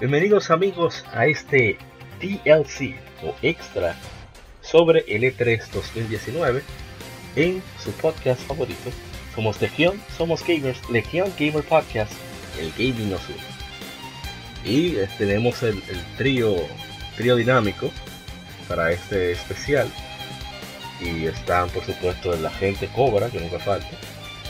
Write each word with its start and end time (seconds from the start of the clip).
Bienvenidos 0.00 0.50
amigos 0.50 1.04
a 1.12 1.26
este 1.26 1.76
DLC 2.22 2.94
o 3.22 3.34
extra 3.42 3.94
sobre 4.62 5.00
el 5.00 5.24
E3 5.24 5.60
2019 5.74 6.62
en 7.36 7.62
su 7.84 7.92
podcast 7.92 8.40
favorito. 8.40 8.90
Somos 9.34 9.60
Legión, 9.60 10.00
somos 10.16 10.42
gamers, 10.42 10.88
Legión 10.88 11.30
Gamer 11.38 11.62
Podcast, 11.62 12.14
el 12.58 12.70
gaming 12.70 13.10
nos 13.10 13.20
une. 13.28 13.44
Y 14.64 14.96
eh, 14.96 15.06
tenemos 15.18 15.62
el, 15.62 15.82
trío, 16.16 16.56
trío 17.18 17.36
dinámico 17.36 17.90
para 18.68 18.92
este 18.92 19.32
especial. 19.32 19.86
Y 20.98 21.26
están 21.26 21.68
por 21.68 21.84
supuesto 21.84 22.34
la 22.36 22.50
gente 22.50 22.88
Cobra, 22.96 23.28
que 23.28 23.38
nunca 23.38 23.58
falta. 23.58 23.90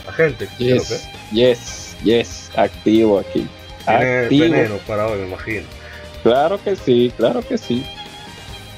La 0.05 0.13
gente, 0.13 0.47
yes, 0.57 1.09
yes, 1.33 1.97
yes, 2.05 2.49
activo 2.55 3.19
aquí. 3.19 3.49
Tiene 3.85 4.27
veneno 4.29 4.77
para 4.87 5.07
hoy, 5.07 5.19
me 5.19 5.27
imagino. 5.27 5.65
Claro 6.23 6.63
que 6.63 6.75
sí, 6.75 7.11
claro 7.17 7.41
que 7.41 7.57
sí. 7.57 7.85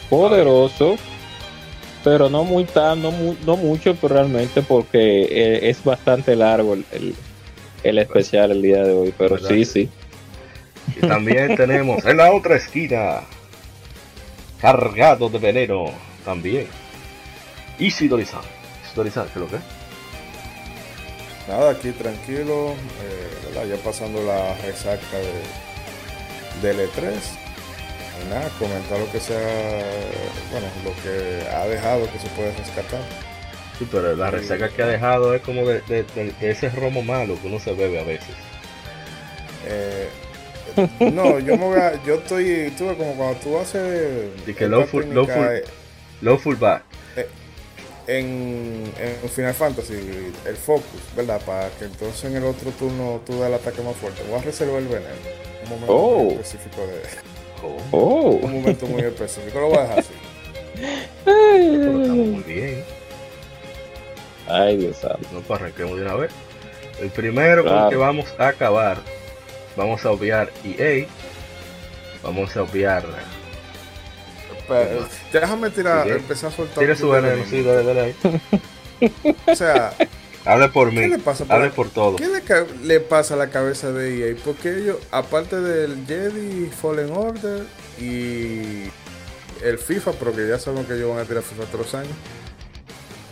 Poderoso, 0.10 0.96
pero 2.04 2.30
no 2.30 2.44
muy 2.44 2.66
tan, 2.66 3.02
no, 3.02 3.12
no 3.46 3.58
mucho, 3.58 3.96
pero 3.96 4.16
realmente 4.16 4.62
porque 4.62 5.24
eh, 5.24 5.70
es 5.70 5.84
bastante 5.84 6.36
largo 6.36 6.74
el, 6.74 7.16
el, 7.84 7.98
especial 7.98 8.52
el 8.52 8.62
día 8.62 8.84
de 8.84 8.94
hoy, 8.94 9.14
pero 9.18 9.38
sí, 9.38 9.66
sí. 9.66 9.90
Y 10.96 11.08
también 11.08 11.56
tenemos 11.58 12.06
en 12.06 12.18
la 12.18 12.32
otra 12.32 12.56
esquina, 12.56 13.22
cargado 14.62 15.30
de 15.30 15.40
veneno, 15.40 15.86
también. 16.24 16.68
Isidorizan. 17.80 18.42
Isidorizan, 18.86 19.26
¿qué 19.26 19.32
es 19.32 19.38
lo 19.38 19.48
que 19.48 19.83
Nada, 21.48 21.72
aquí 21.72 21.92
tranquilo, 21.92 22.74
eh, 23.04 23.68
ya 23.68 23.76
pasando 23.84 24.24
la 24.24 24.56
resaca 24.58 25.18
de, 26.62 26.68
del 26.68 26.90
E3. 26.90 27.14
nada, 28.30 28.50
comentar 28.58 28.98
lo 28.98 29.12
que 29.12 29.20
sea, 29.20 29.84
bueno, 30.52 30.68
lo 30.86 30.92
que 31.04 31.46
ha 31.50 31.68
dejado 31.68 32.10
que 32.12 32.20
se 32.20 32.28
puede 32.30 32.56
rescatar. 32.56 33.02
Sí, 33.78 33.88
pero 33.92 34.16
la 34.16 34.32
resaca 34.32 34.70
que 34.70 34.84
ha 34.84 34.88
dejado 34.88 35.34
es 35.34 35.42
como 35.42 35.64
de, 35.66 36.06
ese 36.40 36.70
romo 36.70 37.02
malo 37.02 37.38
que 37.42 37.48
uno 37.48 37.60
se 37.60 37.74
bebe 37.74 38.00
a 38.00 38.04
veces. 38.04 38.36
Eh, 39.66 40.10
no, 41.14 41.40
yo 41.40 41.58
me 41.58 41.66
voy 41.66 41.80
a, 41.80 42.02
yo 42.06 42.16
estoy, 42.16 42.74
tuve 42.78 42.96
como 42.96 43.16
cuando 43.16 43.38
tú 43.40 43.58
haces... 43.58 44.30
Y 44.48 44.54
que 44.54 44.68
low 44.68 44.86
full, 44.86 45.04
low 45.06 45.26
full, 45.26 45.46
low 46.22 46.38
full 46.38 46.56
back 46.56 46.93
en, 48.08 48.92
en, 49.00 49.30
Final 49.30 49.54
Fantasy 49.54 49.94
el 50.46 50.56
focus, 50.56 51.02
¿verdad? 51.16 51.42
Para 51.46 51.70
que 51.72 51.86
entonces 51.86 52.24
en 52.26 52.36
el 52.36 52.44
otro 52.44 52.72
turno 52.72 53.22
tú 53.26 53.40
das 53.40 53.48
el 53.48 53.56
ataque 53.56 53.82
más 53.82 53.96
fuerte. 53.96 54.24
Voy 54.30 54.40
a 54.40 54.44
reservar 54.44 54.82
el 54.82 54.88
veneno. 54.88 55.16
Un 55.64 55.70
momento 55.70 55.94
muy 55.94 56.28
oh. 56.28 56.32
específico 56.32 56.82
de. 56.82 57.02
Oh. 57.92 58.30
Un 58.44 58.54
momento 58.54 58.86
muy 58.88 59.02
específico. 59.02 59.60
Lo 59.60 59.68
voy 59.70 59.78
a 59.78 59.82
dejar 59.82 60.00
así. 60.00 60.14
muy 61.26 62.44
bien. 62.44 62.84
Ay, 64.48 64.78
Dios 64.78 64.98
santo. 64.98 65.28
No, 65.32 65.42
pues 65.42 65.60
arranquemos 65.60 65.96
de 65.98 66.02
una 66.04 66.16
vez. 66.16 66.32
El 67.00 67.10
primero 67.10 67.64
con 67.64 67.90
que 67.90 67.96
vamos 67.96 68.34
a 68.38 68.50
acabar, 68.50 68.98
vamos 69.76 70.06
a 70.06 70.12
obviar 70.12 70.52
EA, 70.64 71.08
vamos 72.22 72.56
a 72.56 72.62
obviar 72.62 73.04
déjame 75.32 75.70
tirar, 75.70 76.08
empezar 76.08 76.52
a 76.52 76.56
soltar. 76.56 76.80
Tire 76.80 76.96
su 76.96 77.10
veneno, 77.10 77.44
sí, 77.50 77.64
dale, 77.64 77.84
dale 77.84 78.02
ahí. 78.02 78.16
o 79.48 79.56
sea, 79.56 79.94
hable 80.46 80.70
por 80.70 80.92
mí, 80.92 81.08
le 81.08 81.20
pasa 81.20 81.46
hable 81.50 81.70
por 81.70 81.90
todo. 81.90 82.16
¿Qué 82.16 82.28
le, 82.84 83.00
pasa 83.00 83.34
a 83.34 83.38
la 83.38 83.50
cabeza 83.50 83.92
de 83.92 84.32
EA? 84.32 84.36
Porque 84.44 84.78
ellos, 84.78 84.98
aparte 85.12 85.60
del 85.60 86.06
Jedi 86.08 86.70
Fallen 86.70 87.12
Order 87.12 87.64
y 88.00 88.90
el 89.64 89.78
FIFA, 89.78 90.12
porque 90.14 90.48
ya 90.48 90.60
sabemos 90.60 90.86
que 90.88 90.96
ellos 90.96 91.10
van 91.10 91.20
a 91.20 91.26
tirar 91.26 91.44
FIFA 91.44 91.66
todos 91.66 91.86
los 91.86 91.96
años. 91.96 92.14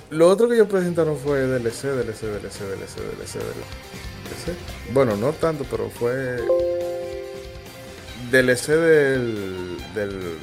Lo 0.09 0.27
otro 0.27 0.49
que 0.49 0.55
ellos 0.55 0.67
presentaron 0.67 1.17
fue 1.17 1.39
DLC, 1.39 1.83
DLC, 1.83 2.21
DLC, 2.23 2.59
DLC, 2.59 2.99
DLC, 2.99 3.39
DLC. 3.39 4.93
Bueno, 4.93 5.15
no 5.15 5.31
tanto, 5.31 5.65
pero 5.69 5.89
fue 5.89 6.37
DLC 8.29 8.67
del, 8.67 9.77
del 9.95 10.37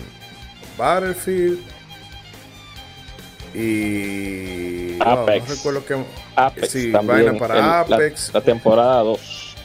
Battlefield 0.78 1.58
y 3.54 5.00
Apex. 5.00 5.48
no, 5.48 5.54
recuerdo 5.54 5.84
que 5.84 6.04
Apex 6.36 6.70
sí, 6.70 6.90
vaina 6.92 7.34
para 7.34 7.80
Apex. 7.80 8.32
La, 8.32 8.40
temporada 8.40 9.02
2. 9.02 9.56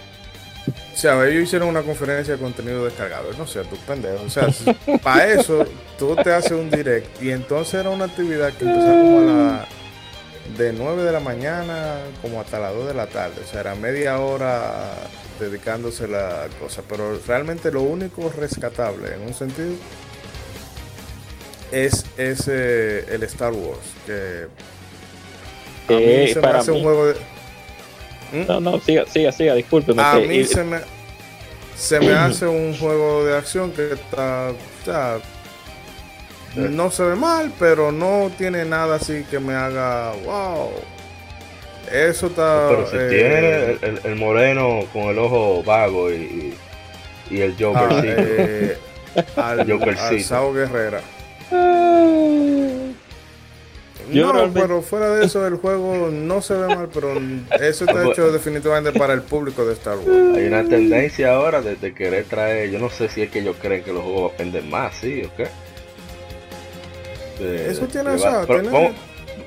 O 0.67 0.97
sea, 0.97 1.25
ellos 1.27 1.43
hicieron 1.43 1.69
una 1.69 1.81
conferencia 1.81 2.35
de 2.35 2.39
contenido 2.41 2.85
descargado. 2.85 3.29
No 3.37 3.45
sé, 3.45 3.63
tú 3.65 3.75
pendejo. 3.87 4.23
O 4.25 4.29
sea, 4.29 4.47
para 5.03 5.27
eso 5.27 5.65
tú 5.99 6.15
te 6.15 6.31
haces 6.31 6.53
un 6.53 6.69
direct. 6.69 7.21
Y 7.21 7.31
entonces 7.31 7.75
era 7.75 7.89
una 7.89 8.05
actividad 8.05 8.53
que 8.53 8.65
empezaba 8.65 9.01
como 9.01 9.19
a 9.19 9.21
la 9.21 9.65
de 10.57 10.73
9 10.73 11.03
de 11.03 11.11
la 11.11 11.19
mañana 11.19 11.95
como 12.21 12.41
hasta 12.41 12.59
las 12.59 12.73
2 12.73 12.87
de 12.87 12.93
la 12.93 13.07
tarde. 13.07 13.41
O 13.43 13.47
sea, 13.47 13.61
era 13.61 13.75
media 13.75 14.19
hora 14.19 14.93
dedicándose 15.39 16.05
a 16.05 16.07
la 16.07 16.47
cosa. 16.59 16.81
Pero 16.87 17.19
realmente 17.27 17.71
lo 17.71 17.81
único 17.81 18.29
rescatable 18.29 19.13
en 19.13 19.21
un 19.21 19.33
sentido 19.33 19.73
es, 21.73 22.05
es 22.17 22.47
el 22.47 23.23
Star 23.23 23.53
Wars. 23.53 23.79
Que 24.05 24.47
a 25.87 25.91
mí 25.91 26.03
eh, 26.05 26.31
se 26.33 26.41
me 26.41 26.47
hace 26.47 26.71
un 26.71 26.81
juego 26.81 27.07
de. 27.07 27.13
¿Mm? 28.31 28.47
No, 28.47 28.59
no, 28.59 28.79
siga, 28.79 29.05
siga, 29.05 29.31
siga, 29.31 29.55
discúlpeme. 29.55 30.01
A 30.01 30.15
mí 30.15 30.43
se 30.43 30.63
me, 30.63 30.79
se 31.75 31.99
me 31.99 32.13
hace 32.13 32.47
un 32.47 32.77
juego 32.77 33.25
de 33.25 33.37
acción 33.37 33.71
que 33.71 33.93
está. 33.93 34.51
No 36.55 36.91
se 36.91 37.03
ve 37.03 37.15
mal, 37.15 37.51
pero 37.57 37.91
no 37.91 38.31
tiene 38.37 38.63
nada 38.63 38.97
así 38.97 39.25
que 39.29 39.39
me 39.39 39.53
haga 39.53 40.13
wow. 40.23 40.69
Eso 41.91 42.27
está. 42.27 42.67
Pero 42.69 42.87
si 42.89 42.95
eh, 42.97 43.77
tiene 43.79 43.99
el, 44.03 44.15
moreno 44.15 44.81
con 44.93 45.03
el 45.03 45.17
ojo 45.17 45.63
vago 45.63 46.11
y, 46.11 46.53
y 47.29 47.41
el 47.41 47.55
Joker 47.59 47.87
ah, 47.89 48.01
eh, 48.03 48.77
al, 49.35 49.67
Joker 49.71 49.97
al 49.97 50.21
Sao 50.21 50.53
Guerrera. 50.53 51.01
No, 54.09 54.51
pero 54.53 54.81
fuera 54.81 55.09
de 55.15 55.25
eso, 55.25 55.45
el 55.47 55.55
juego 55.55 56.09
no 56.11 56.41
se 56.41 56.53
ve 56.53 56.67
mal, 56.75 56.89
pero 56.93 57.13
eso 57.59 57.85
está 57.85 58.07
hecho 58.11 58.31
definitivamente 58.31 58.97
para 58.97 59.13
el 59.13 59.21
público 59.21 59.65
de 59.65 59.73
Star 59.73 59.97
Wars. 59.97 60.37
Hay 60.37 60.47
una 60.47 60.63
tendencia 60.63 61.33
ahora 61.33 61.61
de, 61.61 61.93
querer 61.93 62.25
traer, 62.25 62.69
yo 62.69 62.79
no 62.79 62.89
sé 62.89 63.09
si 63.09 63.21
es 63.21 63.29
que 63.29 63.39
ellos 63.39 63.55
creen 63.61 63.83
que 63.83 63.93
los 63.93 64.03
juegos 64.03 64.33
venden 64.37 64.69
más, 64.69 64.95
¿sí 64.95 65.23
o 65.23 65.35
qué? 65.35 65.47
eso 67.43 67.87
tiene, 67.87 68.15
eso, 68.15 68.45
tiene, 68.45 68.93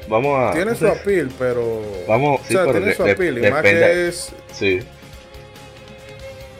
vamos, 0.08 0.38
a... 0.38 0.52
Tiene 0.52 0.74
su 0.74 0.86
appeal, 0.86 1.30
pero... 1.38 1.80
Vamos, 2.06 2.40
o 2.40 2.44
sea, 2.44 2.70
tiene 2.70 2.94
su 2.94 3.04
appeal, 3.04 3.38
y 3.38 3.50
más 3.50 3.62
que 3.62 4.08
es... 4.08 4.32
Sí 4.52 4.80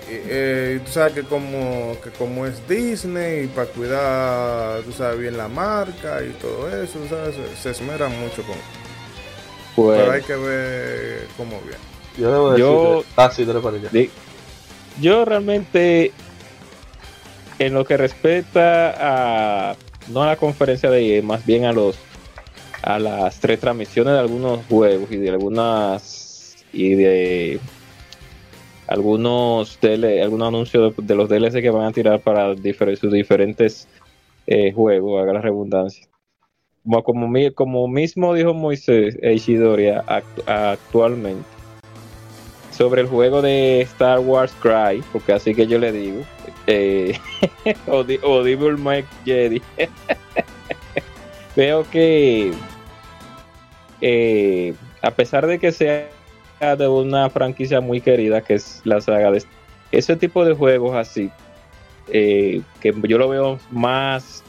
eh, 0.08 0.80
tú 0.84 0.92
sabes 0.92 1.14
que 1.14 1.22
como, 1.22 1.96
que 2.02 2.10
como 2.10 2.46
es 2.46 2.66
Disney, 2.68 3.46
para 3.48 3.66
cuidar, 3.68 4.82
tú 4.82 4.92
sabes, 4.92 5.18
bien 5.18 5.36
la 5.36 5.48
marca 5.48 6.22
y 6.22 6.30
todo 6.40 6.68
eso, 6.68 6.98
¿sabes? 7.08 7.34
Se, 7.60 7.70
esmeran 7.70 8.12
mucho 8.20 8.42
con 8.42 8.56
pues, 9.74 10.00
Pero 10.00 10.12
hay 10.12 10.22
que 10.22 10.36
ver 10.36 11.26
cómo 11.36 11.60
bien. 11.62 11.78
Yo 12.18 12.32
debo 12.32 12.50
decir 12.50 12.64
yo, 12.64 13.04
ah, 13.16 13.30
sí, 13.30 13.44
dale 13.44 13.60
yo 15.00 15.24
realmente, 15.24 16.12
en 17.58 17.74
lo 17.74 17.84
que 17.84 17.96
respecta 17.96 18.94
a, 19.70 19.76
no 20.08 20.22
a 20.22 20.26
la 20.26 20.36
conferencia 20.36 20.90
de 20.90 21.20
más 21.22 21.44
bien 21.44 21.64
a 21.64 21.72
los 21.72 21.96
a 22.82 22.98
las 22.98 23.40
tres 23.40 23.58
transmisiones 23.58 24.12
de 24.12 24.20
algunos 24.20 24.64
juegos 24.66 25.10
y 25.10 25.16
de 25.16 25.30
algunas 25.30 26.56
y 26.72 26.94
de 26.94 27.60
algunos 28.86 29.78
tele, 29.78 30.22
algunos 30.22 30.48
anuncios 30.48 30.94
de, 30.96 31.14
los 31.14 31.28
DLC 31.28 31.60
que 31.60 31.70
van 31.70 31.86
a 31.86 31.92
tirar 31.92 32.20
para 32.20 32.54
sus 32.96 33.12
diferentes 33.12 33.88
eh, 34.46 34.72
juegos, 34.72 35.22
haga 35.22 35.34
la 35.34 35.40
redundancia. 35.40 36.06
Como, 37.04 37.28
como, 37.54 37.88
mismo 37.88 38.32
dijo 38.32 38.54
Moisés 38.54 39.18
Eichidoria 39.20 40.04
actualmente, 40.46 41.48
sobre 42.70 43.00
el 43.00 43.08
juego 43.08 43.42
de 43.42 43.80
Star 43.80 44.20
Wars 44.20 44.54
Cry, 44.60 45.02
porque 45.12 45.32
así 45.32 45.52
que 45.52 45.66
yo 45.66 45.80
le 45.80 45.90
digo, 45.90 46.22
eh, 46.68 47.18
o, 47.88 48.04
Mike 48.04 49.08
Jedi, 49.24 49.60
veo 51.56 51.84
que 51.90 52.52
eh, 54.00 54.74
a 55.02 55.10
pesar 55.10 55.46
de 55.48 55.58
que 55.58 55.72
sea 55.72 56.08
de 56.60 56.88
una 56.88 57.28
franquicia 57.28 57.80
muy 57.80 58.00
querida 58.00 58.40
que 58.40 58.54
es 58.54 58.80
la 58.84 59.00
saga 59.00 59.30
de 59.30 59.42
ese 59.92 60.16
tipo 60.16 60.44
de 60.44 60.54
juegos 60.54 60.96
así 60.96 61.30
eh, 62.08 62.62
que 62.80 62.94
yo 63.08 63.18
lo 63.18 63.28
veo 63.28 63.58
más 63.70 64.42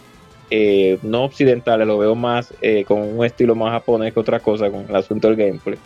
eh, 0.50 0.98
no 1.02 1.26
occidentales 1.26 1.86
lo 1.86 1.98
veo 1.98 2.16
más 2.16 2.54
eh, 2.62 2.86
con 2.86 3.02
un 3.02 3.26
estilo 3.26 3.56
más 3.56 3.72
japonés 3.72 4.14
que 4.14 4.20
otra 4.20 4.40
cosa 4.40 4.70
con 4.70 4.86
el 4.88 4.96
asunto 4.96 5.28
del 5.28 5.36
gameplay. 5.36 5.78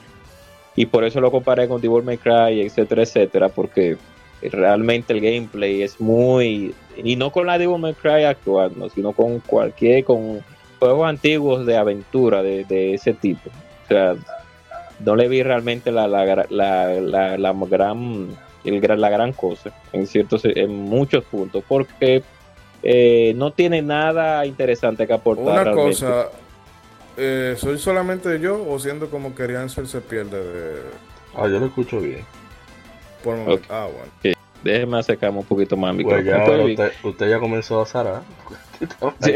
Y 0.75 0.85
por 0.85 1.03
eso 1.03 1.19
lo 1.19 1.31
comparé 1.31 1.67
con 1.67 1.81
Devil 1.81 2.03
May 2.03 2.17
Cry 2.17 2.61
etcétera 2.61 3.01
etcétera 3.01 3.49
porque 3.49 3.97
realmente 4.43 5.13
el 5.13 5.21
gameplay 5.21 5.81
es 5.81 5.99
muy 5.99 6.73
y 6.95 7.15
no 7.15 7.31
con 7.31 7.47
la 7.47 7.57
Devil 7.57 7.79
May 7.79 7.93
Cry 7.95 8.25
actual 8.25 8.73
sino 8.93 9.11
con 9.13 9.39
cualquier 9.39 10.03
con 10.03 10.41
juegos 10.77 11.07
antiguos 11.09 11.65
de 11.65 11.77
aventura 11.77 12.43
de, 12.43 12.93
ese 12.93 13.13
tipo 13.13 13.49
no 15.03 15.15
le 15.15 15.27
vi 15.27 15.43
realmente 15.43 15.91
la, 15.91 16.07
la, 16.07 16.45
la, 16.49 17.37
la, 17.37 17.53
gran 17.69 18.29
el, 18.63 19.01
la 19.01 19.09
gran 19.09 19.33
cosa 19.33 19.71
en 19.93 20.07
ciertos 20.07 20.43
en 20.45 20.71
muchos 20.71 21.23
puntos 21.25 21.63
porque 21.67 22.23
eh, 22.83 23.33
no 23.35 23.51
tiene 23.51 23.81
nada 23.81 24.45
interesante 24.45 25.07
que 25.07 25.13
aportar 25.13 25.67
una 25.67 25.71
cosa 25.71 26.29
eh, 27.17 27.55
soy 27.57 27.77
solamente 27.77 28.39
yo 28.39 28.63
o 28.67 28.79
siendo 28.79 29.09
como 29.09 29.35
que 29.35 29.43
Ansel 29.55 29.87
se 29.87 30.01
pierde 30.01 30.43
de 30.43 30.81
ah 31.35 31.47
yo 31.47 31.59
lo 31.59 31.65
escucho 31.65 31.99
bien 31.99 32.23
por 33.23 33.37
okay. 33.39 33.59
ah 33.69 33.87
bueno 33.91 34.11
sí. 34.23 34.33
déjeme 34.63 34.99
acercarme 34.99 35.39
un 35.39 35.45
poquito 35.45 35.75
más 35.77 35.93
mi 35.95 36.03
pues 36.03 36.25
ya 36.25 36.43
usted, 36.43 36.91
usted, 37.03 37.29
ya 37.29 37.39
comenzó 37.39 37.81
a 37.81 37.85
zarar 37.85 38.21
sí. 39.21 39.33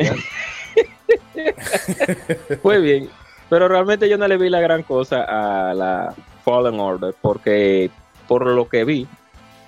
muy 2.64 2.82
bien 2.82 3.10
pero 3.50 3.68
realmente 3.68 4.10
yo 4.10 4.18
no 4.18 4.28
le 4.28 4.38
vi 4.38 4.50
la 4.50 4.60
gran 4.60 4.84
cosa 4.84 5.24
a 5.24 5.74
la 5.74 6.14
Fallen 6.44 6.80
Order 6.80 7.14
porque 7.22 7.90
por 8.28 8.46
lo 8.46 8.68
que 8.68 8.84
vi, 8.84 9.08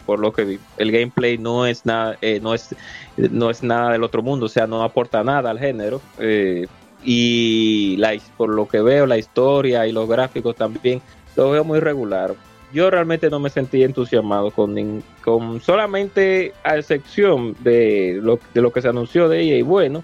por 0.06 0.19
lo 0.19 0.31
que 0.33 0.45
vi, 0.45 0.59
el 0.77 0.91
gameplay 0.91 1.38
no 1.38 1.65
es 1.65 1.85
nada, 1.85 2.18
eh, 2.21 2.39
no 2.41 2.53
es, 2.53 2.75
no 3.18 3.50
es 3.50 3.63
nada 3.63 3.91
del 3.91 4.03
otro 4.03 4.21
mundo, 4.21 4.47
o 4.47 4.50
sea, 4.50 4.68
no 4.68 4.83
aporta 4.83 5.24
nada 5.24 5.50
al 5.50 5.59
género. 5.59 6.01
Eh, 6.18 6.68
y 7.03 7.95
la, 7.97 8.15
por 8.35 8.50
lo 8.50 8.68
que 8.68 8.81
veo, 8.81 9.06
la 9.06 9.18
historia 9.18 9.85
y 9.85 9.91
los 9.91 10.09
gráficos 10.09 10.56
también 10.56 11.01
lo 11.35 11.51
veo 11.51 11.63
muy 11.63 11.79
regular. 11.79 12.33
Yo 12.74 12.89
realmente 12.89 13.29
no 13.29 13.39
me 13.39 13.50
sentí 13.50 13.83
entusiasmado 13.83 14.51
con, 14.51 15.03
con 15.24 15.62
solamente 15.62 16.53
a 16.63 16.77
excepción 16.77 17.56
de 17.59 18.19
lo, 18.21 18.39
de 18.53 18.62
lo 18.62 18.74
que 18.74 18.81
se 18.81 18.89
anunció 18.89 19.29
de 19.29 19.41
ella 19.41 19.56
y 19.56 19.62
bueno, 19.62 20.03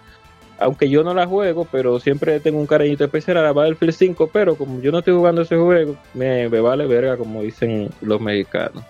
aunque 0.64 0.90
yo 0.90 1.04
no 1.04 1.14
la 1.14 1.28
juego, 1.28 1.68
pero 1.72 2.00
siempre 2.00 2.40
tengo 2.40 2.60
un 2.60 2.68
cariñito 2.68 3.04
especial 3.04 3.38
a 3.38 3.44
la 3.44 3.52
Battlefield 3.52 3.94
5, 3.94 4.30
pero 4.32 4.56
como 4.56 4.80
yo 4.82 4.92
no 4.92 5.00
estoy 5.00 5.14
jugando 5.14 5.42
ese 5.42 5.58
juego, 5.58 5.96
me, 6.14 6.48
vale 6.48 6.88
verga, 6.88 7.18
como 7.18 7.42
dicen 7.42 7.90
los 8.02 8.22
mexicanos. 8.22 8.84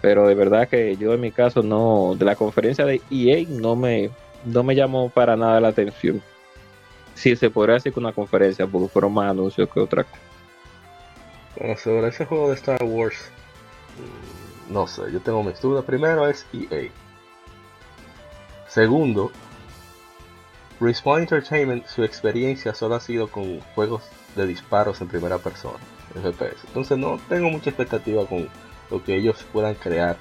Pero 0.00 0.26
de 0.26 0.34
verdad 0.34 0.68
que 0.68 0.96
yo 0.96 1.14
en 1.14 1.20
mi 1.20 1.30
caso 1.30 1.62
no, 1.62 2.14
de 2.16 2.24
la 2.24 2.36
conferencia 2.36 2.84
de 2.84 3.00
EA 3.10 3.46
no 3.48 3.76
me, 3.76 4.10
no 4.44 4.62
me 4.62 4.74
llamó 4.74 5.08
para 5.08 5.36
nada 5.36 5.60
la 5.60 5.68
atención. 5.68 6.20
Sí, 7.14 7.36
se 7.36 7.50
podría 7.50 7.74
decir 7.74 7.92
que 7.92 8.00
una 8.00 8.12
conferencia, 8.12 8.66
porque 8.66 8.88
fueron 8.88 9.14
más 9.14 9.30
anuncios 9.30 9.68
que 9.68 9.80
otra 9.80 10.04
cosa. 10.04 10.18
Bueno, 11.58 11.76
sobre 11.76 12.08
ese 12.08 12.26
juego 12.26 12.48
de 12.48 12.54
Star 12.54 12.82
Wars, 12.82 13.30
no 14.68 14.86
sé, 14.86 15.02
yo 15.12 15.20
tengo 15.20 15.42
mis 15.42 15.60
dudas. 15.60 15.84
Primero 15.84 16.28
es 16.28 16.46
EA. 16.52 16.90
Segundo, 18.68 19.30
Respawn 20.82 21.20
Entertainment, 21.20 21.86
su 21.86 22.02
experiencia 22.02 22.74
solo 22.74 22.96
ha 22.96 23.00
sido 23.00 23.28
con 23.28 23.60
juegos 23.76 24.02
de 24.34 24.48
disparos 24.48 25.00
en 25.00 25.06
primera 25.06 25.38
persona, 25.38 25.78
FPS. 26.12 26.66
Entonces 26.66 26.98
no 26.98 27.20
tengo 27.28 27.50
mucha 27.50 27.70
expectativa 27.70 28.26
con 28.26 28.48
lo 28.90 29.04
que 29.04 29.14
ellos 29.14 29.46
puedan 29.52 29.76
crear 29.76 30.16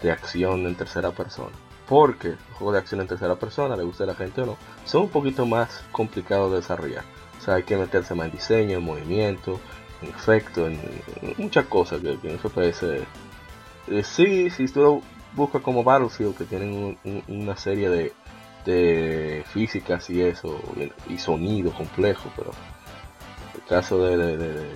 de 0.00 0.12
acción 0.12 0.64
en 0.64 0.76
tercera 0.76 1.10
persona. 1.10 1.50
Porque 1.88 2.36
juegos 2.52 2.74
de 2.74 2.78
acción 2.78 3.00
en 3.00 3.08
tercera 3.08 3.34
persona, 3.34 3.76
le 3.76 3.82
guste 3.82 4.04
a 4.04 4.06
la 4.06 4.14
gente 4.14 4.42
o 4.42 4.46
no, 4.46 4.56
son 4.84 5.02
un 5.02 5.08
poquito 5.08 5.44
más 5.44 5.82
complicados 5.90 6.52
de 6.52 6.58
desarrollar. 6.58 7.02
O 7.40 7.44
sea, 7.44 7.54
hay 7.54 7.64
que 7.64 7.76
meterse 7.76 8.14
más 8.14 8.26
en 8.26 8.32
diseño, 8.32 8.78
en 8.78 8.84
movimiento, 8.84 9.58
en 10.02 10.10
efecto, 10.10 10.68
en, 10.68 10.80
muchas 11.36 11.66
cosas 11.66 12.00
que, 12.00 12.12
en 12.22 12.38
FPS. 12.38 12.84
Eh, 13.88 14.02
sí, 14.04 14.50
si 14.50 14.68
tú 14.68 15.02
buscas 15.34 15.62
como 15.62 15.82
Battlefield, 15.82 16.36
que 16.36 16.44
tienen 16.44 16.96
una 17.26 17.56
serie 17.56 17.88
de 17.88 18.12
de 18.66 19.44
físicas 19.52 20.10
y 20.10 20.20
eso, 20.20 20.60
y, 21.08 21.16
sonido 21.18 21.72
complejo, 21.72 22.30
pero 22.36 22.50
el 23.54 23.62
caso 23.68 24.04
de, 24.04 24.66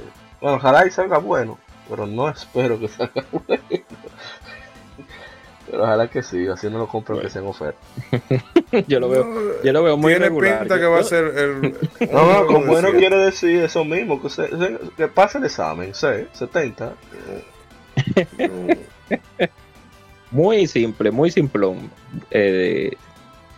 Bueno, 0.41 0.57
ojalá 0.57 0.87
y 0.87 0.91
salga 0.91 1.19
bueno, 1.19 1.59
pero 1.89 2.07
no 2.07 2.29
espero 2.29 2.79
que 2.79 2.89
salga 2.89 3.25
bueno. 3.31 3.63
Pero 5.69 5.85
ojalá 5.85 6.09
que 6.09 6.23
sí, 6.23 6.47
así 6.49 6.69
no 6.69 6.79
lo 6.79 6.89
compro 6.89 7.21
que 7.21 7.29
sea 7.29 7.43
en 7.43 7.49
oferta. 7.49 7.79
yo 8.89 8.99
lo 8.99 9.09
veo, 9.09 9.63
yo 9.63 9.73
lo 9.73 9.83
veo 9.83 9.97
muy 9.97 10.15
Tiene 10.15 10.31
pinta 10.31 10.79
que 10.79 10.87
va 10.87 11.01
a 11.01 11.05
ser 11.05 11.27
el. 11.37 11.77
No, 12.13 12.33
no, 12.33 12.47
con 12.47 12.67
bueno 12.67 12.91
quiere 12.93 13.17
decir 13.17 13.63
eso 13.63 13.85
mismo, 13.85 14.21
que, 14.23 14.29
que 14.97 15.09
pase 15.09 15.39
el 15.39 15.45
examen, 15.45 15.95
C, 15.95 16.29
70. 16.33 16.95
muy 20.31 20.67
simple, 20.67 21.11
muy 21.11 21.31
simplón. 21.31 21.91
Eh, 22.31 22.97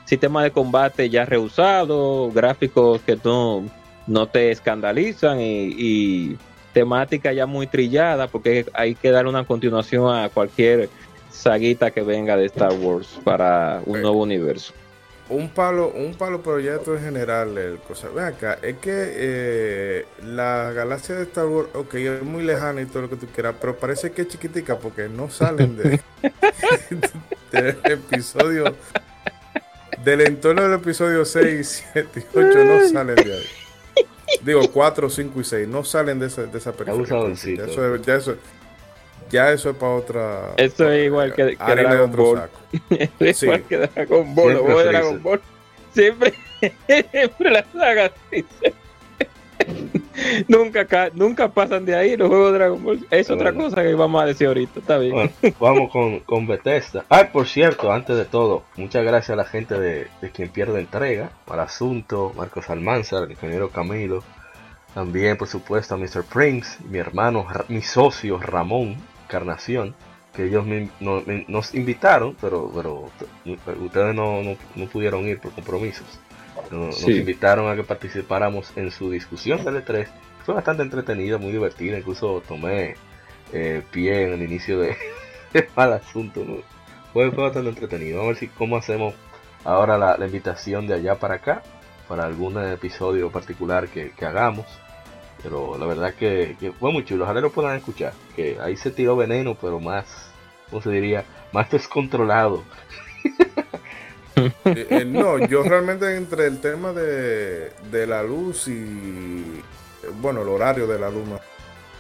sistema 0.05 0.43
de 0.43 0.51
combate 0.51 1.11
ya 1.11 1.25
reusado, 1.25 2.31
gráficos 2.33 3.01
que 3.03 3.19
no, 3.23 3.65
no 4.07 4.27
te 4.27 4.51
escandalizan 4.51 5.39
y, 5.41 6.37
temática 6.73 7.35
ya 7.35 7.45
muy 7.45 7.67
trillada 7.67 8.29
porque 8.29 8.65
hay 8.73 8.95
que 8.95 9.11
dar 9.11 9.27
una 9.27 9.45
continuación 9.45 10.17
a 10.17 10.31
cualquier 10.31 10.89
saguita 11.31 11.91
que 11.91 12.01
venga 12.01 12.35
de 12.35 12.47
Star 12.47 12.73
Wars 12.73 13.21
para 13.23 13.83
un 13.85 14.01
nuevo 14.01 14.23
universo. 14.23 14.73
Un 15.29 15.51
palo, 15.51 15.91
un 15.91 16.15
palo 16.15 16.43
proyecto 16.43 16.97
en 16.97 17.05
general, 17.05 17.59
el 17.59 17.79
cosa. 17.79 18.09
Ven 18.09 18.25
acá, 18.25 18.59
es 18.63 18.79
que 18.79 18.91
eh, 18.91 20.07
la 20.25 20.73
galaxia 20.73 21.15
de 21.15 21.25
Star 21.25 21.47
Wars, 21.47 21.69
ok, 21.75 21.95
es 21.95 22.23
muy 22.23 22.43
lejana 22.43 22.81
y 22.81 22.87
todo 22.87 23.03
lo 23.03 23.11
que 23.11 23.17
tú 23.17 23.27
quieras, 23.27 23.55
pero 23.61 23.77
parece 23.77 24.13
que 24.13 24.23
es 24.23 24.29
chiquitica 24.29 24.79
porque 24.79 25.11
no 25.11 25.29
salen 25.29 25.77
de, 25.77 26.01
del 27.53 27.77
episodio 27.85 28.75
del 30.05 30.21
entorno 30.23 30.63
del 30.63 30.75
episodio 30.75 31.25
6, 31.25 31.85
7 31.93 32.21
y 32.35 32.39
8 32.39 32.65
no 32.65 32.89
salen 32.89 33.15
de 33.17 33.35
ahí. 33.35 33.47
Digo, 34.43 34.63
4, 34.71 35.11
5 35.11 35.41
y 35.41 35.45
6 35.45 35.69
no 35.69 35.85
salen 35.85 36.19
de 36.19 36.27
esa, 36.27 36.43
de 36.43 36.59
esa 36.59 36.73
película. 36.73 37.07
Ya 37.07 37.65
eso, 37.65 37.97
ya, 37.97 38.17
eso, 38.17 38.37
ya 39.31 39.53
eso 39.53 39.71
es 39.71 39.77
para 39.77 39.93
otra. 39.93 40.55
Eso 40.57 40.91
es 40.91 41.07
igual 41.07 41.35
que, 41.35 41.57
que 41.57 41.75
Dragon 41.75 42.13
Ball. 42.13 42.51
es 43.19 43.39
sí. 43.39 43.47
igual 43.47 43.63
que 43.65 43.79
Dragon 43.79 44.35
Ball. 44.35 44.53
Siempre, 44.55 44.85
Dragon 44.85 45.23
Ball. 45.23 45.41
Siempre, 45.95 46.35
siempre 47.11 47.51
la 47.51 47.65
saga 47.73 48.13
nunca, 50.49 51.11
nunca 51.15 51.49
pasan 51.49 51.85
de 51.85 51.95
ahí 51.95 52.17
los 52.17 52.29
juegos 52.29 52.53
de 52.53 52.59
Dragon 52.59 52.83
Ball. 52.83 53.07
Es 53.11 53.31
otra 53.31 53.53
cosa 53.53 53.83
que 53.83 53.95
vamos 53.95 54.23
a 54.23 54.27
decir 54.27 54.47
ahorita, 54.47 54.81
está 54.81 54.99
bien. 54.99 55.31
vamos 55.61 55.91
con, 55.91 56.21
con 56.21 56.47
Bethesda. 56.47 57.05
Ah, 57.09 57.29
por 57.33 57.47
cierto, 57.47 57.93
antes 57.93 58.17
de 58.17 58.25
todo, 58.25 58.65
muchas 58.77 59.05
gracias 59.05 59.31
a 59.31 59.37
la 59.37 59.45
gente 59.45 59.79
de, 59.79 60.09
quien 60.33 60.49
pierde 60.49 60.81
entrega, 60.81 61.31
para 61.45 61.65
Asunto, 61.65 62.33
Marcos 62.37 62.71
Almanzar, 62.71 63.25
el 63.25 63.33
ingeniero 63.33 63.71
Camilo. 63.71 64.23
También, 64.95 65.39
por 65.39 65.49
supuesto, 65.49 65.95
a 65.95 65.99
Mr. 65.99 66.25
Prince, 66.25 66.79
mi 66.89 66.99
hermano, 66.99 67.47
mi 67.69 67.81
socio 67.81 68.39
Ramón 68.39 68.97
Carnación, 69.27 69.95
que 70.35 70.47
ellos 70.47 70.67
nos 71.01 71.75
invitaron, 71.75 72.37
pero, 72.41 72.71
pero 72.75 73.11
ustedes 73.81 74.15
no, 74.15 74.43
no 74.43 74.87
pudieron 74.87 75.27
ir 75.27 75.41
por 75.41 75.53
compromisos. 75.53 76.07
Nos, 76.71 77.07
invitaron 77.09 77.71
a 77.71 77.77
que 77.77 77.85
participáramos 77.85 78.73
en 78.77 78.91
su 78.91 79.11
discusión 79.11 79.65
del 79.65 79.85
E3. 79.85 80.07
Fue 80.45 80.55
bastante 80.55 80.83
entretenida, 80.83 81.39
muy 81.39 81.53
divertida. 81.53 81.99
Incluso 81.99 82.43
tomé 82.47 82.97
eh, 83.53 83.83
pie 83.91 84.25
en 84.25 84.33
el 84.35 84.43
inicio 84.43 84.81
de, 84.81 84.97
mal 85.77 85.93
asunto. 85.93 86.45
Fue, 87.13 87.31
bastante 87.31 87.69
entretenido. 87.69 88.19
Vamos 88.19 88.31
a 88.31 88.33
ver 88.33 88.41
si 88.41 88.49
cómo 88.49 88.77
hacemos 88.77 89.15
ahora 89.65 89.99
la, 89.99 90.25
invitación 90.25 90.87
de 90.87 90.95
allá 90.95 91.17
para 91.17 91.35
acá. 91.35 91.63
Para 92.09 92.25
algún 92.25 92.59
episodio 92.63 93.31
particular 93.31 93.89
que, 93.89 94.13
hagamos. 94.25 94.67
Pero 95.43 95.77
la 95.79 95.87
verdad 95.87 96.15
que, 96.15 96.73
fue 96.79 96.93
muy 96.93 97.05
chulo. 97.05 97.25
Ojalá 97.25 97.41
lo 97.41 97.53
puedan 97.53 97.77
escuchar. 97.77 98.13
Que 98.37 98.59
ahí 98.61 98.77
se 98.77 98.91
tiró 98.91 99.17
veneno, 99.17 99.57
pero 99.61 99.81
más, 99.81 100.31
¿cómo 100.71 100.83
se 100.83 100.91
diría? 100.91 101.25
Más 101.53 101.71
descontrolado. 101.71 102.65
Eh, 104.65 104.87
eh, 104.89 105.05
no, 105.05 105.39
yo 105.47 105.63
realmente 105.63 106.17
entre 106.17 106.47
el 106.47 106.61
tema 106.61 106.93
de, 106.93 107.71
de 107.91 108.07
la 108.07 108.23
luz 108.23 108.69
y 108.69 109.63
bueno, 110.21 110.43
el 110.43 110.49
horario 110.49 110.87
de 110.87 110.99
la 110.99 111.11
luz. 111.11 111.25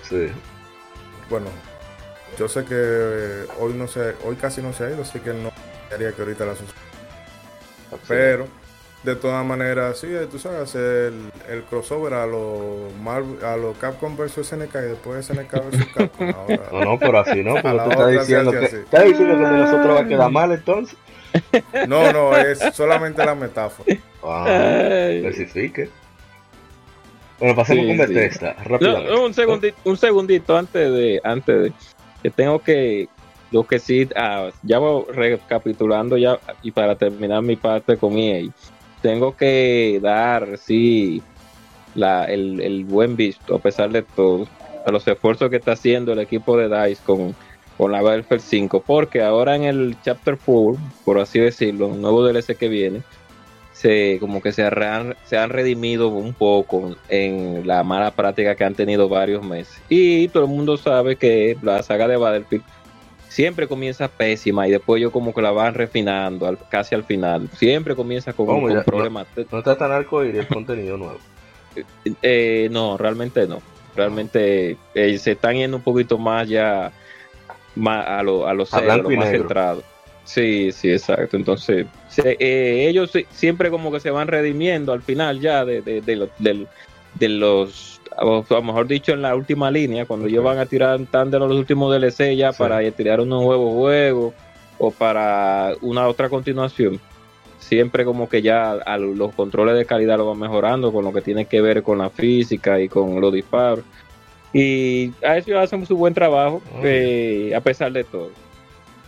Sí. 0.08 0.28
Bueno, 1.28 1.46
yo 2.38 2.48
sé 2.48 2.64
que 2.64 2.74
eh, 2.74 3.46
hoy 3.58 3.74
no 3.74 3.86
sé, 3.86 4.14
hoy 4.24 4.36
casi 4.36 4.62
no 4.62 4.72
se 4.72 4.84
ha 4.84 4.90
ido, 4.90 5.02
así 5.02 5.20
que 5.20 5.32
no 5.32 5.52
quería 5.90 6.12
que 6.12 6.22
ahorita 6.22 6.44
la 6.46 6.54
suceda. 6.54 6.80
Pero 8.08 8.48
de 9.02 9.16
todas 9.16 9.44
maneras, 9.44 9.98
sí, 9.98 10.08
tú 10.30 10.38
sabes, 10.38 10.60
hacer 10.60 11.12
el, 11.12 11.32
el 11.48 11.64
crossover 11.64 12.14
a 12.14 12.26
los 12.26 12.92
a 13.42 13.56
los 13.56 13.76
Capcom 13.78 14.16
vs 14.16 14.46
SNK 14.46 14.74
y 14.74 14.88
después 14.88 15.26
SNK 15.26 15.52
vs 15.52 15.86
Capcom. 15.94 16.32
Ahora, 16.34 16.68
No, 16.72 16.84
no, 16.84 16.98
pero 16.98 17.18
así 17.18 17.42
no, 17.42 17.54
porque 17.62 17.80
tú 17.80 17.90
estás 17.90 18.10
diciendo 18.12 18.52
que, 18.52 18.64
estás 18.66 19.04
diciendo 19.04 19.38
que 19.38 19.44
de 19.44 19.58
nosotros 19.58 19.96
va 19.96 20.00
a 20.00 20.08
quedar 20.08 20.30
mal 20.30 20.52
entonces. 20.52 20.96
No, 21.88 22.12
no, 22.12 22.36
es 22.36 22.58
solamente 22.74 23.24
la 23.24 23.34
metáfora. 23.34 23.96
Ay. 24.22 25.24
especifique. 25.24 25.88
Bueno, 27.38 27.56
pasemos 27.56 27.84
Sí, 27.84 27.96
con. 27.96 28.14
Bethesda, 28.14 28.52
rápidamente. 28.64 29.10
no, 29.10 29.24
un 29.24 29.34
segundito, 29.34 29.76
un 29.84 29.96
segundito 29.96 30.56
antes 30.56 30.92
de, 30.92 31.20
antes 31.24 31.62
de, 31.62 31.72
que 32.22 32.30
tengo 32.30 32.60
que, 32.60 33.08
lo 33.50 33.66
que 33.66 33.78
sí, 33.80 34.08
ah, 34.14 34.50
ya 34.62 34.78
voy 34.78 35.04
recapitulando 35.12 36.16
ya 36.16 36.38
y 36.62 36.70
para 36.70 36.94
terminar 36.94 37.42
mi 37.42 37.56
parte 37.56 37.96
con 37.96 38.16
EA, 38.16 38.48
tengo 39.02 39.36
que 39.36 39.98
dar, 40.00 40.56
sí, 40.56 41.20
la, 41.96 42.26
el, 42.26 42.60
el 42.60 42.84
buen 42.84 43.16
visto, 43.16 43.56
a 43.56 43.58
pesar 43.58 43.90
de 43.90 44.02
todo, 44.02 44.46
a 44.86 44.90
los 44.92 45.06
esfuerzos 45.08 45.50
que 45.50 45.56
está 45.56 45.72
haciendo 45.72 46.12
el 46.12 46.20
equipo 46.20 46.56
de 46.56 46.68
DICE 46.68 47.02
con, 47.04 47.34
con 47.82 47.90
la 47.90 48.00
Battlefield 48.00 48.42
5, 48.42 48.84
porque 48.86 49.22
ahora 49.22 49.56
en 49.56 49.64
el 49.64 49.96
Chapter 50.04 50.38
4, 50.44 50.80
por 51.04 51.18
así 51.18 51.40
decirlo, 51.40 51.88
un 51.88 52.00
nuevo 52.00 52.24
DLC 52.24 52.56
que 52.56 52.68
viene, 52.68 53.02
se 53.72 54.18
como 54.20 54.40
que 54.40 54.52
se 54.52 54.64
han, 54.64 55.16
se 55.24 55.36
han 55.36 55.50
redimido 55.50 56.06
un 56.06 56.32
poco 56.32 56.94
en 57.08 57.66
la 57.66 57.82
mala 57.82 58.12
práctica 58.12 58.54
que 58.54 58.62
han 58.62 58.76
tenido 58.76 59.08
varios 59.08 59.42
meses. 59.44 59.82
Y 59.88 60.28
todo 60.28 60.44
el 60.44 60.48
mundo 60.48 60.76
sabe 60.76 61.16
que 61.16 61.56
la 61.60 61.82
saga 61.82 62.06
de 62.06 62.16
Battlefield 62.16 62.62
siempre 63.28 63.66
comienza 63.66 64.06
pésima 64.06 64.68
y 64.68 64.70
después 64.70 65.00
ellos 65.00 65.10
como 65.10 65.34
que 65.34 65.42
la 65.42 65.50
van 65.50 65.74
refinando 65.74 66.46
al- 66.46 66.58
casi 66.68 66.94
al 66.94 67.02
final. 67.02 67.48
Siempre 67.56 67.96
comienza 67.96 68.32
con, 68.32 68.46
¿Cómo? 68.46 68.68
con 68.68 68.84
problemas. 68.84 69.26
No 69.50 69.58
está 69.58 69.76
tan 69.76 69.90
arcoíris 69.90 70.42
el 70.42 70.46
contenido 70.46 70.96
nuevo. 70.96 71.18
Eh, 72.22 72.68
no, 72.70 72.96
realmente 72.96 73.48
no. 73.48 73.60
Realmente 73.96 74.76
eh, 74.94 75.18
se 75.18 75.32
están 75.32 75.56
yendo 75.56 75.78
un 75.78 75.82
poquito 75.82 76.16
más 76.16 76.48
ya 76.48 76.92
más 77.76 78.06
a 78.06 78.22
lo, 78.22 78.46
a 78.46 78.54
lo 78.54 78.64
A 78.70 78.80
lo 78.80 79.02
más 79.10 79.26
negro. 79.26 79.26
centrado. 79.30 79.82
Sí, 80.24 80.70
sí, 80.72 80.90
exacto. 80.92 81.36
Entonces, 81.36 81.86
se- 82.08 82.36
eh, 82.38 82.88
ellos 82.88 83.10
siempre 83.30 83.70
como 83.70 83.90
que 83.90 83.98
se 84.00 84.10
van 84.10 84.28
redimiendo 84.28 84.92
al 84.92 85.02
final 85.02 85.40
ya 85.40 85.64
de, 85.64 85.82
de, 85.82 86.00
de 86.00 86.16
lo- 86.16 86.28
del- 86.38 86.68
de 87.14 87.28
los, 87.28 88.00
a 88.16 88.24
lo 88.24 88.62
mejor 88.62 88.86
dicho 88.86 89.12
en 89.12 89.22
la 89.22 89.34
última 89.34 89.70
línea, 89.70 90.06
cuando 90.06 90.26
ellos 90.28 90.44
van 90.44 90.58
a 90.58 90.66
tirar 90.66 90.98
tan 91.10 91.30
de 91.30 91.38
los 91.38 91.50
últimos 91.52 91.92
DLC 91.92 92.36
ya 92.36 92.52
Sí. 92.52 92.58
para 92.58 92.88
tirar 92.92 93.20
unos 93.20 93.42
nuevos 93.42 93.74
juegos 93.74 94.32
o 94.78 94.90
para 94.90 95.72
una 95.80 96.06
otra 96.08 96.28
continuación. 96.28 97.00
Siempre 97.58 98.04
como 98.04 98.28
que 98.28 98.42
ya 98.42 98.72
a 98.72 98.98
los 98.98 99.34
controles 99.34 99.76
de 99.76 99.84
calidad 99.86 100.18
lo 100.18 100.26
van 100.26 100.38
mejorando 100.38 100.92
con 100.92 101.04
lo 101.04 101.12
que 101.12 101.20
tiene 101.20 101.44
que 101.46 101.60
ver 101.60 101.82
con 101.82 101.98
la 101.98 102.10
física 102.10 102.80
y 102.80 102.88
con 102.88 103.20
los 103.20 103.32
disparos. 103.32 103.84
Y 104.52 105.12
a 105.24 105.38
eso 105.38 105.58
hacen 105.58 105.86
su 105.86 105.96
buen 105.96 106.12
trabajo, 106.12 106.60
eh, 106.82 107.52
a 107.56 107.60
pesar 107.60 107.92
de 107.92 108.04
todo. 108.04 108.30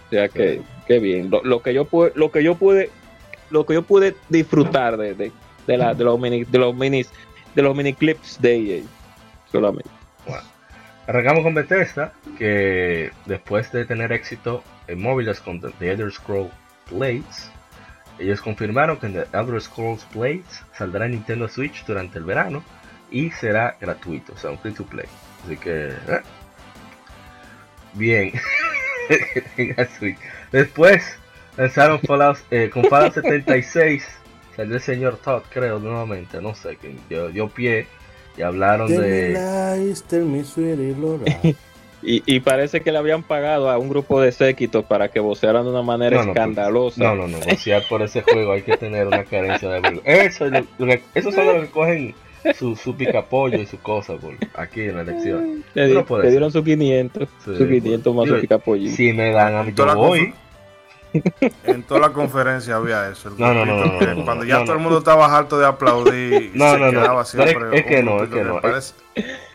O 0.07 0.11
sea 0.11 0.29
que, 0.29 0.63
qué 0.87 0.99
bien. 0.99 1.31
Lo, 1.31 1.43
lo 1.45 1.61
que 1.63 1.75
yo 1.75 1.85
pude, 1.85 2.13
lo 2.15 2.31
que 2.31 2.43
yo 2.43 2.55
pude, 2.55 2.91
lo 3.51 3.67
que 3.67 3.75
yo 3.75 3.83
pude 3.83 4.15
disfrutar 4.29 4.97
de, 4.97 5.15
de, 5.15 5.33
de 5.67 5.77
la, 5.77 5.95
de 5.95 6.05
los 6.05 6.19
mini, 6.19 6.45
de 6.45 6.59
los 6.59 6.75
minis, 6.75 7.11
de 7.55 7.63
los 7.63 7.77
mini 7.77 7.93
clips 7.93 8.41
de 8.41 8.79
EA. 8.79 8.83
Solamente. 9.51 9.91
Arrancamos 11.07 11.43
con 11.43 11.53
Bethesda, 11.53 12.15
que 12.39 13.11
después 13.27 13.71
de 13.73 13.85
tener 13.85 14.11
éxito 14.13 14.63
en 14.87 15.03
móviles 15.03 15.39
con 15.41 15.61
The 15.61 15.69
The 15.79 15.91
Elder 15.93 16.11
Scrolls 16.11 16.51
Blades, 16.91 17.51
ellos 18.19 18.41
confirmaron 18.41 18.97
que 18.97 19.09
The 19.09 19.27
Elder 19.35 19.61
Scrolls 19.61 20.07
Blades 20.15 20.63
saldrá 20.73 21.05
en 21.05 21.13
Nintendo 21.13 21.47
Switch 21.49 21.85
durante 21.85 22.19
el 22.19 22.25
verano 22.25 22.65
y 23.11 23.31
será 23.31 23.77
gratuito, 23.81 24.33
o 24.33 24.39
sea, 24.39 24.51
un 24.51 24.59
free 24.59 24.73
to 24.73 24.85
play. 24.85 25.07
Así 25.45 25.57
que, 25.57 25.89
eh. 25.89 26.21
bien. 27.95 28.33
Después 30.53 31.03
lanzaron 31.57 32.01
Fallout, 32.01 32.39
eh, 32.51 32.71
con 32.73 32.85
Fallout 32.85 33.15
76, 33.15 34.05
salió 34.57 34.75
el 34.77 34.81
señor 34.81 35.19
Todd, 35.19 35.43
creo, 35.53 35.79
nuevamente, 35.79 36.41
no 36.41 36.55
sé, 36.55 36.77
que 36.77 36.95
dio, 37.09 37.29
dio 37.29 37.49
pie 37.49 37.87
y 38.37 38.43
hablaron 38.43 38.89
de... 39.03 39.33
Y, 42.07 42.23
y 42.27 42.41
parece 42.41 42.83
que 42.83 42.93
le 42.93 42.99
habían 42.99 43.23
pagado 43.23 43.71
a 43.71 43.79
un 43.79 43.89
grupo 43.89 44.21
de 44.21 44.31
séquitos 44.31 44.85
para 44.85 45.09
que 45.09 45.21
vocearan 45.21 45.65
de 45.65 45.71
una 45.71 45.81
manera 45.81 46.17
No, 46.19 46.25
no, 46.25 46.33
pues, 46.35 46.37
escandalosa. 46.37 47.03
No, 47.03 47.15
no, 47.17 47.29
no. 47.29 47.39
Vocear 47.39 47.83
por 47.89 48.03
ese 48.03 48.21
juego 48.21 48.53
hay 48.53 48.61
que 48.61 48.77
tener 48.77 49.07
una 49.07 49.25
carencia 49.25 49.71
de 49.71 49.81
vergüenza. 49.81 50.11
Eso, 50.11 50.45
es 50.47 50.53
lo- 50.53 50.67
lo 50.79 50.87
que- 50.87 52.15
su, 52.59 52.77
su 52.77 52.97
picapollo 52.97 53.59
y 53.59 53.67
su 53.67 53.79
cosa 53.81 54.15
por 54.17 54.35
aquí 54.55 54.83
en 54.83 54.97
la 54.97 55.03
elección. 55.03 55.65
Le, 55.75 55.87
di- 55.89 55.95
no 55.95 56.05
puede 56.05 56.23
le 56.25 56.29
ser. 56.29 56.33
dieron 56.33 56.53
sus 56.53 56.65
500, 56.65 57.29
Sí, 57.45 57.57
sus 57.57 57.69
500 57.69 58.15
más 58.15 58.25
digo, 58.27 58.37
su. 58.65 58.89
Si 58.97 59.13
me 59.13 59.31
dan 59.33 59.55
a 59.55 59.63
mí, 59.63 59.73
yo 59.75 59.95
voy. 59.97 60.35
En 61.63 61.85
toda 61.85 62.01
la 62.01 62.09
conferencia 62.11 62.75
había 62.75 63.09
eso. 63.09 63.29
el 63.29 63.39
No, 63.39 63.55
no, 63.55 63.65
no, 63.65 63.85
no, 63.85 63.99
que 64.01 64.07
no, 64.07 64.15
no, 64.17 64.25
Cuando 64.25 64.45
ya 64.45 64.59
no. 64.59 64.65
todo 64.65 64.75
el 64.75 64.83
mundo 64.83 64.99
estaba 64.99 65.27
harto 65.37 65.59
de 65.59 65.67
aplaudir, 65.67 66.51
No, 66.55 66.73
se 66.73 66.79
no, 66.79 66.87
no. 66.87 66.91
quedaba 66.91 67.23
es- 67.23 67.29
siempre 67.29 67.79
es 67.79 67.87
que 67.87 68.03
no, 68.03 68.23
es 68.25 68.31
que 68.31 68.43
no. 68.43 68.61
parece- 68.61 68.95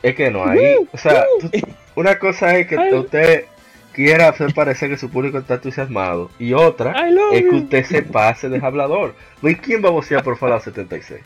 Es 0.01 0.15
que 0.15 0.31
no, 0.31 0.45
ahí. 0.45 0.75
O 0.91 0.97
sea, 0.97 1.25
tú- 1.41 1.49
una 1.95 2.17
cosa 2.17 2.57
es 2.57 2.65
que 2.67 2.77
Ay. 2.77 2.93
usted 2.93 3.45
quiera 3.91 4.29
hacer 4.29 4.53
parecer 4.53 4.89
que 4.89 4.95
su 4.97 5.09
público 5.09 5.37
está 5.37 5.55
entusiasmado. 5.55 6.29
Y 6.39 6.53
otra 6.53 6.93
es 7.33 7.43
que 7.43 7.51
you. 7.51 7.57
usted 7.57 7.83
se 7.83 8.03
pase 8.03 8.47
de 8.47 8.59
hablador. 8.65 9.13
¿Y 9.41 9.55
quién 9.55 9.83
va 9.83 9.89
a 9.89 9.91
vocear 9.91 10.23
por 10.23 10.37
Fallout 10.37 10.61
76? 10.63 11.19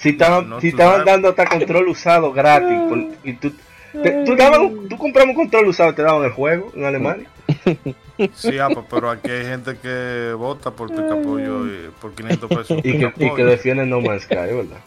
Si 0.00 0.10
estaban, 0.10 0.48
No, 0.48 0.60
si 0.60 0.68
estaban 0.68 1.04
dando 1.04 1.28
hasta 1.28 1.46
control 1.46 1.88
usado 1.88 2.32
gratis. 2.32 2.78
por- 2.88 3.04
y 3.24 3.32
tú, 3.34 3.52
te- 4.02 4.24
tú, 4.24 4.34
dabas 4.36 4.58
un- 4.60 4.88
tú 4.88 4.96
comprabas 4.96 5.30
un 5.30 5.36
control 5.36 5.68
usado 5.68 5.90
y 5.90 5.94
te 5.94 6.02
daban 6.02 6.24
el 6.24 6.30
juego 6.32 6.72
en 6.74 6.84
Alemania. 6.84 7.26
Sí, 8.34 8.58
apa, 8.58 8.84
pero 8.88 9.10
aquí 9.10 9.30
hay 9.30 9.44
gente 9.44 9.76
que 9.80 10.32
vota 10.36 10.70
por 10.70 10.88
picapollo 10.88 11.66
y 11.66 11.90
por 12.00 12.14
500 12.14 12.48
pesos. 12.48 12.78
Y 12.84 12.98
que, 12.98 13.12
y 13.16 13.34
que 13.34 13.44
defienden 13.44 13.90
No 13.90 14.00
Man's 14.00 14.22
Sky, 14.22 14.34
es 14.34 14.56
verdad. 14.56 14.78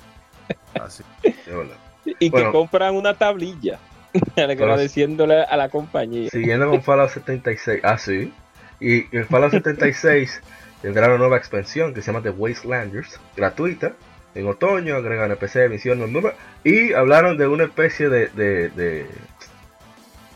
Así. 0.82 1.04
Verdad. 1.46 1.76
Y 2.20 2.30
Bueno. 2.30 2.48
que 2.48 2.52
compran 2.58 2.96
una 2.96 3.14
tablilla 3.14 3.80
agradeciéndole 4.38 5.44
a 5.44 5.58
la 5.58 5.70
compañía. 5.70 6.30
Siguiendo 6.30 6.70
con 6.70 6.82
Fallout 6.82 7.10
76. 7.12 7.82
Ah, 7.84 7.98
sí. 7.98 8.34
Y 8.80 9.06
en 9.16 9.26
Fallout 9.28 9.52
76 9.52 10.42
tendrá 10.82 11.08
una 11.08 11.18
nueva 11.18 11.38
expansión 11.38 11.94
que 11.94 12.02
se 12.02 12.12
llama 12.12 12.22
The 12.24 12.30
Wastelanders, 12.32 13.20
gratuita. 13.36 13.94
En 14.36 14.48
otoño 14.48 14.96
agregan 14.96 15.32
NPC, 15.32 15.70
misiones 15.70 16.10
nuevas. 16.10 16.36
Y 16.64 16.94
hablaron 16.94 17.38
de 17.38 17.48
una 17.48 17.64
especie 17.64 18.10
de. 18.10 18.28
de. 18.28 18.70
de. 18.70 19.08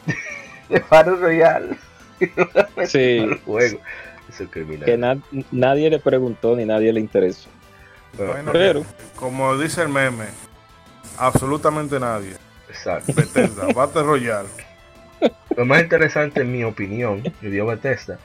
de 0.70 0.84
Battle 0.90 1.16
Royale. 1.18 1.78
Sí. 2.86 3.26
Juego. 3.46 3.80
Es. 4.30 4.48
Que 4.86 4.98
na- 4.98 5.18
nadie 5.52 5.90
le 5.90 6.00
preguntó 6.00 6.56
ni 6.56 6.66
nadie 6.66 6.94
le 6.94 7.00
interesó. 7.00 7.50
Bueno, 8.18 8.34
Bueno, 8.34 8.52
Pero, 8.52 8.86
Como 9.16 9.58
dice 9.58 9.82
el 9.82 9.90
meme, 9.90 10.26
absolutamente 11.18 12.00
nadie. 12.00 12.34
Exacto. 12.70 13.14
Bethesda, 13.14 13.68
Battle 13.76 14.04
Royale. 14.04 14.50
Lo 15.58 15.66
más 15.66 15.82
interesante, 15.82 16.42
en 16.42 16.52
mi 16.52 16.64
opinión, 16.64 17.24
que 17.42 17.50
dio 17.50 17.66
Bethesda, 17.66 18.20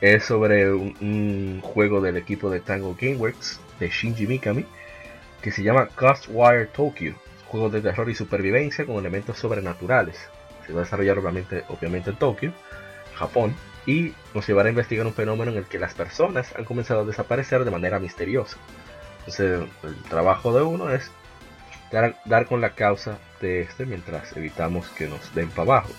es 0.00 0.24
sobre 0.24 0.72
un, 0.72 0.96
un 1.00 1.60
juego 1.62 2.00
del 2.00 2.16
equipo 2.16 2.48
de 2.50 2.60
Tango 2.60 2.96
Gameworks, 2.98 3.60
de 3.78 3.88
Shinji 3.88 4.26
Mikami, 4.26 4.64
que 5.42 5.50
se 5.50 5.62
llama 5.62 5.88
Ghostwire 5.98 6.66
Tokyo. 6.66 7.14
Juego 7.48 7.68
de 7.68 7.82
terror 7.82 8.08
y 8.08 8.14
supervivencia 8.14 8.86
con 8.86 8.96
elementos 8.96 9.38
sobrenaturales. 9.38 10.16
Se 10.66 10.72
va 10.72 10.80
a 10.80 10.84
desarrollar 10.84 11.18
obviamente, 11.18 11.64
obviamente 11.68 12.10
en 12.10 12.16
Tokio, 12.16 12.52
Japón, 13.14 13.54
y 13.84 14.14
nos 14.32 14.46
llevará 14.46 14.68
a 14.68 14.70
investigar 14.70 15.06
un 15.06 15.12
fenómeno 15.12 15.50
en 15.50 15.58
el 15.58 15.64
que 15.64 15.78
las 15.78 15.92
personas 15.92 16.54
han 16.56 16.64
comenzado 16.64 17.00
a 17.00 17.04
desaparecer 17.04 17.64
de 17.64 17.70
manera 17.70 17.98
misteriosa. 17.98 18.56
Entonces, 19.18 19.68
el 19.82 19.96
trabajo 20.04 20.56
de 20.56 20.62
uno 20.62 20.90
es 20.90 21.10
dar, 21.90 22.46
con 22.46 22.60
la 22.60 22.70
causa 22.70 23.18
de 23.40 23.62
este 23.62 23.84
mientras 23.86 24.36
evitamos 24.36 24.88
que 24.90 25.08
nos 25.08 25.34
den 25.34 25.48
para 25.50 25.62
abajo. 25.62 25.90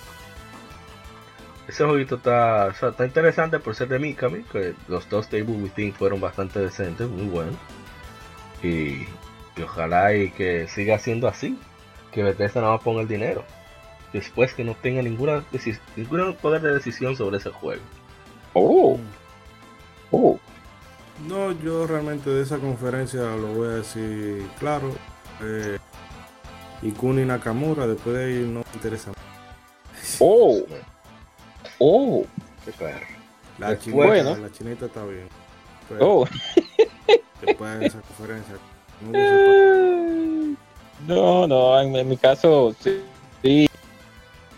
Ese 1.67 1.85
jueguito 1.85 2.15
está, 2.15 2.69
está 2.69 3.05
interesante 3.05 3.59
por 3.59 3.75
ser 3.75 3.87
de 3.87 3.99
Mikami, 3.99 4.43
que 4.43 4.73
los 4.87 5.07
dos 5.09 5.29
Table 5.29 5.45
Within 5.45 5.93
fueron 5.93 6.19
bastante 6.19 6.59
decentes, 6.59 7.07
muy 7.07 7.27
buenos. 7.27 7.55
Y, 8.61 9.05
y 9.55 9.61
ojalá 9.61 10.13
y 10.15 10.29
que 10.31 10.67
siga 10.67 10.97
siendo 10.99 11.27
así, 11.27 11.57
que 12.11 12.23
Bethesda 12.23 12.61
no 12.61 12.69
va 12.69 12.75
a 12.75 12.79
poner 12.79 13.01
el 13.03 13.07
dinero. 13.07 13.43
Después 14.11 14.53
que 14.53 14.63
no 14.63 14.75
tenga 14.75 15.01
ninguna 15.01 15.43
ningún 15.95 16.35
poder 16.35 16.61
de 16.61 16.73
decisión 16.75 17.15
sobre 17.15 17.37
ese 17.37 17.49
juego. 17.49 17.81
oh, 18.53 18.99
oh, 20.11 20.39
No, 21.27 21.51
yo 21.51 21.87
realmente 21.87 22.29
de 22.29 22.43
esa 22.43 22.57
conferencia 22.59 23.21
lo 23.21 23.47
voy 23.53 23.67
a 23.67 23.71
decir 23.71 24.47
claro. 24.59 24.91
Eh, 25.41 25.77
Ikuni 26.83 27.25
Nakamura, 27.25 27.87
después 27.87 28.15
de 28.15 28.25
ahí 28.25 28.43
no 28.47 28.59
me 28.59 28.65
interesa. 28.73 29.11
oh. 30.19 30.59
Oh, 31.79 32.23
Qué 32.63 32.71
perro. 32.71 33.05
La 33.57 33.71
Después- 33.71 33.93
Bueno. 33.95 34.35
la 34.37 34.51
chinita 34.51 34.85
está 34.85 35.03
bien. 35.05 35.27
Pero 35.89 36.19
oh. 36.21 36.27
después 37.41 37.79
de 37.79 37.85
esa 37.87 37.99
conferencia, 38.01 38.55
no 41.07 41.47
No, 41.47 41.81
en, 41.81 41.95
en 41.95 42.07
mi 42.09 42.17
caso 42.17 42.75
sí, 42.79 42.99
sí. 43.41 43.69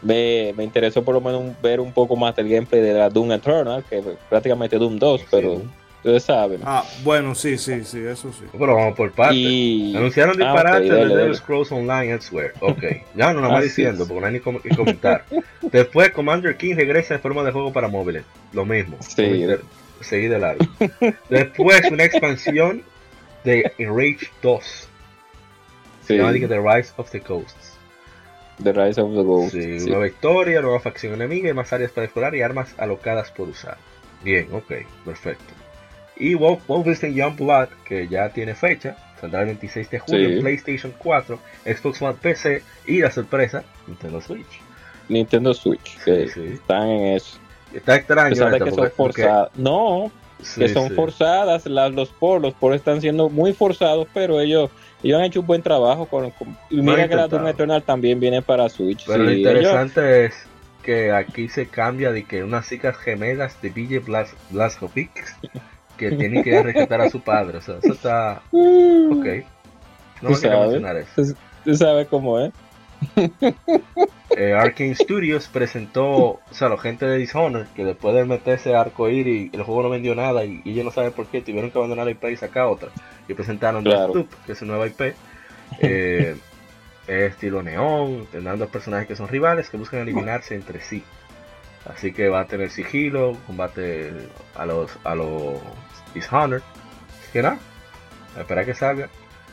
Me, 0.01 0.53
me 0.55 0.63
interesó 0.63 1.03
por 1.03 1.15
lo 1.15 1.21
menos 1.21 1.59
ver 1.63 1.79
un 1.79 1.91
poco 1.91 2.15
más 2.15 2.35
del 2.35 2.47
gameplay 2.47 2.81
de 2.81 2.93
la 2.93 3.09
Doom 3.09 3.31
Eternal, 3.31 3.83
que 3.89 3.97
es 3.99 4.05
prácticamente 4.29 4.77
Doom 4.77 4.99
2, 4.99 5.25
pero 5.31 5.63
ustedes 5.97 6.23
saben. 6.23 6.59
Ah, 6.63 6.83
bueno, 7.03 7.33
sí, 7.33 7.57
sí, 7.57 7.83
sí, 7.83 7.97
eso 8.05 8.31
sí. 8.31 8.43
Pero 8.51 8.75
vamos 8.75 8.95
por 8.95 9.11
partes. 9.13 9.35
Y 9.39 9.95
Anunciaron 9.97 10.39
Ah, 10.39 10.45
disparate 10.53 10.69
dale, 10.77 10.85
de 10.93 10.99
dale. 10.99 11.13
Elder 11.23 11.35
Scrolls 11.35 11.71
Online 11.71 12.11
Elsewhere. 12.11 12.53
Ok, 12.59 12.83
ya 13.15 13.33
no, 13.33 13.41
nada 13.41 13.53
más 13.53 13.59
Así 13.61 13.69
diciendo, 13.69 14.03
es. 14.03 14.07
porque 14.07 14.21
no 14.21 14.27
hay 14.27 14.33
ni 14.33 14.39
com- 14.41 14.59
que 14.59 14.75
comentar. 14.75 15.25
Después, 15.71 16.11
Commander 16.11 16.55
King 16.55 16.75
regresa 16.75 17.15
en 17.15 17.21
forma 17.21 17.41
de 17.43 17.51
juego 17.51 17.73
para 17.73 17.87
móviles. 17.87 18.23
Lo 18.53 18.63
mismo. 18.63 18.97
Sí. 18.99 19.47
Seguí 20.01 20.27
de 20.27 20.37
largo. 20.37 20.63
Después, 21.29 21.81
una 21.89 22.03
expansión 22.03 22.83
de 23.45 23.71
Enrage 23.77 24.27
2. 24.41 24.63
Se 24.63 24.87
sí, 26.07 26.17
llama 26.17 26.31
de 26.33 26.59
Rise 26.59 26.91
of 26.97 27.09
the 27.11 27.21
Coasts. 27.21 27.73
The 28.63 28.71
Rise 28.73 29.01
of 29.01 29.11
the 29.15 29.23
Ghost. 29.23 29.53
Sí, 29.53 29.79
sí. 29.79 29.89
nueva 29.89 30.07
historia, 30.07 30.61
nueva 30.61 30.79
facción 30.79 31.13
enemiga 31.13 31.49
y 31.49 31.53
más 31.53 31.71
áreas 31.73 31.91
para 31.91 32.05
explorar 32.05 32.35
y 32.35 32.41
armas 32.41 32.73
alocadas 32.77 33.31
por 33.31 33.49
usar. 33.49 33.77
Bien, 34.23 34.47
ok, 34.53 34.71
perfecto. 35.03 35.53
Y 36.17 36.33
Wolf- 36.35 36.61
Wolfenstein 36.67 37.13
Youngblood, 37.13 37.67
que 37.85 38.07
ya 38.07 38.29
tiene 38.29 38.55
fecha, 38.55 38.95
saldrá 39.19 39.41
el 39.41 39.47
26 39.47 39.89
de 39.89 39.99
julio 39.99 40.29
Sí. 40.29 40.39
PlayStation 40.41 40.93
4, 40.97 41.39
Xbox 41.65 42.01
One 42.01 42.17
PC 42.21 42.61
y 42.87 42.99
la 42.99 43.11
sorpresa, 43.11 43.63
Nintendo 43.87 44.21
Switch. 44.21 44.61
Nintendo 45.09 45.53
Switch, 45.53 45.97
que 46.05 46.23
están 46.23 46.87
en 46.87 47.15
eso. 47.17 47.37
Está 47.73 47.95
extraño 47.97 48.31
esto, 48.33 48.65
que 48.65 48.71
porque- 48.71 48.93
porque-. 48.95 49.29
No, 49.55 50.09
sí, 50.41 50.61
que 50.61 50.69
son 50.69 50.89
sí. 50.89 50.93
forzadas, 50.95 51.65
las, 51.65 51.91
los 51.93 52.09
poros, 52.09 52.41
los 52.41 52.53
poros 52.53 52.77
están 52.77 53.01
siendo 53.01 53.29
muy 53.29 53.53
forzados, 53.53 54.07
pero 54.13 54.39
ellos, 54.39 54.69
ellos 55.03 55.19
han 55.19 55.25
hecho 55.25 55.41
un 55.41 55.47
buen 55.47 55.61
trabajo 55.61 56.05
con, 56.07 56.31
con- 56.31 56.57
y 56.69 56.81
mira 56.81 57.07
que 57.07 57.15
la. 57.15 57.27
Doom 57.27 57.47
Eternal 57.47 57.83
también 57.83 58.19
viene 58.19 58.41
para 58.41 58.67
Switch. 58.69 59.05
Pero 59.05 59.23
lo 59.23 59.29
ellos- 59.29 59.37
interesante 59.51 60.25
es 60.25 60.33
que 60.83 61.11
aquí 61.11 61.49
se 61.49 61.67
cambia 61.67 62.11
de 62.11 62.25
que 62.25 62.43
unas 62.43 62.69
chicas 62.69 62.95
gemelas 62.97 63.59
de 63.61 63.69
BJ 63.69 63.99
Blas 64.05 64.33
Blazkowicz 64.51 65.09
que 65.97 66.11
tienen 66.17 66.43
que 66.43 66.61
rescatar 66.61 67.01
a 67.01 67.09
su 67.09 67.21
padre. 67.21 67.57
O 67.57 67.61
sea, 67.61 67.77
eso 67.81 67.93
está. 67.93 68.41
Ok. 68.51 69.25
No 70.21 70.29
me 70.29 70.37
quiero 70.39 70.61
mencionar 70.61 70.95
eso. 70.97 71.33
Tú 71.63 71.75
sabes 71.75 72.07
cómo 72.07 72.39
es. 72.39 72.51
Eh, 74.37 74.53
Arkane 74.53 74.95
Studios 74.95 75.47
presentó, 75.47 76.07
o 76.09 76.41
sea, 76.51 76.67
la 76.67 76.77
gente 76.77 77.05
de 77.05 77.17
Dishonored, 77.17 77.67
que 77.67 77.85
después 77.85 78.13
de 78.13 78.25
meterse 78.25 78.75
a 78.75 78.81
Arcoíris, 78.81 79.53
el 79.53 79.63
juego 79.63 79.83
no 79.83 79.89
vendió 79.89 80.13
nada 80.13 80.43
y, 80.43 80.61
y 80.65 80.71
ellos 80.71 80.83
no 80.83 80.91
saben 80.91 81.13
por 81.13 81.27
qué, 81.27 81.41
tuvieron 81.41 81.71
que 81.71 81.77
abandonar 81.77 82.03
la 82.05 82.11
IP 82.11 82.25
y 82.25 82.35
sacar 82.35 82.65
otra. 82.65 82.89
Y 83.29 83.33
presentaron 83.33 83.83
Claro. 83.83 84.07
Deathloop, 84.07 84.27
que 84.45 84.51
es 84.51 84.57
su 84.57 84.65
nueva 84.65 84.87
IP. 84.87 85.15
Eh, 85.79 86.35
es 87.07 87.31
estilo 87.31 87.63
neón, 87.63 88.27
tendrán 88.29 88.59
dos 88.59 88.69
personajes 88.69 89.07
que 89.07 89.15
son 89.15 89.29
rivales 89.29 89.69
que 89.69 89.77
buscan 89.77 90.01
eliminarse 90.01 90.55
entre 90.55 90.81
sí. 90.81 91.01
Así 91.85 92.11
que 92.11 92.27
va 92.27 92.41
a 92.41 92.45
tener 92.47 92.71
sigilo, 92.71 93.37
combate 93.47 94.11
a 94.55 94.65
los 94.65 94.91
a 95.05 95.15
los 95.15 95.61
Dishonored. 96.13 96.63
Así 97.21 97.31
que 97.31 97.41
nada, 97.41 97.59
a 98.35 98.41
esperar 98.41 98.65
que 98.65 98.73
salga. 98.73 99.07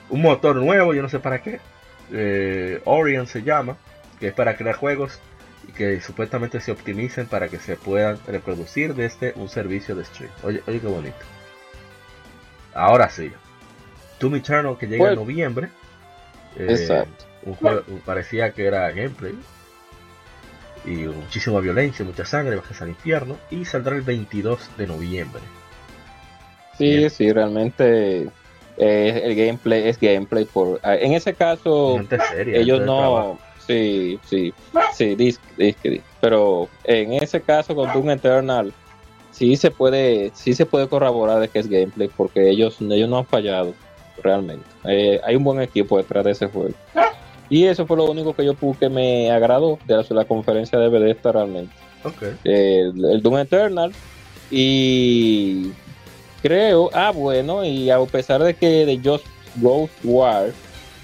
Un 0.08 0.22
motor 0.22 0.56
nuevo, 0.56 0.92
yo 0.92 1.02
no 1.02 1.08
sé 1.08 1.20
para 1.20 1.40
qué. 1.42 1.60
Eh, 2.10 2.80
Orion 2.84 3.26
se 3.26 3.42
llama, 3.42 3.76
que 4.18 4.28
es 4.28 4.34
para 4.34 4.56
crear 4.56 4.74
juegos 4.76 5.18
y 5.68 5.72
que 5.72 6.00
supuestamente 6.00 6.60
se 6.60 6.72
optimicen 6.72 7.26
para 7.26 7.48
que 7.48 7.58
se 7.58 7.76
puedan 7.76 8.18
reproducir 8.26 8.94
desde 8.94 9.32
un 9.36 9.48
servicio 9.48 9.94
de 9.94 10.04
stream. 10.04 10.30
Oye, 10.42 10.62
oye 10.66 10.80
qué 10.80 10.86
bonito. 10.86 11.16
Ahora 12.74 13.08
sí. 13.08 13.30
Doom 14.18 14.36
Eternal 14.36 14.76
que 14.78 14.86
llega 14.86 14.96
en 14.96 15.00
Bueno. 15.10 15.20
noviembre. 15.22 15.68
Eh, 16.56 16.66
Exacto. 16.70 17.24
un 17.44 17.54
juego 17.54 17.82
parecía 18.04 18.52
que 18.52 18.66
era 18.66 18.90
gameplay. 18.90 19.34
Y 20.84 20.90
muchísima 21.06 21.60
violencia, 21.60 22.04
mucha 22.04 22.24
sangre, 22.24 22.56
bajas 22.56 22.82
al 22.82 22.88
infierno. 22.88 23.36
Y 23.50 23.64
saldrá 23.64 23.94
el 23.94 24.02
22 24.02 24.70
de 24.76 24.86
noviembre. 24.86 25.42
Sí, 26.76 26.96
Bien. 26.96 27.10
sí, 27.10 27.32
realmente 27.32 28.28
eh, 28.76 29.20
el 29.24 29.34
gameplay 29.34 29.88
es 29.88 29.98
gameplay. 29.98 30.44
por 30.44 30.80
ah, 30.82 30.96
En 30.96 31.12
ese 31.12 31.34
caso, 31.34 32.00
ellos 32.46 32.80
no. 32.82 33.38
Sí, 33.66 34.18
sí, 34.24 34.52
sí, 34.92 35.14
dis, 35.14 35.40
dis- 35.56 35.76
dis- 35.84 36.02
pero 36.20 36.68
en 36.84 37.12
ese 37.12 37.40
caso 37.40 37.76
con 37.76 37.92
Doom 37.92 38.10
Eternal 38.10 38.72
sí 39.30 39.54
se 39.56 39.70
puede, 39.70 40.32
sí 40.34 40.52
se 40.52 40.66
puede 40.66 40.88
corroborar 40.88 41.38
de 41.38 41.48
que 41.48 41.60
es 41.60 41.68
gameplay 41.68 42.08
porque 42.16 42.50
ellos, 42.50 42.78
ellos 42.80 43.08
no 43.08 43.18
han 43.18 43.26
fallado 43.26 43.72
realmente. 44.22 44.64
Eh, 44.84 45.20
hay 45.24 45.36
un 45.36 45.44
buen 45.44 45.60
equipo 45.60 45.96
detrás 45.96 46.24
de 46.24 46.32
ese 46.32 46.46
juego. 46.48 46.74
Y 47.48 47.64
eso 47.66 47.86
fue 47.86 47.96
lo 47.96 48.06
único 48.06 48.34
que 48.34 48.44
yo 48.44 48.54
pude 48.54 48.78
que 48.80 48.88
me 48.88 49.30
agradó 49.30 49.78
de 49.86 49.96
la, 49.96 50.04
la 50.10 50.24
conferencia 50.24 50.78
de 50.78 50.88
Bethesda 50.88 51.30
realmente 51.32 51.72
Ok. 52.02 52.22
el, 52.44 53.04
el 53.04 53.22
Doom 53.22 53.38
Eternal 53.38 53.92
y 54.50 55.70
creo, 56.42 56.90
ah 56.92 57.10
bueno, 57.10 57.64
y 57.64 57.88
a 57.90 57.98
pesar 58.00 58.42
de 58.42 58.54
que 58.54 58.84
de 58.84 59.00
Just 59.02 59.24
Ghost 59.56 59.94
War 60.02 60.52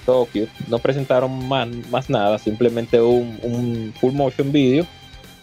Tokyo 0.04 0.46
no 0.68 0.78
presentaron 0.78 1.46
más, 1.48 1.68
más 1.90 2.10
nada, 2.10 2.38
simplemente 2.38 3.00
un, 3.00 3.38
un 3.42 3.94
full 4.00 4.12
motion 4.12 4.50
video, 4.50 4.86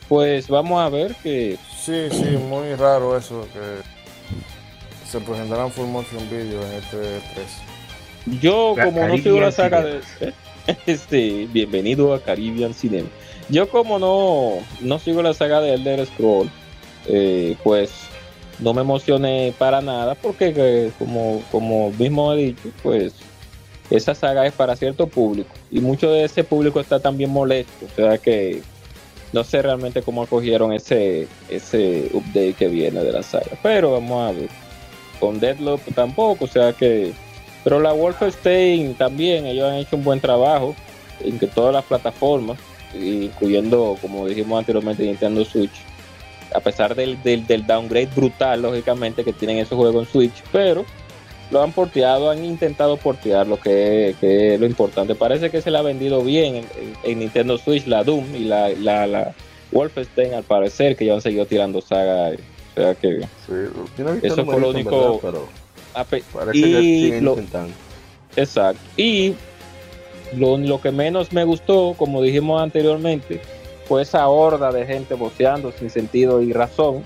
pues 0.09 0.47
vamos 0.47 0.81
a 0.81 0.89
ver 0.89 1.15
que 1.23 1.57
Sí, 1.85 2.07
sí, 2.09 2.37
muy 2.49 2.73
raro 2.73 3.15
eso 3.15 3.47
que 3.53 5.07
se 5.07 5.19
presentarán 5.19 5.71
full 5.71 5.85
motion 5.85 6.27
video 6.29 6.65
en 6.65 6.73
este 6.73 6.97
3. 6.97 8.41
yo 8.41 8.75
como 8.81 9.07
no 9.07 9.17
sigo 9.19 9.39
la 9.39 9.51
saga 9.51 9.83
de 9.83 10.01
este, 10.87 11.47
bienvenido 11.53 12.13
a 12.15 12.21
Caribbean 12.21 12.73
Cinema. 12.73 13.07
Yo 13.49 13.69
como 13.69 13.99
no, 13.99 14.53
no 14.81 14.97
sigo 14.97 15.21
la 15.21 15.35
saga 15.35 15.61
de 15.61 15.75
Elder 15.75 16.07
Scroll, 16.07 16.49
eh, 17.05 17.55
pues 17.63 17.91
no 18.59 18.73
me 18.73 18.81
emocioné 18.81 19.53
para 19.57 19.81
nada 19.81 20.15
porque 20.15 20.53
eh, 20.55 20.91
como, 20.97 21.41
como 21.51 21.91
mismo 21.91 22.33
he 22.33 22.37
dicho, 22.37 22.69
pues 22.81 23.13
esa 23.89 24.15
saga 24.15 24.45
es 24.45 24.53
para 24.53 24.75
cierto 24.75 25.07
público 25.07 25.53
y 25.71 25.79
mucho 25.79 26.11
de 26.11 26.23
ese 26.23 26.43
público 26.43 26.79
está 26.79 26.99
también 26.99 27.29
molesto, 27.29 27.85
o 27.85 27.95
sea 27.95 28.17
que 28.17 28.61
no 29.33 29.43
sé 29.43 29.61
realmente 29.61 30.01
cómo 30.01 30.23
acogieron 30.23 30.71
ese, 30.71 31.27
ese 31.49 32.09
update 32.13 32.53
que 32.53 32.67
viene 32.67 33.03
de 33.03 33.11
la 33.11 33.23
saga, 33.23 33.57
pero 33.61 33.91
vamos 33.91 34.29
a 34.29 34.31
ver. 34.31 34.49
Con 35.19 35.39
Deadloop 35.39 35.81
tampoco, 35.93 36.43
o 36.45 36.47
sea 36.47 36.73
que 36.73 37.13
pero 37.65 37.79
la 37.79 37.93
Wolfenstein 37.93 38.93
también, 38.93 39.47
ellos 39.47 39.67
han 39.67 39.77
hecho 39.77 39.95
un 39.95 40.03
buen 40.03 40.19
trabajo 40.19 40.75
en 41.19 41.39
que 41.39 41.47
todas 41.47 41.73
las 41.73 41.83
plataformas, 41.83 42.59
incluyendo, 42.93 43.97
como 43.99 44.27
dijimos 44.27 44.59
anteriormente, 44.59 45.03
Nintendo 45.03 45.43
Switch, 45.43 45.71
a 46.55 46.59
pesar 46.61 46.95
del, 46.95 47.21
del, 47.23 47.45
del 47.47 47.65
downgrade 47.67 48.09
brutal, 48.15 48.61
lógicamente, 48.61 49.23
que 49.23 49.33
tienen 49.33 49.57
esos 49.57 49.77
juegos 49.77 50.05
en 50.07 50.11
Switch, 50.11 50.43
pero 50.51 50.85
lo 51.51 51.61
han 51.61 51.71
porteado, 51.71 52.31
han 52.31 52.43
intentado 52.43 52.97
portear 52.97 53.45
lo 53.47 53.57
que, 53.59 54.15
que 54.19 54.55
es 54.55 54.59
lo 54.59 54.65
importante. 54.65 55.13
Parece 55.15 55.51
que 55.51 55.61
se 55.61 55.69
le 55.71 55.77
ha 55.77 55.81
vendido 55.83 56.23
bien 56.23 56.55
en, 56.55 56.63
en- 56.63 56.95
en 57.11 57.19
Nintendo 57.19 57.57
Switch 57.57 57.85
la 57.85 58.03
Doom 58.03 58.35
y 58.35 58.39
la, 58.45 58.69
la, 58.69 59.05
la 59.05 59.33
Wolfenstein, 59.71 60.33
al 60.33 60.43
parecer, 60.43 60.95
que 60.95 61.05
ya 61.05 61.13
han 61.13 61.21
seguido 61.21 61.45
tirando 61.45 61.81
saga. 61.81 62.31
eh. 62.31 62.39
O 62.77 62.81
sea 62.81 62.95
que, 62.95 63.21
Sí, 63.45 63.53
Eso 64.23 64.43
fue 64.45 64.59
lo 64.59 64.69
único- 64.71 65.19
verdad, 65.21 65.47
pero 66.09 66.23
parece 66.33 66.57
y 66.57 67.09
que 67.11 67.21
lo- 67.21 67.31
intentando. 67.33 67.73
Exacto. 68.35 68.81
Y 68.97 69.33
lo, 70.35 70.57
lo 70.57 70.81
que 70.81 70.91
menos 70.91 71.31
me 71.31 71.43
gustó, 71.45 71.93
como 71.97 72.21
dijimos 72.21 72.61
anteriormente, 72.61 73.39
fue 73.87 74.01
esa 74.01 74.27
horda 74.27 74.71
de 74.71 74.85
gente 74.85 75.13
boceando 75.15 75.71
sin 75.71 75.89
sentido 75.89 76.41
y 76.41 76.51
razón, 76.53 77.03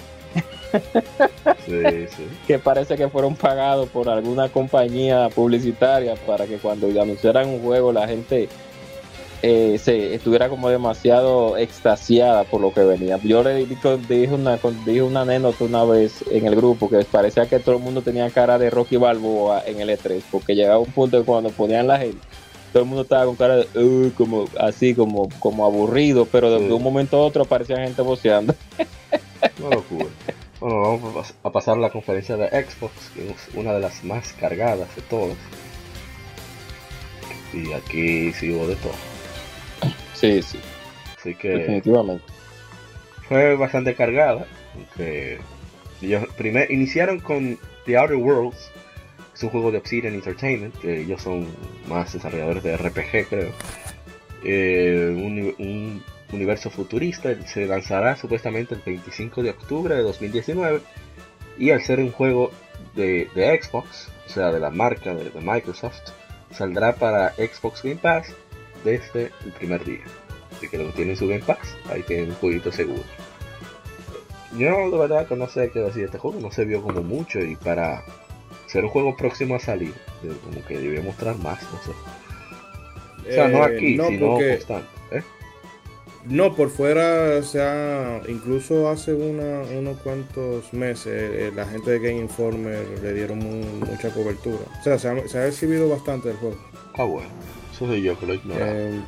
Sí, 1.65 2.07
sí. 2.15 2.27
que 2.47 2.59
parece 2.59 2.95
que 2.95 3.07
fueron 3.09 3.35
pagados 3.35 3.89
por 3.89 4.07
alguna 4.09 4.49
compañía 4.49 5.29
publicitaria 5.29 6.15
para 6.27 6.45
que 6.45 6.57
cuando 6.57 6.87
anunciaran 7.01 7.49
un 7.49 7.61
juego 7.61 7.91
la 7.91 8.07
gente 8.07 8.47
eh, 9.41 9.79
se 9.81 10.13
estuviera 10.13 10.49
como 10.49 10.69
demasiado 10.69 11.55
extasiada 11.57 12.43
por 12.43 12.59
lo 12.59 12.73
que 12.73 12.81
venía. 12.81 13.17
Yo 13.23 13.41
le 13.41 13.55
di- 13.65 13.77
dije 14.09 14.33
una, 14.33 14.59
dije 14.85 15.01
una 15.01 15.21
anécdota 15.21 15.63
una 15.63 15.85
vez 15.85 16.23
en 16.29 16.45
el 16.45 16.55
grupo 16.57 16.89
que 16.89 17.05
parecía 17.05 17.47
que 17.47 17.59
todo 17.59 17.75
el 17.77 17.81
mundo 17.81 18.01
tenía 18.01 18.29
cara 18.31 18.57
de 18.59 18.69
Rocky 18.69 18.97
Balboa 18.97 19.63
en 19.65 19.79
el 19.79 19.89
E3, 19.89 20.21
porque 20.29 20.55
llegaba 20.55 20.79
un 20.79 20.91
punto 20.91 21.17
que 21.19 21.25
cuando 21.25 21.49
ponían 21.51 21.87
la 21.87 21.97
gente, 21.99 22.19
todo 22.71 22.84
el 22.84 22.89
mundo 22.89 23.03
estaba 23.03 23.25
con 23.25 23.36
cara 23.36 23.58
de 23.58 23.67
"Uh", 23.84 24.12
como 24.15 24.45
así, 24.60 24.93
como, 24.95 25.29
como 25.39 25.65
aburrido, 25.65 26.25
pero 26.25 26.51
de, 26.51 26.60
Sí. 26.67 26.71
un 26.71 26.84
momento 26.84 27.17
a 27.17 27.21
otro 27.25 27.43
aparecía 27.43 27.77
gente 27.77 28.01
boceando. 28.01 28.55
No 29.60 29.69
locura. 29.69 30.05
Bueno, 30.60 30.82
vamos 30.82 31.15
a 31.15 31.19
pas- 31.19 31.34
a 31.43 31.51
pasar 31.51 31.77
a 31.77 31.79
la 31.79 31.89
conferencia 31.89 32.36
de 32.36 32.47
Xbox, 32.49 32.91
que 33.13 33.29
es 33.29 33.47
una 33.55 33.73
de 33.73 33.79
las 33.79 34.03
más 34.03 34.34
cargadas 34.34 34.93
de 34.95 35.01
todas. 35.03 35.38
Y 37.53 37.71
aquí 37.73 38.32
sí 38.34 38.51
hubo 38.51 38.67
de 38.67 38.75
todo. 38.75 38.91
Sí, 40.13 40.41
sí, 40.41 40.60
Así 41.17 41.36
que 41.36 41.49
definitivamente. 41.49 42.23
fue 43.27 43.55
bastante 43.55 43.95
cargada. 43.95 44.45
Aunque 44.75 45.39
ellos 46.01 46.25
primer, 46.38 46.69
iniciaron 46.71 47.19
con 47.19 47.58
The 47.86 47.97
Outer 47.97 48.17
Worlds, 48.17 48.69
es 49.39 49.43
un 49.43 49.52
juego 49.52 49.71
de 49.71 49.78
Obsidian 49.78 50.13
Entertainment, 50.13 50.75
que 50.80 50.99
ellos 50.99 51.21
son 51.21 51.47
más 51.88 52.12
desarrolladores 52.12 52.62
de 52.62 52.75
RPG, 52.75 53.30
creo. 53.30 53.52
Eh, 54.43 55.13
un, 55.15 55.56
un 55.65 56.04
universo 56.34 56.69
futurista, 56.69 57.34
se 57.47 57.65
lanzará 57.65 58.17
supuestamente 58.17 58.75
el 58.75 58.82
25 58.86 59.41
de 59.41 59.52
octubre 59.52 59.95
de 59.95 60.02
2019 60.02 60.82
y 61.58 61.71
al 61.71 61.82
ser 61.82 61.99
un 61.99 62.12
juego 62.12 62.52
de, 62.95 63.30
Xbox, 63.34 64.10
o 64.28 64.30
sea, 64.30 64.52
de 64.52 64.60
la 64.60 64.71
marca 64.71 65.15
de, 65.15 65.32
Microsoft, 65.39 66.12
saldrá 66.52 66.95
para 66.95 67.34
Xbox 67.36 67.82
Game 67.82 67.95
Pass 67.95 68.34
desde 68.84 69.32
el 69.45 69.54
primer 69.54 69.86
día. 69.86 70.04
Así 70.52 70.67
que 70.67 70.78
que 70.78 70.84
tienen 70.91 71.15
su 71.15 71.30
Game 71.30 71.43
Pass, 71.45 71.78
ahí 71.89 72.04
tienen 72.04 72.32
un 72.32 72.36
jueguito 72.36 72.73
seguro. 72.73 73.04
Yo 74.58 74.91
de 74.91 74.97
verdad 74.97 75.28
que 75.28 75.38
no 75.38 75.47
sé 75.47 75.71
qué 75.71 75.80
decir 75.80 76.02
de 76.02 76.06
este 76.08 76.17
juego, 76.17 76.41
no 76.41 76.52
se 76.52 76.65
vio 76.65 76.82
como 76.82 77.02
mucho 77.02 77.39
y 77.39 77.56
para 77.56 78.04
ser 78.71 78.84
un 78.86 78.89
juego 78.91 79.15
próximo 79.17 79.55
a 79.55 79.60
salir, 79.60 79.93
como 80.43 80.63
que 80.65 80.77
debió 80.77 81.01
mostrar 81.03 81.38
más, 81.38 81.62
no 81.63 81.79
sé. 81.84 81.91
O 83.29 83.32
sea, 83.34 83.47
no 83.47 83.58
Eh, 83.67 83.75
aquí, 83.75 83.95
no, 83.95 84.08
sino 84.08 84.27
porque- 84.27 84.49
constante. 84.58 84.88
¿eh? 85.12 85.23
No, 86.25 86.55
por 86.55 86.69
fuera, 86.69 87.38
o 87.39 87.43
sea, 87.43 88.21
incluso 88.27 88.89
hace 88.89 89.13
una- 89.13 89.62
unos 89.77 89.97
cuantos 90.01 90.71
meses 90.73 91.08
eh, 91.34 91.51
la 91.55 91.65
gente 91.65 91.91
de 91.91 91.99
Game 91.99 92.19
Informer 92.19 92.86
le 93.01 93.13
dieron 93.13 93.39
mu- 93.39 93.86
mucha 93.86 94.10
cobertura. 94.13 94.60
O 94.79 94.84
sea, 94.84 94.99
se 94.99 95.08
ha, 95.10 95.27
se 95.27 95.38
ha 95.38 95.47
exhibido 95.47 95.88
bastante 95.89 96.29
el 96.32 96.36
juego. 96.38 96.58
Ah, 96.95 97.05
bueno, 97.05 97.29
eso 97.73 97.88
soy 97.88 98.01
yo 98.01 98.19
que 98.19 98.25
lo 98.25 98.34
ignoraba. 98.34 98.69
Eh, 98.71 98.99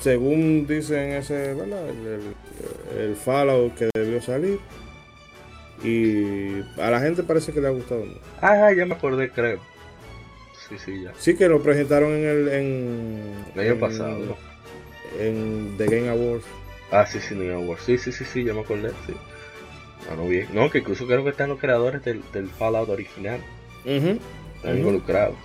según 0.00 0.66
dicen 0.66 1.12
ese, 1.12 1.54
¿verdad? 1.54 1.88
El, 1.88 2.06
el- 2.06 3.00
el 3.10 3.16
Fallout 3.16 3.74
que 3.74 3.88
debió 3.94 4.20
salir. 4.20 4.58
Y 5.84 6.62
a 6.80 6.90
la 6.90 7.00
gente 7.00 7.22
parece 7.22 7.52
que 7.52 7.60
le 7.60 7.66
ha 7.68 7.70
gustado 7.70 8.04
mucho. 8.04 8.20
Ah, 8.40 8.72
ya 8.72 8.86
me 8.86 8.94
acordé, 8.94 9.30
creo. 9.30 9.60
Sí, 10.68 10.76
sí, 10.82 11.02
ya. 11.02 11.12
Sí 11.18 11.36
que 11.36 11.46
lo 11.48 11.62
presentaron 11.62 12.12
en 12.12 12.24
el 12.24 12.48
en, 12.48 13.22
El 13.54 13.60
año 13.60 13.72
en- 13.72 13.80
pasado, 13.80 14.36
en 15.20 15.74
The 15.76 15.86
Game 15.86 16.08
Awards. 16.08 16.44
Ah, 16.90 17.06
sí, 17.06 17.18
sí, 17.20 17.34
New 17.34 17.68
Wars. 17.68 17.82
Sí, 17.84 17.98
sí, 17.98 18.12
sí, 18.12 18.24
sí, 18.24 18.44
ya 18.44 18.54
me 18.54 18.60
acordé, 18.60 18.90
sí. 19.06 19.12
Ah, 20.10 20.14
no, 20.16 20.26
bien. 20.26 20.46
No, 20.54 20.70
que 20.70 20.78
incluso 20.78 21.06
creo 21.06 21.22
que 21.24 21.30
están 21.30 21.48
los 21.50 21.58
creadores 21.58 22.02
del, 22.04 22.22
del 22.32 22.48
Fallout 22.48 22.88
original. 22.88 23.40
Ujú. 23.84 24.18
Están 24.56 24.70
Ujú. 24.72 24.76
involucrados. 24.78 25.36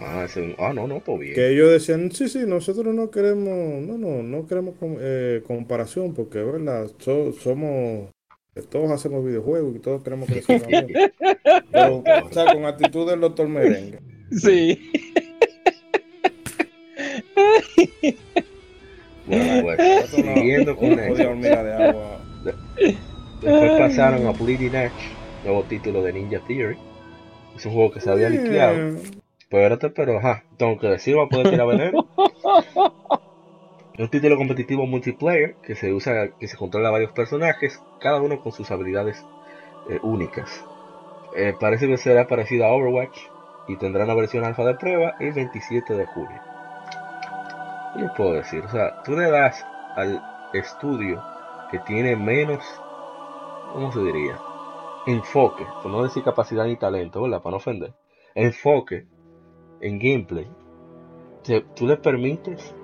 Ah, 0.00 0.24
ese- 0.24 0.56
ah, 0.58 0.72
no, 0.74 0.86
no, 0.88 1.00
pues 1.00 1.20
bien. 1.20 1.34
Que 1.34 1.50
ellos 1.52 1.70
decían, 1.70 2.10
sí, 2.10 2.28
sí, 2.28 2.40
nosotros 2.46 2.94
no 2.94 3.10
queremos, 3.10 3.82
no, 3.82 3.96
no, 3.98 4.22
no 4.22 4.46
queremos 4.46 4.74
eh, 5.00 5.42
comparación 5.46 6.14
porque, 6.14 6.42
¿verdad? 6.42 6.90
So- 6.98 7.32
somos, 7.32 8.08
todos 8.62 8.90
hacemos 8.90 9.24
videojuegos 9.24 9.74
y 9.74 9.78
todos 9.80 10.02
queremos 10.02 10.28
haga 10.48 10.82
bien. 10.82 11.12
Pero, 11.72 11.96
o 11.98 12.32
sea, 12.32 12.52
con 12.52 12.64
actitud 12.64 13.08
del 13.10 13.20
doctor 13.20 13.48
Merengue. 13.48 13.98
Sí. 14.30 14.90
Bueno, 19.26 19.62
pues, 19.76 20.08
siguiendo 20.10 20.76
con 20.76 20.98
eso. 20.98 21.30
hormiga 21.30 21.62
de 21.62 21.72
agua. 21.72 22.20
Después 23.42 23.70
pasaron 23.78 24.26
a 24.26 24.32
Bleeding 24.32 24.74
Edge, 24.74 24.92
nuevo 25.44 25.62
título 25.64 26.02
de 26.02 26.12
Ninja 26.12 26.40
Theory. 26.46 26.76
Es 27.56 27.66
un 27.66 27.72
juego 27.72 27.92
que 27.92 28.00
se 28.00 28.10
había 28.10 28.28
liqueado. 28.30 28.74
Eh, 28.74 28.96
Pero 29.50 29.74
espérate, 29.74 29.90
pero 29.90 30.18
ajá, 30.18 30.44
tengo 30.56 30.78
que 30.78 30.88
decirlo 30.88 31.28
para 31.28 31.42
poder 31.42 31.50
tirar 31.52 31.66
veneno. 31.68 32.08
Un 33.96 34.08
título 34.08 34.36
competitivo 34.36 34.86
multiplayer 34.86 35.54
que 35.62 35.76
se 35.76 35.92
usa, 35.92 36.30
que 36.40 36.48
se 36.48 36.56
controla 36.56 36.88
a 36.88 36.92
varios 36.92 37.12
personajes, 37.12 37.80
cada 38.00 38.20
uno 38.20 38.40
con 38.40 38.50
sus 38.50 38.68
habilidades 38.72 39.24
eh, 39.88 40.00
únicas. 40.02 40.64
Eh, 41.36 41.54
parece 41.60 41.86
que 41.86 41.96
será 41.96 42.26
parecido 42.26 42.64
a 42.64 42.72
Overwatch 42.72 43.16
y 43.68 43.76
tendrá 43.76 44.04
una 44.04 44.14
versión 44.14 44.44
alfa 44.44 44.64
de 44.64 44.74
prueba 44.74 45.14
el 45.20 45.32
27 45.32 45.94
de 45.94 46.06
julio. 46.06 46.40
¿Qué 47.94 48.00
les 48.00 48.10
puedo 48.16 48.32
decir? 48.32 48.64
O 48.64 48.68
sea, 48.68 49.00
tú 49.04 49.12
le 49.12 49.30
das 49.30 49.64
al 49.94 50.20
estudio 50.52 51.22
que 51.70 51.78
tiene 51.78 52.16
menos, 52.16 52.64
¿cómo 53.72 53.92
se 53.92 54.00
diría? 54.00 54.36
Enfoque, 55.06 55.64
por 55.82 55.92
no 55.92 56.02
decir 56.02 56.24
capacidad 56.24 56.64
ni 56.64 56.76
talento, 56.76 57.22
¿verdad? 57.22 57.42
Para 57.42 57.52
no 57.52 57.56
ofender. 57.58 57.94
Enfoque 58.34 59.06
en 59.80 60.00
gameplay. 60.00 60.46
O 60.46 61.44
sea, 61.44 61.62
tú 61.76 61.86
le 61.86 61.96
permites, 61.96 62.74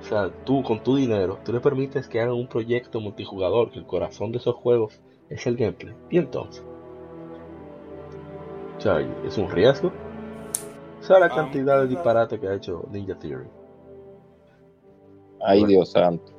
o 0.00 0.04
sea, 0.04 0.30
tú 0.44 0.62
con 0.62 0.82
tu 0.82 0.96
dinero, 0.96 1.38
tú 1.44 1.52
le 1.52 1.60
permites 1.60 2.08
que 2.08 2.20
hagan 2.20 2.34
un 2.34 2.48
proyecto 2.48 3.00
multijugador, 3.00 3.70
que 3.70 3.78
el 3.78 3.86
corazón 3.86 4.32
de 4.32 4.38
esos 4.38 4.54
juegos 4.54 5.00
es 5.28 5.46
el 5.46 5.56
gameplay. 5.56 5.94
Y 6.10 6.18
entonces, 6.18 6.64
o 8.78 8.80
sea, 8.80 9.00
es 9.26 9.36
un 9.38 9.50
riesgo. 9.50 9.92
O 11.00 11.02
sea, 11.02 11.18
la 11.18 11.28
cantidad 11.28 11.80
de 11.80 11.88
disparate 11.88 12.38
que 12.38 12.48
ha 12.48 12.54
hecho 12.54 12.86
Ninja 12.90 13.18
Theory. 13.18 13.48
Ay, 15.40 15.64
Dios 15.64 15.90
santo. 15.92 16.32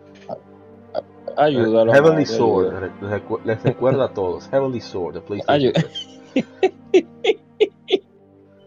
Ayúdalo. 1.37 1.93
Heavenly 1.93 2.23
madre, 2.23 2.25
Sword, 2.25 2.75
ayúdalo. 2.75 3.39
les 3.45 3.63
recuerda 3.63 4.05
a 4.05 4.13
todos. 4.13 4.47
Heavenly 4.49 4.81
Sword 4.81 5.15
de 5.15 5.21
PlayStation. 5.21 5.73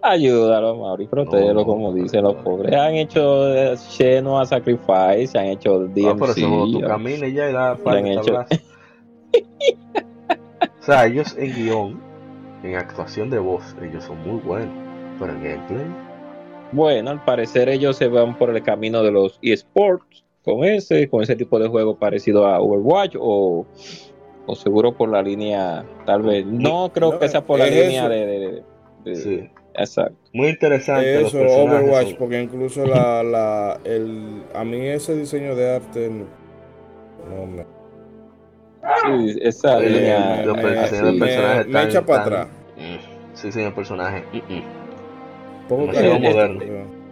Ayu- 0.03 0.33
Ayúdalo, 0.33 0.77
Mauri, 0.77 1.07
protégelo, 1.07 1.55
No, 1.61 1.65
como 1.67 1.89
no, 1.91 1.95
dicen 1.95 2.23
no. 2.23 2.33
los 2.33 2.43
pobres. 2.43 2.75
Han 2.75 2.95
hecho 2.95 3.55
eh, 3.55 3.77
Xenoa 3.77 4.45
Sacrifice, 4.47 5.39
han 5.39 5.47
hecho 5.47 5.77
Ah, 5.85 5.89
pero 5.95 6.15
DMC. 6.35 6.41
juego 6.41 6.67
tú 6.73 6.81
camines 6.81 7.33
ya 7.35 7.49
y 7.49 7.53
da 7.53 7.77
par 7.77 7.97
han 7.99 8.07
hecho. 8.09 8.35
o 10.81 10.85
sea, 10.85 11.07
ellos 11.07 11.37
en 11.39 11.55
guion, 11.55 12.01
en 12.63 12.77
actuación 12.77 13.31
de 13.31 13.39
voz, 13.39 13.63
ellos 13.83 14.05
son 14.05 14.19
muy 14.27 14.41
buenos. 14.41 14.75
Pero 15.19 15.33
en 15.35 15.43
gameplay, 15.45 15.87
Bueno, 16.73 17.11
al 17.11 17.25
parecer 17.25 17.69
ellos 17.69 17.97
se 17.97 18.09
van 18.09 18.37
por 18.37 18.51
el 18.51 18.63
camino 18.63 19.03
de 19.03 19.13
los 19.13 19.39
eSports 19.43 20.25
con 20.45 20.65
ese, 20.65 21.09
con 21.09 21.23
ese 21.23 21.37
tipo 21.37 21.59
de 21.61 21.69
juego 21.69 21.95
parecido 21.97 22.47
a 22.47 22.59
Overwatch 22.61 23.15
o, 23.21 23.65
o 24.47 24.55
seguro 24.57 24.93
por 24.97 25.09
la 25.11 25.23
línea, 25.23 25.85
tal 26.07 26.23
vez. 26.23 26.45
No 26.47 26.91
creo 26.93 27.13
No, 27.13 27.19
que 27.21 27.29
sea 27.29 27.45
por 27.45 27.59
la 27.61 27.67
línea 27.67 28.09
de- 28.09 28.27
de- 28.27 28.63
de- 29.05 29.17
sí. 29.17 29.49
Exacto. 29.75 30.17
Muy 30.33 30.49
interesante. 30.49 31.23
Eso, 31.23 31.39
Overwatch, 31.41 32.09
son- 32.09 32.17
porque 32.19 32.43
incluso 32.43 32.85
la, 32.87 33.23
la, 33.23 33.81
el, 33.85 34.43
a 34.55 34.65
mí 34.65 34.87
ese 34.87 35.15
diseño 35.17 35.55
de 35.55 35.77
arte 35.77 36.09
no, 36.11 36.27
no 37.37 37.47
me, 37.47 37.65
Sí, 39.05 39.39
esa 39.43 39.79
Eh, 39.79 39.89
línea. 39.91 40.45
los 40.45 40.57
me- 40.57 40.63
los 40.63 41.19
personajes 41.19 41.67
echa 41.89 42.05
para 42.05 42.23
atrás. 42.23 42.47
Mm, 42.77 43.13
Sí, 43.35 43.51
señor 43.51 43.75
personaje. 43.75 44.25
Mm, 44.33 44.37
mm. 44.55 44.63
Poco. 45.69 45.91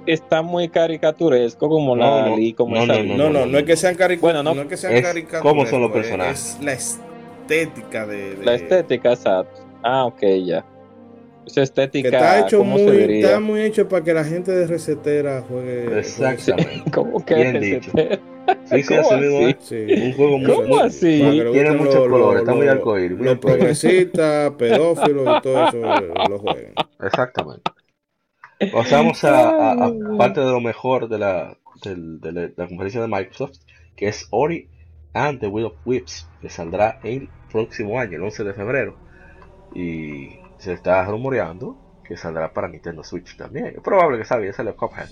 Está 0.06 0.42
muy 0.42 0.68
caricaturesco 0.68 1.68
como 1.68 1.94
No, 1.94 2.02
la 2.22 2.28
no, 2.28 2.36
como 2.56 2.74
no, 2.76 2.82
esa 2.82 3.02
no. 3.02 3.16
No, 3.16 3.30
no, 3.30 3.46
no 3.46 3.58
es 3.58 3.64
que 3.64 3.76
sean 3.76 3.94
caricaturas. 3.94 4.20
Bueno, 4.20 4.42
no, 4.42 4.54
no, 4.54 4.62
es 4.62 4.68
que 4.68 4.76
sean 4.76 4.94
es 4.94 5.02
caricaturas. 5.02 5.42
cómo 5.42 5.66
son 5.66 5.82
los 5.82 5.90
pues, 5.92 6.02
personajes. 6.06 6.56
Es 6.58 6.64
la 6.64 6.72
estética 6.72 8.06
de. 8.06 8.34
de- 8.36 8.44
La 8.44 8.54
estética, 8.54 9.12
exacto. 9.12 9.60
Ah, 9.82 10.06
ok, 10.06 10.20
ya. 10.44 10.64
Esa 11.46 11.54
Que 11.54 11.62
estética, 11.62 12.08
está 12.08 12.40
hecho 12.40 12.58
¿cómo 12.58 12.78
se 12.78 12.84
muy, 12.84 13.20
está 13.22 13.40
muy 13.40 13.60
hecho 13.62 13.88
para 13.88 14.04
que 14.04 14.14
la 14.14 14.24
gente 14.24 14.52
de 14.52 14.66
recetera 14.66 15.42
juegue. 15.48 15.98
Exactamente. 15.98 16.90
¿Cómo 16.94 17.24
que 17.24 17.34
Bien 17.34 17.60
dicho. 17.60 17.90
Sí, 18.64 18.82
sí, 18.82 18.94
¿Cómo 18.94 19.00
así 19.00 19.20
mismo. 19.20 19.60
Sí. 19.60 19.86
Un 20.06 20.12
juego 20.14 20.38
muy 20.38 20.46
¿Cómo 20.52 20.68
muy- 20.68 20.78
así? 20.80 21.20
Tiene 21.52 21.72
muchos 21.72 22.08
colores, 22.08 22.40
está 22.42 22.54
muy 22.54 22.68
arcoíris, 22.68 23.18
Los 23.18 23.38
progresistas, 23.38 24.50
pedófilos 24.58 25.38
y 25.38 25.42
todo 25.42 25.68
eso 25.68 25.76
eh, 25.94 26.12
lo 26.28 26.38
jueguen. 26.38 26.72
Exactamente. 27.02 27.70
Pasamos 28.72 29.24
a, 29.24 29.48
a- 29.50 29.86
a 29.86 29.92
parte 30.18 30.40
de 30.40 30.50
lo 30.50 30.60
mejor 30.60 31.08
de 31.08 31.18
la, 31.18 31.56
del- 31.84 32.20
de 32.20 32.32
la, 32.32 32.40
de 32.42 32.52
la 32.56 32.66
conferencia 32.68 33.00
de 33.00 33.08
Microsoft, 33.08 33.56
que 33.96 34.08
es 34.08 34.26
Ori 34.30 34.68
and 35.14 35.40
the 35.40 35.46
Will 35.46 35.66
of 35.66 35.74
Whips, 35.84 36.28
que 36.42 36.50
saldrá 36.50 37.00
el 37.02 37.28
próximo 37.50 37.98
año, 37.98 38.16
el 38.16 38.22
11 38.24 38.44
de 38.44 38.52
febrero. 38.52 38.96
Y 39.74 40.39
se 40.60 40.72
está 40.74 41.04
rumoreando 41.04 41.76
que 42.06 42.16
saldrá 42.16 42.52
para 42.52 42.68
Nintendo 42.68 43.02
Switch 43.04 43.36
también. 43.36 43.66
Es 43.66 43.80
probable 43.80 44.18
que 44.18 44.24
salga, 44.24 44.46
ya 44.46 44.52
sale 44.52 44.72
Cuphead. 44.74 45.08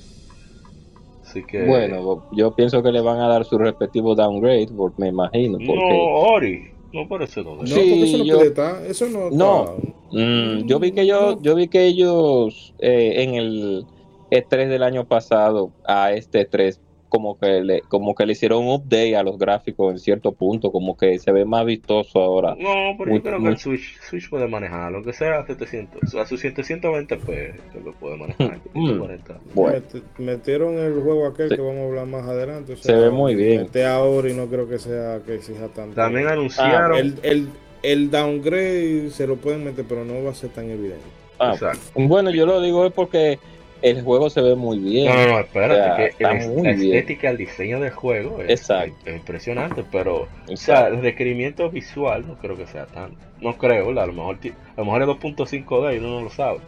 Así 1.24 1.44
que. 1.44 1.64
Bueno, 1.66 2.24
yo 2.32 2.54
pienso 2.54 2.82
que 2.82 2.90
le 2.90 3.00
van 3.00 3.20
a 3.20 3.28
dar 3.28 3.44
su 3.44 3.58
respectivo 3.58 4.14
downgrade, 4.14 4.68
por- 4.68 4.98
me 4.98 5.08
imagino. 5.08 5.58
no, 5.58 5.66
Porque 5.66 5.98
Ori. 6.00 6.70
No, 6.92 7.06
por 7.06 7.22
eso 7.22 7.42
no. 7.42 7.56
No, 7.56 7.66
Sí, 7.66 7.74
porque 7.74 8.02
eso 8.04 8.18
no 8.18 8.24
yo- 8.24 8.34
puede 8.36 8.48
estar. 8.48 8.86
Eso 8.86 9.06
no. 9.08 9.30
No. 9.30 9.64
está- 9.76 10.18
mm, 10.18 10.66
yo 10.66 10.78
vi 10.80 10.92
que 10.92 11.06
yo, 11.06 11.38
yo 11.42 11.54
vi 11.54 11.68
que 11.68 11.84
ellos 11.84 12.74
eh, 12.78 13.22
en 13.24 13.34
el 13.34 13.84
E3 14.30 14.68
del 14.68 14.82
año 14.82 15.04
pasado 15.06 15.70
a 15.86 16.12
este 16.12 16.46
3 16.46 16.80
como 17.08 17.38
que 17.38 17.60
le, 17.62 17.80
como 17.82 18.14
que 18.14 18.26
le 18.26 18.32
hicieron 18.32 18.64
un 18.64 18.74
update 18.74 19.16
a 19.16 19.22
los 19.22 19.38
gráficos 19.38 19.92
en 19.92 19.98
cierto 19.98 20.32
punto, 20.32 20.70
como 20.70 20.96
que 20.96 21.18
se 21.18 21.32
ve 21.32 21.44
más 21.44 21.64
vistoso 21.64 22.20
ahora. 22.20 22.54
No, 22.58 22.94
pero 22.98 23.10
Muy- 23.10 23.18
yo 23.18 23.22
creo 23.22 23.40
que 23.42 23.48
el 23.48 23.58
Switch, 23.58 23.98
Switch 24.00 24.28
puede 24.28 24.46
manejar, 24.48 24.92
lo 24.92 25.02
que 25.02 25.12
sea 25.12 25.40
a 25.40 25.46
700, 25.46 26.14
a 26.14 26.26
sus 26.26 26.42
720p 26.44 27.26
que 27.72 27.80
lo 27.84 27.92
puede 27.94 28.16
manejar. 28.16 28.58
Mm. 28.74 28.86
140. 28.86 29.38
Bueno, 29.54 29.76
Met- 29.78 30.02
metieron 30.18 30.74
el 30.78 31.00
juego 31.02 31.26
aquel 31.26 31.48
Sí. 31.48 31.56
que 31.56 31.62
vamos 31.62 31.78
a 31.80 31.84
hablar 31.86 32.06
más 32.06 32.26
adelante. 32.26 32.72
o 32.74 32.76
Se 32.76 32.92
ve 32.94 33.10
muy 33.10 33.34
bien. 33.34 33.62
mete 33.62 33.84
ahora 33.86 34.30
y 34.30 34.34
no 34.34 34.46
creo 34.46 34.68
que 34.68 34.78
sea 34.78 35.20
que 35.24 35.34
exija 35.36 35.68
tanto. 35.68 35.94
También 35.94 36.28
Ah, 36.28 36.32
anunciaron, 36.32 36.98
el, 36.98 37.14
el, 37.22 37.48
el 37.82 38.10
downgrade 38.10 39.10
se 39.10 39.26
lo 39.26 39.36
pueden 39.36 39.64
meter, 39.64 39.84
pero 39.88 40.04
no 40.04 40.22
va 40.24 40.30
a 40.30 40.34
ser 40.34 40.50
tan 40.50 40.70
evidente. 40.70 41.04
ah, 41.38 41.52
exacto. 41.52 41.80
bueno, 41.94 42.30
yo 42.30 42.46
lo 42.46 42.60
digo 42.60 42.84
es 42.86 42.92
porque 42.92 43.38
el 43.82 44.02
juego 44.02 44.28
se 44.30 44.40
ve 44.40 44.54
muy 44.56 44.78
bien. 44.78 45.06
No, 45.06 45.14
no, 45.14 45.26
no, 45.28 45.40
espérate, 45.40 45.72
O 45.80 45.84
sea, 45.84 45.96
que 45.96 46.06
está 46.06 46.32
el- 46.32 46.48
muy 46.48 46.62
la 46.64 46.72
bien. 46.72 46.94
estética, 46.96 47.30
el 47.30 47.36
diseño 47.36 47.80
del 47.80 47.90
juego 47.92 48.42
es, 48.42 48.50
Exacto. 48.50 48.94
es 49.06 49.16
impresionante, 49.16 49.84
pero 49.90 50.26
o 50.50 50.56
sea, 50.56 50.88
el 50.88 51.00
requerimiento 51.00 51.70
visual 51.70 52.26
no 52.26 52.34
creo 52.34 52.56
que 52.56 52.66
sea 52.66 52.86
tanto. 52.86 53.16
No 53.40 53.56
creo, 53.56 53.88
a 53.90 54.06
lo 54.06 54.12
mejor 54.12 54.38
a 54.44 54.80
lo 54.80 54.84
mejor 54.84 55.02
es 55.02 55.08
2.5D 55.08 55.94
y 55.94 55.98
uno 55.98 56.08
no 56.18 56.22
lo 56.22 56.30
sabe. 56.30 56.58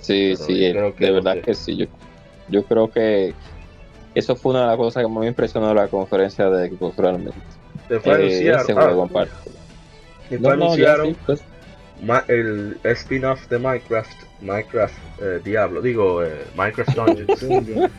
Sí, 0.00 0.34
Pero 0.34 0.44
sí, 0.44 0.60
yo 0.60 0.66
eh, 0.66 0.72
creo 0.72 0.94
que 0.94 1.04
de 1.04 1.10
no 1.10 1.14
verdad 1.16 1.34
sé. 1.34 1.40
que 1.42 1.54
sí. 1.54 1.76
Yo, 1.76 1.86
yo 2.48 2.62
creo 2.64 2.90
que 2.90 3.34
eso 4.14 4.36
fue 4.36 4.52
una 4.52 4.62
de 4.62 4.66
las 4.68 4.76
cosas 4.76 5.02
que 5.02 5.08
más 5.08 5.20
me 5.20 5.28
impresionó 5.28 5.68
de 5.68 5.74
la 5.74 5.88
conferencia 5.88 6.48
de 6.48 6.68
Xbox 6.70 6.96
realmente. 6.96 7.34
Después 7.88 8.06
Eh, 8.18 8.20
anunciaron, 8.20 8.60
ese 8.62 8.72
ah, 8.72 8.82
juego 8.84 9.02
en 9.04 9.08
parte. 9.08 9.32
No, 10.30 10.38
no, 10.38 10.48
ya 10.48 10.52
anunciaron 10.52 11.06
sí, 11.08 11.16
pues, 11.26 11.42
ma- 12.02 12.24
el 12.28 12.78
spin-off 12.84 13.48
de 13.48 13.58
Minecraft, 13.58 14.16
Minecraft 14.40 14.94
eh, 15.22 15.40
Diablo, 15.44 15.80
digo 15.82 16.22
eh, 16.24 16.44
Minecraft 16.56 16.94
Dungeons. 16.96 17.40
Dungeon. 17.48 17.90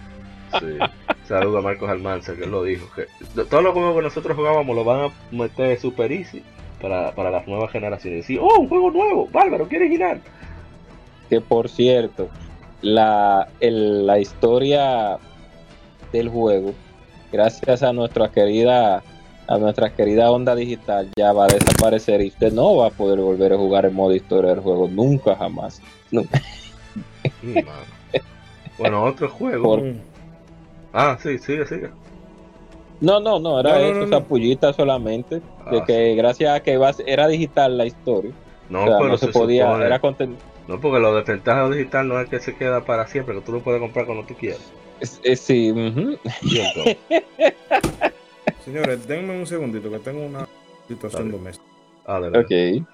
Sí. 0.59 0.77
Saludo 1.27 1.57
a 1.57 1.61
Marcos 1.61 1.89
Almanza, 1.89 2.33
que 2.35 2.43
él 2.45 2.51
lo 2.51 2.63
dijo. 2.63 2.87
Que 2.95 3.05
todos 3.43 3.63
los 3.63 3.73
juegos 3.73 3.95
que 3.97 4.01
nosotros 4.03 4.35
jugábamos 4.37 4.75
los 4.75 4.85
van 4.85 5.01
a 5.05 5.09
meter 5.31 5.77
super 5.79 6.09
easy 6.11 6.41
para, 6.81 7.11
para 7.11 7.29
las 7.31 7.45
nuevas 7.47 7.69
generaciones. 7.71 8.29
Y 8.29 8.35
decir, 8.35 8.39
oh, 8.41 8.59
un 8.61 8.69
juego 8.69 8.89
nuevo, 8.91 9.27
bárbaro, 9.31 9.67
qué 9.67 9.75
original. 9.77 10.21
que 11.29 11.41
por 11.41 11.67
cierto, 11.67 12.29
la, 12.81 13.49
el- 13.59 14.07
la 14.07 14.19
historia 14.19 15.17
del 16.13 16.29
juego, 16.29 16.73
gracias 17.31 17.83
a 17.83 17.91
nuestra 17.91 18.29
querida 18.31 19.03
a 19.47 19.57
nuestra 19.57 19.93
querida 19.95 20.29
onda 20.31 20.55
digital, 20.55 21.09
ya 21.17 21.31
va 21.33 21.45
a 21.45 21.47
desaparecer 21.47 22.21
y 22.21 22.27
usted 22.27 22.51
no 22.53 22.75
va 22.75 22.87
a 22.87 22.89
poder 22.91 23.19
volver 23.19 23.53
a 23.53 23.57
jugar 23.57 23.85
en 23.85 23.93
modo 23.95 24.13
historia 24.13 24.51
del 24.51 24.59
juego 24.59 24.87
nunca 24.87 25.35
jamás. 25.35 25.81
Nunca. 26.11 26.41
Mm, 27.41 27.59
bueno, 28.77 29.03
otro 29.03 29.29
juego. 29.29 29.63
Por-. 29.63 29.93
Ah, 30.93 31.17
sí, 31.21 31.37
sigue, 31.39 31.65
sigue. 31.65 31.89
No, 32.99 33.19
no, 33.19 33.39
no, 33.39 33.59
era 33.59 33.73
No, 33.73 33.77
eso, 33.77 33.99
no, 33.99 34.05
esa 34.05 34.19
no. 34.19 34.25
pullita 34.25 34.73
solamente, 34.73 35.35
de 35.35 35.41
Ah, 35.79 35.83
que 35.85 36.15
gracias 36.15 36.55
a 36.55 36.61
que 36.61 36.79
era 37.05 37.27
digital 37.27 37.77
la 37.77 37.85
historia, 37.85 38.31
No, 38.69 38.83
o 38.83 38.87
sea, 38.87 38.97
pero 38.97 39.09
no 39.09 39.17
se 39.17 39.25
se 39.27 39.31
podía, 39.31 39.65
supone- 39.67 39.85
era 39.85 40.01
conten- 40.01 40.35
No, 40.67 40.81
porque 40.81 40.99
lo 40.99 41.13
de 41.15 41.21
ventaja 41.21 41.69
digital 41.69 42.07
no 42.07 42.19
es 42.19 42.27
que 42.29 42.39
se 42.39 42.55
queda 42.55 42.83
para 42.83 43.05
siempre, 43.07 43.35
que 43.35 43.41
tú 43.41 43.51
lo 43.51 43.59
puedes 43.61 43.79
comprar 43.79 44.05
cuando 44.07 44.25
tú 44.25 44.33
quieras. 44.33 44.59
sí. 45.35 45.71
Y 46.41 46.59
entonces, 46.59 46.97
Señores, 48.63 49.07
denme 49.07 49.37
un 49.37 49.45
segundito 49.47 49.89
que 49.89 49.99
tengo 49.99 50.25
una 50.25 50.47
situación 50.87 51.23
Dale. 51.25 51.37
doméstica. 51.37 51.67
adelante. 52.05 52.39
ok, 52.81 52.87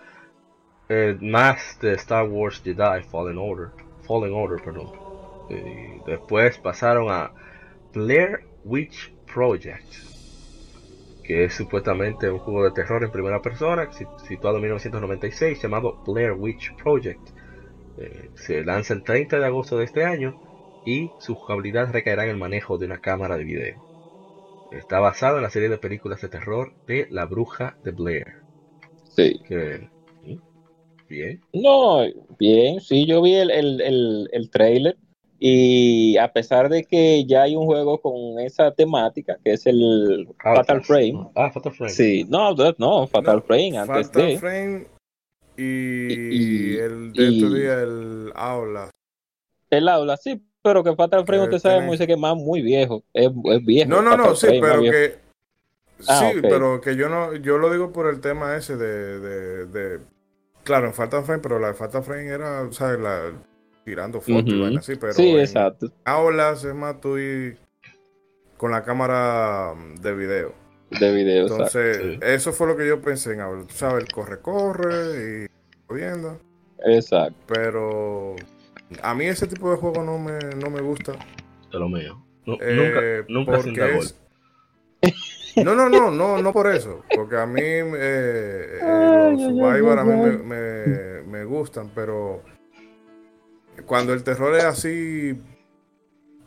Eh, 0.89 1.17
más 1.21 1.79
de 1.81 1.93
Star 1.93 2.27
Wars 2.27 2.61
Jedi 2.63 3.03
Fallen 3.09 3.37
Order. 3.37 3.69
Fallen 4.05 4.33
Order, 4.33 4.61
perdón. 4.63 4.91
Y 5.49 6.09
después 6.09 6.57
pasaron 6.57 7.09
a 7.09 7.31
Blair 7.93 8.41
Witch 8.65 9.13
Project. 9.33 9.85
Que 11.23 11.45
es 11.45 11.53
supuestamente 11.53 12.29
un 12.29 12.39
juego 12.39 12.65
de 12.65 12.71
terror 12.71 13.01
en 13.03 13.11
primera 13.11 13.41
persona, 13.41 13.89
si- 13.93 14.05
situado 14.27 14.57
en 14.57 14.63
1996, 14.63 15.61
llamado 15.61 16.03
Blair 16.05 16.33
Witch 16.33 16.75
Project. 16.75 17.29
Eh, 17.97 18.29
se 18.35 18.63
lanza 18.65 18.93
el 18.93 19.03
30 19.03 19.39
de 19.39 19.45
agosto 19.45 19.77
de 19.77 19.85
este 19.85 20.03
año 20.03 20.37
y 20.85 21.11
su 21.19 21.33
jugabilidad 21.35 21.93
recaerá 21.93 22.25
en 22.25 22.31
el 22.31 22.37
manejo 22.37 22.77
de 22.77 22.87
una 22.87 22.99
cámara 22.99 23.37
de 23.37 23.43
video. 23.45 23.92
Está 24.73 24.99
basado 24.99 25.37
en 25.37 25.43
la 25.43 25.49
serie 25.49 25.69
de 25.69 25.77
películas 25.77 26.21
de 26.21 26.29
terror 26.29 26.73
de 26.87 27.07
La 27.11 27.25
Bruja 27.25 27.77
de 27.83 27.91
Blair. 27.91 28.25
sí. 29.03 29.39
Que, 29.47 29.87
bien. 31.07 31.41
No, 31.53 31.99
bien, 32.39 32.81
sí, 32.81 33.05
yo 33.05 33.21
vi 33.21 33.35
el, 33.35 33.51
el, 33.51 33.81
el, 33.81 34.29
el 34.31 34.49
trailer 34.49 34.97
y 35.39 36.17
a 36.17 36.31
pesar 36.33 36.69
de 36.69 36.85
que 36.85 37.25
ya 37.25 37.43
hay 37.43 37.55
un 37.55 37.65
juego 37.65 38.01
con 38.01 38.39
esa 38.39 38.73
temática, 38.73 39.37
que 39.43 39.53
es 39.53 39.67
el 39.67 40.27
Fatal. 40.41 40.81
Frame, 40.83 41.29
Ah, 41.35 41.51
Fatal 41.51 41.73
Frame. 41.73 41.91
sí, 41.93 42.23
no, 42.27 42.55
no, 42.77 43.07
Fatal 43.07 43.35
No, 43.37 43.41
Frame 43.43 43.77
antes 43.77 44.07
Fatal 44.07 44.27
de, 44.27 44.37
Frame 44.39 44.87
y, 45.57 46.73
Y- 46.73 46.77
el 46.77 47.13
de 47.13 47.23
y- 47.23 47.43
este 47.43 47.59
día, 47.59 47.83
el 47.83 48.31
Aula. 48.35 48.89
el 49.69 49.87
aula, 49.89 50.17
sí, 50.17 50.41
pero 50.63 50.83
que 50.83 50.95
Fatal 50.95 51.25
Frame 51.25 51.43
usted 51.43 51.59
sabe 51.59 51.97
sé 51.97 52.07
que 52.07 52.13
es 52.13 52.19
más 52.19 52.35
muy 52.35 52.61
viejo, 52.61 53.03
es, 53.13 53.29
es 53.45 53.65
viejo. 53.65 53.89
No, 53.89 54.01
no, 54.01 54.17
no, 54.17 54.35
sí, 54.35 54.47
Frame, 54.47 54.61
pero 54.61 54.81
que. 54.81 55.15
Ah, 56.07 56.31
sí, 56.33 56.39
pero 56.41 56.81
que 56.81 56.95
yo 56.95 57.07
no, 57.09 57.35
yo 57.35 57.57
lo 57.59 57.71
digo 57.71 57.91
por 57.93 58.07
el 58.07 58.19
tema 58.19 58.55
ese 58.57 58.75
de, 58.75 59.19
de, 59.19 59.65
de- 59.67 59.99
claro, 60.63 60.87
en 60.87 60.93
Fatal 60.93 61.23
Frame, 61.23 61.41
pero 61.41 61.59
la 61.59 61.67
de 61.67 61.73
Fatal 61.75 62.03
Frame 62.03 62.27
era, 62.27 62.69
¿sabes? 62.71 62.99
La, 62.99 63.31
tirando 63.85 64.19
fotos 64.19 64.53
y 64.53 64.59
vaina 64.61 64.79
así, 64.79 64.95
pero 64.95 65.13
sí, 65.13 65.29
en 65.29 65.39
exacto, 65.41 65.91
Aulas 66.05 66.63
es 66.63 66.73
más 66.73 66.99
tú 66.99 67.17
y 67.19 67.55
con 68.57 68.71
la 68.71 68.83
cámara 68.83 69.73
de 70.01 70.13
video. 70.13 70.53
de 70.99 71.11
video, 71.13 71.43
exacto. 71.47 71.79
Entonces, 71.79 71.97
Sí. 71.97 72.19
eso 72.21 72.53
fue 72.53 72.67
lo 72.67 72.77
que 72.77 72.87
yo 72.87 73.01
pensé 73.01 73.33
en 73.33 73.41
Aulas. 73.41 73.67
Tú 73.67 73.73
sabes, 73.75 74.03
el 74.05 74.11
corre-corre 74.11 75.47
y 75.89 75.93
viendo. 75.93 76.39
exacto. 76.85 77.35
Pero 77.47 78.35
a 79.01 79.15
mí 79.15 79.25
ese 79.25 79.47
tipo 79.47 79.71
de 79.71 79.77
juego 79.77 80.03
no 80.03 80.17
me, 80.19 80.39
no 80.61 80.69
me 80.69 80.81
gusta. 80.81 81.13
De 81.71 81.79
lo 81.79 81.89
mío. 81.89 82.23
Nu- 82.45 82.57
eh, 82.61 83.23
nunca 83.29 83.53
porque 83.53 83.97
es- 83.97 84.19
No, 85.63 85.75
no, 85.75 85.87
no, 85.87 86.09
no, 86.11 86.41
no 86.41 86.51
por 86.53 86.67
eso. 86.67 87.03
Porque 87.15 87.37
a 87.37 87.45
mí 87.45 87.61
eh, 87.61 88.79
eh, 88.81 89.29
los 89.31 89.41
Survivor 89.41 89.99
a 89.99 90.03
mí 90.03 90.11
me, 90.15 90.37
me- 90.37 91.21
me 91.23 91.45
gustan, 91.45 91.91
pero 91.93 92.41
cuando 93.85 94.13
el 94.13 94.23
terror 94.23 94.55
es 94.55 94.63
así 94.63 95.39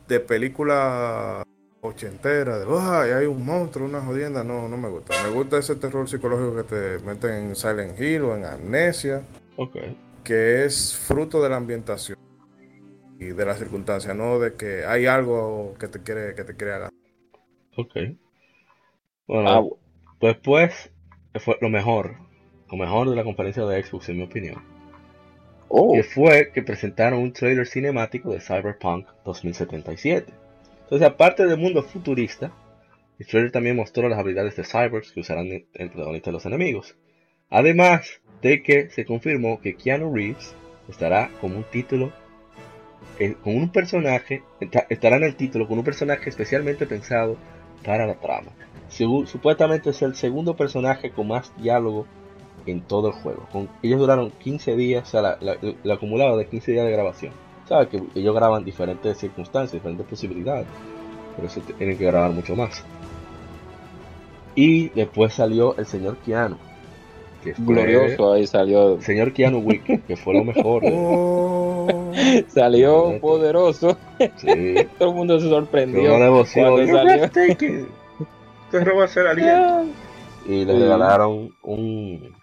de 0.07 0.19
película 0.19 1.43
ochentera, 1.81 2.59
de 2.59 2.65
"Ay, 2.79 3.11
hay 3.11 3.25
un 3.27 3.45
monstruo, 3.45 3.87
una 3.87 4.01
jodienda, 4.01 4.43
no, 4.43 4.67
no 4.67 4.77
me 4.77 4.89
gusta. 4.89 5.13
Me 5.23 5.29
gusta 5.29 5.57
ese 5.57 5.75
terror 5.75 6.07
psicológico 6.09 6.55
que 6.57 6.63
te 6.63 6.99
meten 7.05 7.31
en 7.33 7.55
Silent 7.55 7.99
Hill 7.99 8.23
o 8.23 8.35
en 8.35 8.45
Amnesia, 8.45 9.21
Ok. 9.55 9.77
que 10.23 10.65
es 10.65 10.97
fruto 10.97 11.41
de 11.41 11.49
la 11.49 11.55
ambientación 11.57 12.17
y 13.19 13.25
de 13.25 13.45
las 13.45 13.57
circunstancias, 13.59 14.15
no 14.15 14.39
de 14.39 14.55
que 14.55 14.85
hay 14.85 15.05
algo 15.05 15.73
que 15.79 15.87
te 15.87 16.01
quiere, 16.03 16.35
que 16.35 16.43
te 16.43 16.55
quiere 16.55 16.73
agarrar. 16.73 16.91
Ok. 17.75 17.95
Bueno, 19.27 19.49
Ah, 19.49 19.63
después 20.21 20.91
fue 21.35 21.57
lo 21.61 21.69
mejor. 21.69 22.15
Lo 22.71 22.77
mejor 22.77 23.09
de 23.09 23.15
la 23.15 23.23
conferencia 23.23 23.65
de 23.65 23.83
Xbox, 23.83 24.09
en 24.09 24.17
mi 24.17 24.23
opinión. 24.23 24.61
oh, 25.69 25.93
Que 25.93 26.03
fue 26.03 26.51
que 26.53 26.61
presentaron 26.61 27.19
un 27.19 27.33
trailer 27.33 27.65
cinemático 27.67 28.31
de 28.31 28.39
Cyberpunk 28.41 29.07
2077. 29.25 30.33
Entonces, 30.83 31.07
aparte 31.07 31.45
del 31.45 31.57
mundo 31.59 31.83
futurista, 31.83 32.51
el 33.19 33.25
trailer 33.27 33.51
también 33.51 33.75
mostró 33.75 34.07
las 34.09 34.19
habilidades 34.19 34.55
de 34.55 34.63
cyborgs 34.63 35.11
que 35.11 35.19
usarán 35.21 35.47
el 35.47 35.65
el 35.73 35.89
protagonista 35.89 36.29
de 36.29 36.33
los 36.33 36.45
enemigos. 36.45 36.95
Además 37.49 38.21
de 38.41 38.61
que 38.61 38.89
se 38.89 39.05
confirmó 39.05 39.59
que 39.61 39.75
Keanu 39.75 40.13
Reeves 40.13 40.55
estará 40.89 41.29
como 41.41 41.57
un 41.57 41.63
título, 41.63 42.11
con 43.43 43.55
un 43.55 43.69
personaje, 43.69 44.43
esta- 44.59 44.85
estará 44.89 45.17
en 45.17 45.23
el 45.23 45.35
título 45.35 45.67
con 45.67 45.77
un 45.79 45.83
personaje 45.83 46.29
especialmente 46.29 46.85
pensado 46.85 47.37
para 47.83 48.05
la 48.05 48.15
trama. 48.15 48.51
Supuestamente 49.25 49.89
es 49.89 50.01
el 50.01 50.15
segundo 50.15 50.55
personaje 50.55 51.11
con 51.11 51.27
más 51.27 51.51
diálogo 51.57 52.05
en 52.65 52.81
todo 52.81 53.07
el 53.09 53.13
juego. 53.13 53.47
Con- 53.51 53.69
ellos 53.83 53.99
duraron 53.99 54.31
15 54.31 54.75
días, 54.75 55.03
o 55.07 55.11
sea, 55.11 55.21
la, 55.21 55.37
la- 55.83 55.93
acumulado 55.93 56.37
de 56.37 56.47
15 56.47 56.71
días 56.71 56.85
de 56.85 56.91
grabación. 56.91 57.33
Sabes 57.67 57.89
que 57.89 58.01
ellos 58.15 58.33
graban 58.35 58.63
diferentes 58.63 59.17
circunstancias, 59.17 59.73
diferentes 59.73 60.05
posibilidades. 60.07 60.67
Por 61.35 61.45
eso 61.45 61.59
tienen 61.77 61.97
que 61.97 62.05
grabar 62.05 62.31
mucho 62.31 62.55
más. 62.55 62.83
Y 64.55 64.89
después 64.89 65.33
salió 65.33 65.75
el 65.77 65.85
señor 65.85 66.17
Keanu. 66.17 66.57
Que 67.55 67.63
fue 67.63 67.73
glorioso 67.75 68.33
ahí 68.33 68.47
salió, 68.47 68.95
El 68.95 69.01
señor 69.01 69.33
Keanu 69.33 69.59
Wick, 69.59 70.05
que 70.05 70.15
fue 70.17 70.33
lo 70.35 70.43
mejor. 70.43 70.81
de- 70.83 70.91
Oh, 70.93 71.87
salió 72.47 73.19
poderoso, 73.21 73.97
Sí. 74.37 74.75
todo 74.99 75.09
el 75.09 75.15
mundo 75.15 75.39
se 75.39 75.49
sorprendió. 75.49 76.15
una 76.15 76.25
devoción. 76.25 76.71
cuando 76.71 76.83
You're 76.91 77.07
salió. 77.29 77.87
Te 78.71 78.83
ser 79.07 79.27
aliento. 79.27 79.85
Y 80.47 80.65
le 80.65 80.73
Sí. 80.73 80.79
regalaron 80.79 81.51
un. 81.63 82.35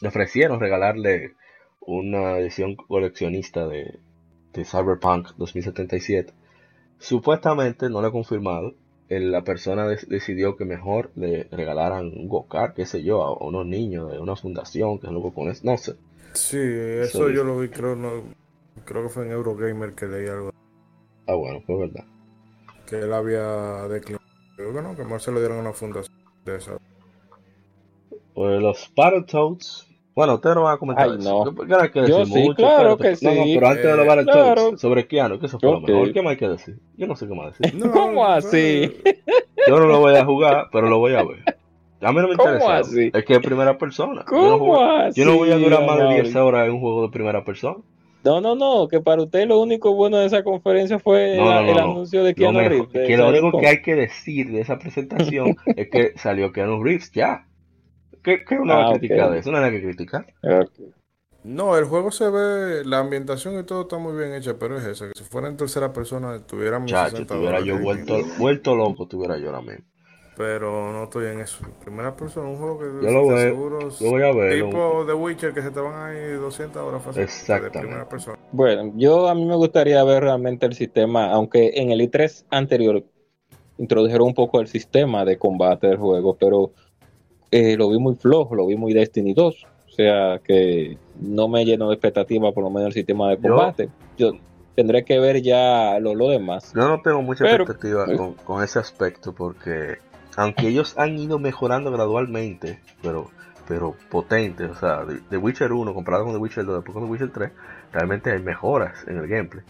Le 0.00 0.08
ofrecieron 0.08 0.58
regalarle 0.60 1.34
una 1.80 2.38
edición 2.38 2.74
coleccionista 2.76 3.66
de, 3.66 3.98
de 4.52 4.64
Cyberpunk 4.64 5.28
2077. 5.36 6.32
supuestamente, 6.98 7.88
no 7.88 8.00
lo 8.02 8.08
he 8.08 8.12
confirmado, 8.12 8.68
el- 8.68 8.76
la 9.10 9.42
persona 9.42 9.88
decidió 9.88 10.56
que 10.56 10.64
mejor 10.64 11.10
le 11.16 11.48
regalaran 11.50 12.06
un 12.06 12.28
go-kart, 12.28 12.76
qué 12.76 12.86
sé 12.86 13.02
yo, 13.02 13.22
a 13.24 13.44
unos 13.44 13.66
niños 13.66 14.12
de 14.12 14.20
una 14.20 14.36
fundación, 14.36 15.00
que 15.00 15.08
es 15.08 15.12
loco 15.12 15.34
con 15.34 15.48
eso, 15.48 15.62
no 15.64 15.76
sé. 15.76 15.96
Sí, 16.32 16.58
eso 16.60 17.28
yo 17.30 17.42
lo 17.42 17.58
vi, 17.58 17.68
creo, 17.68 17.96
no, 17.96 18.22
creo 18.84 19.02
que 19.02 19.08
fue 19.08 19.26
en 19.26 19.32
Eurogamer 19.32 19.94
que 19.94 20.06
leí 20.06 20.28
algo. 20.28 20.50
Ah, 21.26 21.34
bueno, 21.34 21.60
fue 21.66 21.76
verdad. 21.76 22.04
Que 22.86 23.00
él 23.00 23.12
había 23.12 23.88
declinado. 23.88 24.24
Creo 24.56 24.74
que 24.74 24.82
no, 24.82 24.96
que 24.96 25.04
más 25.04 25.22
se 25.22 25.32
lo 25.32 25.40
dieron 25.40 25.58
a 25.58 25.60
una 25.62 25.72
fundación 25.72 26.14
de 26.44 26.56
esa. 26.56 26.76
Pues 28.34 28.62
los 28.62 28.92
Battletoads. 28.94 29.89
Bueno, 30.14 30.34
ustedes 30.34 30.56
no 30.56 30.62
van 30.64 30.74
a 30.74 30.78
comentar 30.78 31.08
Ay, 31.08 31.16
eso. 31.18 31.44
no. 31.44 31.54
¿Qué- 31.54 31.66
qué 31.68 31.74
hay 31.74 31.90
que 31.90 32.06
Yo 32.08 32.26
sí, 32.26 32.32
mucho? 32.32 32.54
claro 32.56 32.96
que 32.98 33.04
No, 33.22 33.34
no, 33.34 33.44
sí. 33.44 33.54
pero 33.54 33.68
antes 33.68 33.84
de 33.84 33.90
Eh, 34.02 34.24
claro. 34.24 34.76
sobre 34.78 35.06
Keanu, 35.06 35.38
que 35.38 35.46
eso 35.46 35.58
fue 35.60 35.70
lo 35.70 35.80
mejor. 35.80 36.12
¿Qué 36.12 36.20
más 36.22 36.32
hay 36.32 36.36
que 36.36 36.48
decir? 36.48 36.78
Yo 36.96 37.06
no 37.06 37.14
sé 37.16 37.28
qué 37.28 37.34
más 37.34 37.56
decir. 37.58 37.78
No, 37.78 37.90
¿Cómo 37.92 38.24
no, 38.24 38.26
así? 38.26 38.92
Yo 39.68 39.78
no 39.78 39.86
lo 39.86 40.00
voy 40.00 40.16
a 40.16 40.24
jugar, 40.24 40.66
pero 40.72 40.88
lo 40.88 40.98
voy 40.98 41.14
a 41.14 41.22
ver. 41.22 41.44
A 42.02 42.12
mí 42.12 42.20
no 42.20 42.28
me 42.28 42.36
¿Cómo 42.36 42.50
interesa. 42.50 42.78
así? 42.78 43.10
Es 43.12 43.24
que 43.24 43.34
es 43.34 43.38
primera 43.40 43.76
persona. 43.78 44.24
Yo 44.30 44.42
no, 44.48 44.58
¿Cómo 44.58 44.80
así? 44.82 45.20
yo 45.20 45.26
no 45.26 45.36
voy 45.36 45.52
a 45.52 45.56
durar 45.58 45.86
más 45.86 45.96
de 45.96 46.02
Amaury? 46.04 46.22
10 46.22 46.36
horas 46.36 46.66
en 46.66 46.72
un 46.74 46.80
juego 46.80 47.02
de 47.02 47.08
primera 47.10 47.44
persona. 47.44 47.76
No, 48.24 48.40
no, 48.40 48.54
no, 48.54 48.88
que 48.88 49.00
para 49.00 49.22
usted 49.22 49.46
lo 49.46 49.60
único 49.60 49.94
bueno 49.94 50.18
de 50.18 50.26
esa 50.26 50.42
conferencia 50.42 50.98
fue 50.98 51.36
No, 51.36 51.44
la- 51.46 51.54
no, 51.56 51.62
no, 51.62 51.68
el 51.70 51.76
no. 51.76 51.82
anuncio 51.92 52.24
de 52.24 52.34
Keanu 52.34 52.58
Reeves. 52.58 52.88
que 52.88 53.16
lo 53.16 53.28
único 53.28 53.58
que 53.58 53.66
hay 53.66 53.80
que 53.82 53.94
decir 53.94 54.50
de 54.50 54.60
esa 54.60 54.78
presentación 54.78 55.56
es 55.76 55.88
que 55.88 56.12
salió 56.16 56.52
Keanu 56.52 56.82
Reeves 56.82 57.10
ya. 57.12 57.46
¿Qué, 58.22 58.44
qué 58.44 58.54
uno 58.56 58.74
va 58.74 58.82
Ah, 58.82 58.86
a 58.86 58.90
ok. 58.90 58.98
criticar 58.98 59.30
de 59.30 59.38
eso? 59.38 59.50
No 59.50 59.56
hay 59.58 59.64
nada 59.64 59.72
que 59.72 59.82
criticar. 59.82 60.26
Ok. 60.42 60.70
No, 61.42 61.76
el 61.78 61.86
juego 61.86 62.10
se 62.10 62.28
ve, 62.28 62.84
la 62.84 62.98
ambientación 62.98 63.58
y 63.58 63.62
todo 63.62 63.82
está 63.82 63.96
muy 63.96 64.14
bien 64.16 64.34
hecha, 64.34 64.58
pero 64.58 64.76
es 64.76 64.84
esa, 64.84 65.06
que 65.06 65.12
si 65.16 65.24
fuera 65.24 65.48
en 65.48 65.56
tercera 65.56 65.90
persona 65.90 66.38
tuviera 66.46 66.78
mis 66.78 66.90
Chacho, 66.92 67.16
60 67.16 67.34
tuviera 67.34 67.60
yo 67.60 67.78
vuelto, 67.78 68.18
vuelto 68.38 68.74
loco, 68.76 69.06
tuviera 69.08 69.38
yo 69.38 69.46
ahora 69.46 69.62
mismo. 69.62 69.84
Pero 70.36 70.92
no 70.92 71.04
estoy 71.04 71.26
en 71.26 71.40
eso. 71.40 71.64
Primera 71.82 72.14
persona, 72.14 72.48
un 72.48 72.56
juego 72.56 72.78
que 72.78 72.84
Yo 73.06 73.10
lo 73.10 73.26
de 73.26 73.34
veo, 73.34 73.50
seguro 73.50 73.88
es 73.88 74.00
Lo 74.00 74.10
voy 74.10 74.22
a 74.22 74.32
ver. 74.32 74.64
tipo 74.64 75.04
The 75.06 75.12
Witcher 75.14 75.52
que 75.54 75.62
se 75.62 75.70
te 75.70 75.80
van 75.80 75.94
ahí 76.10 76.32
200 76.32 76.82
horas 76.82 77.02
fácil. 77.02 77.22
Exactamente. 77.22 77.78
De 77.78 77.84
primera 77.84 78.08
persona. 78.08 78.38
Bueno, 78.52 78.92
yo 78.96 79.28
a 79.28 79.34
mí 79.34 79.44
me 79.46 79.56
gustaría 79.56 80.02
ver 80.04 80.22
realmente 80.24 80.66
el 80.66 80.74
sistema, 80.74 81.30
aunque 81.30 81.72
en 81.74 81.90
el 81.90 82.00
i3 82.00 82.46
anterior 82.50 83.02
introdujeron 83.78 84.28
un 84.28 84.34
poco 84.34 84.60
el 84.60 84.66
sistema 84.68 85.24
de 85.24 85.38
combate 85.38 85.86
del 85.86 85.96
juego, 85.98 86.36
pero 86.36 86.72
eh, 87.50 87.76
lo 87.76 87.90
vi 87.90 87.98
muy 87.98 88.14
flojo, 88.16 88.54
lo 88.54 88.66
vi 88.66 88.76
muy 88.76 88.92
Destiny 88.92 89.34
2. 89.34 89.66
O 89.86 89.92
sea 89.92 90.40
que 90.44 90.96
no 91.20 91.48
me 91.48 91.64
lleno 91.64 91.88
de 91.88 91.94
expectativa 91.94 92.52
por 92.52 92.62
lo 92.64 92.70
menos 92.70 92.88
el 92.88 92.92
sistema 92.94 93.28
de 93.30 93.38
combate. 93.38 93.88
Yo, 94.16 94.32
tendré 94.76 95.04
que 95.04 95.18
ver 95.18 95.42
ya 95.42 95.98
lo, 96.00 96.14
lo 96.14 96.28
demás. 96.28 96.72
Yo 96.74 96.88
no 96.88 97.00
tengo 97.02 97.20
mucha 97.22 97.44
Pero- 97.44 97.64
expectativa 97.64 98.06
con, 98.16 98.34
con 98.34 98.62
ese 98.62 98.78
aspecto 98.78 99.32
porque 99.34 99.98
aunque 100.36 100.68
ellos 100.68 100.96
han 100.96 101.18
ido 101.18 101.38
mejorando 101.38 101.90
gradualmente, 101.90 102.80
pero 103.02 103.28
pero 103.68 103.94
potente, 104.10 104.64
o 104.64 104.74
sea, 104.74 105.04
de, 105.04 105.20
de 105.30 105.36
Witcher 105.36 105.70
1 105.72 105.94
comparado 105.94 106.24
con 106.24 106.32
The 106.32 106.40
Witcher 106.40 106.64
2, 106.64 106.76
después 106.76 106.92
con 106.92 107.04
The 107.04 107.10
Witcher 107.10 107.30
3, 107.30 107.50
realmente 107.92 108.32
hay 108.32 108.40
mejoras 108.42 109.06
en 109.06 109.18
el 109.18 109.28
gameplay. 109.28 109.62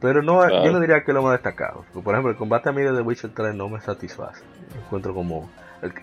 Pero 0.00 0.22
no, 0.22 0.40
Claro. 0.40 0.64
yo 0.66 0.70
no 0.72 0.80
diría 0.80 1.02
que 1.02 1.14
lo 1.14 1.22
más 1.22 1.32
destacado. 1.32 1.84
Porque, 1.92 2.04
por 2.04 2.14
ejemplo, 2.14 2.30
el 2.30 2.36
combate 2.36 2.68
a 2.68 2.72
mí 2.72 2.82
de 2.82 2.92
The 2.92 3.00
Witcher 3.00 3.30
3 3.34 3.54
no 3.54 3.70
me 3.70 3.80
satisface. 3.80 4.42
Lo 4.74 4.80
encuentro 4.82 5.14
como... 5.14 5.48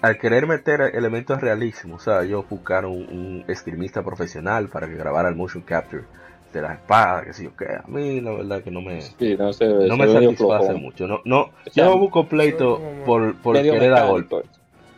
al 0.02 0.18
querer 0.18 0.48
meter 0.48 0.82
elementos 0.94 1.42
realismos, 1.42 2.02
o 2.02 2.04
sea, 2.04 2.24
ellos 2.24 2.46
buscaron 2.50 2.92
un, 2.92 2.98
un 3.10 3.46
esgrimista 3.48 4.04
profesional 4.04 4.70
para 4.70 4.88
que 4.88 4.96
grabara 4.96 5.30
el 5.30 5.36
motion 5.36 5.64
capture 5.64 6.04
de 6.54 6.62
la 6.62 6.74
espada, 6.76 7.24
que 7.24 7.34
sé 7.34 7.44
yo 7.44 7.56
qué. 7.58 7.66
A 7.66 7.84
mí 7.88 8.22
la 8.22 8.32
verdad 8.32 8.64
que 8.64 8.72
no 8.72 8.82
me, 8.82 9.02
Sí, 9.02 9.36
no, 9.38 9.48
me 9.98 10.08
satisface 10.08 10.74
mucho. 10.76 11.08
No, 11.08 11.20
no, 11.26 11.42
O 11.42 11.50
sea, 11.70 11.84
yo 11.84 11.86
no 11.92 11.98
busco 11.98 12.28
pleito 12.28 12.82
por, 13.06 13.36
por 13.36 13.56
querer 13.62 13.92
dar 13.92 14.08
golpe. 14.08 14.36
medio 14.36 14.46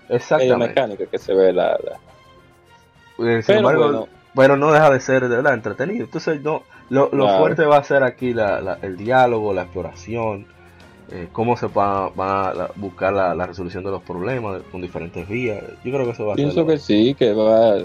Exactamente. 0.10 0.68
mecánica 0.68 1.06
que 1.08 1.18
se 1.18 1.34
ve 1.34 1.52
la, 1.52 1.70
la- 1.72 2.00
Eh, 3.20 3.42
Sin 3.42 3.46
Pero 3.48 3.58
embargo, 3.60 3.84
bueno. 3.84 4.08
pero 4.36 4.56
no 4.58 4.72
deja 4.72 4.92
de 4.92 5.00
ser 5.00 5.28
de 5.28 5.36
verdad 5.38 5.56
entretenido. 5.56 6.06
Entonces, 6.06 6.42
no, 6.44 6.62
lo, 6.92 7.10
lo 7.12 7.24
Claro. 7.26 7.40
fuerte 7.40 7.66
va 7.66 7.78
a 7.78 7.84
ser 7.84 8.04
aquí 8.04 8.34
la, 8.34 8.62
la- 8.62 8.78
el 8.84 8.96
diálogo, 8.96 9.54
la 9.54 9.64
exploración, 9.64 10.46
eh, 11.12 11.28
cómo 11.32 11.56
se 11.58 11.68
va, 11.68 12.10
va 12.10 12.50
a 12.50 12.54
la- 12.54 12.72
buscar 12.76 13.14
la, 13.14 13.34
la 13.36 13.46
resolución 13.48 13.84
de 13.84 13.92
los 13.92 14.02
problemas 14.04 14.62
con 14.72 14.82
diferentes 14.82 15.28
vías. 15.28 15.64
Yo 15.84 15.92
creo 15.92 16.06
que 16.06 16.12
eso 16.12 16.26
va 16.26 16.34
a 16.34 16.36
ser. 16.36 16.44
Pienso 16.46 16.66
que 16.66 16.78
sí, 16.78 17.14
que 17.14 17.34
va, 17.34 17.78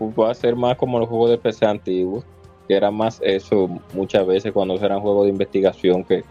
va 0.00 0.30
a 0.30 0.34
ser 0.34 0.56
más 0.56 0.76
como 0.76 0.98
los 0.98 1.08
juegos 1.08 1.30
de 1.30 1.38
PC 1.38 1.66
antiguos, 1.66 2.24
que 2.68 2.74
era 2.74 2.90
más 2.90 3.20
eso 3.22 3.68
muchas 3.94 4.26
veces 4.26 4.52
cuando 4.52 4.74
eran 4.76 5.00
juegos 5.00 5.24
de 5.26 5.30
investigación 5.30 6.04
que 6.04 6.22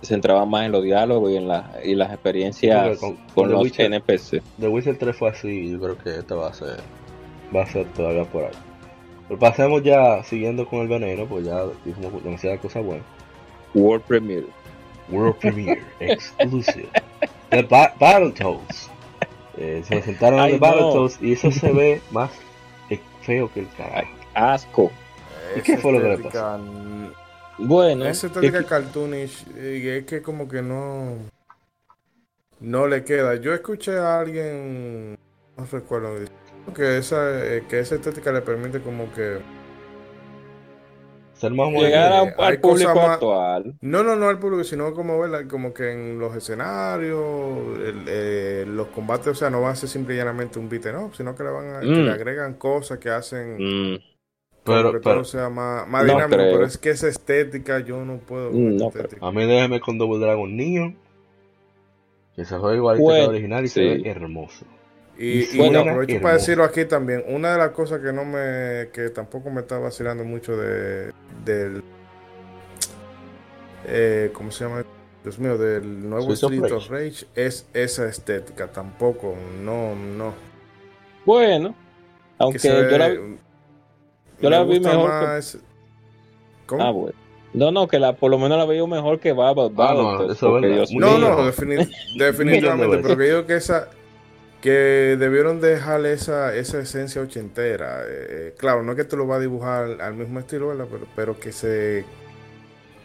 se 0.00 0.06
centraban 0.06 0.48
más 0.48 0.64
en 0.64 0.72
los 0.72 0.82
diálogos 0.84 1.32
y 1.32 1.36
en, 1.36 1.48
la, 1.48 1.72
y 1.84 1.94
las 1.96 2.12
experiencias 2.12 2.98
con- 2.98 3.16
con, 3.16 3.26
con 3.34 3.46
The 3.48 3.52
los 3.52 3.62
Witcher- 3.64 3.86
NPC. 3.86 4.42
The 4.60 4.68
Witcher 4.68 4.96
3 4.96 5.16
fue 5.16 5.28
así, 5.30 5.70
yo 5.72 5.80
creo 5.80 5.98
que 5.98 6.10
esta 6.20 6.34
va 6.36 6.48
a 6.48 6.54
ser, 6.54 6.76
va 7.54 7.62
a 7.62 7.66
ser 7.66 7.84
todavía 7.94 8.24
por 8.24 8.44
ahí. 8.44 8.52
Pero 9.26 9.40
pasemos 9.40 9.82
ya 9.82 10.22
siguiendo 10.24 10.66
con 10.66 10.78
el 10.80 10.88
veneno, 10.88 11.26
pues 11.26 11.44
ya 11.44 11.64
dijimos 11.84 12.24
demasiadas 12.24 12.60
cosas 12.60 12.82
buenas. 12.84 13.04
World 13.74 14.02
Premiere. 14.04 14.46
World 15.10 15.36
Premiere 15.36 15.82
Exclusive 16.00 16.88
The 17.50 17.62
ba 17.62 17.94
Battletoads. 17.98 18.90
Eh, 19.56 19.82
se 19.84 19.96
presentaron 19.96 20.38
Ay, 20.40 20.52
de 20.52 20.58
no. 20.60 20.66
Battletoads 20.66 21.18
y 21.22 21.32
eso 21.32 21.50
se 21.50 21.72
ve 21.72 22.00
más 22.10 22.30
feo 23.22 23.50
que 23.52 23.60
el 23.60 23.68
carajo. 23.76 24.08
Asco. 24.34 24.90
¿Y 25.56 25.60
qué 25.62 25.78
fue 25.78 25.92
lo 25.92 25.98
que 26.00 26.04
le 26.08 26.14
estética, 26.14 26.56
n- 26.56 27.10
Bueno, 27.58 28.04
Esa 28.04 28.26
estética 28.28 28.62
cartoonish 28.64 29.46
y 29.56 29.88
es 29.88 30.04
que 30.04 30.20
como 30.22 30.46
que 30.48 30.62
no 30.62 31.14
no 32.60 32.86
le 32.86 33.04
queda. 33.04 33.36
Yo 33.36 33.54
escuché 33.54 33.96
a 33.98 34.20
alguien, 34.20 35.16
no 35.56 35.64
recuerdo, 35.70 36.16
que 36.74 36.98
esa 36.98 37.16
eh, 37.44 37.64
que 37.68 37.80
esa 37.80 37.94
estética 37.96 38.30
le 38.32 38.42
permite 38.42 38.80
como 38.80 39.12
que 39.14 39.38
Ser 41.38 41.52
más 41.52 41.70
llegar 41.72 42.12
a- 42.12 42.22
eh, 42.24 42.34
al 42.36 42.60
público 42.60 42.94
más- 42.96 43.10
actual. 43.10 43.74
no 43.80 44.02
no 44.02 44.16
no 44.16 44.28
al 44.28 44.38
público, 44.38 44.64
sino 44.64 44.92
como 44.92 45.18
verla 45.20 45.46
como 45.46 45.72
que 45.72 45.92
en 45.92 46.18
los 46.18 46.34
escenarios, 46.34 47.78
el- 47.78 48.04
eh, 48.08 48.64
los 48.66 48.88
combates, 48.88 49.28
o 49.28 49.34
sea, 49.34 49.48
no 49.48 49.60
va 49.60 49.70
a 49.70 49.76
ser 49.76 49.88
simple 49.88 50.14
y 50.14 50.16
llanamente 50.18 50.58
un 50.58 50.68
beat 50.68 50.86
up, 50.86 51.14
sino 51.14 51.34
que 51.36 51.44
le 51.44 51.50
van 51.50 51.76
a, 51.76 51.80
que 51.80 51.86
Mm. 51.86 52.04
le 52.04 52.10
agregan 52.10 52.54
cosas 52.54 52.98
que 52.98 53.10
hacen 53.10 53.56
Mm, 53.58 53.98
Pero- 54.64 54.92
que 54.92 54.98
pero- 54.98 55.14
todo 55.14 55.24
sea 55.24 55.48
más, 55.48 55.86
más 55.88 56.04
No 56.04 56.12
dinámico, 56.14 56.36
creo. 56.36 56.52
pero 56.54 56.66
es 56.66 56.76
que 56.76 56.90
esa 56.90 57.08
estética 57.08 57.78
yo 57.80 58.04
no 58.04 58.18
puedo 58.18 58.50
no. 58.50 58.90
A 59.20 59.30
mí 59.32 59.46
déjeme 59.46 59.80
con 59.80 59.96
Double 59.96 60.18
Dragon 60.18 60.54
Neon. 60.56 60.96
Que 62.34 62.44
se 62.44 62.56
juega 62.58 62.76
igualito 62.76 63.00
que 63.04 63.10
Bueno, 63.10 63.24
el 63.24 63.30
original 63.30 63.64
y 63.64 63.68
se 63.68 63.80
sí. 63.80 64.02
ve 64.02 64.10
hermoso. 64.10 64.64
Y, 65.18 65.54
y 65.54 65.58
Bueno, 65.58 65.80
aprovecho 65.80 66.20
para 66.20 66.34
decirlo 66.34 66.62
aquí 66.64 66.84
también. 66.84 67.24
Una 67.26 67.52
de 67.52 67.58
las 67.58 67.70
cosas 67.70 68.00
que 68.00 68.12
no 68.12 68.24
me, 68.24 68.88
que 68.92 69.10
tampoco 69.12 69.50
me 69.50 69.62
está 69.62 69.76
vacilando 69.78 70.22
mucho 70.24 70.56
de, 70.56 71.12
del, 71.44 71.82
eh, 73.86 74.30
¿cómo 74.32 74.50
se 74.50 74.64
llama? 74.64 74.84
Dios 75.24 75.38
mío, 75.38 75.58
del 75.58 76.08
nuevo 76.08 76.26
of 76.26 76.32
Street 76.34 76.60
Rage. 76.62 76.74
of 76.74 76.88
Rage 76.90 77.26
es 77.34 77.66
esa 77.74 78.08
estética. 78.08 78.68
Tampoco, 78.68 79.34
no, 79.62 79.94
no. 79.94 80.34
bueno, 81.24 81.70
Que 81.70 81.74
aunque 82.44 82.68
yo 82.68 82.74
ve- 82.74 82.98
la, 82.98 83.08
yo 84.40 84.50
la 84.50 84.62
vi 84.64 84.80
mejor 84.80 85.10
que- 85.20 85.26
más- 85.26 85.58
¿Cómo? 86.66 86.82
ah, 86.82 86.90
bueno. 86.90 87.14
No, 87.54 87.70
no, 87.72 87.88
que 87.88 87.98
la, 87.98 88.14
por 88.14 88.30
lo 88.30 88.38
menos 88.38 88.58
la 88.58 88.66
veo 88.66 88.86
mejor 88.86 89.18
que 89.18 89.32
Baba. 89.32 89.64
Ah, 89.78 89.94
no, 89.94 90.18
No, 91.18 91.46
definitivamente, 92.16 92.98
pero 92.98 93.16
que 93.16 93.24
digo 93.24 93.46
que 93.46 93.56
esa 93.56 93.88
que 94.60 95.16
debieron 95.18 95.60
dejarle 95.60 96.12
esa, 96.12 96.54
esa 96.54 96.80
esencia 96.80 97.22
ochentera. 97.22 98.02
eh, 98.08 98.54
claro, 98.58 98.82
no 98.82 98.92
es 98.92 98.96
que 98.98 99.04
tú 99.04 99.16
lo 99.16 99.26
vas 99.26 99.38
a 99.38 99.40
dibujar 99.40 100.00
al 100.00 100.14
mismo 100.14 100.40
estilo, 100.40 100.68
¿verdad? 100.68 100.86
Pero, 100.90 101.06
pero 101.14 101.38
que 101.40 101.52
se 101.52 102.04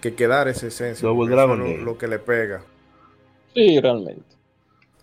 que 0.02 0.16
quedara 0.16 0.50
esa 0.52 0.68
esencia. 0.68 1.08
Dragon 1.08 1.66
es 1.66 1.78
lo, 1.80 1.86
lo 1.86 1.98
que 1.98 2.08
le 2.08 2.20
pega. 2.20 2.62
Sí, 3.54 3.80
realmente. 3.80 4.24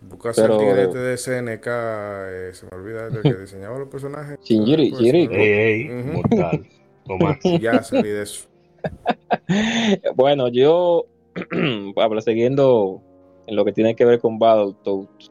Buscarse 0.01 0.41
Pero- 0.41 0.53
el 0.55 0.59
tigre 0.59 0.83
este 0.83 0.97
de 0.99 1.13
SNK, 1.17 1.67
eh, 1.67 2.49
se 2.53 2.65
me 2.65 2.75
olvida 2.77 3.07
el 3.07 3.21
que 3.21 3.33
diseñaba 3.35 3.79
los 3.79 3.87
personajes. 3.87 4.37
Shinjiri, 4.43 4.89
Pues, 4.91 5.01
Shinjiri. 5.01 5.27
no, 5.27 5.33
Ey, 5.35 5.89
Ujú. 5.89 6.11
mortal. 6.13 6.67
O 7.07 7.17
Max. 7.17 7.39
Ya 7.61 7.81
salí 7.83 8.09
de 8.09 8.23
eso. 8.23 8.47
Bueno, 10.15 10.47
yo, 10.49 11.05
habla 11.97 12.21
siguiendo 12.21 13.01
en 13.47 13.55
lo 13.55 13.65
que 13.65 13.73
tiene 13.73 13.95
que 13.95 14.05
ver 14.05 14.19
con 14.19 14.37
Battletoads, 14.39 15.30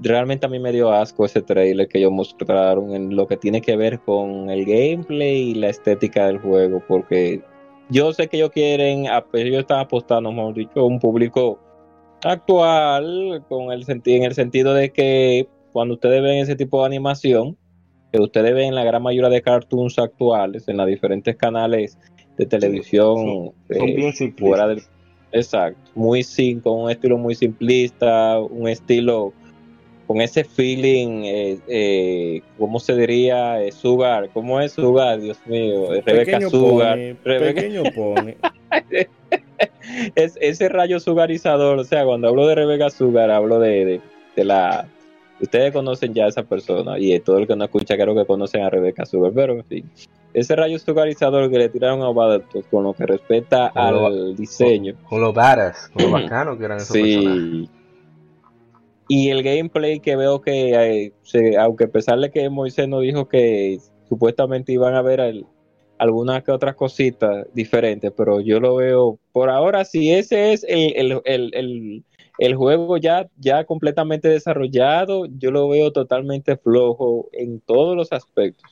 realmente 0.00 0.46
a 0.46 0.48
mí 0.48 0.58
me 0.58 0.72
dio 0.72 0.92
asco 0.92 1.24
ese 1.24 1.42
trailer 1.42 1.88
que 1.88 1.98
ellos 1.98 2.12
mostraron 2.12 2.94
en 2.94 3.16
lo 3.16 3.26
que 3.26 3.36
tiene 3.36 3.60
que 3.60 3.76
ver 3.76 4.00
con 4.00 4.50
el 4.50 4.64
gameplay 4.64 5.50
y 5.50 5.54
la 5.54 5.68
estética 5.68 6.26
del 6.26 6.38
juego, 6.38 6.82
porque 6.86 7.42
yo 7.88 8.12
sé 8.12 8.28
que 8.28 8.36
ellos 8.38 8.50
quieren, 8.50 9.06
ellos 9.32 9.60
están 9.60 9.80
apostando, 9.80 10.32
mejor 10.32 10.54
dicho, 10.54 10.80
a 10.80 10.84
un 10.84 10.98
público 10.98 11.58
actual, 12.24 13.44
con 13.48 13.72
el 13.72 13.84
en 13.86 14.24
el 14.24 14.34
sentido 14.34 14.74
de 14.74 14.90
que 14.90 15.48
cuando 15.72 15.94
ustedes 15.94 16.22
ven 16.22 16.38
ese 16.38 16.56
tipo 16.56 16.80
de 16.80 16.86
animación, 16.86 17.56
que 18.12 18.20
ustedes 18.20 18.54
ven 18.54 18.68
en 18.68 18.74
la 18.74 18.84
gran 18.84 19.02
mayoría 19.02 19.30
de 19.30 19.42
cartoons 19.42 19.98
actuales, 19.98 20.68
en 20.68 20.78
los 20.78 20.86
diferentes 20.86 21.36
canales 21.36 21.98
de 22.38 22.46
televisión, 22.46 23.16
Son 23.16 23.88
eh, 23.88 23.94
bien 23.94 24.34
fuera 24.36 24.68
del. 24.68 24.82
Exacto, 25.32 25.90
muy 25.94 26.22
sin, 26.22 26.60
con 26.60 26.80
un 26.80 26.90
estilo 26.90 27.18
muy 27.18 27.34
simplista, 27.34 28.38
un 28.38 28.68
estilo 28.68 29.32
con 30.06 30.20
ese 30.20 30.44
feeling, 30.44 31.22
eh, 31.24 31.58
eh, 31.68 32.42
¿cómo 32.58 32.78
se 32.80 32.94
diría? 32.96 33.62
Eh, 33.62 33.72
Sugar, 33.72 34.30
¿cómo 34.32 34.60
es 34.60 34.72
Sugar? 34.72 35.20
Dios 35.20 35.38
mío, 35.46 35.92
eh, 35.94 36.02
Rebeca 36.04 36.32
Pequeño 36.38 36.50
Sugar. 36.50 36.96
pony, 36.96 37.16
Rebeca- 37.24 37.54
Pequeño 37.60 37.82
pony. 37.94 38.34
es, 40.14 40.38
ese 40.40 40.68
rayo 40.68 41.00
sugarizador, 41.00 41.78
o 41.78 41.84
sea, 41.84 42.04
cuando 42.04 42.28
hablo 42.28 42.46
de 42.46 42.54
Rebeca 42.54 42.90
Sugar, 42.90 43.30
hablo 43.30 43.58
de, 43.58 43.84
de, 43.84 44.00
de 44.36 44.44
la... 44.44 44.88
Ustedes 45.40 45.70
conocen 45.72 46.14
ya 46.14 46.24
a 46.24 46.28
esa 46.28 46.44
persona 46.44 46.98
y 46.98 47.18
todo 47.20 47.36
el 47.38 47.46
que 47.46 47.54
no 47.56 47.64
escucha 47.64 47.94
creo 47.96 48.14
que 48.14 48.24
conocen 48.24 48.62
a 48.62 48.70
Rebeca 48.70 49.04
Sugar, 49.04 49.32
pero 49.34 49.52
en 49.52 49.64
fin, 49.64 49.90
ese 50.32 50.56
rayo 50.56 50.78
sugarizador 50.78 51.50
que 51.50 51.58
le 51.58 51.68
tiraron 51.68 52.02
a 52.02 52.08
Battletoads 52.10 52.66
con 52.70 52.84
lo 52.84 52.94
que 52.94 53.04
respecta 53.04 53.70
Con 53.74 53.92
lo- 53.92 54.06
al 54.06 54.34
diseño. 54.36 54.94
Con 55.08 55.20
lo 55.20 55.32
badass, 55.34 55.90
con 55.92 56.04
lo 56.04 56.10
bacano 56.22 56.56
que 56.56 56.64
eran 56.64 56.78
esos 56.78 56.96
personajes. 56.96 57.68
Y 59.08 59.30
el 59.30 59.42
gameplay 59.42 60.00
que 60.00 60.16
veo 60.16 60.40
que, 60.40 60.70
eh, 60.74 61.12
se- 61.22 61.56
aunque 61.56 61.84
a 61.84 61.88
pesar 61.88 62.18
de 62.18 62.30
que 62.30 62.48
Moisés 62.50 62.88
nos 62.88 63.02
dijo 63.02 63.28
que 63.28 63.78
supuestamente 64.08 64.72
iban 64.72 64.94
a 64.94 65.02
ver 65.02 65.20
al- 65.20 65.46
algunas 65.98 66.42
que 66.44 66.52
otras 66.52 66.74
cositas 66.74 67.46
diferentes, 67.54 68.12
pero 68.16 68.40
yo 68.40 68.60
lo 68.60 68.76
veo, 68.76 69.18
por 69.32 69.48
ahora, 69.48 69.84
si 69.84 70.12
ese 70.12 70.52
es 70.52 70.64
el, 70.68 71.20
el, 71.24 71.52
el, 71.54 72.04
el, 72.38 72.54
juego 72.54 72.98
ya, 72.98 73.28
ya 73.38 73.64
completamente 73.64 74.28
desarrollado, 74.28 75.26
yo 75.38 75.50
lo 75.50 75.68
veo 75.68 75.92
totalmente 75.92 76.56
flojo 76.56 77.28
en 77.32 77.60
todos 77.60 77.96
los 77.96 78.12
aspectos. 78.12 78.70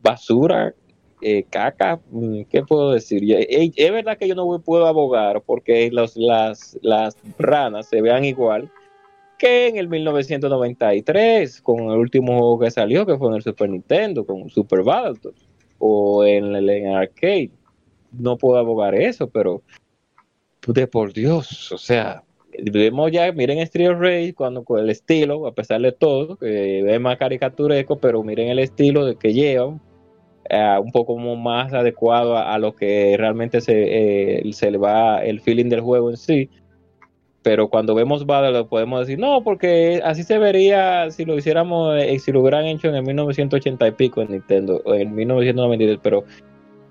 Basura, 0.00 0.74
eh, 1.20 1.44
caca, 1.50 2.00
mm, 2.10 2.42
¿qué 2.50 2.62
puedo 2.62 2.92
decir? 2.92 3.22
Eh, 3.30 3.70
Es 3.76 3.92
verdad 3.92 4.16
que 4.16 4.26
yo 4.26 4.34
no 4.34 4.58
puedo 4.60 4.86
abogar 4.86 5.42
porque 5.42 5.90
los, 5.92 6.16
las, 6.16 6.78
las 6.82 7.16
ranas 7.38 7.88
se 7.88 8.00
vean 8.00 8.24
igual 8.24 8.70
que 9.42 9.66
en 9.66 9.76
el 9.76 9.88
1993, 9.88 11.62
con 11.62 11.80
el 11.90 11.98
último 11.98 12.38
juego 12.38 12.60
que 12.60 12.70
salió, 12.70 13.04
que 13.04 13.18
fue 13.18 13.26
en 13.26 13.34
el 13.34 13.42
Super 13.42 13.68
Nintendo, 13.68 14.24
con 14.24 14.48
Super 14.48 14.84
Battletoads, 14.84 15.48
o 15.78 16.24
en 16.24 16.54
el 16.54 16.94
arcade. 16.94 17.50
No 18.12 18.38
puedo 18.38 18.56
abogar 18.56 18.94
eso, 18.94 19.28
pero 19.28 19.60
de 20.68 20.86
por 20.86 21.12
Dios, 21.12 21.72
o 21.72 21.78
sea, 21.78 22.22
vemos 22.70 23.10
ya, 23.10 23.32
miren 23.32 23.58
Street 23.58 23.90
Race 23.98 24.32
cuando 24.32 24.62
con 24.62 24.78
el 24.78 24.90
estilo, 24.90 25.44
a 25.48 25.52
pesar 25.52 25.80
de 25.80 25.90
todo, 25.90 26.36
que 26.36 26.94
es 26.94 27.00
más 27.00 27.16
caricaturesco, 27.16 27.98
pero 27.98 28.22
miren 28.22 28.48
el 28.48 28.60
estilo 28.60 29.04
de 29.04 29.16
que 29.16 29.32
llevan, 29.32 29.80
eh, 30.50 30.78
un 30.80 30.92
poco 30.92 31.16
más 31.16 31.72
adecuado 31.72 32.36
a, 32.36 32.54
a 32.54 32.58
lo 32.60 32.76
que 32.76 33.16
realmente 33.18 33.60
se, 33.60 34.38
eh, 34.38 34.52
se 34.52 34.70
le 34.70 34.78
va 34.78 35.24
el 35.24 35.40
feeling 35.40 35.68
del 35.68 35.80
juego 35.80 36.10
en 36.10 36.16
sí. 36.16 36.48
Pero 37.42 37.68
cuando 37.68 37.94
vemos 37.94 38.24
Battle 38.24 38.64
podemos 38.64 39.00
decir, 39.00 39.18
no, 39.18 39.42
porque 39.42 40.00
así 40.04 40.22
se 40.22 40.38
vería 40.38 41.10
si 41.10 41.24
lo 41.24 41.36
hiciéramos, 41.36 41.96
eh, 42.00 42.18
si 42.18 42.30
lo 42.30 42.40
hubieran 42.40 42.66
hecho 42.66 42.88
en 42.88 42.94
el 42.94 43.02
1980 43.02 43.88
y 43.88 43.90
pico 43.92 44.22
en 44.22 44.30
Nintendo, 44.30 44.80
o 44.84 44.94
en 44.94 45.14
1993, 45.14 45.98
pero, 46.02 46.24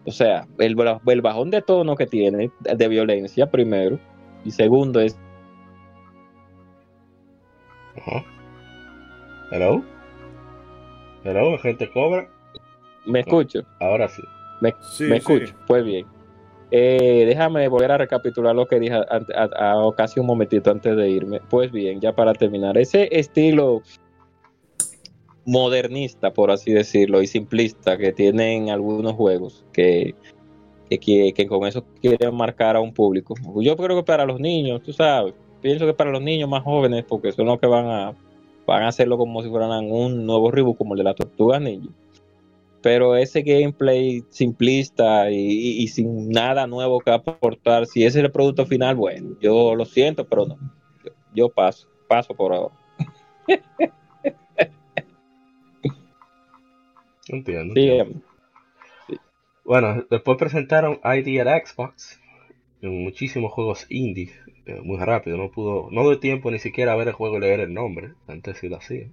o 0.05 0.11
sea, 0.11 0.45
el, 0.59 0.75
el 1.07 1.21
bajón 1.21 1.51
de 1.51 1.61
tono 1.61 1.95
que 1.95 2.05
tiene, 2.05 2.51
de 2.59 2.87
violencia 2.89 3.49
primero, 3.49 3.97
y 4.43 4.51
segundo 4.51 4.99
es 4.99 5.17
Ajá. 7.97 8.23
Hello. 9.51 9.83
Hello, 11.23 11.57
gente 11.59 11.89
cobra. 11.91 12.27
¿Me 13.05 13.19
escucho? 13.19 13.63
Ahora 13.79 14.07
sí. 14.07 14.21
¿Me, 14.61 14.73
Sí, 14.81 15.03
me 15.03 15.19
sí. 15.19 15.33
escucho? 15.33 15.53
Pues 15.67 15.83
bien. 15.83 16.05
Eh, 16.71 17.25
déjame 17.27 17.67
volver 17.67 17.91
a 17.91 17.97
recapitular 17.97 18.55
lo 18.55 18.65
que 18.65 18.79
dije 18.79 18.95
a, 18.95 19.91
casi 19.97 20.19
un 20.21 20.25
momentito 20.25 20.71
antes 20.71 20.95
de 20.95 21.09
irme. 21.09 21.41
Pues 21.49 21.71
bien, 21.71 21.99
ya 21.99 22.15
para 22.15 22.33
terminar, 22.33 22.77
ese 22.77 23.09
estilo 23.11 23.81
modernista, 25.45 26.31
por 26.31 26.51
así 26.51 26.71
decirlo, 26.71 27.21
y 27.21 27.27
simplista 27.27 27.97
que 27.97 28.13
tienen 28.13 28.69
algunos 28.69 29.13
juegos 29.13 29.65
que, 29.73 30.15
que, 30.89 30.99
que- 30.99 31.33
que 31.33 31.47
con 31.47 31.67
eso 31.67 31.83
quieren 32.01 32.35
marcar 32.35 32.75
a 32.75 32.79
un 32.79 32.93
público. 32.93 33.33
Yo 33.61 33.75
creo 33.75 33.97
que 33.97 34.03
para 34.03 34.25
los 34.25 34.39
niños, 34.39 34.81
tú 34.83 34.93
sabes, 34.93 35.33
pienso 35.61 35.85
que 35.85 35.93
para 35.93 36.11
los 36.11 36.21
niños 36.21 36.47
más 36.49 36.63
jóvenes, 36.63 37.03
porque 37.07 37.31
son 37.31 37.47
los 37.47 37.59
que 37.59 37.67
van 37.67 37.87
a, 37.87 38.13
van 38.67 38.83
a 38.83 38.87
hacerlo 38.89 39.17
como 39.17 39.41
si 39.41 39.49
fueran 39.49 39.91
un 39.91 40.25
nuevo 40.25 40.51
reboot 40.51 40.77
como 40.77 40.93
el 40.93 40.99
de 40.99 41.03
la 41.03 41.13
Tortuga 41.15 41.59
Ninja 41.59 41.89
pero 42.81 43.15
ese 43.15 43.41
gameplay 43.41 44.23
simplista 44.29 45.29
y, 45.31 45.35
y- 45.37 45.83
y 45.83 45.87
sin 45.87 46.29
nada 46.29 46.67
nuevo 46.67 46.99
que 46.99 47.11
aportar, 47.11 47.85
si 47.87 48.03
ese 48.05 48.19
es 48.19 48.25
el 48.25 48.31
producto 48.31 48.65
final, 48.65 48.95
bueno, 48.95 49.35
yo 49.39 49.75
lo 49.75 49.85
siento, 49.85 50.25
pero 50.27 50.45
no, 50.45 50.57
yo, 51.03 51.11
yo 51.33 51.49
paso, 51.49 51.87
paso 52.07 52.33
por 52.35 52.53
ahora. 52.53 52.75
Entiendo. 57.27 57.73
Sígueme. 57.75 58.15
Bueno, 59.63 60.05
después 60.09 60.37
presentaron 60.37 60.99
ID 61.03 61.39
at 61.41 61.65
Xbox. 61.65 62.19
en 62.81 63.03
muchísimos 63.03 63.51
juegos 63.53 63.85
indie. 63.89 64.31
eh, 64.65 64.81
muy 64.83 64.97
rápido. 64.97 65.37
No 65.37 65.51
pudo. 65.51 65.89
No 65.91 66.03
doy 66.03 66.19
tiempo 66.19 66.49
ni 66.51 66.59
siquiera 66.59 66.93
a 66.93 66.95
ver 66.95 67.07
el 67.09 67.13
juego 67.13 67.37
y 67.37 67.41
leer 67.41 67.59
el 67.61 67.73
nombre. 67.73 68.13
Antes 68.27 68.57
sí 68.57 68.69
lo 68.69 68.77
hacía. 68.77 69.07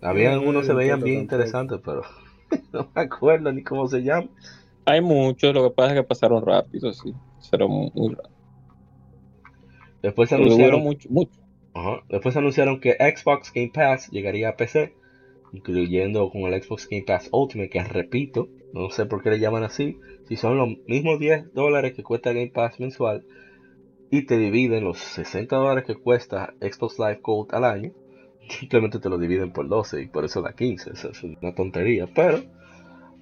Había 0.00 0.28
No, 0.30 0.34
algunos 0.36 0.62
no 0.62 0.68
se 0.68 0.74
veían 0.74 1.02
bien 1.02 1.20
interesantes, 1.22 1.80
pero 1.84 2.02
no 2.72 2.90
me 2.94 3.02
acuerdo 3.02 3.52
ni 3.52 3.62
cómo 3.62 3.86
se 3.86 4.02
llama. 4.02 4.28
Hay 4.86 5.00
muchos, 5.00 5.54
lo 5.54 5.64
que 5.64 5.74
pasa 5.74 5.94
es 5.94 6.00
que 6.00 6.06
pasaron 6.06 6.44
rápido, 6.44 6.92
sí, 6.92 7.14
fueron 7.48 7.70
muy, 7.70 7.90
muy 7.94 8.14
rápido. 8.14 8.34
Después 10.02 10.30
hubo 10.32 10.42
anunciaron, 10.42 10.82
mucho, 10.82 11.08
mucho. 11.10 11.40
Ajá. 11.72 12.02
Después 12.10 12.36
anunciaron 12.36 12.80
que 12.80 12.92
Xbox 12.92 13.52
Game 13.54 13.70
Pass 13.72 14.10
llegaría 14.10 14.50
a 14.50 14.56
PC, 14.56 14.94
incluyendo 15.52 16.28
con 16.30 16.42
el 16.42 16.62
Xbox 16.62 16.86
Game 16.88 17.04
Pass 17.06 17.30
Ultimate, 17.32 17.70
que 17.70 17.82
repito, 17.82 18.48
no 18.74 18.90
sé 18.90 19.06
por 19.06 19.22
qué 19.22 19.30
le 19.30 19.40
llaman 19.40 19.64
así, 19.64 19.98
si 20.28 20.36
son 20.36 20.58
los 20.58 20.68
mismos 20.86 21.18
10 21.18 21.54
dólares 21.54 21.94
que 21.94 22.02
cuesta 22.02 22.32
Game 22.32 22.50
Pass 22.52 22.78
mensual 22.80 23.24
y 24.10 24.26
te 24.26 24.36
dividen 24.36 24.84
los 24.84 24.98
60 24.98 25.56
dólares 25.56 25.84
que 25.84 25.94
cuesta 25.94 26.54
Xbox 26.60 26.98
Live 26.98 27.20
Gold 27.22 27.54
al 27.54 27.64
año, 27.64 27.92
simplemente 28.48 28.98
te 28.98 29.08
lo 29.08 29.18
dividen 29.18 29.52
por 29.52 29.68
12 29.68 30.02
y 30.02 30.06
por 30.08 30.24
eso 30.24 30.42
da 30.42 30.52
15, 30.54 30.92
eso 30.92 31.10
es 31.10 31.22
una 31.22 31.54
tontería, 31.54 32.08
pero 32.14 32.38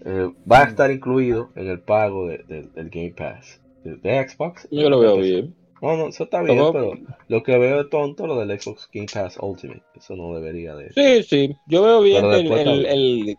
eh, 0.04 0.30
va 0.50 0.60
a 0.60 0.64
estar 0.64 0.90
incluido 0.90 1.50
en 1.54 1.68
el 1.68 1.80
pago 1.80 2.26
de- 2.28 2.38
de- 2.48 2.68
del 2.74 2.90
Game 2.90 3.14
Pass 3.16 3.60
de, 3.84 3.96
de 3.96 4.28
Xbox. 4.28 4.66
Yo 4.70 4.90
lo 4.90 5.00
veo 5.00 5.16
bien. 5.18 5.54
No, 5.80 5.96
no, 5.96 6.08
eso 6.08 6.24
está 6.24 6.42
bien, 6.42 6.58
Todo- 6.58 6.72
pero 6.72 6.92
lo 7.28 7.42
que 7.42 7.58
veo 7.58 7.78
de 7.78 7.88
tonto 7.88 8.26
lo 8.26 8.38
del 8.44 8.60
Xbox 8.60 8.88
Game 8.92 9.06
Pass 9.12 9.36
Ultimate. 9.40 9.82
Eso 9.96 10.14
no 10.16 10.34
debería 10.34 10.74
de. 10.76 10.92
Sí, 10.92 11.22
sí, 11.24 11.56
yo 11.66 11.82
veo 11.82 12.00
bien 12.02 12.24
el, 12.24 12.52
el, 12.52 12.86
el, 12.86 13.36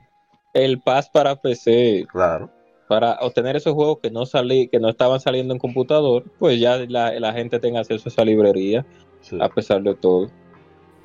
el 0.54 0.82
pass 0.82 1.10
para 1.10 1.36
PC, 1.38 2.06
Claro. 2.12 2.50
para 2.90 3.14
obtener 3.22 3.56
esos 3.56 3.74
juegos 3.74 4.00
que 4.02 4.12
no 4.12 4.26
salí, 4.26 4.68
que 4.68 4.80
no 4.80 4.90
estaban 4.90 5.20
saliendo 5.22 5.54
en 5.54 5.60
computador, 5.60 6.24
pues 6.40 6.60
ya 6.60 6.78
la, 6.88 7.18
la 7.20 7.34
gente 7.34 7.60
tenga 7.60 7.80
acceso 7.80 8.08
a 8.08 8.10
esa 8.12 8.26
librería, 8.26 8.86
sí. 9.22 9.38
a 9.40 9.48
pesar 9.50 9.82
de 9.84 9.96
todo. 9.96 10.30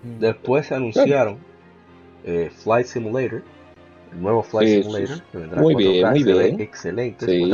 Después 0.02 0.66
se 0.66 0.74
anunciaron 0.74 1.38
eh, 2.24 2.50
Flight 2.54 2.86
Simulator. 2.86 3.42
El 4.12 4.22
nuevo 4.22 4.42
Flight 4.42 4.68
Sí, 4.68 4.82
Simulator. 4.82 5.16
sí, 5.16 5.22
Que 5.32 5.38
vendrá 5.38 5.60
Muy 5.60 5.74
con 5.74 5.82
bien, 5.82 6.04
4K, 6.06 6.10
muy 6.10 6.22
se 6.22 6.32
ve 6.32 6.44
bien. 6.44 6.60
Excelente. 6.60 7.26
Sí. 7.26 7.50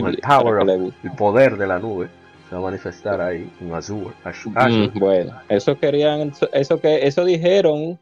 Con 0.00 0.08
el 0.08 0.18
power 0.18 0.58
of- 0.68 0.94
el 1.04 1.12
poder 1.12 1.56
de 1.58 1.66
la 1.66 1.78
nube 1.78 2.08
se 2.48 2.54
va 2.54 2.60
a 2.60 2.64
manifestar 2.64 3.20
ahí 3.20 3.50
en. 3.60 3.72
Azure. 3.74 4.14
Mm, 4.54 4.98
bueno, 4.98 5.32
eso 5.48 5.78
querían, 5.78 6.32
eso 6.52 6.80
que 6.80 7.06
eso 7.06 7.24
dijeron 7.24 7.98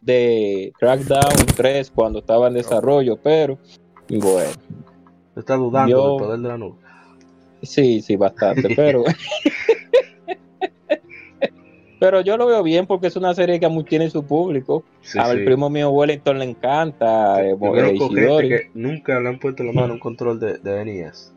de 0.00 0.72
Crackdown 0.78 1.46
3 1.56 1.90
cuando 1.94 2.20
estaba 2.20 2.48
en 2.48 2.54
desarrollo, 2.54 3.16
pero 3.18 3.58
bueno, 4.08 4.50
Está 5.36 5.54
dudando 5.56 5.90
Yo- 5.90 6.08
del 6.10 6.18
poder 6.18 6.40
de 6.40 6.48
la 6.48 6.58
nube. 6.58 6.76
sí, 7.62 8.00
sí, 8.02 8.16
bastante, 8.16 8.74
pero 8.74 9.04
pero 12.00 12.22
yo 12.22 12.36
lo 12.36 12.46
veo 12.46 12.62
bien 12.64 12.86
porque 12.86 13.06
es 13.06 13.16
una 13.16 13.34
serie 13.34 13.60
que 13.60 13.68
tiene 13.86 14.10
su 14.10 14.24
público. 14.24 14.82
Sí, 15.02 15.18
Al 15.20 15.38
sí. 15.38 15.44
primo 15.44 15.70
mío 15.70 15.90
Wellington 15.90 16.38
le 16.38 16.46
encanta, 16.46 17.44
eh, 17.44 17.50
eh, 17.52 17.58
que 18.48 18.70
nunca 18.74 19.20
le 19.20 19.28
han 19.28 19.38
puesto 19.38 19.62
la 19.62 19.72
mano 19.72 19.92
a 19.92 19.92
un 19.92 20.00
control 20.00 20.40
de, 20.40 20.58
de 20.58 20.84
NES. 20.84 21.32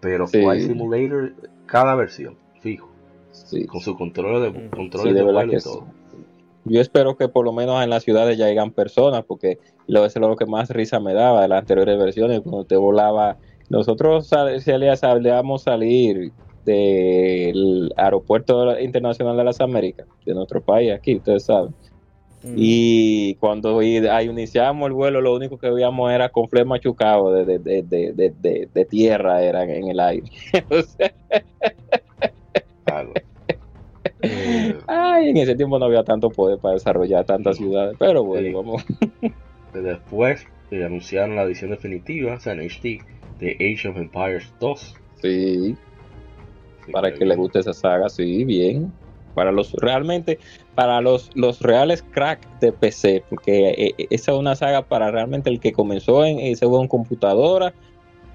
Pero 0.00 0.26
Sí. 0.26 0.42
Flight 0.42 0.66
Simulator, 0.66 1.32
cada 1.66 1.94
versión, 1.94 2.36
fijo. 2.60 2.90
Sí, 3.30 3.64
Con 3.66 3.80
su 3.80 3.96
control 3.96 4.42
de, 4.42 4.68
controles 4.70 5.12
sí, 5.12 5.14
de 5.18 5.24
de 5.24 5.56
y 5.56 5.60
todo. 5.62 5.86
Yo 6.64 6.80
espero 6.80 7.16
que 7.16 7.28
por 7.28 7.44
lo 7.44 7.52
menos 7.52 7.82
en 7.82 7.88
las 7.90 8.02
ciudades 8.02 8.36
ya 8.36 8.46
hayan 8.46 8.72
personas, 8.72 9.24
porque 9.24 9.58
lo 9.86 10.04
es 10.04 10.14
lo 10.16 10.36
que 10.36 10.46
más 10.46 10.68
risa 10.70 11.00
me 11.00 11.14
daba 11.14 11.42
de 11.42 11.48
las 11.48 11.60
anteriores 11.60 11.98
versiones, 11.98 12.40
cuando 12.40 12.64
te 12.64 12.76
volaba. 12.76 13.38
Nosotros 13.68 14.26
sal- 14.26 14.60
salía- 14.60 14.96
salíamos 14.96 15.62
salir 15.62 16.32
del 16.64 17.92
aeropuerto 17.96 18.78
internacional 18.80 19.36
de 19.36 19.44
las 19.44 19.60
Américas, 19.60 20.06
de 20.24 20.34
nuestro 20.34 20.60
país, 20.60 20.92
aquí, 20.92 21.16
ustedes 21.16 21.44
saben. 21.44 21.74
Mm. 22.42 22.54
Y 22.56 23.34
cuando 23.34 23.82
iniciamos 23.82 24.86
el 24.86 24.92
vuelo, 24.94 25.20
lo 25.20 25.34
único 25.34 25.58
que 25.58 25.68
veíamos 25.70 26.10
era 26.10 26.30
con 26.30 26.48
fle 26.48 26.64
machucado 26.64 27.32
de, 27.32 27.44
de, 27.44 27.58
de, 27.58 27.82
de, 27.82 28.12
de, 28.12 28.30
de- 28.40 28.68
de 28.72 28.84
tierra, 28.86 29.42
era 29.42 29.64
en 29.64 29.88
el 29.88 30.00
aire. 30.00 30.26
Ay, 34.86 35.28
en 35.30 35.36
ese 35.36 35.54
tiempo 35.54 35.78
no 35.78 35.86
había 35.86 36.02
tanto 36.04 36.30
poder 36.30 36.58
para 36.58 36.74
desarrollar 36.74 37.24
tantas 37.24 37.56
ciudades, 37.56 37.96
pero 37.98 38.24
bueno, 38.24 38.46
Sí. 38.48 38.54
vamos. 38.54 38.84
después 39.74 40.44
eh, 40.70 40.84
anunciaron 40.84 41.36
la 41.36 41.42
edición 41.42 41.70
definitiva, 41.70 42.34
o 42.34 42.40
sea, 42.40 42.52
en 42.54 42.60
HD, 42.60 43.00
de 43.38 43.52
Age 43.74 43.88
of 43.88 43.96
Empires 43.96 44.52
2. 44.60 44.94
Sí, 45.22 45.76
Para 46.92 47.12
que 47.14 47.24
les 47.24 47.36
guste 47.36 47.60
esa 47.60 47.72
saga, 47.72 48.08
sí, 48.08 48.44
bien. 48.44 48.92
Para 49.34 49.52
los 49.52 49.72
realmente, 49.74 50.38
para 50.74 51.00
los, 51.00 51.30
los 51.34 51.60
reales 51.60 52.02
crack 52.02 52.40
de 52.60 52.72
PC, 52.72 53.24
porque 53.30 53.70
eh, 53.70 53.94
eh, 53.96 54.06
esa 54.10 54.32
es 54.32 54.38
una 54.38 54.56
saga 54.56 54.82
para 54.82 55.10
realmente 55.10 55.50
el 55.50 55.60
que 55.60 55.72
comenzó 55.72 56.24
en 56.24 56.40
ese 56.40 56.66
en 56.66 56.88
computadora 56.88 57.72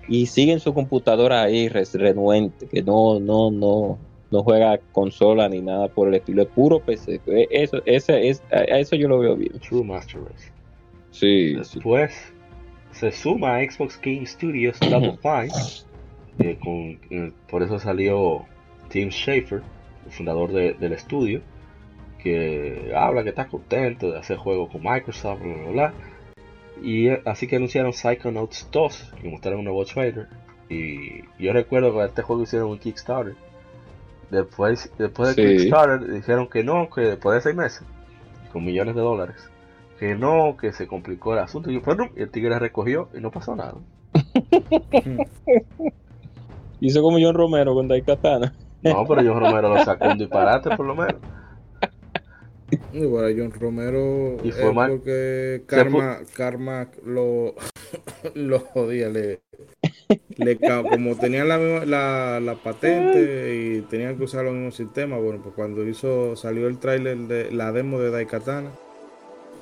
y 0.08 0.28
sigue 0.28 0.54
en 0.54 0.60
su 0.60 0.74
computadora 0.74 1.42
ahí 1.44 1.68
renuente, 1.68 2.68
que 2.68 2.82
no, 2.82 3.20
no, 3.20 3.52
no, 3.52 3.98
no 4.32 4.44
juega 4.44 4.80
consola 4.92 5.50
ni 5.50 5.62
nada 5.62 5.88
por 5.88 6.08
el 6.08 6.16
estilo, 6.16 6.44
es 6.44 6.48
puro 6.50 6.80
PC. 6.80 7.22
Eh, 7.28 7.48
Eso, 7.52 7.82
ese, 7.86 8.30
es, 8.30 8.42
a 8.52 8.62
eso 8.80 8.96
yo 8.96 9.08
lo 9.08 9.20
veo 9.20 9.36
bien. 9.36 9.60
True 9.60 9.84
Master 9.84 10.22
Race. 10.22 10.52
Sí, 11.12 11.56
sí. 11.64 11.76
Después 11.76 12.14
se 12.92 13.12
suma 13.12 13.58
a 13.58 13.70
Xbox 13.70 14.00
Game 14.02 14.26
Studios 14.26 14.80
Double 14.80 15.18
Fine. 15.22 15.52
Eh, 16.40 16.58
con, 16.62 17.00
eh, 17.10 17.32
por 17.50 17.64
eso 17.64 17.80
salió 17.80 18.46
Tim 18.90 19.10
Schafer, 19.10 19.62
el 20.06 20.12
fundador 20.12 20.52
de- 20.52 20.74
del 20.74 20.94
estudio, 20.94 21.42
que 22.22 22.92
habla 22.96 23.24
que 23.24 23.30
está 23.30 23.48
contento 23.48 24.12
de 24.12 24.20
hacer 24.20 24.38
juegos 24.38 24.70
con 24.72 24.82
Microsoft, 24.84 25.42
bla, 25.42 25.54
bla, 25.56 25.70
bla. 25.72 25.94
Y 26.82 27.08
eh, 27.08 27.22
así 27.26 27.48
que 27.48 27.56
anunciaron 27.56 27.94
Psychonauts 27.94 28.68
2, 28.72 29.14
que 29.22 29.30
mostraron 29.30 29.60
un 29.60 29.66
nuevo 29.66 29.86
trailer. 29.86 30.28
Y 30.70 31.22
yo 31.38 31.54
recuerdo 31.54 31.94
que 31.94 32.04
este 32.06 32.22
juego 32.24 32.44
hicieron 32.44 32.70
un 32.72 32.80
Kickstarter. 32.80 33.36
Después, 34.32 34.92
después 34.98 35.36
del 35.36 35.50
Sí. 35.60 35.66
Kickstarter 35.66 36.12
dijeron 36.12 36.48
que 36.50 36.64
no, 36.64 36.90
que 36.90 37.02
después 37.02 37.36
de 37.36 37.42
seis 37.42 37.56
meses, 37.56 37.84
con 38.52 38.66
millones 38.66 38.96
de 38.96 39.02
dólares, 39.02 39.36
que 40.00 40.16
no, 40.16 40.58
que 40.58 40.74
se 40.74 40.88
complicó 40.88 41.34
el 41.34 41.40
asunto. 41.40 41.70
Y, 41.72 41.78
bueno, 41.78 42.10
y 42.16 42.22
el 42.24 42.30
tigre 42.32 42.58
recogió 42.60 43.08
y 43.16 43.20
no 43.22 43.30
pasó 43.32 43.56
nada. 43.56 43.76
Hizo 46.80 47.02
como 47.02 47.18
John 47.20 47.36
Romero 47.36 47.74
con 47.74 47.88
Daikatana. 47.88 48.54
No, 48.82 49.06
pero 49.08 49.22
John 49.22 49.40
Romero 49.42 49.70
lo 49.70 49.80
sacó 49.80 50.08
un 50.10 50.18
disparate 50.18 50.72
por 50.72 50.86
lo 50.86 50.96
menos. 50.96 51.22
Y 52.92 53.06
bueno, 53.06 53.28
John 53.38 53.52
Romero 53.60 54.38
Y 54.44 54.52
fue 54.52 54.72
mal. 54.72 54.92
porque 54.92 55.64
Karma, 55.68 56.20
Karma 56.34 56.90
lo, 57.06 57.54
lo 58.36 58.60
jodía, 58.60 59.10
le, 59.10 59.42
le 60.38 60.60
como 60.90 61.18
tenían 61.18 61.50
la, 61.50 61.58
misma- 61.60 61.86
la, 61.86 62.40
la 62.42 62.56
patente 62.64 63.56
y 63.78 63.82
tenían 63.84 64.18
que 64.18 64.26
usar 64.26 64.46
los 64.46 64.54
mismos 64.54 64.76
sistemas, 64.76 65.22
bueno, 65.22 65.42
pues 65.44 65.56
cuando 65.56 65.88
hizo, 65.88 66.36
salió 66.36 66.68
el 66.68 66.80
tráiler 66.80 67.18
de 67.20 67.52
la 67.52 67.72
demo 67.72 68.00
de 68.00 68.12
Daikatana, 68.12 68.72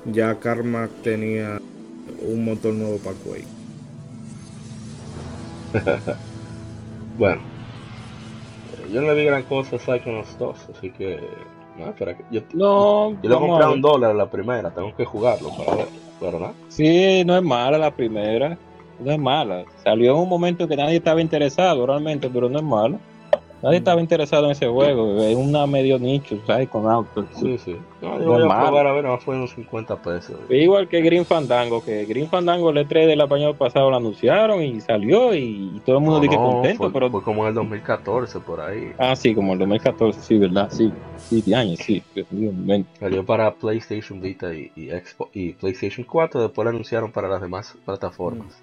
ya 0.04 0.40
Karma 0.40 0.90
tenía 1.02 1.60
un 2.20 2.44
motor 2.44 2.74
nuevo 2.74 2.98
para 2.98 3.16
Quake. 3.16 3.48
Bueno, 7.16 7.40
eh, 8.72 8.90
yo 8.92 9.00
no 9.00 9.08
le 9.08 9.14
vi 9.14 9.24
gran 9.24 9.42
cosa 9.44 9.76
a 9.76 9.78
Psychonauts 9.78 10.38
2, 10.38 10.68
así 10.76 10.90
que. 10.90 11.20
No, 11.78 11.86
espera, 11.86 12.16
que 12.16 12.24
yo, 12.30 12.40
No, 12.52 13.10
yo 13.22 13.30
le 13.30 13.36
compré 13.36 13.64
a 13.64 13.70
un 13.70 13.80
dólar 13.80 14.14
la 14.14 14.30
primera, 14.30 14.70
tengo 14.70 14.94
que 14.94 15.04
jugarlo 15.04 15.50
para 15.56 15.76
ver. 15.76 15.88
Pero 16.20 16.38
nada. 16.38 16.52
Sí, 16.68 17.24
no 17.24 17.36
es 17.36 17.42
mala 17.42 17.78
la 17.78 17.90
primera. 17.90 18.56
No 19.00 19.10
es 19.10 19.18
mala. 19.18 19.64
Salió 19.82 20.12
en 20.12 20.18
un 20.20 20.28
momento 20.28 20.68
que 20.68 20.76
nadie 20.76 20.96
estaba 20.96 21.20
interesado 21.20 21.84
realmente, 21.84 22.30
pero 22.32 22.48
no 22.48 22.58
es 22.58 22.64
mala. 22.64 22.98
Nadie 23.64 23.78
estaba 23.78 24.00
interesado 24.00 24.44
en 24.44 24.50
ese 24.52 24.66
juego. 24.68 25.22
Es 25.22 25.34
una 25.34 25.66
medio 25.66 25.98
nicho, 25.98 26.38
¿sabes? 26.46 26.68
Con 26.68 26.88
autos. 26.88 27.24
Sí, 27.40 27.56
sí. 27.58 27.76
No, 28.02 28.20
yo 28.20 28.26
voy 28.32 28.44
es 28.44 28.50
a 28.52 28.60
probar 28.60 28.86
a 28.86 28.92
ver, 28.92 29.18
fue 29.20 29.34
unos 29.36 29.52
50 29.52 30.02
pesos. 30.02 30.36
Igual 30.50 30.86
que 30.88 31.00
Green 31.00 31.24
Fandango, 31.24 31.82
que 31.82 32.04
Green 32.04 32.28
Fandango 32.28 32.70
el 32.70 32.76
E3 32.86 33.06
del 33.06 33.20
año 33.22 33.54
pasado 33.54 33.90
lo 33.90 33.96
anunciaron 33.96 34.62
y 34.62 34.80
salió 34.82 35.34
y, 35.34 35.72
y 35.76 35.80
todo 35.84 35.96
el 35.96 36.02
mundo 36.02 36.16
No, 36.18 36.22
dice 36.22 36.36
no, 36.36 36.42
contento, 36.52 36.76
fue, 36.84 36.92
pero... 36.92 37.10
fue 37.10 37.22
como 37.22 37.42
en 37.44 37.48
el 37.48 37.54
2014 37.54 38.40
por 38.40 38.60
ahí. 38.60 38.92
Ah, 38.98 39.16
sí, 39.16 39.34
como 39.34 39.54
el 39.54 39.58
2014, 39.60 40.20
sí, 40.20 40.38
¿verdad? 40.38 40.68
Sí, 40.70 40.92
sí, 41.30 41.42
de 41.42 41.54
años, 41.56 41.78
sí. 41.80 42.02
Salió 43.00 43.24
para 43.24 43.54
PlayStation 43.54 44.20
Vita 44.20 44.52
y, 44.54 44.70
y, 44.76 44.90
Xbox, 44.90 45.30
y 45.34 45.52
PlayStation 45.52 46.06
4, 46.06 46.42
después 46.42 46.64
lo 46.64 46.70
anunciaron 46.70 47.10
para 47.10 47.28
las 47.28 47.40
demás 47.40 47.74
plataformas. 47.84 48.62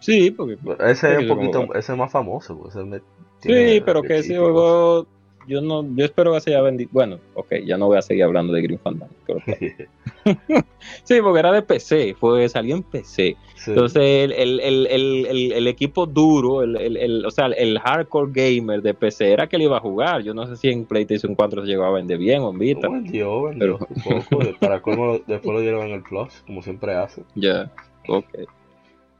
Sí, 0.00 0.30
porque... 0.30 0.56
Pero 0.64 0.86
Ese 0.86 1.12
es 1.14 1.18
un 1.22 1.28
como- 1.28 1.40
poquito, 1.50 1.74
ese 1.74 1.92
es 1.92 1.98
más 1.98 2.12
famoso. 2.12 2.56
pues, 2.56 2.76
ese 2.76 2.84
me- 2.84 3.00
Sí, 3.40 3.80
pero 3.84 4.02
que 4.02 4.18
ese 4.18 4.36
juego... 4.38 5.06
Yo 5.46 5.62
no, 5.62 5.82
yo 5.96 6.04
espero 6.04 6.34
que 6.34 6.40
se 6.42 6.50
haya 6.50 6.60
vendido. 6.60 6.90
Bueno, 6.92 7.18
ok, 7.32 7.54
ya 7.64 7.78
no 7.78 7.86
voy 7.86 7.96
a 7.96 8.02
seguir 8.02 8.24
hablando 8.24 8.52
de 8.52 8.60
Green 8.60 8.78
Fandango. 8.78 9.14
pero- 9.26 9.40
Sí, 11.04 11.20
porque 11.22 11.38
era 11.38 11.52
de 11.52 11.62
PC, 11.62 12.14
fue, 12.20 12.46
salió 12.50 12.76
en 12.76 12.82
PC. 12.82 13.34
Sí. 13.54 13.70
Entonces, 13.70 14.30
el, 14.30 14.32
el, 14.60 14.86
el, 14.86 15.52
el, 15.52 15.66
equipo 15.66 16.04
duro, 16.04 16.62
el, 16.62 16.76
el, 16.76 16.96
el- 16.98 17.24
o 17.24 17.30
sea, 17.30 17.46
el 17.46 17.78
hardcore 17.78 18.30
gamer 18.30 18.82
de 18.82 18.92
PC 18.92 19.32
era 19.32 19.46
que 19.46 19.56
le 19.56 19.64
iba 19.64 19.78
a 19.78 19.80
jugar. 19.80 20.20
Yo 20.22 20.34
no 20.34 20.46
sé 20.46 20.54
si 20.56 20.68
en 20.68 20.84
PlayStation 20.84 21.34
4 21.34 21.62
se 21.62 21.68
llegó 21.68 21.84
a 21.84 21.92
vender 21.92 22.18
bien 22.18 22.42
o 22.42 22.50
en 22.50 22.58
Vita. 22.58 22.86
vendió, 22.90 23.44
vendió 23.44 23.78
Pero- 23.78 24.24
poco. 24.28 24.42
Para 24.60 24.82
lo- 24.84 25.18
después 25.26 25.54
lo 25.54 25.60
dieron 25.62 25.86
en 25.86 25.94
el 25.94 26.02
Plus, 26.02 26.42
como 26.46 26.60
siempre 26.60 26.94
hace. 26.94 27.22
Ya, 27.34 27.72
ok. 28.06 28.26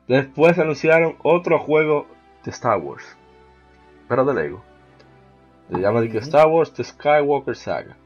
Después 0.07 0.59
anunciaron 0.59 1.17
otro 1.23 1.59
juego 1.59 2.07
de 2.45 2.51
Star 2.51 2.79
Wars, 2.79 3.05
pero 4.09 4.25
de 4.25 4.35
Lego. 4.35 4.63
Se 5.71 5.79
llama 5.79 6.01
de 6.01 6.09
que 6.09 6.19
Star 6.19 6.47
Wars 6.49 6.73
The 6.73 6.85
Skywalker 6.85 7.55
Saga. 7.55 7.97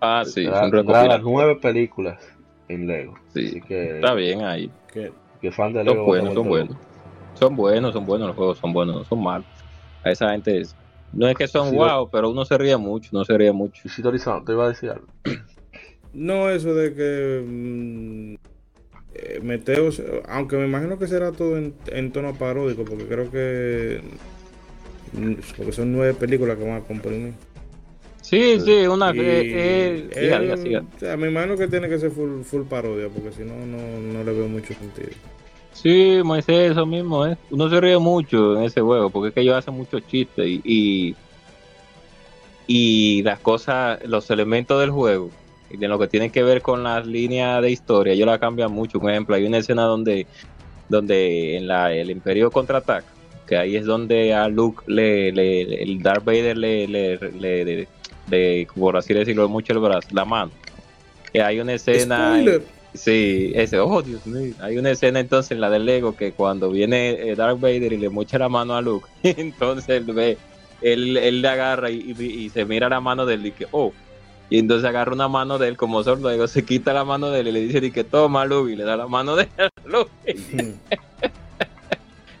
Ah, 0.00 0.22
sí, 0.24 0.44
Tendrá- 0.44 0.84
son 1.00 1.08
las 1.08 1.22
nueve 1.22 1.56
películas 1.56 2.18
en 2.68 2.86
Lego. 2.86 3.14
Sí, 3.34 3.46
Así 3.48 3.60
que, 3.62 3.96
Está 3.96 4.14
bien 4.14 4.44
ahí. 4.44 4.70
Que, 4.92 5.12
que 5.40 5.50
fan 5.50 5.72
de 5.72 5.82
Lego. 5.84 5.96
Son 5.96 6.06
buenos, 6.06 6.34
son 6.34 6.48
buenos. 6.48 6.76
Son 7.34 7.56
buenos, 7.56 7.92
son 7.94 8.06
buenos 8.06 8.26
los 8.28 8.36
juegos, 8.36 8.58
son 8.58 8.72
buenos, 8.72 8.96
no 8.96 9.04
son 9.04 9.22
malos. 9.22 9.46
A 10.04 10.10
esa 10.10 10.30
gente 10.30 10.60
es- 10.60 10.76
no 11.12 11.26
es 11.26 11.36
que 11.36 11.48
son 11.48 11.70
Sí, 11.70 11.76
wow, 11.76 12.08
pero 12.10 12.28
uno 12.30 12.44
se 12.44 12.58
ríe 12.58 12.76
mucho, 12.76 13.10
no 13.12 13.24
se 13.24 13.36
ríe 13.38 13.50
mucho. 13.52 13.80
Y 13.84 13.88
Shitori-san, 13.88 14.44
te 14.44 14.52
iba 14.52 14.66
a 14.66 14.68
decir 14.68 14.90
algo. 14.90 15.06
no 16.12 16.50
eso 16.50 16.74
de 16.74 16.94
que 16.94 17.42
mm, 17.46 18.34
eh, 19.14 19.40
meteos, 19.42 20.02
aunque 20.28 20.56
me 20.56 20.66
imagino 20.66 20.98
que 20.98 21.06
será 21.06 21.32
todo 21.32 21.56
en, 21.56 21.74
en 21.86 22.12
tono 22.12 22.34
paródico, 22.34 22.84
porque 22.84 23.06
creo 23.06 23.30
que 23.30 24.02
porque 25.56 25.72
son 25.72 25.92
nueve 25.92 26.14
películas 26.14 26.56
que 26.56 26.64
van 26.64 26.76
a 26.76 26.80
comprimir. 26.80 27.34
Sí, 28.22 28.60
sí, 28.60 28.86
una 28.86 29.14
Y, 29.14 29.20
eh, 29.20 29.22
eh, 29.24 30.08
eh, 30.10 30.20
siga, 30.20 30.40
diga, 30.40 30.56
siga. 30.58 30.80
o 30.80 30.98
sea, 30.98 31.16
me 31.16 31.28
imagino 31.28 31.56
que 31.56 31.66
tiene 31.66 31.88
que 31.88 31.98
ser 31.98 32.10
full, 32.10 32.42
full 32.42 32.62
parodia, 32.64 33.08
porque 33.08 33.32
si 33.32 33.42
no, 33.42 33.54
no, 33.64 33.78
no 34.00 34.22
le 34.22 34.32
veo 34.32 34.48
mucho 34.48 34.74
sentido. 34.74 35.08
Sí, 35.72 36.20
Moisés, 36.24 36.72
eso 36.72 36.84
mismo, 36.84 37.26
¿eh? 37.26 37.38
Uno 37.50 37.70
se 37.70 37.80
ríe 37.80 37.98
mucho 37.98 38.58
en 38.58 38.64
ese 38.64 38.80
juego, 38.80 39.08
porque 39.08 39.28
es 39.28 39.34
que 39.34 39.40
ellos 39.40 39.54
hacen 39.56 39.74
muchos 39.74 40.06
chistes 40.06 40.46
y, 40.46 40.60
y, 40.64 41.16
y 42.66 43.22
las 43.22 43.38
cosas, 43.38 44.04
los 44.04 44.28
elementos 44.30 44.78
del 44.80 44.90
juego, 44.90 45.30
y 45.70 45.76
de 45.76 45.88
lo 45.88 45.98
que 45.98 46.08
tienen 46.08 46.30
que 46.30 46.42
ver 46.42 46.60
con 46.62 46.82
las 46.82 47.06
líneas 47.06 47.62
de 47.62 47.70
historia, 47.70 48.12
ellos 48.12 48.26
la 48.26 48.38
cambian 48.38 48.72
mucho. 48.72 49.00
Por 49.00 49.10
ejemplo, 49.10 49.36
hay 49.36 49.46
una 49.46 49.58
escena 49.58 49.84
donde, 49.84 50.26
donde 50.88 51.56
en 51.56 51.66
la, 51.66 51.94
el 51.94 52.10
Imperio 52.10 52.50
contraataca, 52.50 53.06
que 53.48 53.56
ahí 53.56 53.76
es 53.76 53.86
donde 53.86 54.34
a 54.34 54.48
Luke, 54.48 54.82
le, 54.86 55.32
le- 55.32 55.82
el 55.82 56.02
Darth 56.02 56.24
Vader 56.24 56.56
le, 56.58 56.86
le, 56.86 57.16
le, 57.16 57.64
le- 57.64 57.88
le- 58.30 58.66
por 58.76 58.96
así 58.96 59.14
decirlo, 59.14 59.48
mucho 59.48 59.72
el 59.72 59.78
brazo, 59.78 60.08
la 60.12 60.24
mano. 60.24 60.50
Que 61.32 61.42
hay 61.42 61.58
una 61.60 61.72
escena... 61.74 62.34
Sí, 62.94 63.52
ese, 63.54 63.78
oh 63.78 64.00
Dios 64.02 64.26
mío. 64.26 64.54
Hay 64.60 64.78
una 64.78 64.90
escena 64.90 65.20
entonces 65.20 65.52
en 65.52 65.60
la 65.60 65.68
del 65.70 65.84
Lego 65.84 66.16
que 66.16 66.32
cuando 66.32 66.70
viene 66.70 67.10
eh, 67.10 67.34
Darth 67.36 67.60
Vader 67.60 67.92
y 67.92 67.98
le 67.98 68.08
mocha 68.08 68.38
la 68.38 68.48
mano 68.48 68.74
a 68.74 68.80
Luke, 68.80 69.06
entonces 69.22 69.88
él 69.90 70.04
ve, 70.04 70.38
él, 70.80 71.16
él 71.18 71.42
le 71.42 71.48
agarra 71.48 71.90
y, 71.90 72.14
y- 72.18 72.24
y 72.24 72.48
se 72.50 72.64
mira 72.64 72.88
la 72.88 73.00
mano 73.00 73.26
de 73.26 73.34
él 73.34 73.46
y 73.46 73.52
que, 73.52 73.66
oh. 73.72 73.92
Y 74.50 74.58
entonces 74.58 74.88
agarra 74.88 75.12
una 75.12 75.28
mano 75.28 75.58
de 75.58 75.68
él 75.68 75.76
como 75.76 76.02
sordo, 76.02 76.22
luego 76.28 76.46
se 76.48 76.64
quita 76.64 76.94
la 76.94 77.04
mano 77.04 77.30
de 77.30 77.40
él 77.40 77.48
y 77.48 77.52
le 77.52 77.60
dice 77.60 77.82
di 77.82 77.90
que 77.90 78.04
toma 78.04 78.46
Luke 78.46 78.72
y 78.72 78.76
le 78.76 78.84
da 78.84 78.96
la 78.96 79.06
mano 79.06 79.36
de 79.36 79.42
él 79.42 79.48
a 79.84 79.88
Luke. 79.88 80.10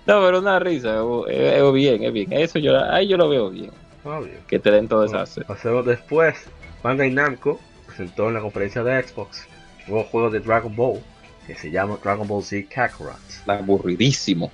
No, 0.08 0.20
pero 0.22 0.38
una 0.40 0.58
risa, 0.58 0.96
es, 1.28 1.52
es 1.62 1.72
bien, 1.72 2.02
es 2.02 2.12
bien. 2.12 2.32
Eso 2.32 2.58
yo, 2.58 2.76
ahí 2.92 3.06
yo 3.06 3.16
lo 3.16 3.28
veo 3.28 3.50
bien, 3.50 3.70
Ah, 4.04 4.18
bien. 4.20 4.38
que 4.48 4.58
te 4.58 4.70
den 4.70 4.88
todo 4.88 5.04
Bueno, 5.04 5.22
eso. 5.22 5.42
pasemos 5.42 5.84
después. 5.86 6.36
Bandai 6.82 7.10
Namco 7.10 7.60
presentó 7.86 8.28
en 8.28 8.34
la 8.34 8.40
conferencia 8.40 8.82
de 8.82 9.02
Xbox 9.02 9.46
un 9.86 9.94
nuevo 9.94 10.08
juego 10.08 10.30
de 10.30 10.40
Dragon 10.40 10.74
Ball 10.74 11.00
que 11.46 11.54
se 11.54 11.70
llama 11.70 11.98
Dragon 12.02 12.26
Ball 12.26 12.42
Z 12.42 12.66
Kakarot. 12.74 13.16
Aburridísimo. 13.46 14.50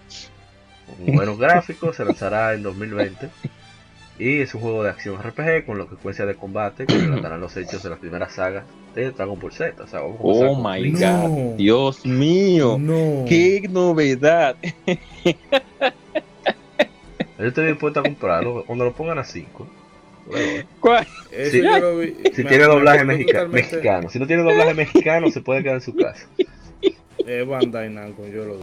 Con 0.86 1.14
buenos 1.14 1.38
gráficos, 1.38 1.96
se 1.96 2.04
lanzará 2.04 2.54
en 2.54 2.62
2020. 2.62 3.28
Y 4.18 4.40
es 4.40 4.54
un 4.54 4.60
juego 4.60 4.84
de 4.84 4.90
acción 4.90 5.16
RPG 5.20 5.66
con 5.66 5.78
la 5.78 5.86
secuencia 5.88 6.24
de 6.24 6.34
combate 6.36 6.86
que 6.86 6.94
relatarán 6.98 7.40
los 7.40 7.56
hechos 7.56 7.82
de 7.82 7.90
las 7.90 7.98
primeras 7.98 8.34
sagas 8.34 8.64
de 8.94 9.10
Dragon 9.10 9.38
Ball 9.38 9.52
Z. 9.52 9.82
O 9.82 9.86
sea, 9.88 10.00
vamos 10.00 10.18
a 10.20 10.22
Oh 10.22 10.54
con 10.62 10.72
my. 10.72 10.90
No. 10.92 10.98
god, 11.28 11.56
Dios 11.56 12.06
mío. 12.06 12.76
No. 12.78 13.24
¡Qué 13.28 13.66
novedad! 13.68 14.56
Yo 17.38 17.46
estoy 17.46 17.66
dispuesto 17.66 18.00
a 18.00 18.02
comprarlo 18.04 18.64
cuando 18.64 18.84
lo 18.84 18.92
pongan 18.92 19.18
a 19.18 19.24
5. 19.24 19.66
¿Cuál? 20.80 21.06
Eso 21.32 21.50
Sí. 21.50 21.62
yo 21.62 21.78
lo 21.78 21.98
vi. 21.98 22.14
Si 22.32 22.42
Me- 22.44 22.48
tiene 22.50 22.58
me 22.66 22.72
doblaje 22.72 23.04
mexica- 23.04 23.32
totalmente- 23.40 23.72
mexicano. 23.76 24.08
Si 24.10 24.18
no 24.18 24.26
tiene 24.26 24.42
doblaje 24.44 24.74
mexicano, 24.74 25.30
se 25.30 25.40
puede 25.40 25.62
quedar 25.62 25.74
en 25.76 25.80
su 25.82 25.94
casa. 25.96 26.26
Es 27.26 27.46
Bandai 27.46 27.90
Namco, 27.90 28.26
yo 28.26 28.44
lo 28.44 28.56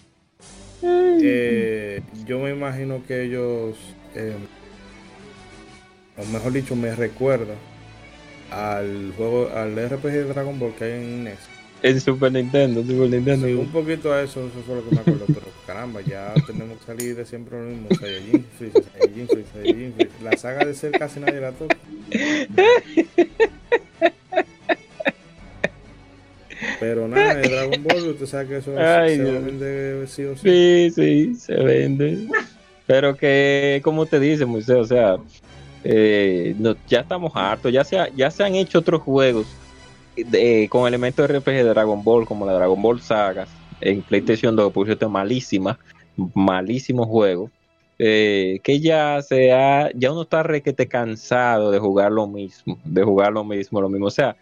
eh, 0.84 2.02
Yo 2.26 2.40
me 2.40 2.52
imagino 2.52 3.02
que 3.08 3.24
ellos, 3.24 3.78
eh, 4.16 4.34
o 6.18 6.26
mejor 6.26 6.52
dicho, 6.54 6.76
me 6.76 6.96
recuerda 6.96 7.54
al 8.52 9.14
juego, 9.16 9.50
al 9.56 9.76
RPG 9.76 10.12
de 10.12 10.24
Dragon 10.26 10.60
Ball 10.60 10.74
que 10.76 10.84
hay 10.84 10.92
en 10.92 11.24
NES. 11.24 11.40
En 11.84 12.00
Super 12.00 12.32
Nintendo, 12.32 12.82
Super 12.84 13.10
Nintendo. 13.10 13.48
Sí, 13.48 13.54
un 13.54 13.72
poquito 13.72 14.14
a 14.14 14.22
eso, 14.22 14.42
eso 14.46 14.62
fue 14.68 14.76
lo 14.76 14.88
que 14.88 14.94
me 14.94 15.02
acuerdo, 15.02 15.26
pero 15.28 15.48
caramba, 15.66 16.02
ya 16.02 16.34
tenemos 16.46 16.78
que 16.80 16.86
salir 16.86 17.16
de 17.16 17.26
siempre 17.26 17.58
lo 17.60 17.70
mismo. 17.70 17.88
Saiyajin, 18.00 18.46
Freezer, 18.58 18.84
Saiyajin, 18.84 19.28
Freezer, 19.28 19.46
Saiyajin, 19.54 19.94
Freezer. 19.94 20.22
La 20.24 20.38
saga 20.38 20.66
de 20.66 20.74
ser 20.76 20.92
casi 20.92 21.20
nadie 21.20 21.40
la 21.42 21.52
toca. 21.54 21.76
Pero 26.80 27.08
nada, 27.08 27.36
de 27.36 27.50
Dragon 27.50 27.84
Ball, 27.84 28.10
usted 28.10 28.26
sabe 28.28 28.48
que 28.48 28.58
eso 28.58 28.76
Ay, 28.78 29.18
se 29.18 29.24
Dios. 29.24 29.46
vender 29.46 30.08
sí 30.08 30.24
o 30.24 30.36
sí. 30.36 30.42
Sí, 30.44 30.92
sí, 30.94 31.36
se 31.36 31.56
vende. 31.56 32.28
Pero 32.86 33.16
que, 33.16 33.82
como 33.84 34.06
te 34.06 34.20
dice, 34.20 34.46
Moisés, 34.46 34.76
o 34.76 34.86
sea, 34.86 35.18
eh, 35.84 36.56
ya 36.88 37.00
estamos 37.02 37.32
hartos, 37.36 37.72
ya 37.72 37.84
se, 37.84 37.98
ya 38.16 38.30
se 38.32 38.44
han 38.44 38.56
hecho 38.56 38.80
otros 38.80 39.02
juegos 39.02 39.48
de- 40.16 40.68
con 40.70 40.88
elementos 40.88 41.28
de 41.28 41.34
RPG 41.38 41.56
de 41.56 41.64
Dragon 41.70 42.04
Ball, 42.04 42.26
como 42.26 42.46
la 42.46 42.54
Dragon 42.54 42.82
Ball 42.82 43.02
Sagas, 43.02 43.50
en 43.80 44.02
PlayStation 44.04 44.56
2, 44.56 44.72
por 44.72 44.86
cierto, 44.86 45.10
malísima, 45.10 45.80
malísimo 46.36 47.06
juego, 47.06 47.50
eh, 47.98 48.60
que 48.64 48.80
ya 48.80 49.22
se 49.22 49.52
ha, 49.54 49.90
ya 49.96 50.12
uno 50.12 50.24
está 50.24 50.44
requete 50.44 50.88
cansado 50.88 51.72
de 51.72 51.80
jugar 51.80 52.12
lo 52.12 52.28
mismo, 52.28 52.78
de 52.84 53.04
jugar 53.04 53.32
lo 53.32 53.44
mismo, 53.44 53.82
lo 53.82 53.90
mismo, 53.90 54.08
o 54.08 54.12
sea, 54.12 54.36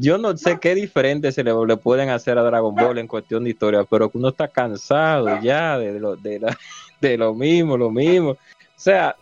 yo 0.00 0.18
no 0.18 0.36
sé 0.36 0.58
qué 0.60 0.74
diferente 0.74 1.30
se 1.30 1.44
le, 1.44 1.52
le 1.66 1.76
pueden 1.76 2.08
hacer 2.08 2.36
a 2.38 2.42
Dragon 2.42 2.74
Ball 2.74 2.98
en 2.98 3.06
cuestión 3.06 3.44
de 3.44 3.50
historia, 3.50 3.84
pero 3.84 4.10
uno 4.14 4.28
está 4.30 4.48
cansado 4.48 5.40
ya 5.42 5.78
de 5.78 6.00
lo, 6.00 6.16
de 6.16 6.40
la- 6.40 6.56
de 7.00 7.16
lo 7.16 7.34
mismo, 7.34 7.76
lo 7.76 7.90
mismo. 7.90 8.30
O 8.30 8.36
sea. 8.74 9.14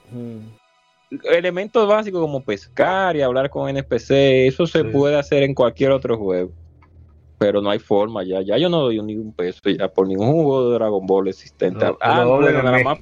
Elementos 1.25 1.87
básicos 1.89 2.21
como 2.21 2.43
pescar 2.45 3.17
y 3.17 3.23
hablar 3.23 3.51
con 3.51 3.69
NPC, 3.69 4.47
eso 4.47 4.67
se 4.67 4.83
Sí. 4.83 4.89
puede 4.89 5.17
hacer 5.19 5.43
en 5.43 5.55
cualquier 5.55 5.91
otro 5.93 6.17
juego. 6.19 6.53
Pero 7.39 7.63
no 7.63 7.71
hay 7.71 7.79
forma 7.79 8.25
ya. 8.25 8.43
Ya 8.43 8.59
yo 8.59 8.69
no 8.69 8.81
doy 8.81 9.01
ni 9.03 9.17
un 9.17 9.33
peso 9.33 9.61
ya 9.71 9.89
por 9.89 10.09
ningún 10.09 10.33
juego 10.33 10.69
de 10.71 10.75
Dragon 10.75 11.07
Ball 11.07 11.29
existente. 11.29 11.85
No, 11.85 11.97
Ah, 12.01 12.25
doblen 12.25 12.55
bueno, 12.55 12.59
en 12.59 12.65
nada 12.65 12.79
más- 12.83 12.99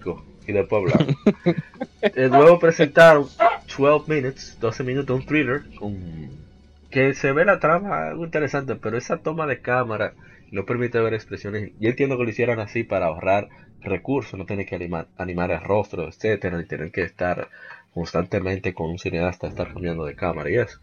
y 0.46 0.52
después 0.52 0.82
hablamos. 0.82 1.16
Eh, 2.02 2.28
luego 2.28 2.58
presentaron 2.58 3.28
12 3.76 4.04
minutes, 4.06 4.56
12 4.60 4.84
minutos, 4.84 5.16
un 5.16 5.24
thriller 5.26 5.62
con 5.78 6.46
que 6.90 7.14
se 7.14 7.32
ve 7.32 7.44
la 7.44 7.58
trama 7.58 8.08
algo 8.08 8.24
interesante, 8.24 8.76
pero 8.76 8.96
esa 8.96 9.18
toma 9.18 9.46
de 9.46 9.60
cámara 9.60 10.14
no 10.50 10.64
permite 10.64 11.00
ver 11.00 11.14
expresiones. 11.14 11.72
Yo 11.78 11.90
entiendo 11.90 12.16
que 12.16 12.24
lo 12.24 12.30
hicieran 12.30 12.60
así 12.60 12.84
para 12.84 13.06
ahorrar 13.06 13.48
recursos, 13.80 14.38
no 14.38 14.46
tener 14.46 14.66
que 14.66 14.76
animar, 14.76 15.08
animar 15.16 15.50
el 15.50 15.60
rostro, 15.60 16.06
etcétera, 16.08 16.56
ni 16.58 16.64
tener 16.66 16.90
que 16.92 17.02
estar 17.02 17.48
constantemente 17.96 18.74
con 18.74 18.90
un 18.92 19.00
cineasta 19.00 19.48
estar 19.48 19.72
cambiando 19.74 20.06
de 20.06 20.16
cámara 20.16 20.50
y 20.50 20.56
eso. 20.58 20.78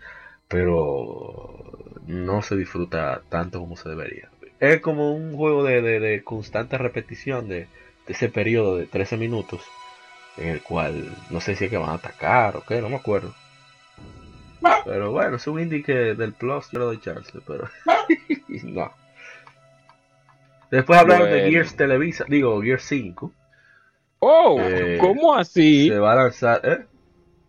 Pero 0.50 1.72
no 2.08 2.42
se 2.42 2.58
disfruta 2.58 3.22
tanto 3.30 3.60
como 3.62 3.78
se 3.78 3.90
debería. 3.90 4.30
Es 4.60 4.82
como 4.82 5.14
un 5.16 5.36
juego 5.38 5.64
de, 5.64 5.82
de- 5.82 6.02
de 6.02 6.24
constante 6.24 6.78
repetición 6.78 7.48
de, 7.50 7.62
de 8.08 8.14
ese 8.14 8.30
periodo 8.30 8.78
de 8.78 8.88
13 8.88 9.18
minutos 9.18 9.62
en 10.38 10.50
el 10.50 10.62
cual 10.64 11.16
no 11.32 11.42
sé 11.42 11.56
si 11.56 11.66
es 11.66 11.72
que 11.72 11.78
van 11.78 11.92
a 11.92 11.96
atacar 11.96 12.58
o 12.58 12.64
qué, 12.68 12.82
no 12.82 12.90
me 12.90 12.98
acuerdo. 12.98 13.34
Pero 14.86 15.12
bueno, 15.12 15.38
es 15.38 15.48
un 15.48 15.60
indie 15.60 15.84
que 15.84 15.94
del 16.16 16.34
Plus 16.34 16.70
yo 16.72 16.80
le 16.80 16.86
doy 16.86 17.00
chance, 17.02 17.32
pero 17.48 17.70
no. 18.64 18.92
Después 20.72 21.00
hablaron 21.00 21.30
de. 21.30 21.52
Gears 21.52 21.76
Televisa, 21.76 22.26
digo 22.28 22.62
Gears 22.62 22.84
5. 22.84 23.32
Oh, 24.22 24.58
Eh, 24.60 24.98
¿cómo 25.00 25.36
así? 25.36 25.90
Se 25.90 26.00
va 26.00 26.14
a 26.14 26.16
lanzar, 26.16 26.62
¿eh? 26.64 26.86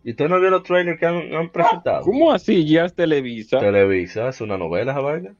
¿Y 0.05 0.11
usted 0.11 0.29
no 0.29 0.39
vio 0.39 0.51
los 0.51 0.61
trailers 0.61 0.99
que 0.99 1.07
han, 1.07 1.33
han 1.33 1.49
presentado? 1.49 2.03
¿Cómo 2.03 2.31
así 2.31 2.63
ya 2.63 2.85
es 2.85 2.93
Televisa? 2.93 3.57
Televisa, 3.57 4.29
es 4.29 4.39
una 4.39 4.55
novela 4.55 4.91
esa 4.91 5.01
vaina. 5.01 5.33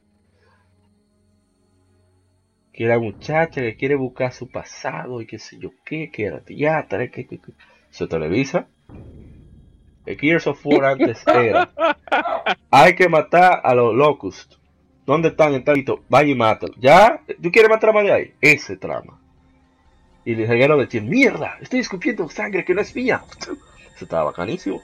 Que 2.72 2.84
era 2.84 2.98
muchacha 2.98 3.62
que 3.62 3.76
quiere 3.76 3.94
buscar 3.94 4.32
su 4.32 4.48
pasado 4.50 5.20
y 5.20 5.26
qué 5.26 5.38
sé 5.38 5.56
yo 5.60 5.70
qué, 5.84 6.10
que 6.10 6.24
era 6.24 6.40
teatro, 6.40 6.98
que, 6.98 7.28
que, 7.28 7.38
que. 7.38 7.52
Eso 7.92 8.08
Televisa. 8.08 8.66
El 10.04 10.18
Gears 10.18 10.48
of 10.48 10.66
War 10.66 10.84
antes 10.84 11.22
era. 11.28 11.70
Hay 12.68 12.96
que 12.96 13.08
matar 13.08 13.60
a 13.62 13.72
los 13.72 13.94
Locust. 13.94 14.54
¿Dónde 15.06 15.28
están? 15.28 15.54
En 15.54 15.62
talito. 15.62 16.02
Vaya 16.08 16.32
y 16.32 16.34
mátalo. 16.34 16.74
¿Ya? 16.80 17.22
¿Tú 17.40 17.52
quieres 17.52 17.70
más 17.70 17.80
de 17.80 18.12
ahí? 18.12 18.34
Ese 18.40 18.76
trama. 18.76 19.20
Y 20.24 20.32
el 20.32 20.48
reguero 20.48 20.76
decía, 20.76 21.02
mierda, 21.02 21.56
estoy 21.60 21.78
escupiendo 21.78 22.28
sangre 22.28 22.64
que 22.64 22.74
no 22.74 22.80
es 22.80 22.96
mía. 22.96 23.22
Eso 23.96 24.04
estaba 24.04 24.24
bacanísimo. 24.24 24.82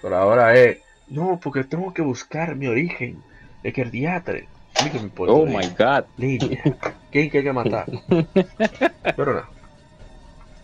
Pero 0.00 0.16
ahora 0.16 0.56
es, 0.56 0.78
no, 1.08 1.38
porque 1.40 1.62
tengo 1.62 1.92
que 1.92 2.02
buscar 2.02 2.56
mi 2.56 2.66
origen. 2.66 3.22
Es 3.62 3.72
que 3.74 3.82
el 3.82 3.90
diatre. 3.90 4.48
Me 4.82 4.98
importa 4.98 5.34
Oh 5.34 5.46
my 5.46 5.68
god. 5.78 6.04
Lidia. 6.16 6.62
¿Quién 7.12 7.30
que 7.30 7.38
hay 7.38 7.44
que 7.44 7.52
matar? 7.52 7.86
Pero 9.16 9.34
no. 9.34 9.42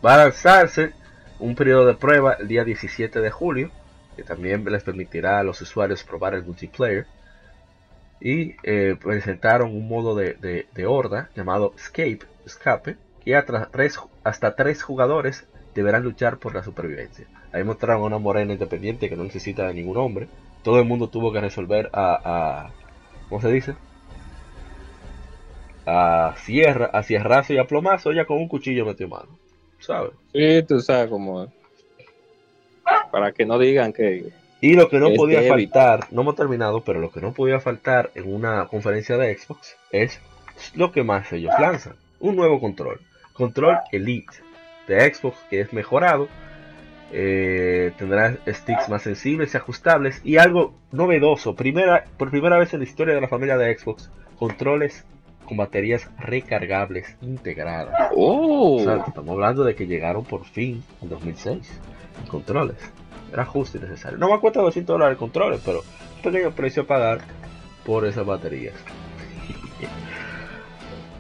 Va 0.05 0.15
a 0.15 0.19
lanzarse 0.19 0.93
un 1.39 1.55
periodo 1.55 1.87
de 1.87 1.95
prueba 1.95 2.33
el 2.35 2.49
día 2.49 2.65
17 2.65 3.21
de 3.21 3.31
julio, 3.31 3.71
que 4.17 4.23
también 4.25 4.65
les 4.65 4.83
permitirá 4.83 5.39
a 5.39 5.43
los 5.45 5.61
usuarios 5.61 6.03
probar 6.03 6.35
el 6.35 6.45
multiplayer. 6.45 7.07
Y 8.21 8.57
eh, 8.65 8.97
presentaron 9.01 9.71
un 9.71 9.87
modo 9.89 10.17
de, 10.17 10.35
de- 10.35 10.67
de 10.75 10.87
horda 10.87 11.31
llamado 11.37 11.75
Escape, 11.77 12.21
Escape, 12.45 12.97
que 13.25 13.37
hasta 13.37 13.69
tres, 13.71 14.01
hasta 14.25 14.57
tres 14.57 14.83
jugadores 14.83 15.47
deberán 15.75 16.03
luchar 16.03 16.39
por 16.39 16.55
la 16.55 16.63
supervivencia. 16.63 17.27
Ahí 17.53 17.65
mostraron 17.65 18.03
a 18.03 18.07
una 18.07 18.19
morena 18.19 18.53
independiente 18.53 19.09
que 19.09 19.17
no 19.17 19.25
necesita 19.25 19.67
de 19.67 19.75
ningún 19.75 19.97
hombre. 19.97 20.29
Todo 20.63 20.79
el 20.79 20.85
mundo 20.85 21.09
tuvo 21.09 21.33
que 21.33 21.41
resolver 21.41 21.89
a, 21.93 22.21
a 22.25 22.71
¿cómo 23.29 23.41
se 23.41 23.51
dice? 23.51 23.75
A 25.87 26.35
sierra, 26.45 26.87
a 26.87 27.03
sierrazo 27.03 27.55
y 27.55 27.59
a 27.59 27.67
plomazo, 27.67 28.11
ella 28.11 28.27
con 28.27 28.39
un 28.39 28.49
cuchillo 28.49 28.85
metió 28.85 29.09
mano. 29.09 29.39
¿Sabes? 29.79 30.13
Sí, 30.33 30.63
tú 30.67 30.81
sabes 30.81 31.09
cómo. 31.09 31.51
Para 33.11 33.33
que 33.33 33.47
no 33.47 33.59
digan 33.59 33.93
que... 33.93 34.31
Y 34.61 34.75
lo 34.75 34.89
que 34.89 34.99
no 34.99 35.15
podía 35.15 35.41
débil. 35.41 35.71
faltar, 35.71 36.09
no 36.11 36.23
hemos 36.23 36.35
terminado, 36.35 36.83
pero 36.83 36.99
lo 36.99 37.13
que 37.13 37.21
no 37.21 37.33
podía 37.33 37.61
faltar 37.61 38.11
en 38.17 38.35
una 38.35 38.67
conferencia 38.67 39.17
de 39.17 39.39
Xbox 39.39 39.77
es 39.93 40.21
lo 40.75 40.91
que 40.91 41.05
más 41.05 41.33
ellos 41.33 41.55
lanzan. 41.61 41.95
Un 42.19 42.35
nuevo 42.35 42.61
control. 42.61 43.01
Control 43.33 43.79
Elite 43.93 44.48
de 44.89 45.15
Xbox 45.15 45.37
que 45.51 45.61
es 45.61 45.73
mejorado. 45.73 46.29
eh, 47.13 47.93
tendrá 47.97 48.37
sticks 48.47 48.89
más 48.89 49.03
sensibles 49.03 49.55
y 49.55 49.57
ajustables. 49.57 50.21
Y 50.25 50.37
algo 50.37 50.75
novedoso. 50.93 51.55
Primera, 51.55 52.05
por 52.19 52.31
primera 52.31 52.59
vez 52.59 52.75
en 52.75 52.81
la 52.81 52.85
historia 52.85 53.15
de 53.15 53.21
la 53.21 53.29
familia 53.29 53.57
de 53.57 53.79
Xbox. 53.79 54.11
Controles 54.39 55.05
con 55.47 55.57
baterías 55.57 56.07
recargables 56.19 57.17
integradas. 57.23 58.11
Oh, 58.15 58.77
O 58.77 58.85
sea, 58.85 59.05
estamos 59.07 59.31
hablando 59.33 59.65
de 59.65 59.75
que 59.75 59.87
llegaron 59.87 60.25
por 60.25 60.45
fin 60.45 60.83
en 61.01 61.09
2006. 61.09 61.81
los 62.21 62.29
Controles. 62.29 62.77
Era 63.33 63.47
justo 63.47 63.79
y 63.79 63.81
necesario. 63.81 64.19
No 64.19 64.31
me 64.31 64.39
cuesta 64.41 64.61
200 64.61 64.95
dólares 64.95 65.13
el 65.13 65.19
controles, 65.19 65.61
pero 65.65 65.81
un 66.17 66.23
pequeño 66.23 66.51
precio 66.51 66.83
a 66.83 66.87
pagar 66.87 67.21
por 67.87 68.05
esas 68.07 68.27
baterías. 68.27 68.75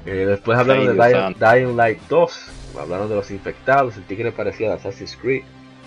Eh, 0.06 0.24
después 0.26 0.58
hablaron 0.58 0.86
de 0.86 0.94
Dying. 0.94 1.34
Dying 1.38 1.76
Light 1.76 1.98
2. 2.08 2.50
Hablaron 2.78 3.08
de 3.08 3.14
los 3.16 3.30
infectados. 3.30 3.96
El 3.96 4.04
tigre 4.04 4.32
parecía 4.32 4.68
de 4.68 4.74
Assassin's 4.74 5.16
Creed, 5.16 5.42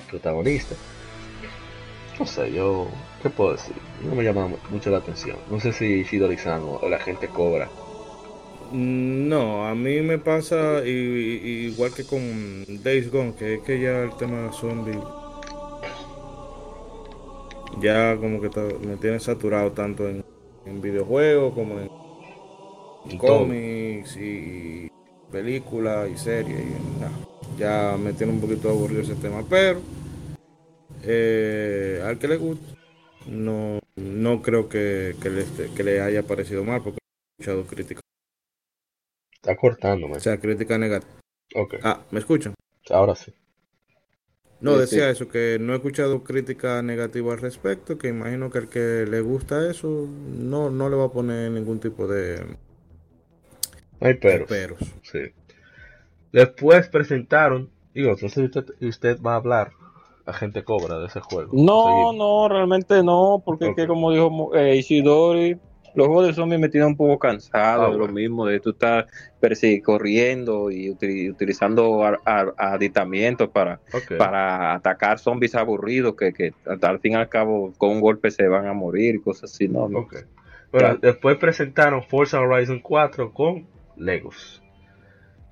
protagonista. 0.10 0.76
No 2.20 2.26
sé, 2.26 2.52
yo. 2.52 2.88
¿Qué 3.24 3.30
puedo 3.30 3.54
decir? 3.54 3.74
No 4.04 4.16
me 4.16 4.24
llama 4.24 4.48
mu- 4.48 4.58
mucho 4.70 4.90
la 4.90 4.98
atención. 4.98 5.38
No 5.50 5.60
sé 5.60 5.72
si 5.74 6.04
Shidori-san 6.04 6.62
o 6.64 6.88
la 6.90 7.00
gente 7.00 7.28
cobra. 7.28 7.70
No, 8.72 9.68
a 9.68 9.76
mí 9.76 10.00
me 10.02 10.18
pasa 10.18 10.82
y- 10.86 10.90
y- 10.90 11.66
igual 11.74 11.94
que 11.94 12.06
con 12.06 12.22
Days 12.84 13.12
Gone, 13.12 13.34
que 13.36 13.56
es 13.56 13.62
que 13.64 13.80
ya 13.82 14.04
el 14.04 14.16
tema 14.16 14.44
de 14.44 14.54
zombie 14.54 14.98
ya 17.80 18.16
como 18.18 18.40
que 18.42 18.50
me 18.86 18.96
tiene 18.98 19.20
saturado 19.20 19.72
tanto 19.72 20.08
en, 20.08 20.24
en 20.66 20.82
videojuegos 20.82 21.54
como 21.54 21.80
en 21.80 21.90
En 23.10 23.18
cómics 23.18 24.16
y 24.18 24.91
películas 25.32 26.10
y 26.10 26.18
series. 26.18 26.60
y 26.60 27.00
nada, 27.00 27.12
ya 27.58 27.98
me 27.98 28.14
tiene 28.14 28.34
un 28.34 28.42
poquito 28.42 28.70
aburrido 28.70 29.02
ese 29.02 29.16
tema, 29.16 29.44
pero 29.50 29.82
eh, 31.04 32.02
al 32.06 32.20
que 32.20 32.28
le 32.28 32.38
guste, 32.38 32.76
no, 33.28 33.80
no 33.96 34.42
creo 34.42 34.70
que, 34.70 35.16
que 35.22 35.30
le, 35.30 35.46
que 35.76 35.84
le 35.84 36.02
haya 36.02 36.24
parecido 36.24 36.64
mal 36.64 36.82
porque 36.84 37.00
he 37.00 37.44
escuchado 37.44 37.66
críticas, 37.66 38.02
Está 39.34 39.56
cortándome. 39.56 40.18
o 40.18 40.20
sea, 40.20 40.40
críticas 40.40 40.80
negativas. 40.80 41.16
Ok, 41.56 41.76
Ah, 41.84 42.02
¿me 42.12 42.20
escuchan? 42.20 42.54
ahora 42.90 43.16
sí. 43.16 43.34
No, 44.60 44.78
decía 44.78 45.10
eso, 45.10 45.28
que 45.28 45.58
no 45.60 45.74
he 45.74 45.78
escuchado 45.78 46.24
crítica 46.24 46.84
negativa 46.84 47.34
al 47.34 47.40
respecto, 47.40 47.98
que 47.98 48.10
imagino 48.10 48.52
que 48.52 48.60
el 48.60 48.70
que 48.70 49.06
le 49.10 49.22
gusta 49.22 49.68
eso 49.70 50.08
no, 50.38 50.70
no 50.70 50.88
le 50.90 50.96
va 50.96 51.06
a 51.06 51.12
poner 51.12 51.50
ningún 51.50 51.80
tipo 51.80 52.08
de... 52.08 52.46
Hay 54.02 54.16
peros. 54.16 54.50
peros. 54.50 54.80
Sí. 55.04 55.20
Después 56.32 56.88
presentaron, 56.88 57.70
digo, 57.94 58.12
no 58.12 58.18
sé 58.18 58.30
si 58.30 58.44
usted, 58.44 58.66
usted 58.82 59.22
va 59.22 59.34
a 59.34 59.38
hablar 59.38 59.72
a 60.26 60.34
gente 60.34 60.64
cobra 60.64 61.00
de 61.00 61.08
ese 61.08 61.20
juego. 61.20 61.50
No, 61.54 62.14
no, 62.14 62.48
realmente 62.48 63.04
no, 63.04 63.42
porque 63.44 63.70
es 63.70 63.76
que 63.76 63.88
como 63.88 64.12
dijo 64.12 64.56
eh, 64.56 64.76
Isidori, 64.78 65.58
los 65.96 66.08
juegos 66.08 66.28
de 66.28 66.34
zombies 66.34 66.62
me 66.62 66.70
tienen 66.70 66.90
un 66.90 66.96
poco 66.96 67.20
cansado 67.20 67.88
Ah, 67.88 67.90
lo 67.92 68.08
mismo, 68.08 68.46
de 68.46 68.60
tú 68.62 68.70
estar 68.70 69.08
persi- 69.42 69.82
corriendo 69.82 70.72
y 70.72 70.88
utili- 70.90 71.30
utilizando 71.30 72.02
aditamientos 72.56 73.50
para, 73.50 73.80
atacar 74.74 75.20
zombies 75.20 75.56
aburridos 75.56 76.16
que, 76.16 76.32
que 76.34 76.54
al 76.82 77.00
fin 77.00 77.14
y 77.14 77.16
al 77.16 77.28
cabo 77.28 77.74
con 77.78 77.90
un 77.90 78.00
golpe 78.00 78.32
se 78.32 78.48
van 78.48 78.68
a 78.68 78.74
morir 78.74 79.16
y 79.16 79.20
cosas 79.22 79.52
así, 79.52 79.68
no, 79.68 79.90
no. 79.90 80.00
Ok. 80.00 80.16
Bueno, 80.72 80.94
Ya. 80.94 80.96
después 81.02 81.38
presentaron 81.38 82.04
Forza 82.04 82.40
Horizon 82.40 82.80
4 82.80 83.34
con 83.34 83.66
Legos. 84.02 84.62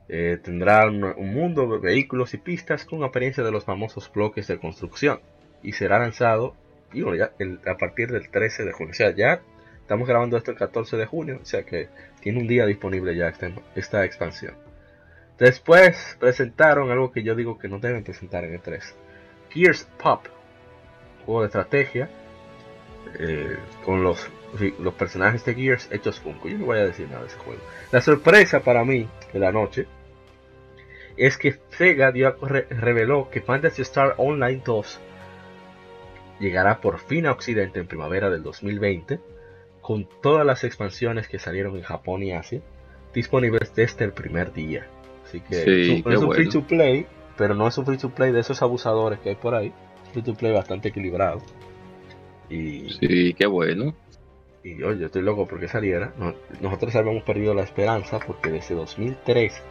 Eh, 0.07 0.39
tendrá 0.43 0.87
un, 0.87 1.03
un 1.03 1.33
mundo 1.33 1.67
de 1.67 1.77
vehículos 1.77 2.33
y 2.33 2.37
pistas 2.37 2.83
con 2.83 3.03
apariencia 3.03 3.43
de 3.43 3.51
los 3.51 3.63
famosos 3.63 4.11
bloques 4.11 4.47
de 4.47 4.59
construcción. 4.59 5.19
Y 5.61 5.73
será 5.73 5.99
lanzado 5.99 6.55
el- 6.93 7.59
a 7.67 7.77
partir 7.77 8.11
del 8.11 8.29
13 8.29 8.65
de 8.65 8.71
junio. 8.71 8.91
O 8.91 8.95
sea, 8.95 9.11
ya 9.13 9.41
estamos 9.81 10.07
grabando 10.07 10.37
esto 10.37 10.51
el 10.51 10.57
14 10.57 10.97
de 10.97 11.05
junio. 11.05 11.39
O 11.41 11.45
sea 11.45 11.63
que 11.63 11.89
tiene 12.21 12.39
un 12.39 12.47
día 12.47 12.65
disponible 12.65 13.15
ya 13.15 13.31
esta, 13.75 14.03
expansión. 14.05 14.55
Después 15.37 16.17
presentaron 16.19 16.91
algo 16.91 17.11
que 17.11 17.23
yo 17.23 17.35
digo 17.35 17.57
que 17.59 17.67
no 17.69 17.79
deben 17.79 18.03
presentar 18.03 18.43
en 18.43 18.59
E3. 18.59 18.81
Gears 19.51 19.87
Pop. 20.01 20.25
Juego 21.25 21.41
de 21.41 21.47
estrategia. 21.47 22.09
Eh, 23.19 23.57
con 23.85 24.03
los, 24.03 24.29
los 24.79 24.93
personajes 24.93 25.43
de 25.45 25.55
Gears 25.55 25.89
hechos 25.91 26.19
Funko. 26.19 26.47
Yo 26.49 26.57
no 26.57 26.65
voy 26.65 26.79
a 26.79 26.85
decir 26.85 27.07
nada 27.09 27.21
de 27.21 27.27
ese 27.27 27.37
juego. 27.37 27.61
La 27.91 28.01
sorpresa 28.01 28.59
para 28.61 28.83
mí 28.85 29.07
de 29.33 29.39
la 29.39 29.51
noche 29.51 29.87
es 31.17 31.37
que 31.37 31.59
Sega 31.71 32.11
dio 32.11 32.27
a- 32.29 32.35
re- 32.47 32.67
reveló 32.69 33.29
que 33.29 33.41
Fantasy 33.41 33.81
Star 33.81 34.15
Online 34.17 34.61
2 34.65 34.99
llegará 36.39 36.79
por 36.79 36.99
fin 36.99 37.25
a 37.25 37.31
Occidente 37.33 37.79
en 37.79 37.87
primavera 37.87 38.29
del 38.29 38.43
2020 38.43 39.19
con 39.81 40.07
todas 40.21 40.45
las 40.45 40.63
expansiones 40.63 41.27
que 41.27 41.39
salieron 41.39 41.75
en 41.75 41.83
Japón 41.83 42.23
y 42.23 42.31
Asia 42.31 42.61
disponibles 43.13 43.73
desde 43.75 44.05
el 44.05 44.13
primer 44.13 44.53
día. 44.53 44.87
Así 45.25 45.41
que 45.41 45.55
Sí, 45.55 45.71
es 45.81 45.89
un- 45.89 46.03
qué 46.03 46.13
es 46.13 46.19
un 46.19 46.25
bueno. 46.27 46.31
free 46.41 46.49
to 46.49 46.61
play, 46.65 47.05
pero 47.37 47.53
no 47.55 47.67
es 47.67 47.77
un 47.77 47.85
free 47.85 47.97
to 47.97 48.09
play 48.11 48.31
de 48.31 48.39
esos 48.39 48.61
abusadores 48.61 49.19
que 49.19 49.29
hay 49.29 49.35
por 49.35 49.55
ahí. 49.55 49.73
Free 50.13 50.21
to 50.21 50.33
play 50.35 50.53
bastante 50.53 50.89
equilibrado. 50.89 51.41
Y, 52.49 52.89
Sí, 52.99 53.33
qué 53.33 53.45
bueno. 53.47 53.93
y 54.63 54.75
yo, 54.77 54.93
yo 54.93 55.05
estoy 55.05 55.21
loco 55.21 55.47
porque 55.47 55.67
saliera. 55.67 56.13
No- 56.17 56.33
nosotros 56.61 56.95
habíamos 56.95 57.23
perdido 57.23 57.53
la 57.53 57.63
esperanza 57.63 58.19
porque 58.19 58.49
desde 58.51 58.75
2003 58.75 59.61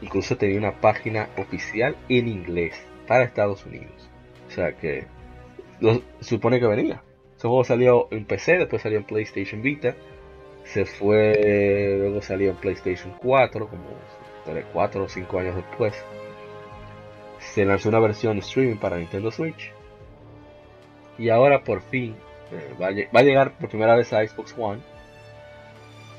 incluso 0.00 0.36
tenía 0.36 0.58
una 0.58 0.80
página 0.80 1.28
oficial 1.36 1.96
en 2.08 2.28
inglés 2.28 2.74
para 3.06 3.24
Estados 3.24 3.64
Unidos. 3.66 4.08
O 4.48 4.50
sea 4.50 4.72
que 4.76 5.04
lo- 5.80 6.02
supone 6.20 6.58
que 6.60 6.66
venía. 6.66 7.02
Ese 7.36 7.46
juego 7.46 7.62
salió 7.64 8.08
en 8.10 8.24
PC, 8.24 8.58
después 8.58 8.82
salió 8.82 8.98
en 8.98 9.04
PlayStation 9.04 9.62
Vita, 9.62 9.94
se 10.64 10.84
fue, 10.84 11.96
luego 12.00 12.20
salió 12.20 12.50
en 12.50 12.56
PlayStation 12.56 13.14
4, 13.22 13.68
como 13.68 13.84
4 14.72 15.04
o 15.04 15.08
5 15.08 15.38
años 15.38 15.54
después. 15.56 15.94
Se 17.38 17.64
lanzó 17.64 17.88
una 17.90 18.00
versión 18.00 18.38
streaming 18.38 18.76
para 18.76 18.98
Nintendo 18.98 19.30
Switch. 19.30 19.72
Y 21.18 21.30
ahora 21.30 21.64
por 21.64 21.82
fin 21.82 22.14
eh, 22.52 22.74
va, 22.80 22.88
a, 22.88 22.90
va 22.90 23.20
a 23.20 23.22
llegar 23.22 23.52
por 23.58 23.68
primera 23.68 23.96
vez 23.96 24.12
a 24.12 24.26
Xbox 24.26 24.54
One. 24.56 24.80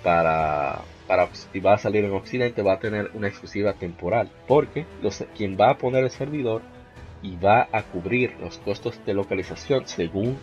Para, 0.04 0.82
para 1.08 1.28
y 1.54 1.60
va 1.60 1.74
a 1.74 1.78
salir 1.78 2.06
en 2.06 2.14
Occidente, 2.14 2.62
va 2.62 2.74
a 2.74 2.80
tener 2.80 3.12
una 3.14 3.28
exclusiva 3.28 3.74
temporal. 3.74 4.30
Porque 4.48 4.86
los, 5.02 5.26
quien 5.36 5.58
va 5.60 5.72
a 5.72 5.78
poner 5.78 6.04
el 6.04 6.12
servidor 6.12 6.62
y 7.22 7.36
va 7.36 7.68
a 7.72 7.84
cubrir 7.84 8.36
los 8.40 8.58
costos 8.60 9.04
de 9.06 9.14
localización, 9.14 9.88
según 9.88 10.38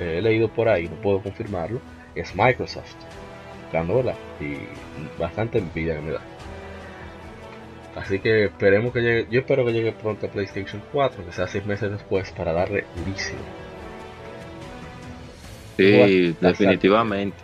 eh, 0.00 0.16
he 0.18 0.22
leído 0.22 0.48
por 0.48 0.68
ahí, 0.68 0.88
no 0.88 0.96
puedo 0.96 1.22
confirmarlo, 1.22 1.80
es 2.14 2.34
Microsoft. 2.34 2.94
¿verdad? 3.82 4.14
Y 4.40 4.56
bastante 5.20 5.58
envidia 5.58 5.96
que 5.96 6.00
me 6.00 6.12
da. 6.12 6.20
Así 7.96 8.18
que 8.18 8.44
esperemos 8.44 8.92
que 8.92 9.00
llegue, 9.00 9.26
yo 9.30 9.40
espero 9.40 9.64
que 9.64 9.72
llegue 9.72 9.92
pronto 9.92 10.26
a 10.26 10.30
PlayStation 10.30 10.82
4, 10.92 11.24
que 11.26 11.32
sea 11.32 11.46
seis 11.46 11.64
meses 11.64 11.90
después, 11.90 12.30
para 12.32 12.52
darle 12.52 12.84
durísimo. 12.96 13.40
Sí, 15.76 16.36
definitivamente. 16.40 17.36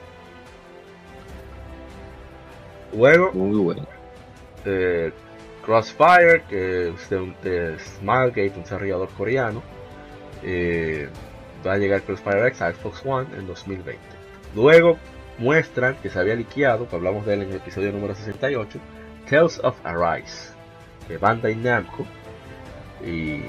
Luego, 2.96 3.32
Muy 3.32 3.58
bueno. 3.58 3.86
eh, 4.64 5.12
Crossfire, 5.64 6.42
que 6.48 6.88
es 6.88 7.10
de, 7.10 7.16
un- 7.20 7.36
de 7.42 7.78
Smilegate, 7.78 8.52
un 8.56 8.62
desarrollador 8.62 9.08
coreano, 9.10 9.62
eh, 10.42 11.08
va 11.66 11.74
a 11.74 11.78
llegar 11.78 12.02
Crossfire 12.02 12.46
X 12.48 12.62
a 12.62 12.72
Xbox 12.72 13.02
One 13.04 13.28
en 13.38 13.46
2020. 13.46 13.98
Luego 14.54 14.98
muestran 15.38 15.96
que 16.02 16.10
se 16.10 16.18
había 16.18 16.34
liqueado, 16.34 16.88
que 16.88 16.96
hablamos 16.96 17.24
de 17.26 17.34
él 17.34 17.42
en 17.42 17.50
el 17.50 17.56
episodio 17.56 17.92
número 17.92 18.14
68, 18.14 18.78
Tales 19.28 19.60
of 19.62 19.76
Arise, 19.84 20.52
de 21.08 21.18
Bandai 21.18 21.54
Namco, 21.54 22.04
y, 23.06 23.42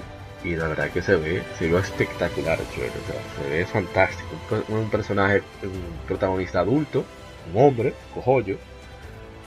y 0.44 0.56
la 0.56 0.68
verdad 0.70 0.90
que 0.92 1.02
se 1.02 1.16
ve, 1.16 1.44
se 1.58 1.68
ve 1.68 1.80
espectacular 1.80 2.60
el 2.60 2.68
trailer, 2.68 2.98
o 2.98 3.12
sea, 3.12 3.22
se 3.44 3.50
ve 3.50 3.66
fantástico, 3.66 4.30
un, 4.34 4.40
per- 4.64 4.76
un 4.76 4.90
personaje, 4.90 5.44
un 5.64 6.00
protagonista 6.08 6.60
adulto, 6.62 7.06
un 7.54 7.62
hombre, 7.62 7.94
cojollo, 8.14 8.58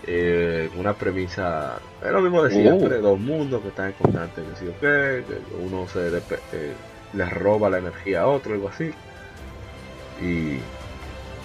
eh, 0.07 0.71
una 0.77 0.95
premisa, 0.95 1.79
es 2.05 2.11
lo 2.13 2.21
mismo 2.21 2.43
de 2.43 2.51
siempre, 2.51 2.99
dos 2.99 3.19
mundos 3.19 3.63
que 3.63 3.69
están 3.69 3.87
en 3.87 3.93
constante, 3.95 4.43
que 4.43 4.57
sí 4.57 4.67
o 4.69 4.81
qué, 4.81 5.25
que 5.27 5.57
uno 5.57 5.89
se 5.89 6.09
eh, 6.53 6.75
le 7.15 7.25
roba 7.31 7.71
la 7.71 7.79
energía 7.79 8.23
a 8.23 8.27
otro, 8.27 8.55
algo 8.55 8.69
así. 8.69 8.91
Y, 10.23 10.59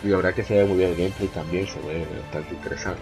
y 0.03 0.07
la 0.09 0.17
verdad 0.17 0.33
que 0.33 0.43
se 0.43 0.55
ve 0.55 0.65
muy 0.65 0.77
bien 0.77 0.91
el 0.91 0.95
gameplay 0.97 1.27
también, 1.29 1.67
se 1.67 1.79
ve 1.81 2.05
bastante 2.21 2.53
interesante. 2.53 3.01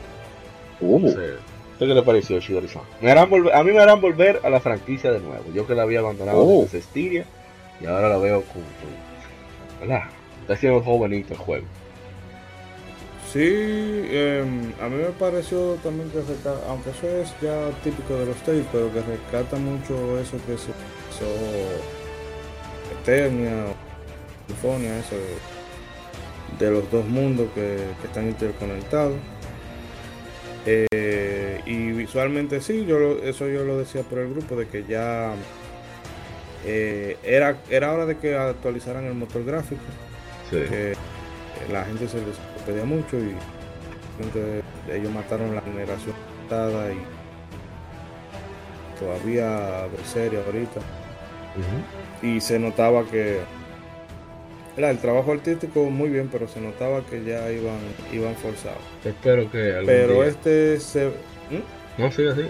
Sé, 1.11 1.33
¿Qué 1.79 1.85
le 1.85 2.01
pareció 2.01 2.39
Shidori-san? 2.39 2.81
Me 3.01 3.11
harán 3.11 3.29
volver- 3.29 3.53
a 3.53 3.63
mí 3.63 3.71
me 3.71 3.79
harán 3.79 4.01
volver 4.01 4.41
a 4.43 4.49
la 4.49 4.59
franquicia 4.59 5.11
de 5.11 5.19
nuevo. 5.19 5.43
Yo 5.53 5.67
que 5.67 5.75
la 5.75 5.83
había 5.83 5.99
abandonado 5.99 6.39
Oh. 6.43 6.63
desde 6.63 6.81
Styria 6.81 7.25
y 7.79 7.85
ahora 7.85 8.09
la 8.09 8.17
veo 8.17 8.41
con, 8.43 8.63
¿verdad? 9.79 10.03
Está 10.41 10.55
siendo 10.57 10.81
jovenito 10.81 11.33
el 11.33 11.39
juego. 11.39 11.65
Sí, 13.31 13.43
em, 13.43 14.71
a 14.81 14.87
mí 14.87 14.95
me 14.95 15.09
pareció 15.19 15.75
también 15.83 16.09
que 16.09 16.21
rescata, 16.21 16.57
aunque 16.69 16.89
eso 16.91 17.07
es 17.07 17.29
ya 17.41 17.69
típico 17.83 18.15
de 18.15 18.25
los 18.25 18.37
Tales, 18.37 18.65
pero 18.71 18.91
que 18.91 19.01
rescata 19.01 19.57
mucho 19.57 20.17
eso 20.17 20.37
que 20.47 20.57
se 20.57 20.71
hizo 20.71 21.27
Eternia 23.01 23.65
California, 24.47 24.97
eso 24.99 25.15
de, 26.59 26.65
de 26.65 26.71
los 26.71 26.89
dos 26.89 27.05
mundos 27.05 27.47
que, 27.53 27.77
que 28.01 28.07
están 28.07 28.27
interconectados. 28.27 29.15
Eh, 30.69 31.61
y 31.65 31.91
visualmente 31.93 32.59
sí, 32.59 32.85
yo 32.85 33.19
eso 33.23 33.47
yo 33.47 33.63
lo 33.63 33.77
decía 33.77 34.01
por 34.03 34.19
el 34.19 34.29
grupo, 34.31 34.57
de 34.57 34.67
que 34.67 34.83
ya 34.83 35.33
eh, 36.65 37.15
era, 37.23 37.57
era 37.69 37.93
hora 37.93 38.05
de 38.05 38.17
que 38.17 38.35
actualizaran 38.35 39.05
el 39.05 39.13
motor 39.13 39.45
gráfico. 39.45 39.81
Sí. 40.49 40.57
que 40.69 40.93
la 41.71 41.83
gente 41.83 42.07
se 42.07 42.17
les 42.17 42.37
pedía 42.65 42.85
mucho 42.85 43.17
y 43.17 43.35
ellos 44.93 45.11
mataron 45.11 45.53
la 45.55 45.61
generación 45.61 46.15
pasada 46.49 46.93
y 46.93 46.99
todavía 48.99 49.87
de 49.87 50.05
serie 50.05 50.39
ahorita. 50.45 50.81
Y 52.21 52.41
se 52.41 52.59
notaba 52.59 53.05
que 53.05 53.39
era 54.77 54.91
el 54.91 54.99
trabajo 54.99 55.31
artístico 55.31 55.85
muy 55.85 56.09
bien 56.09 56.29
pero 56.31 56.47
se 56.47 56.61
notaba 56.61 57.01
que 57.09 57.23
ya 57.23 57.51
iban 57.51 57.79
iban 58.13 58.35
forzados 58.35 58.77
Espero 59.03 59.49
que 59.51 59.71
algún 59.73 59.85
pero 59.87 60.13
día- 60.13 60.25
este 60.27 60.79
se 60.79 61.07
¿Mm? 61.07 62.01
No, 62.01 62.11
sigue 62.11 62.31
así. 62.31 62.43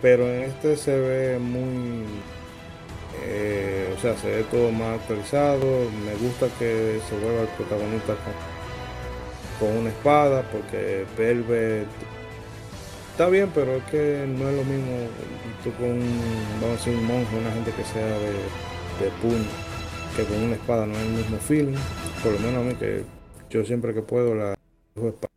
pero 0.00 0.26
en 0.28 0.42
este 0.42 0.76
se 0.76 0.98
ve 0.98 1.38
muy 1.38 2.04
eh, 3.24 3.94
o 3.96 4.00
sea 4.00 4.16
se 4.16 4.28
ve 4.30 4.44
todo 4.50 4.70
más 4.72 4.98
actualizado 5.00 5.64
me 6.04 6.14
gusta 6.26 6.46
que 6.58 6.98
se 7.08 7.16
vuelva 7.24 7.42
el 7.42 7.48
protagonista 7.48 8.14
con, 9.58 9.68
con 9.68 9.76
una 9.78 9.90
espada 9.90 10.42
porque 10.50 11.04
Velvet 11.16 11.86
está 13.12 13.28
bien 13.28 13.50
pero 13.54 13.76
es 13.76 13.84
que 13.84 14.24
no 14.26 14.48
es 14.48 14.56
lo 14.56 14.64
mismo 14.64 14.96
tú 15.62 15.70
con 15.74 15.90
un, 15.90 16.20
vamos 16.60 16.74
a 16.76 16.78
decir 16.78 16.94
un 16.96 17.04
monje 17.04 17.36
una 17.36 17.52
gente 17.52 17.70
que 17.70 17.84
sea 17.84 18.06
de, 18.06 18.32
de 19.04 19.10
puño 19.20 19.44
que 20.16 20.24
con 20.24 20.42
una 20.42 20.56
espada 20.56 20.86
no 20.86 20.94
es 20.94 21.02
el 21.02 21.12
mismo 21.12 21.38
feeling. 21.38 21.76
Por 22.22 22.32
lo 22.32 22.38
menos 22.40 22.56
a 22.56 22.68
mí 22.68 22.74
que 22.74 23.04
yo 23.50 23.64
siempre 23.64 23.94
que 23.94 24.02
puedo 24.02 24.34
la 24.34 24.54
cojo 24.94 25.08
espada. 25.08 25.32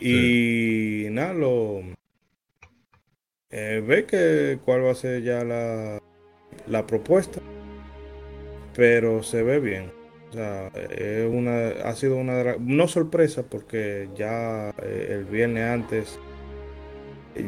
Y 0.00 1.06
nada 1.10 1.34
lo 1.34 1.82
eh, 3.50 3.82
ve 3.86 4.04
que 4.04 4.58
cuál 4.64 4.84
va 4.84 4.92
a 4.92 4.94
ser 4.94 5.22
ya 5.22 5.42
la, 5.44 6.00
la 6.66 6.86
propuesta, 6.86 7.40
pero 8.74 9.22
se 9.22 9.42
ve 9.42 9.58
bien. 9.58 9.90
O 10.28 10.32
sea, 10.32 10.68
es 10.68 11.26
una, 11.26 11.68
ha 11.84 11.94
sido 11.94 12.16
una 12.16 12.56
no 12.58 12.86
sorpresa 12.86 13.42
porque 13.42 14.08
ya 14.14 14.70
eh, 14.82 15.08
el 15.10 15.24
viernes 15.24 15.64
antes 15.64 16.18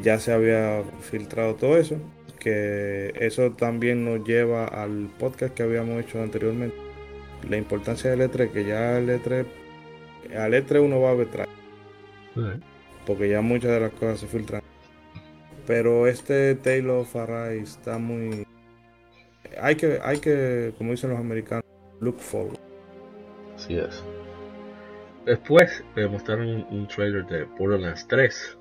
ya 0.02 0.18
se 0.18 0.32
había 0.32 0.82
filtrado 1.02 1.54
todo 1.56 1.76
eso, 1.76 1.96
que 2.40 3.12
eso 3.14 3.52
también 3.52 4.04
nos 4.04 4.26
lleva 4.26 4.64
al 4.64 5.08
podcast 5.18 5.54
que 5.54 5.62
habíamos 5.62 6.02
hecho 6.02 6.20
anteriormente, 6.20 6.76
la 7.48 7.56
importancia 7.56 8.10
del 8.10 8.28
E3, 8.28 8.50
que 8.50 8.64
ya 8.64 8.98
el 8.98 9.08
E3, 9.08 9.46
al 10.36 10.54
E3 10.54 10.84
uno 10.84 11.00
va 11.00 11.10
a 11.10 11.14
ver 11.14 11.28
porque 13.06 13.28
ya 13.28 13.40
muchas 13.40 13.70
de 13.70 13.80
las 13.80 13.92
cosas 13.92 14.20
se 14.20 14.26
filtran. 14.26 14.62
Pero 15.66 16.06
este 16.06 16.54
Taylor 16.56 17.04
Farray 17.04 17.60
está 17.60 17.98
muy... 17.98 18.46
Hay 19.60 19.76
que, 19.76 19.98
hay 20.02 20.18
que, 20.18 20.72
como 20.78 20.92
dicen 20.92 21.10
los 21.10 21.18
americanos, 21.18 21.64
look 22.00 22.18
forward. 22.18 22.58
Así 23.56 23.76
es. 23.76 24.02
Después 25.26 25.84
me 25.96 26.08
mostraron 26.08 26.66
un, 26.70 26.88
trailer 26.88 27.26
de 27.26 27.44
Borderlands 27.44 28.06
3. 28.08 28.58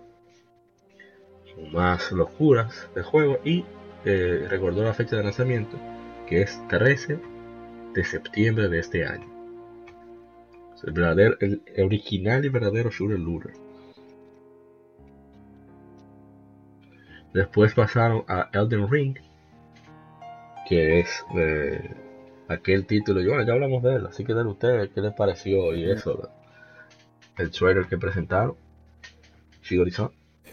Más 1.71 2.11
locuras 2.11 2.89
del 2.95 3.03
juego. 3.03 3.39
Y 3.43 3.65
eh, 4.05 4.45
recordó 4.49 4.83
la 4.83 4.93
fecha 4.93 5.15
de 5.17 5.23
lanzamiento. 5.23 5.77
Que 6.27 6.41
es 6.41 6.61
13 6.67 7.19
de 7.93 8.03
septiembre 8.03 8.69
de 8.69 8.79
este 8.79 9.05
año. 9.05 9.27
El, 10.83 10.93
verdadero, 10.93 11.37
el 11.39 11.61
original 11.83 12.45
y 12.45 12.49
verdadero 12.49 12.89
shooter 12.89 13.19
looter. 13.19 13.51
Después 17.33 17.73
pasaron 17.73 18.23
a 18.27 18.49
Elden 18.53 18.89
Ring, 18.89 19.17
que 20.67 20.99
es 20.99 21.23
de 21.33 21.95
aquel 22.47 22.85
título. 22.85 23.21
Y 23.21 23.27
bueno, 23.27 23.43
ya 23.43 23.53
hablamos 23.53 23.83
de 23.83 23.95
él, 23.95 24.07
así 24.07 24.25
que 24.25 24.33
de 24.33 24.43
ustedes 24.43 24.89
qué 24.89 25.01
les 25.01 25.13
pareció 25.13 25.75
y 25.75 25.89
eso, 25.89 26.29
el 27.37 27.51
trailer 27.51 27.85
que 27.85 27.97
presentaron. 27.97 28.55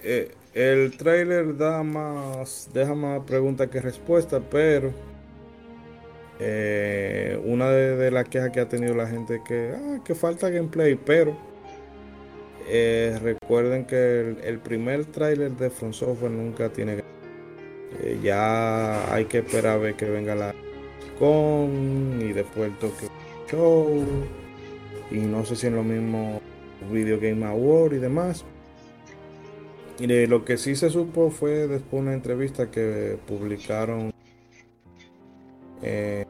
Eh, 0.02 0.34
el 0.56 0.96
trailer 0.96 1.54
da 1.58 1.82
más, 1.82 2.70
deja 2.72 2.94
más 2.94 3.20
preguntas 3.24 3.68
que 3.68 3.78
respuestas, 3.78 4.42
pero 4.50 4.90
eh, 6.40 7.38
una 7.44 7.68
de, 7.68 8.10
las 8.10 8.26
quejas 8.26 8.50
que 8.52 8.60
ha 8.60 8.68
tenido 8.68 8.94
la 8.94 9.06
gente 9.06 9.36
es 9.36 9.42
que, 9.42 9.74
ah, 9.76 10.00
que 10.02 10.14
falta 10.14 10.48
gameplay, 10.48 10.94
pero 10.94 11.36
eh, 12.68 13.18
recuerden 13.22 13.84
que 13.84 14.34
el, 14.44 14.58
primer 14.60 15.04
tráiler 15.04 15.50
de 15.52 15.68
Front 15.68 15.92
Software 15.92 16.32
nunca 16.32 16.70
tiene 16.70 17.04
eh, 18.00 18.18
ya 18.22 19.12
hay 19.12 19.26
que 19.26 19.38
esperar 19.38 19.74
a 19.74 19.76
ver 19.76 19.94
que 19.94 20.06
venga 20.06 20.34
la 20.34 20.54
con 21.18 22.18
y 22.18 22.32
después 22.32 22.70
el 22.70 22.78
Tokyo 22.78 23.08
Show 23.50 24.04
y 25.10 25.18
no 25.18 25.44
sé 25.44 25.54
si 25.54 25.66
en 25.66 25.76
lo 25.76 25.84
mismo 25.84 26.40
Video 26.90 27.20
Game 27.20 27.44
Award 27.44 27.92
y 27.92 27.98
demás 27.98 28.44
y 29.98 30.26
lo 30.26 30.44
que 30.44 30.58
sí 30.58 30.76
se 30.76 30.90
supo 30.90 31.30
fue 31.30 31.66
después 31.66 32.02
una 32.02 32.12
entrevista 32.12 32.70
que 32.70 33.18
publicaron 33.26 34.12
eh, 35.82 36.24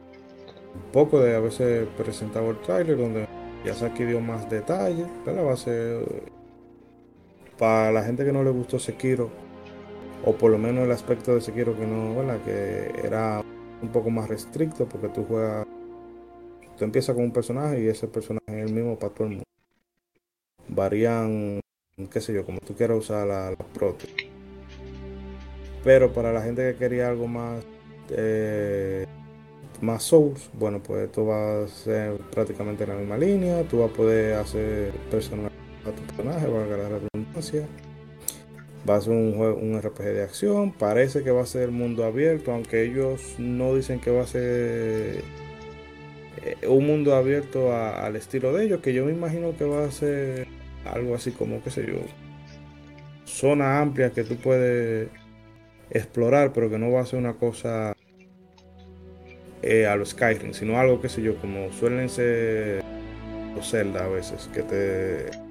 un 0.73 0.91
poco 0.91 1.19
de 1.19 1.35
haberse 1.35 1.87
presentado 1.97 2.51
el 2.51 2.61
tráiler 2.61 2.97
donde 2.97 3.27
ya 3.65 3.73
Yasaki 3.73 4.05
dio 4.05 4.21
más 4.21 4.49
detalles, 4.49 5.07
pero 5.25 5.45
va 5.45 5.53
a 5.53 5.57
ser 5.57 6.05
para 7.57 7.91
la 7.91 8.03
gente 8.03 8.23
que 8.23 8.31
no 8.31 8.43
le 8.43 8.51
gustó 8.51 8.79
Sekiro, 8.79 9.29
o 10.23 10.33
por 10.33 10.51
lo 10.51 10.57
menos 10.57 10.85
el 10.85 10.91
aspecto 10.91 11.35
de 11.35 11.41
Sekiro 11.41 11.75
que 11.75 11.85
no, 11.85 12.13
bueno, 12.13 12.33
que 12.45 12.91
era 13.03 13.43
un 13.81 13.89
poco 13.89 14.09
más 14.09 14.29
restricto 14.29 14.87
porque 14.87 15.09
tú 15.09 15.25
juegas, 15.25 15.65
tú 16.77 16.85
empiezas 16.85 17.15
con 17.15 17.25
un 17.25 17.31
personaje 17.31 17.81
y 17.81 17.87
ese 17.87 18.07
personaje 18.07 18.45
es 18.47 18.67
el 18.67 18.73
mismo 18.73 18.97
para 18.97 19.13
todo 19.13 19.23
el 19.25 19.29
mundo. 19.31 19.43
Varían, 20.69 21.59
qué 22.05 22.21
sé 22.21 22.31
yo, 22.31 22.45
como 22.45 22.59
tú 22.59 22.75
quieras 22.75 22.99
usar 22.99 23.27
la, 23.27 23.49
la 23.49 23.57
Pero 25.83 26.13
para 26.13 26.31
la 26.31 26.43
gente 26.43 26.71
que 26.71 26.77
quería 26.77 27.09
algo 27.09 27.27
más 27.27 27.65
eh, 28.11 29.05
más 29.81 30.03
Souls, 30.03 30.49
bueno, 30.53 30.81
pues 30.81 31.05
esto 31.05 31.25
va 31.25 31.63
a 31.63 31.67
ser 31.67 32.17
prácticamente 32.31 32.85
la 32.85 32.95
misma 32.95 33.17
línea. 33.17 33.63
Tú 33.63 33.79
vas 33.79 33.89
a 33.89 33.93
poder 33.93 34.35
hacer 34.35 34.91
personaje 35.09 35.55
a 35.85 35.91
tu 35.91 36.01
personaje, 36.03 36.47
va 36.47 36.63
a 36.63 36.67
ganar 36.67 36.91
la 36.91 36.99
redundancia. 36.99 37.67
Va 38.87 38.97
a 38.97 39.01
ser 39.01 39.13
un, 39.13 39.35
juego, 39.35 39.57
un 39.57 39.81
RPG 39.81 40.03
de 40.03 40.23
acción. 40.23 40.71
Parece 40.73 41.23
que 41.23 41.31
va 41.31 41.41
a 41.41 41.45
ser 41.47 41.71
mundo 41.71 42.05
abierto, 42.05 42.51
aunque 42.51 42.83
ellos 42.83 43.35
no 43.39 43.75
dicen 43.75 43.99
que 43.99 44.11
va 44.11 44.21
a 44.21 44.27
ser 44.27 45.23
eh, 46.43 46.67
un 46.67 46.85
mundo 46.85 47.15
abierto 47.15 47.75
al 47.75 48.15
estilo 48.15 48.53
de 48.53 48.65
ellos, 48.65 48.81
que 48.81 48.93
yo 48.93 49.05
me 49.05 49.11
imagino 49.11 49.57
que 49.57 49.65
va 49.65 49.85
a 49.85 49.91
ser 49.91 50.47
algo 50.91 51.15
así 51.15 51.31
como, 51.31 51.63
qué 51.63 51.69
sé 51.69 51.85
yo, 51.85 51.99
zona 53.25 53.79
amplia 53.79 54.11
que 54.11 54.23
tú 54.23 54.35
puedes 54.37 55.09
explorar, 55.89 56.53
pero 56.53 56.69
que 56.69 56.77
no 56.77 56.91
va 56.91 57.01
a 57.01 57.05
ser 57.05 57.19
una 57.19 57.33
cosa 57.33 57.93
eh, 59.61 59.85
a 59.85 59.95
los 59.95 60.09
Skyrim, 60.09 60.53
sino 60.53 60.79
algo, 60.79 61.01
que 61.01 61.09
sé 61.09 61.21
yo, 61.21 61.35
como 61.37 61.71
suelen 61.71 62.09
ser 62.09 62.83
los 63.55 63.69
Zelda 63.69 64.05
a 64.05 64.07
veces, 64.07 64.49
que 64.53 64.63
te 64.63 65.47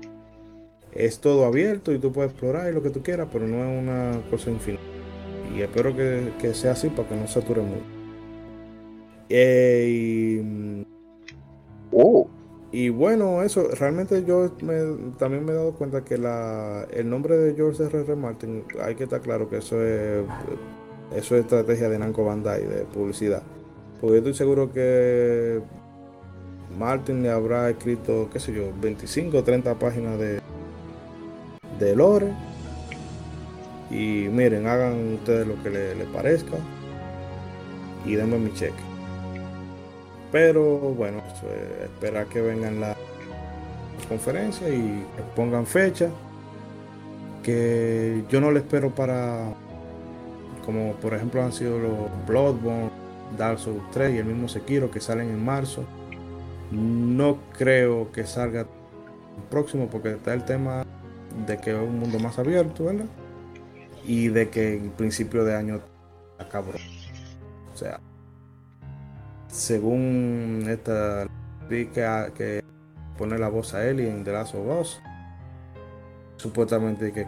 es 0.98 1.20
todo 1.20 1.44
abierto 1.44 1.92
y 1.92 1.98
tú 1.98 2.12
puedes 2.12 2.30
explorar 2.32 2.72
lo 2.72 2.82
que 2.82 2.90
tú 2.90 3.02
quieras, 3.02 3.28
pero 3.30 3.46
no 3.46 3.64
es 3.64 3.82
una 3.82 4.20
cosa 4.30 4.50
infinita. 4.50 4.82
Y 5.54 5.60
espero 5.60 5.94
que, 5.94 6.54
sea 6.54 6.72
así 6.72 6.88
para 6.88 7.08
que 7.08 7.16
no 7.16 7.26
sature 7.26 7.60
mucho. 7.60 7.82
Eh, 9.28 9.86
y, 9.90 10.86
oh. 11.92 12.28
Y, 12.78 12.90
bueno, 12.90 13.42
eso, 13.42 13.68
realmente 13.68 14.22
yo 14.26 14.50
también 15.18 15.46
me 15.46 15.52
he 15.52 15.54
dado 15.54 15.72
cuenta 15.72 16.04
que 16.04 16.18
la, 16.18 16.86
el 16.92 17.08
nombre 17.08 17.38
de 17.38 17.54
George 17.54 17.84
R. 17.84 18.00
R. 18.00 18.16
Martin, 18.16 18.64
hay 18.82 18.94
que 18.94 19.04
estar 19.04 19.22
claro 19.22 19.48
que 19.48 19.56
eso 19.56 19.82
es, 19.82 20.26
eso 21.14 21.36
es 21.36 21.40
estrategia 21.40 21.88
de 21.88 21.98
Namco 21.98 22.22
Bandai, 22.22 22.66
de 22.66 22.82
publicidad. 22.84 23.42
Porque 23.98 24.18
estoy 24.18 24.34
seguro 24.34 24.70
que 24.70 25.62
Martin 26.78 27.22
le 27.22 27.30
habrá 27.30 27.70
escrito, 27.70 28.28
qué 28.30 28.40
sé 28.40 28.52
yo, 28.52 28.70
25 28.78 29.38
o 29.38 29.42
30 29.42 29.78
páginas 29.78 30.18
de, 30.18 30.40
de 31.78 31.96
lore. 31.96 32.30
Y 33.90 34.28
miren, 34.30 34.66
hagan 34.66 35.14
ustedes 35.14 35.46
lo 35.46 35.62
que 35.62 35.70
les 35.70 35.96
le 35.96 36.04
parezca. 36.04 36.58
Y 38.04 38.16
denme 38.16 38.38
mi 38.38 38.52
cheque. 38.52 38.95
Pero 40.36 40.62
bueno, 40.78 41.22
espera 41.82 42.26
que 42.26 42.42
vengan 42.42 42.78
la 42.78 42.94
conferencia 44.06 44.68
y 44.68 45.02
pongan 45.34 45.64
fecha. 45.64 46.10
Que 47.42 48.22
yo 48.28 48.42
no 48.42 48.50
le 48.50 48.58
espero 48.58 48.90
para, 48.90 49.54
como 50.66 50.92
por 50.96 51.14
ejemplo 51.14 51.42
han 51.42 51.54
sido 51.54 51.78
los 51.78 52.26
Bloodborne 52.26 52.90
Dark 53.38 53.58
Souls 53.58 53.82
3 53.92 54.14
y 54.14 54.18
el 54.18 54.26
mismo 54.26 54.46
Sekiro 54.46 54.90
que 54.90 55.00
salen 55.00 55.30
en 55.30 55.42
marzo. 55.42 55.84
No 56.70 57.38
creo 57.56 58.12
que 58.12 58.26
salga 58.26 58.66
próximo 59.48 59.88
porque 59.90 60.10
está 60.10 60.34
el 60.34 60.44
tema 60.44 60.84
de 61.46 61.56
que 61.56 61.70
es 61.70 61.78
un 61.78 61.98
mundo 61.98 62.18
más 62.18 62.38
abierto, 62.38 62.84
¿verdad? 62.84 63.06
Y 64.04 64.28
de 64.28 64.50
que 64.50 64.74
el 64.74 64.90
principio 64.90 65.44
de 65.44 65.54
año 65.54 65.80
acabó. 66.38 66.72
O 67.72 67.78
sea, 67.78 68.00
según 69.56 70.66
esta 70.68 71.26
vi 71.68 71.86
que, 71.86 72.62
pone 73.16 73.38
la 73.38 73.48
voz 73.48 73.72
a 73.72 73.88
él 73.88 74.00
en 74.00 74.22
The 74.22 74.32
Last 74.32 74.54
of 74.54 74.80
Us, 74.80 75.00
supuestamente 76.36 77.12
que 77.12 77.26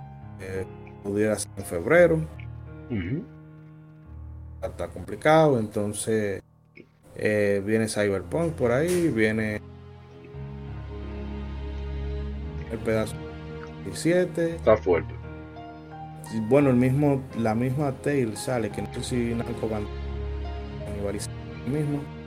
pudiera 1.03 1.39
ser 1.39 1.51
en 1.57 1.65
febrero 1.65 2.21
está 4.63 4.89
complicado, 4.89 5.59
entonces 5.59 6.43
eh, 7.17 7.63
viene 7.65 7.89
Cyberpunk 7.89 8.53
por 8.53 8.73
ahí, 8.73 9.09
viene 9.09 9.61
el 12.71 12.79
pedazo 12.79 13.17
17. 13.85 14.57
Está 14.57 14.77
fuerte. 14.77 15.15
Bueno, 16.49 16.69
el 16.69 16.77
mismo, 16.77 17.23
la 17.39 17.55
misma 17.55 17.93
Tail 17.93 18.37
sale, 18.37 18.71
que 18.71 18.83
no 18.83 18.93
sé 18.95 19.03
si 19.03 19.35
Namco 19.35 19.67
van 19.67 19.85
a 19.85 21.71
mismo. 21.71 22.18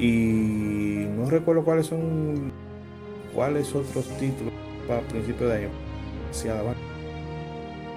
Y 0.00 1.04
no 1.14 1.28
recuerdo 1.28 1.62
cuáles 1.62 1.86
son 1.86 2.50
cuáles 3.34 3.74
otros 3.74 4.08
títulos 4.18 4.54
para 4.88 5.02
principio 5.02 5.46
de 5.46 5.58
año. 5.58 5.68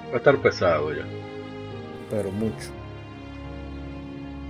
Va 0.10 0.14
a 0.14 0.18
estar 0.18 0.38
pesado 0.40 0.94
ya. 0.94 1.06
Pero 2.10 2.30
mucho. 2.30 2.72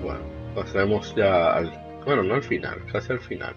Bueno, 0.01 0.21
pasemos 0.55 1.13
ya 1.15 1.53
al, 1.53 1.71
bueno, 2.05 2.23
no 2.23 2.33
al 2.33 2.43
final, 2.43 2.83
casi 2.91 3.13
al 3.13 3.19
final. 3.19 3.55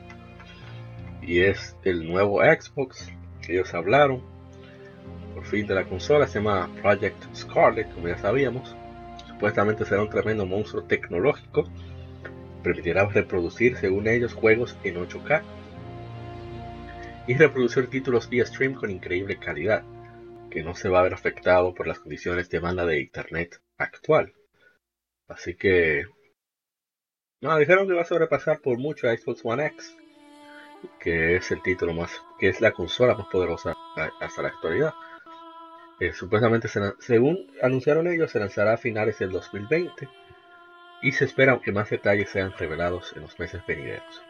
Y 1.22 1.40
es 1.40 1.74
el 1.84 2.06
nuevo 2.06 2.42
Xbox 2.42 3.10
que 3.40 3.54
ellos 3.54 3.72
hablaron. 3.72 4.22
por 5.34 5.44
fin 5.44 5.66
de 5.66 5.74
la 5.74 5.84
consola, 5.84 6.26
se 6.26 6.38
llama 6.38 6.70
Project 6.82 7.34
Scarlet, 7.34 7.92
como 7.94 8.08
ya 8.08 8.18
sabíamos. 8.18 8.76
Supuestamente 9.26 9.84
será 9.86 10.02
un 10.02 10.10
tremendo 10.10 10.44
monstruo 10.44 10.82
tecnológico. 10.84 11.64
Permitirá 12.66 13.06
reproducir, 13.06 13.76
según 13.76 14.08
ellos, 14.08 14.34
juegos 14.34 14.76
en 14.82 14.96
8K 14.96 15.40
y 17.28 17.34
reproducir 17.34 17.88
títulos 17.88 18.28
vía 18.28 18.44
stream 18.44 18.74
con 18.74 18.90
increíble 18.90 19.38
calidad, 19.38 19.84
que 20.50 20.64
no 20.64 20.74
se 20.74 20.88
va 20.88 20.98
a 20.98 21.04
ver 21.04 21.14
afectado 21.14 21.72
por 21.74 21.86
las 21.86 22.00
condiciones 22.00 22.50
de 22.50 22.58
banda 22.58 22.84
de 22.84 22.98
internet 22.98 23.62
actual. 23.78 24.34
Así 25.28 25.54
que... 25.54 26.06
No, 27.40 27.56
dijeron 27.56 27.86
que 27.86 27.94
va 27.94 28.02
a 28.02 28.04
sobrepasar 28.04 28.58
por 28.60 28.78
mucho 28.78 29.08
a 29.08 29.16
Xbox 29.16 29.42
One 29.44 29.66
X, 29.66 29.96
que 30.98 31.36
es 31.36 31.48
el 31.52 31.62
título 31.62 31.94
más, 31.94 32.20
que 32.40 32.48
es 32.48 32.60
la 32.60 32.72
consola 32.72 33.14
más 33.14 33.28
poderosa 33.28 33.76
hasta 34.20 34.42
la 34.42 34.48
actualidad. 34.48 34.92
Eh, 36.00 36.12
supuestamente, 36.12 36.66
según 36.98 37.46
anunciaron 37.62 38.08
ellos, 38.08 38.32
se 38.32 38.40
lanzará 38.40 38.72
a 38.72 38.76
finales 38.76 39.20
del 39.20 39.30
2020 39.30 40.08
y 41.02 41.12
se 41.12 41.24
espera 41.24 41.60
que 41.60 41.72
más 41.72 41.90
detalles 41.90 42.30
sean 42.30 42.52
revelados 42.52 43.12
en 43.16 43.22
los 43.22 43.38
meses 43.38 43.62
venideros. 43.66 44.22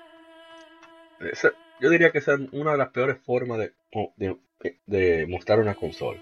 yo 1.80 1.90
diría 1.90 2.10
que 2.10 2.18
es 2.18 2.28
una 2.52 2.72
de 2.72 2.78
las 2.78 2.90
peores 2.90 3.18
formas 3.24 3.58
de, 3.58 3.72
de, 4.86 5.26
mostrar 5.28 5.60
una 5.60 5.74
consola. 5.74 6.20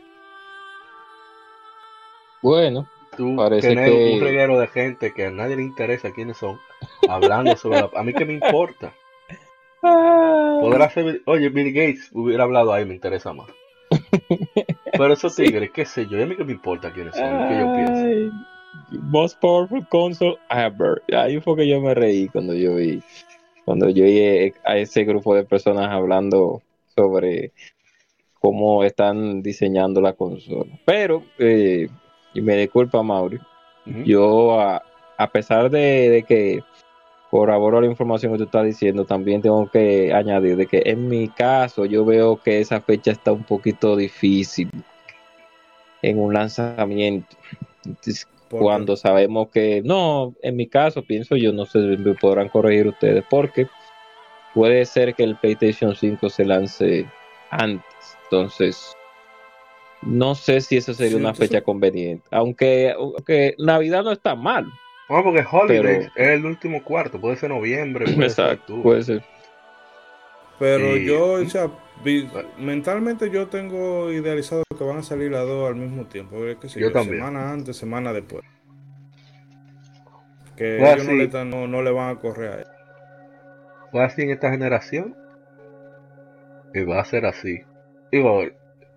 Bueno, 2.42 2.88
tú 3.16 3.36
parece 3.36 3.74
que... 3.74 4.14
un 4.14 4.20
reguero 4.20 4.58
de 4.58 4.66
gente 4.66 5.14
que 5.14 5.26
a 5.26 5.30
nadie 5.30 5.56
le 5.56 5.62
interesa 5.62 6.12
quiénes 6.12 6.36
son, 6.36 6.60
hablando 7.08 7.56
sobre 7.56 7.80
la... 7.80 7.90
A 7.94 8.02
mí 8.02 8.12
que 8.12 8.26
me 8.26 8.34
importa. 8.34 8.92
Podrá 9.80 10.90
ser... 10.90 11.22
Oye, 11.24 11.48
Bill 11.48 11.72
Gates 11.72 12.10
hubiera 12.12 12.44
hablado 12.44 12.72
ahí, 12.72 12.84
me 12.84 12.94
interesa 12.94 13.32
más. 13.32 13.48
Pero 14.92 15.12
esos 15.12 15.34
tigres, 15.34 15.70
qué 15.72 15.84
sé 15.84 16.06
yo, 16.06 16.22
a 16.22 16.26
mí 16.26 16.36
que 16.36 16.44
me 16.44 16.52
importa 16.52 16.92
quiénes 16.92 17.16
son, 17.16 17.48
qué 17.48 17.58
yo 17.58 17.74
pienso. 17.74 18.53
Most 18.90 19.40
powerful 19.40 19.86
console 19.88 20.38
ever. 20.50 21.02
Ahí 21.12 21.40
fue 21.40 21.56
que 21.56 21.68
yo 21.68 21.80
me 21.80 21.94
reí 21.94 22.28
cuando 22.28 22.54
yo 22.54 22.76
vi, 22.76 23.02
cuando 23.64 23.88
yo 23.88 24.04
vi 24.04 24.52
a 24.64 24.76
ese 24.76 25.04
grupo 25.04 25.34
de 25.34 25.44
personas 25.44 25.88
hablando 25.90 26.62
sobre 26.94 27.52
cómo 28.40 28.84
están 28.84 29.42
diseñando 29.42 30.00
la 30.00 30.12
consola. 30.12 30.78
Pero, 30.84 31.22
eh, 31.38 31.88
y 32.34 32.40
me 32.40 32.56
disculpa, 32.56 33.02
Mauri, 33.02 33.38
yo 34.04 34.60
a, 34.60 34.82
a 35.16 35.30
pesar 35.30 35.70
de, 35.70 36.10
de, 36.10 36.22
que 36.24 36.60
corroboro 37.30 37.80
la 37.80 37.86
información 37.86 38.32
que 38.32 38.38
tú 38.38 38.44
estás 38.44 38.66
diciendo, 38.66 39.04
también 39.04 39.40
tengo 39.40 39.68
que 39.70 40.12
añadir 40.12 40.56
de 40.56 40.66
que 40.66 40.82
en 40.84 41.08
mi 41.08 41.28
caso 41.28 41.84
yo 41.86 42.04
veo 42.04 42.36
que 42.36 42.60
esa 42.60 42.80
fecha 42.80 43.12
está 43.12 43.32
un 43.32 43.44
poquito 43.44 43.96
difícil 43.96 44.70
en 46.02 46.18
un 46.18 46.34
lanzamiento. 46.34 47.36
Cuando 48.58 48.96
sabemos 48.96 49.48
que, 49.48 49.82
no, 49.84 50.34
en 50.42 50.56
mi 50.56 50.66
caso 50.66 51.02
pienso 51.02 51.36
yo, 51.36 51.52
no 51.52 51.66
sé, 51.66 51.78
me 51.78 52.14
podrán 52.14 52.48
corregir 52.48 52.88
ustedes, 52.88 53.24
porque 53.28 53.66
puede 54.54 54.84
ser 54.84 55.14
que 55.14 55.24
el 55.24 55.36
PlayStation 55.36 55.94
5 55.94 56.30
se 56.30 56.44
lance 56.44 57.06
antes. 57.50 58.16
Entonces, 58.24 58.92
no 60.02 60.34
sé 60.34 60.60
si 60.60 60.76
eso 60.76 60.94
sería 60.94 61.16
una 61.16 61.34
fecha 61.34 61.62
conveniente. 61.62 62.24
Aunque, 62.30 62.92
aunque 62.96 63.54
Navidad 63.58 64.04
no 64.04 64.12
está 64.12 64.34
mal. 64.34 64.66
No, 65.08 65.22
porque 65.22 65.44
Holiday 65.50 66.08
es 66.16 66.28
el 66.28 66.46
último 66.46 66.82
cuarto, 66.82 67.20
puede 67.20 67.36
ser 67.36 67.50
noviembre, 67.50 68.06
puede 68.06 68.26
exacto, 68.26 68.82
puede 68.82 69.02
ser. 69.02 69.22
Pero 70.58 70.96
yo, 70.96 71.32
o 71.32 71.44
sea, 71.44 71.70
mentalmente 72.58 73.30
yo 73.30 73.48
tengo 73.48 74.10
idealizado 74.12 74.63
que 74.76 74.84
van 74.84 74.98
a 74.98 75.02
salir 75.02 75.30
las 75.30 75.46
dos 75.46 75.68
al 75.68 75.76
mismo 75.76 76.06
tiempo. 76.06 76.36
yo, 76.36 76.92
también. 76.92 77.18
Semana 77.18 77.52
antes, 77.52 77.76
semana 77.76 78.12
después. 78.12 78.42
Que 80.56 80.76
ellos 80.76 81.06
no 81.46 81.82
le, 81.82 81.90
van 81.90 82.16
a 82.16 82.20
correr 82.20 82.52
a 82.52 82.54
él. 82.60 82.66
Fue 83.90 84.04
así 84.04 84.22
en 84.22 84.30
esta 84.30 84.50
generación. 84.50 85.16
Y 86.72 86.84
va 86.84 87.00
a 87.00 87.04
ser 87.04 87.26
así. 87.26 87.60
Digo, 88.12 88.42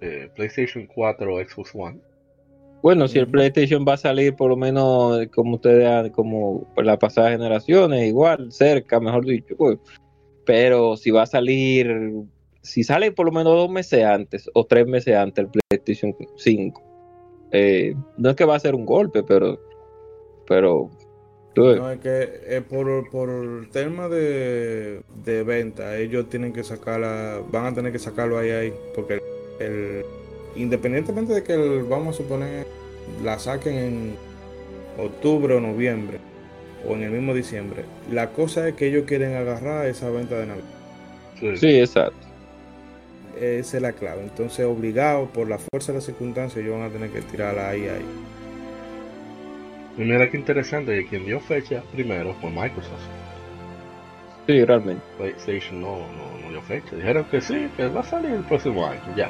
eh, 0.01 0.29
PlayStation 0.35 0.87
4 0.87 1.33
o 1.33 1.43
Xbox 1.43 1.71
One 1.73 1.99
bueno, 2.81 3.07
si 3.07 3.19
el 3.19 3.27
PlayStation 3.27 3.83
va 3.87 3.93
a 3.93 3.97
salir 3.97 4.35
por 4.35 4.49
lo 4.49 4.55
menos 4.55 5.27
como 5.33 5.55
ustedes, 5.55 6.11
como 6.11 6.71
la 6.77 6.97
pasada 6.97 7.31
generaciones, 7.31 8.07
igual, 8.07 8.51
cerca, 8.51 8.99
mejor 8.99 9.25
dicho. 9.25 9.55
Pues. 9.57 9.79
Pero 10.45 10.95
si 10.95 11.11
va 11.11 11.23
a 11.23 11.25
salir, 11.25 11.87
si 12.61 12.83
sale 12.83 13.11
por 13.11 13.25
lo 13.25 13.31
menos 13.31 13.53
dos 13.53 13.69
meses 13.69 14.03
antes 14.03 14.49
o 14.53 14.65
tres 14.65 14.87
meses 14.87 15.15
antes 15.15 15.45
el 15.45 15.51
PlayStation 15.69 16.15
5, 16.37 16.83
eh, 17.51 17.95
no 18.17 18.29
es 18.29 18.35
que 18.35 18.45
va 18.45 18.55
a 18.55 18.59
ser 18.59 18.75
un 18.75 18.85
golpe, 18.85 19.23
pero, 19.23 19.59
pero 20.47 20.91
no, 21.55 21.91
es 21.91 21.99
que 21.99 22.41
eh, 22.45 22.61
por, 22.61 23.09
por 23.09 23.29
el 23.29 23.69
tema 23.69 24.07
de, 24.07 25.01
de, 25.23 25.43
venta, 25.43 25.97
ellos 25.97 26.29
tienen 26.29 26.53
que 26.53 26.63
sacarla, 26.63 27.41
van 27.51 27.65
a 27.65 27.73
tener 27.73 27.91
que 27.91 27.99
sacarlo 27.99 28.37
ahí, 28.37 28.51
ahí, 28.51 28.73
porque 28.93 29.19
el 29.59 30.05
independientemente 30.55 31.33
de 31.33 31.43
que 31.43 31.55
vamos 31.87 32.15
a 32.15 32.17
suponer 32.17 32.65
la 33.23 33.39
saquen 33.39 33.75
en 33.75 34.15
octubre 34.97 35.55
o 35.55 35.59
noviembre 35.59 36.19
o 36.87 36.93
en 36.93 37.03
el 37.03 37.11
mismo 37.11 37.33
diciembre, 37.33 37.83
la 38.11 38.29
cosa 38.31 38.67
es 38.67 38.75
que 38.75 38.87
ellos 38.87 39.05
quieren 39.07 39.35
agarrar 39.35 39.87
esa 39.87 40.09
venta 40.09 40.37
de 40.37 40.45
Navidad. 40.47 41.57
Sí, 41.57 41.79
exacto. 41.79 42.26
Esa 43.39 43.77
es 43.77 43.83
la 43.83 43.93
clave. 43.93 44.21
Entonces, 44.21 44.65
obligado 44.65 45.27
por 45.27 45.47
la 45.47 45.57
fuerza 45.57 45.91
de 45.91 45.99
las 45.99 46.05
circunstancias, 46.05 46.63
ellos 46.63 46.77
van 46.77 46.89
a 46.89 46.91
tener 46.91 47.09
que 47.11 47.21
tirarla 47.21 47.69
ahí, 47.69 47.87
ahí. 47.87 48.05
Y 49.97 50.01
mira 50.01 50.29
qué 50.29 50.37
interesante, 50.37 50.93
que 50.95 51.07
quien 51.07 51.25
dio 51.25 51.39
fecha 51.39 51.83
primero 51.91 52.33
fue 52.35 52.49
Microsoft. 52.49 53.01
Sí, 54.45 54.63
realmente. 54.63 55.03
PlayStation 55.17 55.81
no, 55.81 55.97
no, 55.97 56.39
no 56.41 56.49
dio 56.49 56.61
fecha. 56.61 56.95
Dijeron 56.95 57.25
que 57.25 57.41
sí, 57.41 57.69
que 57.75 57.87
va 57.87 58.01
a 58.01 58.03
salir 58.03 58.31
el 58.31 58.43
próximo 58.43 58.85
año, 58.85 59.01
ya. 59.15 59.29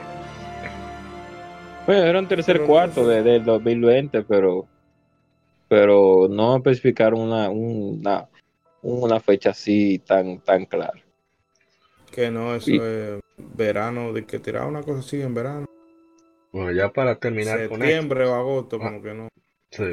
Bueno, 1.85 2.03
era 2.03 2.19
un 2.19 2.27
tercer 2.27 2.61
cuarto 2.63 3.07
de, 3.07 3.23
del 3.23 3.45
2020, 3.45 4.23
pero 4.23 4.67
pero 5.69 6.27
no 6.29 6.57
especificaron 6.57 7.19
una, 7.19 7.49
una, 7.49 8.27
una 8.81 9.19
fecha 9.19 9.49
así 9.49 9.99
tan, 9.99 10.39
tan 10.39 10.65
clara. 10.65 11.01
Que 12.11 12.31
no, 12.31 12.55
eso 12.55 12.71
es 12.71 13.21
verano, 13.37 14.13
de 14.13 14.25
que 14.25 14.39
tiraba 14.39 14.67
una 14.67 14.83
cosa 14.83 14.99
así 14.99 15.21
en 15.21 15.33
verano. 15.33 15.65
Bueno, 16.51 16.71
ya 16.71 16.91
para 16.91 17.19
terminar 17.19 17.67
con 17.67 17.79
Septiembre 17.79 18.25
o 18.25 18.33
agosto, 18.33 18.79
como 18.79 19.01
que 19.01 19.13
no. 19.13 19.29
Sí. 19.71 19.83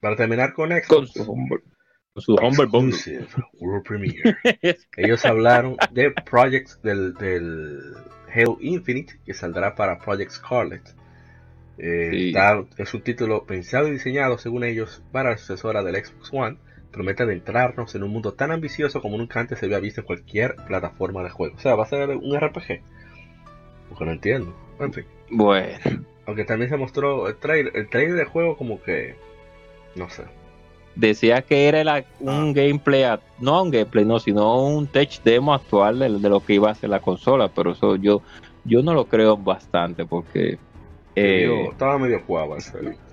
Para 0.00 0.16
terminar 0.16 0.52
con 0.52 0.70
Xbox. 0.70 0.86
Con 0.86 1.06
su 1.06 1.22
Humble, 1.30 1.60
con 2.12 2.22
su 2.22 2.34
Humble 2.34 2.68
World 3.60 3.84
Premiere. 3.84 4.36
Ellos 4.96 5.24
hablaron 5.24 5.76
de 5.92 6.12
projects 6.28 6.80
del, 6.82 7.14
del 7.14 7.94
Halo 8.34 8.58
Infinite 8.60 9.20
que 9.24 9.34
saldrá 9.34 9.74
para 9.74 9.98
Project 9.98 10.32
Scarlet. 10.32 10.94
Eh, 11.78 12.32
es 12.76 12.94
un 12.94 13.02
título 13.02 13.46
pensado 13.46 13.88
y 13.88 13.92
diseñado, 13.92 14.36
según 14.36 14.64
ellos, 14.64 15.02
para 15.12 15.30
la 15.30 15.38
sucesora 15.38 15.82
del 15.82 16.04
Xbox 16.04 16.30
One. 16.32 16.58
Promete 16.92 17.22
adentrarnos 17.22 17.94
en 17.94 18.02
un 18.02 18.10
mundo 18.10 18.32
tan 18.32 18.50
ambicioso 18.50 19.00
como 19.00 19.16
nunca 19.16 19.40
antes 19.40 19.58
se 19.58 19.66
había 19.66 19.78
visto 19.78 20.00
en 20.00 20.06
cualquier 20.06 20.56
plataforma 20.66 21.22
de 21.22 21.30
juego. 21.30 21.56
O 21.56 21.60
sea, 21.60 21.74
va 21.74 21.84
a 21.84 21.88
ser 21.88 22.10
un 22.10 22.38
RPG. 22.38 22.80
Porque 23.88 24.04
no 24.04 24.12
entiendo. 24.12 24.54
En 24.78 24.92
fin. 24.92 25.04
Bueno. 25.30 25.78
Aunque 26.26 26.44
también 26.44 26.70
se 26.70 26.76
mostró 26.76 27.28
el 27.28 27.36
trailer, 27.36 27.76
el 27.76 27.88
trailer 27.88 28.16
de 28.16 28.24
juego 28.24 28.56
como 28.56 28.82
que... 28.82 29.16
No 29.94 30.08
sé. 30.08 30.24
Decía 30.94 31.42
que 31.42 31.68
era 31.68 32.04
un 32.20 32.28
ah. 32.28 32.52
gameplay, 32.54 33.04
no 33.38 33.62
un 33.62 33.70
gameplay, 33.70 34.04
no, 34.04 34.18
sino 34.18 34.62
un 34.64 34.86
tech 34.86 35.22
demo 35.22 35.54
actual 35.54 35.98
de, 35.98 36.18
de, 36.18 36.28
lo 36.28 36.44
que 36.44 36.54
iba 36.54 36.70
a 36.70 36.74
ser 36.74 36.90
la 36.90 37.00
consola. 37.00 37.48
Pero 37.48 37.72
eso 37.72 37.96
yo, 37.96 38.22
yo 38.64 38.82
no 38.82 38.94
lo 38.94 39.06
creo 39.06 39.36
bastante 39.36 40.04
porque 40.04 40.58
eh, 41.20 41.68
estaba 41.70 41.98
medio 41.98 42.20
jugado 42.26 42.56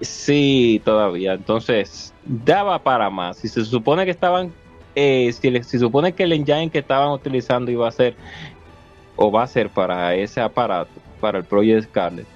Sí, 0.02 0.82
todavía. 0.86 1.34
Entonces, 1.34 2.14
daba 2.24 2.80
para 2.80 3.10
más. 3.10 3.38
Si 3.38 3.48
se 3.48 3.66
supone 3.66 4.06
que 4.06 4.12
estaban, 4.12 4.54
eh, 4.96 5.32
si 5.34 5.64
se 5.64 5.80
supone 5.80 6.14
que 6.14 6.24
el 6.24 6.34
engine 6.34 6.70
que 6.70 6.80
estaban 6.80 7.12
utilizando 7.12 7.72
iba 7.72 7.88
a 7.88 7.92
ser, 7.92 8.16
o 9.16 9.32
va 9.32 9.44
a 9.44 9.48
ser 9.48 9.70
para 9.70 10.16
ese 10.16 10.42
aparato, 10.42 10.92
para 11.20 11.40
el 11.40 11.44
Project 11.44 11.90
Scarlet, 11.90 12.28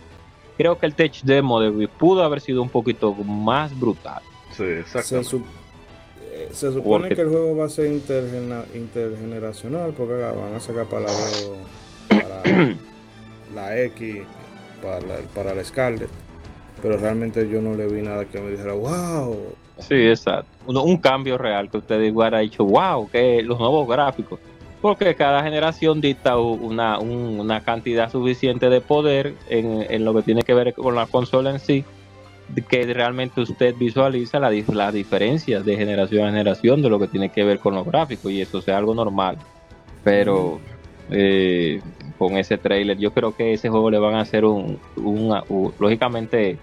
creo 0.57 0.77
que 0.77 0.85
el 0.85 0.95
Tech 0.95 1.21
Demo 1.23 1.59
de 1.59 1.87
pudo 1.87 2.23
haber 2.23 2.41
sido 2.41 2.61
un 2.61 2.69
poquito 2.69 3.13
más 3.13 3.77
brutal. 3.79 4.21
Sí, 4.55 4.63
exacto. 4.63 5.23
Se, 5.23 5.37
eh, 6.43 6.49
supone 6.51 7.09
que 7.09 7.21
el 7.21 7.29
juego 7.29 7.55
va 7.55 7.65
a 7.65 7.69
ser 7.69 7.87
intergeneracional, 7.87 9.93
porque 9.93 10.13
van 10.13 10.55
a 10.55 10.59
sacar 10.59 10.85
para 10.85 11.07
para 12.09 12.43
la 13.53 13.79
X 13.81 14.21
para, 14.81 15.17
para 15.33 15.53
la 15.53 15.63
Scarlet. 15.63 16.09
Pero 16.81 16.97
realmente 16.97 17.47
yo 17.47 17.61
no 17.61 17.75
le 17.75 17.87
vi 17.87 18.01
nada 18.01 18.25
que 18.25 18.39
me 18.39 18.51
dijera, 18.51 18.73
wow. 18.73 19.37
Sí, 19.79 19.95
exacto. 19.95 20.49
Un, 20.65 20.77
un 20.77 20.97
cambio 20.97 21.37
real 21.37 21.69
que 21.69 21.77
usted 21.77 22.01
igual 22.01 22.33
ha 22.33 22.39
dicho, 22.39 22.65
wow, 22.65 23.09
que 23.09 23.41
los 23.43 23.59
nuevos 23.59 23.87
gráficos. 23.87 24.39
porque 24.81 25.13
cada 25.15 25.43
generación 25.43 26.01
dicta 26.01 26.37
una, 26.37 26.97
una 26.99 27.61
cantidad 27.61 28.11
suficiente 28.11 28.69
de 28.69 28.81
poder 28.81 29.35
en, 29.47 29.85
en, 29.89 30.03
lo 30.03 30.13
que 30.15 30.23
tiene 30.23 30.41
que 30.41 30.55
ver 30.55 30.73
con 30.73 30.95
la 30.95 31.05
consola 31.05 31.51
en 31.51 31.59
sí, 31.59 31.85
que 32.67 32.83
realmente 32.93 33.41
usted 33.41 33.75
visualiza 33.75 34.39
la, 34.39 34.51
la 34.51 34.91
diferencia 34.91 35.61
de 35.61 35.77
generación 35.77 36.25
a 36.25 36.31
generación 36.31 36.81
de 36.81 36.89
lo 36.89 36.99
que 36.99 37.07
tiene 37.07 37.29
que 37.29 37.43
ver 37.43 37.59
con 37.59 37.75
los 37.75 37.85
gráficos 37.85 38.31
y 38.31 38.41
eso 38.41 38.61
sea 38.61 38.77
algo 38.77 38.95
normal. 38.95 39.37
Pero 40.03 40.59
eh, 41.11 41.79
con 42.21 42.37
ese 42.37 42.59
trailer, 42.59 42.99
yo 42.99 43.11
creo 43.11 43.35
que 43.35 43.53
ese 43.53 43.69
juego 43.69 43.89
le 43.89 43.97
van 43.97 44.13
a 44.13 44.21
hacer 44.21 44.45
un, 44.45 44.77
un, 44.95 45.41
lógicamente, 45.79 46.59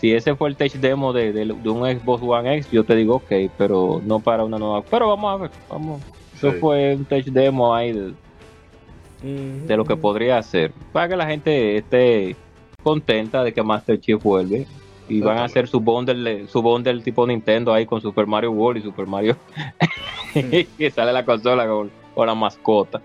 si 0.00 0.12
ese 0.12 0.36
fue 0.36 0.48
el 0.48 0.56
tech 0.56 0.72
demo 0.74 1.12
de, 1.12 1.32
de, 1.32 1.68
un 1.68 1.82
Xbox 1.84 2.22
One 2.22 2.58
X, 2.58 2.70
yo 2.70 2.84
te 2.84 2.94
digo 2.94 3.16
ok, 3.16 3.32
pero 3.58 4.00
no 4.04 4.20
para 4.20 4.44
una 4.44 4.56
nueva. 4.56 4.82
Pero 4.82 5.08
vamos 5.08 5.34
a 5.34 5.42
ver, 5.42 5.50
vamos 5.68 6.00
eso 6.36 6.52
fue 6.52 6.94
un 6.94 7.04
touch 7.04 7.24
demo 7.24 7.74
ahí 7.74 7.92
de, 7.92 9.76
lo 9.76 9.84
que 9.84 9.96
podría 9.96 10.38
hacer. 10.38 10.70
Para 10.92 11.08
que 11.08 11.16
la 11.16 11.26
gente 11.26 11.78
esté 11.78 12.36
contenta 12.84 13.42
de 13.42 13.52
que 13.52 13.62
Master 13.62 13.98
Chief 13.98 14.22
vuelve. 14.22 14.66
Y 15.06 15.20
van 15.20 15.36
a 15.36 15.44
hacer 15.44 15.68
su 15.68 15.80
bundle, 15.80 16.46
su 16.48 16.62
bundle 16.62 17.02
tipo 17.02 17.26
Nintendo 17.26 17.74
ahí 17.74 17.84
con 17.84 18.00
Super 18.00 18.26
Mario 18.26 18.52
World 18.52 18.80
y 18.80 18.82
Super 18.82 19.06
Mario. 19.06 19.36
que 20.78 20.90
sale 20.90 21.12
la 21.12 21.24
consola 21.24 21.66
con, 21.66 21.90
la 22.26 22.34
mascota. 22.34 23.00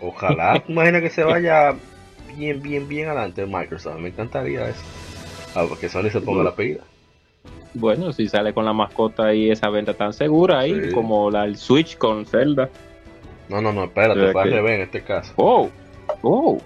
Ojalá, 0.00 0.62
imagina 0.68 1.00
que 1.00 1.10
se 1.10 1.24
vaya 1.24 1.74
bien, 2.36 2.62
bien, 2.62 2.88
bien 2.88 3.08
adelante 3.08 3.46
Microsoft. 3.46 3.98
Me 3.98 4.08
encantaría 4.08 4.68
eso. 4.68 4.82
Ah, 5.54 5.64
porque 5.68 5.88
Sony 5.88 6.10
se 6.10 6.20
ponga 6.20 6.42
la 6.42 6.54
pedida. 6.54 6.82
Bueno, 7.74 8.12
si 8.12 8.28
sale 8.28 8.52
con 8.52 8.64
la 8.64 8.72
mascota 8.72 9.34
y 9.34 9.50
esa 9.50 9.68
venta 9.70 9.94
tan 9.94 10.12
segura 10.12 10.60
ahí, 10.60 10.92
como 10.92 11.30
la, 11.30 11.44
el 11.44 11.56
Switch 11.56 11.96
con 11.96 12.26
Zelda. 12.26 12.68
No, 13.48 13.60
no, 13.60 13.72
no, 13.72 13.84
espérate, 13.84 14.32
va 14.32 14.42
a 14.42 14.46
en 14.46 14.82
este 14.82 15.02
caso. 15.02 15.32
Oh, 15.36 15.70
oh. 16.22 16.58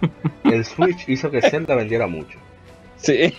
El 0.44 0.64
Switch 0.64 1.08
hizo 1.08 1.30
que 1.30 1.40
Zelda 1.42 1.74
vendiera 1.74 2.06
mucho. 2.06 2.38
Sí. 2.96 3.34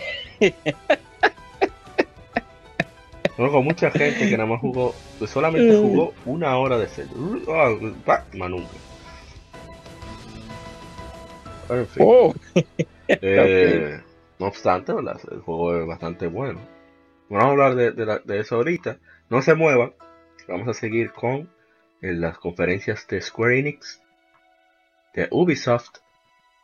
Conozco 3.36 3.64
mucha 3.64 3.90
gente 3.92 4.30
que 4.30 4.38
nada 4.38 4.50
más 4.50 4.62
jugó, 4.62 4.94
solamente 5.26 5.76
jugó 5.76 6.14
una 6.26 6.58
hora 6.58 6.78
de 6.78 6.88
Zelda. 6.88 7.14
Ah, 7.50 7.70
nunca. 8.48 8.68
En 11.70 11.88
fin. 11.88 12.04
Oh. 12.06 12.34
Eh, 13.10 14.02
no 14.40 14.48
obstante, 14.48 14.94
el 14.94 15.40
juego 15.42 15.78
es 15.78 15.86
bastante 15.86 16.26
bueno. 16.28 16.60
Vamos 17.30 17.46
a 17.46 17.50
hablar 17.50 17.76
de, 17.76 18.40
eso 18.40 18.56
ahorita. 18.56 18.98
No 19.30 19.42
se 19.42 19.56
muevan. 19.56 19.94
Vamos 20.48 20.70
a 20.70 20.74
seguir 20.74 21.12
con 21.12 21.50
eh, 22.02 22.14
las 22.14 22.38
conferencias 22.38 23.06
de 23.08 23.22
Square 23.22 23.60
Enix, 23.60 24.02
de 25.14 25.28
Ubisoft 25.32 25.98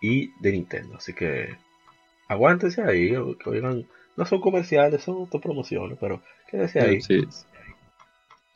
y 0.02 0.32
de 0.40 0.54
Nintendo. 0.54 0.96
Así 0.96 1.14
que 1.14 1.58
aguántense 2.30 2.82
ahí. 2.82 3.14
oigan, 3.46 3.86
no 4.16 4.26
son 4.26 4.42
comerciales, 4.42 5.04
son 5.04 5.18
autopromociones, 5.18 5.98
pero 6.00 6.22
quédese 6.48 6.80
ahí. 6.80 7.02
Sí, 7.02 7.28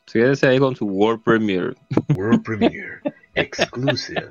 Quédese 0.06 0.46
ahí 0.46 0.58
con 0.58 0.76
su 0.76 0.86
World 0.86 1.22
Premiere. 1.22 1.74
World 2.14 2.42
Premiere. 2.42 3.00
Exclusive. 3.34 4.30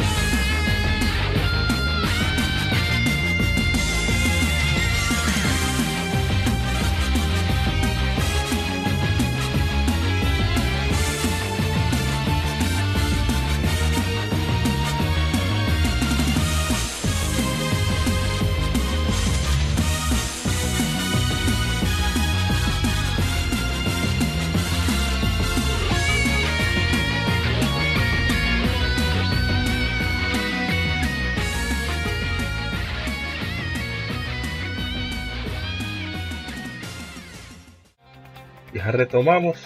Retomamos 39.11 39.57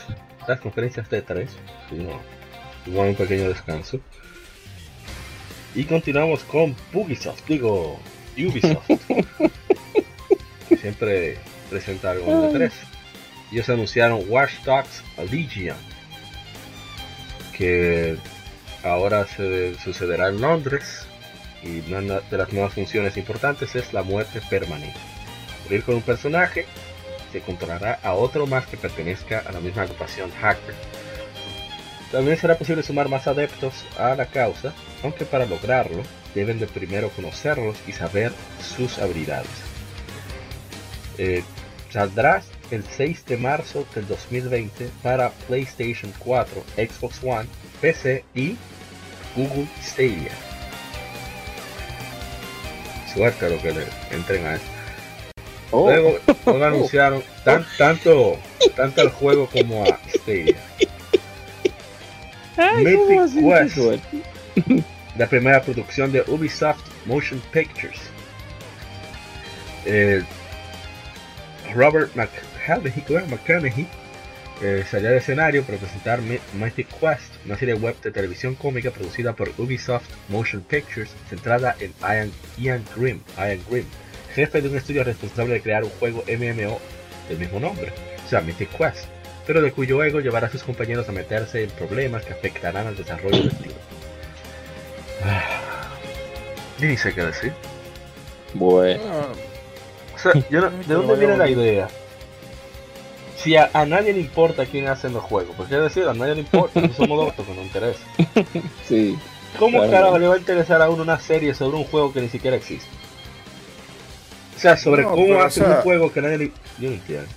las 0.47 0.59
conferencias 0.59 1.07
de 1.07 1.21
3 1.21 1.49
Tuvimos 1.89 2.19
un 2.87 3.15
pequeño 3.15 3.47
descanso. 3.49 3.99
Y 5.75 5.83
continuamos 5.83 6.43
con 6.43 6.75
Ubisoft, 6.93 7.45
digo 7.47 7.99
Ubisoft. 8.37 8.89
siempre 10.81 11.37
presenta 11.69 12.11
algo 12.11 12.47
de 12.47 12.53
3. 12.53 12.73
Ellos 13.51 13.69
anunciaron 13.69 14.23
Watch 14.27 14.53
Dogs 14.63 15.03
Legion. 15.31 15.77
Que 17.55 18.17
ahora 18.83 19.25
se 19.27 19.75
sucederá 19.79 20.29
en 20.29 20.41
Londres. 20.41 21.07
Y 21.63 21.91
una 21.91 22.19
de 22.19 22.37
las 22.37 22.51
nuevas 22.51 22.73
funciones 22.73 23.17
importantes 23.17 23.75
es 23.75 23.93
la 23.93 24.01
muerte 24.01 24.41
permanente. 24.49 24.99
Ir 25.69 25.83
con 25.83 25.95
un 25.95 26.01
personaje 26.01 26.65
se 27.41 27.99
a 28.03 28.13
otro 28.13 28.47
más 28.47 28.65
que 28.65 28.77
pertenezca 28.77 29.39
a 29.39 29.51
la 29.51 29.59
misma 29.59 29.83
agrupación 29.83 30.31
hacker. 30.31 30.75
También 32.11 32.37
será 32.37 32.57
posible 32.57 32.83
sumar 32.83 33.09
más 33.09 33.27
adeptos 33.27 33.73
a 33.97 34.15
la 34.15 34.27
causa, 34.27 34.73
aunque 35.03 35.25
para 35.25 35.45
lograrlo 35.45 36.03
deben 36.33 36.59
de 36.59 36.67
primero 36.67 37.09
conocerlos 37.09 37.77
y 37.87 37.91
saber 37.91 38.31
sus 38.61 38.99
habilidades. 38.99 39.49
Eh, 41.17 41.43
saldrá 41.91 42.41
el 42.71 42.83
6 42.83 43.25
de 43.25 43.37
marzo 43.37 43.85
del 43.95 44.07
2020 44.07 44.89
para 45.01 45.29
PlayStation 45.47 46.13
4, 46.19 46.63
Xbox 46.75 47.23
One, 47.23 47.47
PC 47.81 48.23
y 48.33 48.55
Google 49.35 49.67
Stadia. 49.81 50.31
Suerte 53.13 53.45
a 53.45 53.49
lo 53.49 53.61
que 53.61 53.71
le 53.71 53.83
entren 54.11 54.45
a 54.45 54.55
esto. 54.55 54.74
Oh. 55.71 55.89
Luego, 55.89 56.19
anunciaron 56.65 57.23
tanto, 57.43 58.37
tanto 58.75 59.01
al 59.01 59.09
juego 59.09 59.47
como 59.47 59.83
a 59.83 59.99
Stadia. 60.09 60.55
Mythic 62.77 63.41
Quest, 63.41 63.77
la 65.17 65.27
primera 65.27 65.61
producción 65.61 66.11
de 66.11 66.23
Ubisoft 66.27 66.81
Motion 67.05 67.41
Pictures. 67.51 67.99
Eh, 69.85 70.23
Robert 71.73 72.11
McConaughey 72.15 73.87
eh, 74.61 74.85
salió 74.89 75.09
al 75.09 75.15
escenario 75.15 75.63
para 75.63 75.77
presentar 75.77 76.21
Mythic 76.21 76.87
Quest, 76.99 77.33
una 77.45 77.57
serie 77.57 77.73
web 77.73 77.99
de 78.01 78.11
televisión 78.11 78.55
cómica 78.55 78.91
producida 78.91 79.33
por 79.33 79.51
Ubisoft 79.57 80.07
Motion 80.29 80.61
Pictures, 80.61 81.11
centrada 81.29 81.75
en 81.79 81.93
Ian, 82.01 82.31
Ian 82.57 82.85
Grimm, 82.95 83.19
Ian 83.37 83.59
Grimm 83.69 83.85
jefe 84.35 84.61
de 84.61 84.67
un 84.67 84.75
estudio 84.75 85.03
responsable 85.03 85.53
de 85.53 85.61
crear 85.61 85.83
un 85.83 85.89
juego 85.91 86.23
MMO 86.27 86.79
del 87.29 87.39
mismo 87.39 87.59
nombre, 87.59 87.93
o 88.25 88.29
sea, 88.29 88.41
Mythic 88.41 88.69
Quest, 88.77 89.05
pero 89.47 89.61
de 89.61 89.71
cuyo 89.71 90.03
ego 90.03 90.19
llevará 90.19 90.47
a 90.47 90.51
sus 90.51 90.63
compañeros 90.63 91.07
a 91.07 91.13
meterse 91.13 91.63
en 91.63 91.69
problemas 91.71 92.25
que 92.25 92.33
afectarán 92.33 92.85
al 92.85 92.97
desarrollo 92.97 93.37
del 93.37 93.55
título. 93.55 93.75
Ah, 95.23 95.87
dice 96.77 97.13
que 97.13 97.23
decir. 97.23 97.53
Bueno. 98.53 99.01
O 100.13 100.19
sea, 100.19 100.33
¿de 100.33 100.93
dónde 100.93 101.15
viene 101.15 101.37
la 101.37 101.49
idea? 101.49 101.87
Si 103.37 103.55
a, 103.55 103.69
nadie 103.85 104.13
le 104.13 104.19
importa 104.19 104.65
quién 104.65 104.87
hace 104.87 105.09
los 105.09 105.23
juegos, 105.23 105.55
porque 105.55 105.75
es 105.75 105.81
decir, 105.81 106.03
a 106.07 106.13
nadie 106.13 106.35
le 106.35 106.41
importa, 106.41 106.81
somos 106.93 107.35
dos 107.37 107.45
que 107.45 107.53
nos 107.53 107.65
interesa. 107.65 107.99
Sí. 108.87 109.17
¿Cómo 109.57 109.89
carajo 109.89 110.19
le 110.19 110.27
va 110.27 110.35
a 110.35 110.37
interesar 110.37 110.81
a 110.81 110.89
uno 110.89 111.03
una 111.03 111.19
serie 111.19 111.53
sobre 111.53 111.77
un 111.77 111.85
juego 111.85 112.11
que 112.11 112.19
ni 112.21 112.27
siquiera 112.27 112.57
existe? 112.57 112.89
O 114.55 114.59
sea, 114.59 114.77
sobre 114.77 115.03
cómo 115.03 115.41
hacer 115.41 115.67
un 115.67 115.75
juego 115.77 116.11
que 116.11 116.21
nadie. 116.21 116.51
Yo 116.77 116.89
no 116.89 116.95
entiendo. 116.95 117.31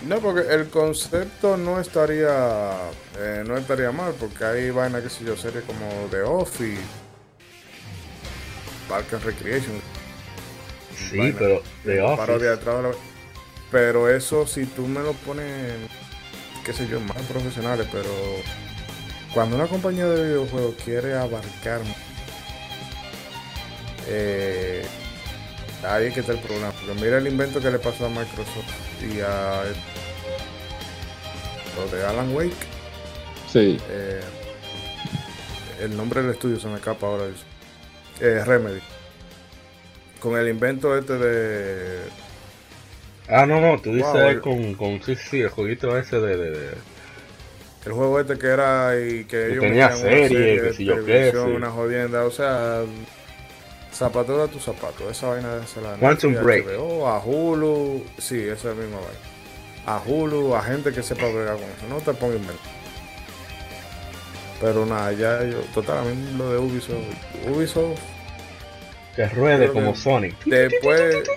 No, 0.00 0.20
porque 0.20 0.52
el 0.52 0.68
concepto 0.70 1.56
no 1.56 1.80
estaría 1.80 2.92
eh, 3.18 3.44
no 3.46 3.56
estaría 3.56 3.92
mal, 3.92 4.14
porque 4.18 4.44
hay 4.44 4.70
vaina, 4.70 5.00
que 5.02 5.08
sé 5.10 5.24
yo, 5.24 5.36
series 5.36 5.64
como 5.64 5.86
The 6.10 6.22
Office, 6.22 6.82
Park 8.88 9.12
and 9.14 9.24
Recreation. 9.24 9.82
Sí, 10.90 11.16
vaina 11.16 11.38
pero 11.38 11.62
de 11.84 11.96
de 11.96 12.02
parodia 12.16 12.50
de 12.50 12.56
Office. 12.56 12.58
trabajo. 12.58 12.98
Pero 13.70 14.08
eso, 14.10 14.46
si 14.46 14.66
tú 14.66 14.86
me 14.86 15.00
lo 15.02 15.14
pones, 15.14 15.90
qué 16.64 16.72
sé 16.72 16.86
yo, 16.88 17.00
más 17.00 17.22
profesionales, 17.28 17.88
pero 17.90 18.10
cuando 19.32 19.56
una 19.56 19.68
compañía 19.68 20.06
de 20.06 20.24
videojuegos 20.28 20.76
quiere 20.84 21.14
abarcar, 21.16 21.80
eh, 24.06 24.86
ahí 25.84 26.06
es 26.06 26.14
que 26.14 26.20
está 26.20 26.32
el 26.32 26.38
problema. 26.38 26.70
Porque 26.72 27.00
mira 27.02 27.18
el 27.18 27.26
invento 27.26 27.60
que 27.60 27.70
le 27.70 27.78
pasó 27.78 28.06
a 28.06 28.08
Microsoft 28.08 29.02
y 29.02 29.20
a 29.20 29.62
lo 31.76 31.96
de 31.96 32.04
Alan 32.06 32.34
Wake. 32.34 32.52
Sí. 33.50 33.78
eh, 33.90 34.20
el 35.80 35.96
nombre 35.96 36.22
del 36.22 36.32
estudio 36.32 36.58
se 36.58 36.68
me 36.68 36.76
escapa 36.76 37.06
ahora. 37.06 37.24
es, 37.26 38.22
eh, 38.22 38.44
Remedy. 38.44 38.80
Con 40.20 40.38
el 40.38 40.48
invento 40.48 40.96
este 40.96 41.14
de 41.18 41.98
Ah, 43.28 43.46
no, 43.46 43.60
no, 43.60 43.80
tú 43.80 43.92
dices 43.94 44.12
Wow, 44.12 44.28
el- 44.28 44.40
con, 44.40 44.74
con. 44.74 45.02
Sí, 45.02 45.16
sí, 45.16 45.40
el 45.40 45.48
jueguito 45.48 45.96
ese 45.98 46.20
de. 46.20 46.36
de, 46.36 46.50
de- 46.50 46.74
El 47.86 47.92
juego 47.92 48.20
este 48.20 48.38
que 48.38 48.46
era 48.46 48.92
y 49.00 49.24
que 49.24 49.46
ellos 49.52 49.60
tenía 49.60 49.90
serie, 49.96 50.38
de 50.62 50.68
que 50.68 50.74
si 50.74 50.84
yo 50.84 50.96
qué, 51.04 51.12
televisión, 51.12 51.46
sí. 51.48 51.52
una 51.56 51.70
jodienda, 51.70 52.24
o 52.24 52.30
sea, 52.30 52.82
zapatero 53.92 54.42
a 54.44 54.48
tu 54.48 54.58
zapato, 54.58 55.08
esa 55.10 55.28
vaina 55.28 55.56
de 55.56 55.82
la 55.82 55.94
Quantum 55.98 56.34
Break. 56.42 56.66
HBO, 56.66 57.06
a 57.08 57.18
Hulu, 57.18 58.04
sí, 58.18 58.40
esa 58.40 58.68
misma 58.74 58.96
vaina. 58.96 59.18
A 59.86 60.00
Hulu, 60.04 60.54
a 60.54 60.62
gente 60.62 60.92
que 60.92 61.02
sepa 61.02 61.26
bregar 61.26 61.54
con 61.56 61.64
eso, 61.64 61.86
no 61.88 61.96
te 62.00 62.12
pongas 62.14 62.36
invento. 62.36 62.62
Pero 64.60 64.86
nada, 64.86 65.12
ya 65.12 65.42
yo, 65.44 65.58
total, 65.74 65.98
a 65.98 66.02
mí 66.02 66.34
lo 66.38 66.52
de 66.52 66.58
Ubisoft, 66.58 66.96
Ubisoft, 67.48 67.98
que 69.16 69.26
ruede 69.28 69.72
como 69.72 69.92
que- 69.92 69.98
Sonic. 69.98 70.44
después, 70.44 71.28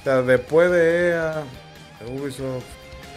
o 0.00 0.04
sea, 0.04 0.22
después 0.22 0.70
de 0.70 1.10
EA, 1.10 1.42
Ubisoft 2.08 2.64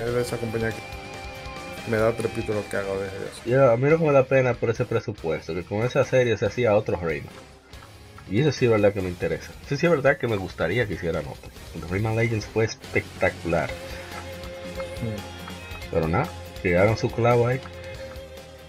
es 0.06 0.14
de 0.14 0.22
esa 0.22 0.38
compañía 0.38 0.72
que 0.72 1.90
me 1.90 1.98
da 1.98 2.12
trepito 2.12 2.54
lo 2.54 2.68
que 2.70 2.76
haga 2.78 2.94
de 2.96 3.08
eso. 3.08 3.42
Ya, 3.46 3.72
a 3.72 3.78
mí 3.78 3.90
lo 3.90 3.98
que 3.98 4.04
me 4.06 4.12
da 4.12 4.26
pena 4.26 4.54
por 4.54 4.70
ese 4.70 4.84
presupuesto, 4.86 5.54
que 5.56 5.64
con 5.64 5.80
esa 5.84 6.04
serie 6.04 6.38
se 6.38 6.46
hacía 6.46 6.76
otro 6.76 6.98
reino. 6.98 7.28
Y 8.30 8.40
eso 8.40 8.52
sí 8.52 8.66
es 8.66 8.72
verdad 8.72 8.94
que 8.94 9.02
me 9.02 9.10
interesa. 9.10 9.52
Eso 9.66 9.76
sí 9.76 9.86
es 9.86 9.92
verdad 9.92 10.18
que 10.18 10.28
me 10.28 10.38
gustaría 10.38 10.88
que 10.88 10.94
hicieran 10.94 11.26
otro. 11.28 11.52
El 11.76 11.90
Rayman 11.90 12.16
Legends 12.16 12.46
fue 12.46 12.66
espectacular. 12.66 13.70
Pero 15.92 16.08
nada, 16.08 16.28
tiraron 16.62 16.98
su 16.98 17.10
clavo 17.12 17.48
ahí. 17.48 17.60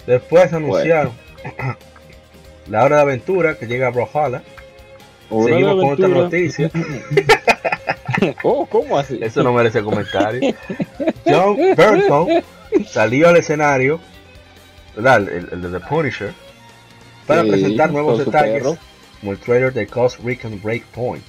Después 0.06 0.52
anunciaron 0.52 1.12
la 2.68 2.84
hora 2.84 2.96
de 2.96 3.02
aventura 3.02 3.56
que 3.56 3.66
llega 3.66 3.86
a 3.86 3.90
Brawlhalla. 3.90 4.42
Seguimos 5.30 5.74
con 5.76 5.92
otra 5.92 6.08
noticia. 6.08 6.70
Oh, 8.42 8.64
¿cómo 8.64 8.96
así? 8.98 9.18
Eso 9.20 9.42
no 9.42 9.52
merece 9.52 9.82
comentario. 9.82 10.54
John 11.26 11.56
Burton 11.76 12.42
salió 12.86 13.28
al 13.28 13.36
escenario, 13.36 14.00
¿verdad? 14.94 15.28
El, 15.28 15.48
el 15.52 15.60
de 15.62 15.78
The 15.78 15.86
Punisher, 15.86 16.32
para 17.26 17.42
Sí, 17.42 17.50
presentar 17.50 17.90
nuevos 17.90 18.24
detalles. 18.24 18.78
Como 19.24 19.32
el 19.32 19.38
trailer 19.38 19.72
de 19.72 19.86
Ghost 19.86 20.20
Recon 20.22 20.60
Breakpoint. 20.60 21.24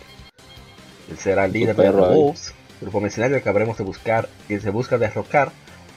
Él 1.09 1.17
será 1.17 1.45
el 1.45 1.53
líder 1.53 1.77
de 1.77 1.88
ahí. 1.88 1.93
Wolves, 1.93 2.53
grupo 2.81 2.99
mercenario 2.99 3.41
que 3.41 3.47
habremos 3.47 3.77
de 3.77 3.85
buscar 3.85 4.27
y 4.49 4.57
se 4.57 4.69
busca 4.69 4.97
derrocar. 4.97 5.53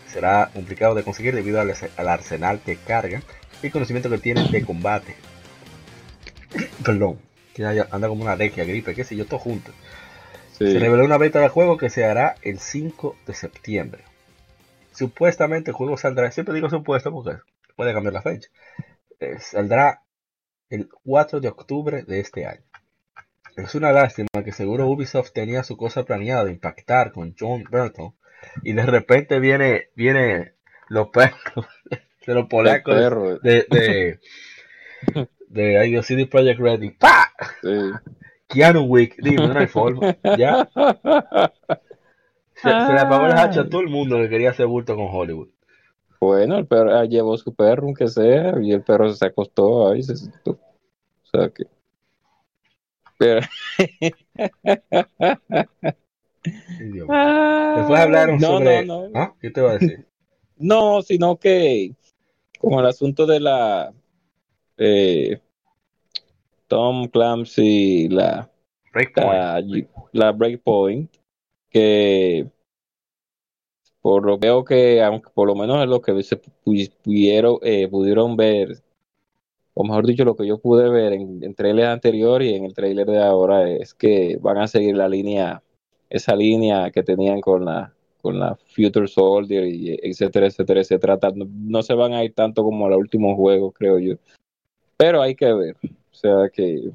Será 0.06 0.48
complicado 0.54 0.94
de 0.94 1.02
conseguir 1.02 1.34
debido 1.34 1.60
al, 1.60 1.74
al 1.96 2.08
arsenal 2.08 2.60
que 2.64 2.76
cargan 2.76 3.24
y 3.64 3.66
el 3.66 3.72
conocimiento 3.72 4.08
que 4.08 4.18
tienen 4.18 4.48
de 4.52 4.64
combate. 4.64 5.16
Perdón, 6.84 7.18
que 7.52 7.64
anda 7.66 8.06
como 8.06 8.22
una 8.22 8.32
alergia, 8.32 8.62
gripe, 8.62 8.94
qué 8.94 9.02
sé 9.02 9.16
yo, 9.16 9.26
todo 9.26 9.40
junto. 9.40 9.72
Sí. 10.56 10.70
Se 10.70 10.78
reveló 10.78 11.04
una 11.04 11.18
beta 11.18 11.40
del 11.40 11.48
juego 11.48 11.78
que 11.78 11.90
se 11.90 12.04
hará 12.04 12.36
el 12.42 12.60
5 12.60 13.16
de 13.26 13.34
septiembre. 13.34 14.04
Supuestamente 14.92 15.72
el 15.72 15.76
juego 15.76 15.96
saldrá, 15.96 16.30
siempre 16.30 16.54
digo 16.54 16.70
supuesto 16.70 17.10
porque 17.10 17.40
puede 17.74 17.92
cambiar 17.92 18.14
la 18.14 18.22
fecha. 18.22 18.48
Eh, 19.18 19.40
saldrá 19.40 20.02
el 20.70 20.88
4 21.04 21.40
de 21.40 21.48
octubre 21.48 22.02
de 22.02 22.20
este 22.20 22.46
año. 22.46 22.62
Es 23.56 23.74
una 23.74 23.92
lástima 23.92 24.28
que 24.44 24.52
seguro 24.52 24.86
Ubisoft 24.86 25.32
tenía 25.32 25.64
su 25.64 25.76
cosa 25.76 26.04
planeada 26.04 26.44
de 26.44 26.52
impactar 26.52 27.12
con 27.12 27.34
John 27.38 27.64
Burton 27.70 28.14
y 28.62 28.72
de 28.72 28.86
repente 28.86 29.40
viene 29.40 29.88
viene 29.96 30.52
los 30.88 31.08
perros 31.08 31.66
de 32.26 32.34
los 32.34 32.46
polacos 32.46 32.94
de 33.42 33.66
de 33.68 34.20
de, 35.48 35.82
Dios, 35.84 36.06
CD 36.06 36.26
Projekt 36.26 36.60
Red 36.60 36.82
y 36.82 36.90
¡pa! 36.90 37.32
Sí. 37.62 37.90
Keanu 38.48 38.82
Wick, 38.82 39.16
dime, 39.18 39.48
no 39.48 39.58
hay 39.58 39.66
forma. 39.66 40.16
Ya, 40.36 40.68
se, 42.54 42.68
se 42.68 42.92
le 42.92 43.00
apagó 43.00 43.26
el 43.26 43.32
hacha 43.32 43.62
a 43.62 43.68
todo 43.68 43.80
el 43.80 43.88
mundo 43.88 44.18
que 44.18 44.28
quería 44.28 44.50
hacer 44.50 44.66
bulto 44.66 44.96
con 44.96 45.08
Hollywood. 45.10 45.48
Bueno, 46.20 46.58
el 46.58 46.66
perro 46.66 46.94
ah, 46.96 47.04
llevó 47.04 47.36
su 47.36 47.54
perro, 47.54 47.84
aunque 47.84 48.08
sea, 48.08 48.54
y 48.60 48.72
el 48.72 48.82
perro 48.82 49.12
se 49.12 49.26
acostó 49.26 49.88
ahí, 49.90 50.02
se 50.02 50.16
sentó. 50.16 50.52
O 50.52 51.26
sea 51.30 51.48
que. 51.50 51.64
Pero- 53.18 53.46
mío. 56.80 57.06
Después 57.76 58.00
hablaron 58.00 58.38
no, 58.38 58.46
sobre. 58.48 58.84
No, 58.84 59.08
no, 59.08 59.18
¿Ah? 59.18 59.34
¿Qué 59.40 59.50
te 59.50 59.60
va 59.60 59.70
a 59.72 59.78
decir? 59.78 60.06
no, 60.56 61.02
sino 61.02 61.36
que 61.36 61.94
con 62.58 62.74
el 62.74 62.86
asunto 62.86 63.26
de 63.26 63.40
la 63.40 63.92
eh, 64.76 65.40
Tom 66.66 67.08
Clancy, 67.08 68.08
la, 68.08 68.50
Breakpoint. 68.92 69.30
la, 69.32 69.62
la 70.12 70.32
Breakpoint, 70.32 71.10
que 71.70 72.48
por 74.00 74.24
lo 74.24 74.38
veo 74.38 74.64
que, 74.64 75.02
aunque 75.02 75.30
por 75.34 75.46
lo 75.48 75.54
menos 75.54 75.82
es 75.82 75.88
lo 75.88 76.00
que 76.00 76.22
se 76.22 76.40
pu- 76.40 76.90
pudieron, 77.02 77.58
eh, 77.62 77.88
pudieron 77.88 78.36
ver, 78.36 78.80
o 79.74 79.84
mejor 79.84 80.06
dicho, 80.06 80.24
lo 80.24 80.36
que 80.36 80.46
yo 80.46 80.58
pude 80.58 80.88
ver 80.88 81.12
en, 81.12 81.42
en 81.42 81.54
trailer 81.54 81.86
anterior 81.86 82.42
y 82.42 82.54
en 82.54 82.64
el 82.64 82.74
trailer 82.74 83.06
de 83.06 83.22
ahora, 83.22 83.70
es 83.70 83.94
que 83.94 84.36
van 84.40 84.58
a 84.58 84.68
seguir 84.68 84.96
la 84.96 85.08
línea, 85.08 85.62
esa 86.10 86.34
línea 86.34 86.90
que 86.90 87.02
tenían 87.02 87.40
con 87.40 87.64
la 87.64 87.92
con 88.20 88.40
la 88.40 88.56
Future 88.74 89.06
Soldier 89.06 89.64
y 89.66 89.96
etcétera, 90.02 90.46
etcétera, 90.48 90.80
etcétera. 90.80 91.18
No, 91.36 91.46
no 91.48 91.82
se 91.82 91.94
van 91.94 92.12
a 92.12 92.24
ir 92.24 92.34
tanto 92.34 92.64
como 92.64 92.84
a 92.84 92.90
los 92.90 92.98
últimos 92.98 93.36
juegos, 93.36 93.72
creo 93.74 93.98
yo. 94.00 94.16
Pero 94.96 95.22
hay 95.22 95.36
que 95.36 95.52
ver. 95.52 95.76
O 95.84 96.14
sea 96.14 96.48
que 96.52 96.90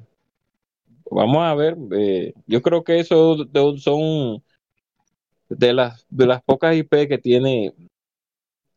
vamos 1.10 1.38
a 1.38 1.56
ver. 1.56 1.78
eh, 1.96 2.34
yo 2.46 2.62
creo 2.62 2.84
que 2.84 3.00
eso 3.00 3.38
son 3.78 4.44
de 5.58 5.74
las 5.74 6.06
de 6.10 6.26
las 6.28 6.42
pocas 6.44 6.76
IP 6.76 7.08
que 7.08 7.18
tiene 7.18 7.74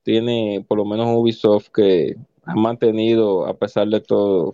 tiene 0.03 0.65
por 0.67 0.79
lo 0.79 0.85
menos 0.85 1.07
Ubisoft 1.17 1.69
que 1.75 2.17
ha 2.45 2.55
mantenido 2.55 3.47
a 3.47 3.55
pesar 3.55 3.89
de 3.89 4.01
todo 4.01 4.53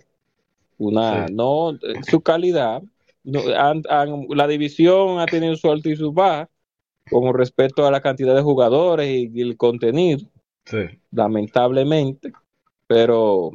una 0.77 1.27
Sí. 1.27 1.33
no 1.33 1.77
su 2.09 2.21
calidad 2.21 2.81
no, 3.23 3.39
han- 3.55 3.83
han- 3.89 4.25
la 4.29 4.47
división 4.47 5.19
ha 5.19 5.25
tenido 5.25 5.55
su 5.55 5.69
alto 5.71 5.89
y 5.89 5.95
su 5.95 6.11
baja 6.11 6.49
con 7.09 7.33
respecto 7.33 7.85
a 7.85 7.91
la 7.91 8.01
cantidad 8.01 8.35
de 8.35 8.41
jugadores 8.41 9.07
y, 9.07 9.31
y 9.33 9.41
el 9.41 9.55
contenido 9.57 10.27
Sí. 10.65 10.79
lamentablemente 11.11 12.31
pero 12.87 13.51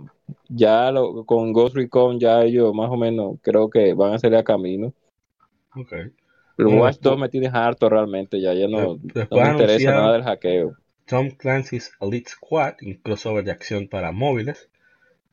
ya 0.49 0.91
lo- 0.93 1.25
con 1.25 1.53
Ghost 1.53 1.75
Recon 1.77 2.19
ya 2.21 2.43
ellos 2.45 2.73
más 2.75 2.91
o 2.91 2.97
menos 2.97 3.37
creo 3.43 3.69
que 3.71 3.95
van 3.95 4.15
a 4.15 4.19
salir 4.19 4.37
a 4.39 4.45
camino. 4.45 4.93
El 6.59 6.67
Bueno, 6.67 6.81
Watch 6.83 6.99
2 7.01 7.19
me 7.19 7.29
tiene 7.31 7.49
harto 7.53 7.89
realmente 7.89 8.41
ya 8.41 8.53
ya 8.55 8.69
no, 8.69 8.79
De- 8.81 8.99
no 8.99 9.15
después 9.15 9.43
me 9.43 9.51
interesa 9.51 9.93
nada 9.93 10.13
del 10.13 10.23
hackeo 10.25 10.77
Tom 11.07 11.31
Clancy's 11.31 11.91
Elite 12.01 12.31
Squad, 12.31 12.75
un 12.83 12.95
crossover 12.95 13.45
de 13.45 13.51
acción 13.51 13.89
para 13.89 14.13
móviles. 14.13 14.69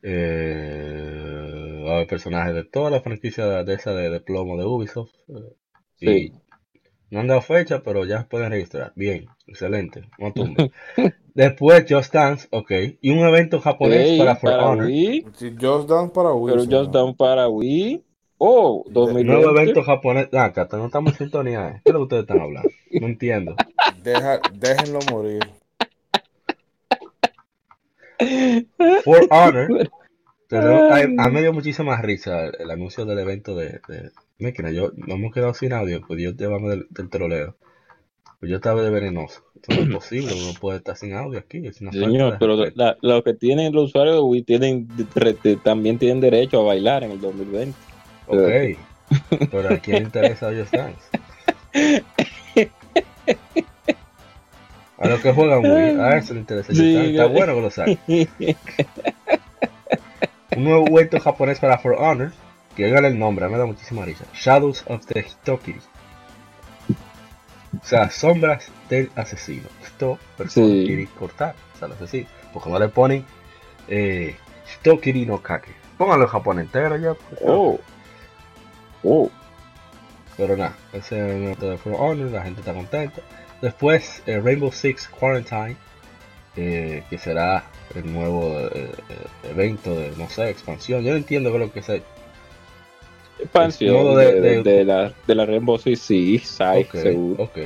Eh, 0.02 1.82
va 1.86 1.92
a 1.92 1.94
haber 1.96 2.08
personajes 2.08 2.54
de 2.54 2.64
toda 2.64 2.90
la 2.90 3.00
franquicia 3.00 3.64
de 3.64 3.74
esa 3.74 3.94
de, 3.94 4.10
de 4.10 4.20
plomo 4.20 4.56
de 4.56 4.64
Ubisoft. 4.64 5.12
eh, 5.28 5.54
Sí. 6.00 6.32
Y 7.10 7.14
no 7.14 7.20
han 7.20 7.28
dado 7.28 7.42
fecha, 7.42 7.82
pero 7.82 8.04
ya 8.04 8.28
pueden 8.28 8.50
registrar. 8.50 8.92
Bien, 8.96 9.26
excelente. 9.46 10.04
No 10.18 10.32
tumbe. 10.32 10.70
Después 11.34 11.84
Just 11.88 12.12
Dance, 12.14 12.48
ok. 12.50 12.72
Y 13.00 13.10
un 13.10 13.18
evento 13.26 13.60
japonés 13.60 14.08
Ey, 14.08 14.18
para 14.18 14.36
For 14.36 14.50
para 14.50 14.66
Honor. 14.72 14.86
Wii, 14.86 15.26
Si 15.34 15.50
Just 15.60 15.88
Dance 15.88 16.12
para 16.14 16.32
Wii. 16.34 16.52
pero. 16.54 16.64
Just 16.70 16.90
Down 16.92 17.14
para 17.16 17.48
Wii. 17.48 18.02
Oh, 18.38 18.84
Un 18.86 18.92
2020. 18.92 19.32
nuevo 19.32 19.58
evento 19.58 19.82
japonés. 19.82 20.28
Ah, 20.32 20.52
Cata, 20.52 20.76
no 20.76 20.86
estamos 20.86 21.12
en 21.12 21.18
sintonía. 21.18 21.68
eh. 21.68 21.80
¿Qué 21.84 21.90
es 21.90 21.92
lo 21.94 22.00
que 22.00 22.02
ustedes 22.04 22.22
están 22.22 22.40
hablando? 22.40 22.68
No 23.00 23.06
entiendo. 23.06 23.56
Deja- 24.02 24.40
déjenlo 24.54 24.98
morir. 25.10 25.40
For 29.04 29.26
Honor. 29.30 29.90
Pero 30.48 30.92
a, 30.92 30.98
a 31.00 31.06
mí 31.06 31.32
me 31.32 31.40
dio 31.40 31.52
muchísima 31.52 32.00
risa 32.00 32.44
el, 32.46 32.52
el 32.60 32.70
anuncio 32.70 33.04
del 33.04 33.18
evento 33.18 33.56
de, 33.56 33.80
de 33.88 34.10
máquina. 34.38 34.70
Yo 34.70 34.92
no 34.94 35.14
hemos 35.14 35.32
quedado 35.32 35.54
sin 35.54 35.72
audio, 35.72 36.00
pues 36.06 36.18
Dios 36.18 36.36
llévame 36.36 36.68
del, 36.68 36.86
del 36.90 37.10
troleo. 37.10 37.56
Pues 38.38 38.50
yo 38.50 38.56
estaba 38.56 38.82
de 38.82 38.90
venenoso. 38.90 39.42
Esto 39.56 39.74
no 39.74 39.82
es 39.82 39.88
posible, 39.94 40.32
uno 40.34 40.52
puede 40.60 40.78
estar 40.78 40.96
sin 40.96 41.14
audio 41.14 41.38
aquí. 41.40 41.66
Es 41.66 41.80
una 41.80 41.90
Señor, 41.90 42.36
pero 42.38 42.56
respeto. 42.56 42.76
la- 42.84 42.96
lo 43.00 43.24
que 43.24 43.34
tienen 43.34 43.72
los 43.74 43.86
usuarios 43.86 44.16
de 44.16 44.20
Wii 44.22 44.42
tienen, 44.42 44.88
re- 45.14 45.36
también 45.64 45.98
tienen 45.98 46.20
derecho 46.20 46.60
a 46.60 46.64
bailar 46.64 47.02
en 47.02 47.12
el 47.12 47.20
2020. 47.20 47.76
Ok. 48.26 48.78
Pero 49.50 49.74
a 49.74 49.78
quién 49.78 49.96
le 49.98 50.02
interesa 50.04 50.50
Just 50.52 50.72
Dance. 50.74 51.08
A 54.98 55.08
los 55.08 55.20
que 55.20 55.32
juegan 55.32 55.60
Wii, 55.64 56.00
a 56.00 56.16
eso 56.16 56.32
le 56.34 56.40
interesa 56.40 56.68
Just 56.68 56.80
Dance. 56.80 57.10
Está 57.10 57.26
bueno 57.26 57.54
que 57.54 57.60
lo 57.60 57.70
saquen. 57.70 57.98
Un 60.56 60.64
nuevo 60.64 60.86
evento 60.98 61.20
japonés 61.20 61.58
para 61.60 61.78
For 61.78 61.94
Honor. 61.98 62.32
Que 62.74 62.84
oigan 62.84 63.04
el 63.06 63.18
nombre, 63.18 63.48
me 63.48 63.56
da 63.58 63.64
muchísima 63.66 64.04
risa. 64.04 64.24
Shadows 64.34 64.84
of 64.88 65.06
the 65.06 65.20
Hitokiri. 65.22 65.80
O 66.90 67.84
sea, 67.86 68.10
sombras 68.10 68.68
del 68.90 69.10
asesino. 69.16 69.68
Hito, 69.86 70.18
persona, 70.36 70.66
Sí. 70.66 70.84
kiri, 70.86 71.06
cortar. 71.06 71.54
O 71.74 71.78
sea, 71.78 71.86
el 71.88 71.94
asesino. 71.94 72.26
Porque 72.52 72.68
no 72.70 72.78
le 72.78 72.88
ponen 72.88 73.24
eh, 73.88 74.36
Hitokiri 74.82 75.24
no 75.26 75.42
Kake. 75.42 75.72
Pónganlo 75.96 76.24
en 76.24 76.30
japonés 76.30 76.64
entero 76.66 76.96
ya. 76.96 77.14
porque- 77.14 77.44
Oh. 77.46 77.78
Oh. 79.02 79.30
Pero 80.36 80.56
nada, 80.56 80.76
ese 80.92 81.16
es 81.48 81.58
el 81.58 81.58
de 81.58 81.78
For 81.78 81.94
Honor, 81.98 82.30
la 82.30 82.42
gente 82.42 82.60
está 82.60 82.74
contenta. 82.74 83.22
Después, 83.62 84.22
eh, 84.26 84.38
Rainbow 84.38 84.70
Six 84.70 85.08
Quarantine, 85.08 85.76
eh, 86.56 87.02
que 87.08 87.16
será 87.18 87.64
el 87.94 88.12
nuevo 88.12 88.58
eh, 88.60 88.90
evento 89.50 89.94
de, 89.94 90.12
no 90.16 90.28
sé, 90.28 90.50
expansión. 90.50 91.02
Yo 91.02 91.10
no 91.12 91.16
entiendo 91.16 91.50
qué 91.50 91.56
es 91.56 91.60
lo 91.60 91.72
que 91.72 91.80
es. 91.80 92.02
Expansión 93.38 94.16
de, 94.16 94.84
la, 94.84 95.12
de 95.26 95.34
la 95.34 95.46
Rainbow 95.46 95.78
Six, 95.78 96.00
sí, 96.00 96.38
Sai, 96.38 96.82
Ok, 96.84 96.92
seguro. 96.96 97.44
ok. 97.44 97.58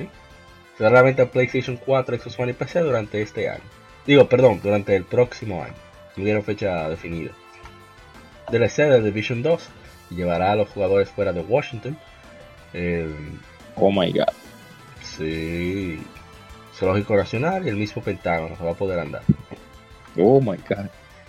Será 0.78 0.90
la 0.90 1.02
venta 1.02 1.30
PlayStation 1.30 1.76
4, 1.76 2.18
Xbox 2.18 2.38
One 2.38 2.52
y 2.52 2.54
PC 2.54 2.80
durante 2.80 3.20
este 3.20 3.48
año. 3.48 3.62
Digo, 4.06 4.28
perdón, 4.28 4.60
durante 4.62 4.96
el 4.96 5.04
próximo 5.04 5.62
año. 5.62 5.74
No 6.16 6.24
dieron 6.24 6.42
fecha 6.42 6.88
definida. 6.88 7.32
DLC 8.50 8.76
de 8.88 9.02
Division 9.02 9.42
2 9.42 9.68
llevará 10.10 10.52
a 10.52 10.56
los 10.56 10.68
jugadores 10.68 11.10
fuera 11.10 11.32
de 11.32 11.40
Washington. 11.40 11.98
Eh, 12.72 13.08
Oh 13.76 13.90
my 13.90 14.12
god. 14.12 14.32
Sí. 15.02 15.98
Zoológico 16.74 17.16
Nacional 17.16 17.66
y 17.66 17.68
el 17.68 17.76
mismo 17.76 18.02
Pentágono 18.02 18.56
se 18.56 18.64
va 18.64 18.72
a 18.72 18.74
poder 18.74 18.98
andar. 18.98 19.22
Oh 20.18 20.40
my 20.40 20.56
god. 20.68 20.86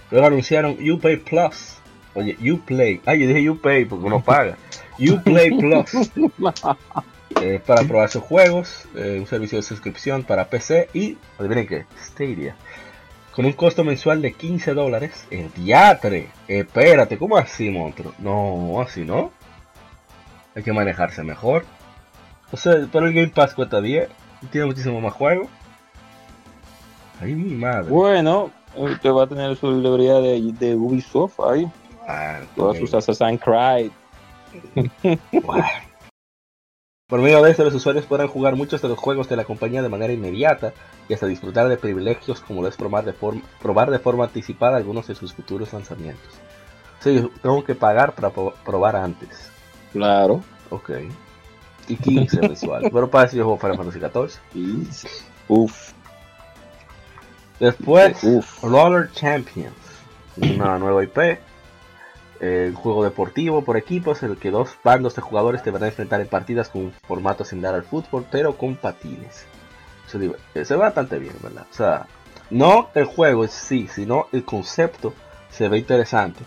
Luego 0.09 0.27
anunciaron 0.27 0.77
Upay 0.89 1.17
Plus. 1.17 1.77
Oye, 2.13 2.35
Uplay. 2.51 3.01
Ay, 3.05 3.21
yo 3.21 3.27
dije 3.27 3.49
Upay 3.49 3.85
porque 3.85 4.05
uno 4.05 4.21
paga. 4.21 4.57
Uplay 4.99 5.51
Plus. 5.57 5.91
eh, 7.41 7.61
para 7.65 7.83
probar 7.83 8.09
sus 8.09 8.23
juegos. 8.23 8.85
eh, 8.95 9.17
un 9.19 9.27
servicio 9.27 9.57
de 9.57 9.63
suscripción 9.63 10.23
para 10.23 10.49
PC 10.49 10.89
y, 10.93 11.17
adivinen 11.39 11.67
qué, 11.67 11.85
Stadia. 12.01 12.55
Con 13.35 13.45
un 13.45 13.53
costo 13.53 13.83
mensual 13.83 14.21
de 14.21 14.33
15 14.33 14.73
dólares. 14.73 15.25
El 15.31 15.51
diatre. 15.53 16.29
Espérate, 16.47 17.17
¿cómo 17.17 17.37
así, 17.37 17.69
monstruo? 17.69 18.13
No, 18.19 18.81
así 18.81 19.05
no. 19.05 19.31
Hay 20.55 20.63
que 20.63 20.73
manejarse 20.73 21.23
mejor. 21.23 21.63
O 22.51 22.57
sea, 22.57 22.73
pero 22.91 23.07
el 23.07 23.13
Game 23.13 23.29
Pass 23.29 23.53
cuesta 23.53 23.79
10. 23.79 24.09
y 24.41 24.45
Tiene 24.47 24.67
muchísimo 24.67 24.99
más 24.99 25.13
juegos. 25.13 25.47
Ay, 27.21 27.33
mi 27.35 27.55
madre. 27.55 27.89
Bueno, 27.89 28.51
usted 28.75 29.11
va 29.11 29.23
a 29.23 29.27
tener 29.27 29.55
su 29.55 29.71
librería 29.71 30.15
de, 30.15 30.51
de 30.59 30.75
Ubisoft 30.75 31.39
ahí. 31.39 31.71
Ah, 32.07 32.39
Todos 32.55 32.75
ok. 32.75 32.81
sus 32.81 32.93
Assassin's 32.95 33.39
Creed. 33.41 33.91
Bueno. 35.43 35.63
Por 37.11 37.19
medio 37.19 37.41
de 37.43 37.51
esto, 37.51 37.65
los 37.65 37.73
usuarios 37.73 38.05
podrán 38.05 38.29
jugar 38.29 38.55
muchos 38.55 38.81
de 38.81 38.87
los 38.87 38.97
juegos 38.97 39.27
de 39.27 39.35
la 39.35 39.43
compañía 39.43 39.81
de 39.81 39.89
manera 39.89 40.13
inmediata 40.13 40.71
y 41.09 41.13
hasta 41.13 41.27
disfrutar 41.27 41.67
de 41.67 41.75
privilegios 41.75 42.39
como 42.39 42.61
lo 42.61 42.69
es 42.69 42.77
probar 42.77 43.03
de, 43.03 43.11
forma, 43.11 43.41
probar 43.61 43.91
de 43.91 43.99
forma 43.99 44.23
anticipada 44.23 44.77
algunos 44.77 45.07
de 45.07 45.15
sus 45.15 45.33
futuros 45.33 45.73
lanzamientos. 45.73 46.31
Sí, 47.01 47.29
tengo 47.41 47.65
que 47.65 47.75
pagar 47.75 48.13
para 48.15 48.29
probar 48.29 48.95
antes. 48.95 49.49
Claro. 49.91 50.41
Ok. 50.69 50.89
Y 51.89 51.97
15 51.97 52.39
mensual. 52.47 52.89
Pero 52.89 53.09
para 53.09 53.25
eso 53.27 53.35
yo 53.35 53.43
juego 53.43 53.59
Final 53.59 53.75
Fantasy 53.75 53.99
14. 53.99 54.39
Y- 54.55 54.87
Uf. 55.49 55.91
Después, 57.59 58.23
Uf. 58.23 58.63
Roller 58.63 59.11
Champions. 59.11 59.75
Una 60.37 60.79
nueva 60.79 61.03
IP. 61.03 61.17
Eh, 62.43 62.69
un 62.69 62.75
juego 62.75 63.03
deportivo 63.03 63.63
por 63.63 63.77
equipos 63.77 64.23
en 64.23 64.31
el 64.31 64.37
que 64.37 64.49
dos 64.49 64.75
bandos 64.83 65.15
de 65.15 65.21
jugadores 65.21 65.63
deberán 65.63 65.89
enfrentar 65.89 66.21
en 66.21 66.27
partidas 66.27 66.69
con 66.69 66.85
un 66.85 66.91
formato 66.91 67.45
similar 67.45 67.75
al 67.75 67.83
fútbol, 67.83 68.25
pero 68.31 68.57
con 68.57 68.75
patines. 68.75 69.45
Eh, 70.55 70.65
se 70.65 70.73
ve 70.73 70.79
bastante 70.79 71.19
bien, 71.19 71.35
¿verdad? 71.43 71.67
O 71.69 71.73
sea, 71.73 72.07
no 72.49 72.89
el 72.95 73.05
juego 73.05 73.43
en 73.43 73.49
sí, 73.51 73.87
sino 73.87 74.25
el 74.31 74.43
concepto 74.43 75.13
se 75.51 75.69
ve 75.69 75.77
interesante. 75.77 76.43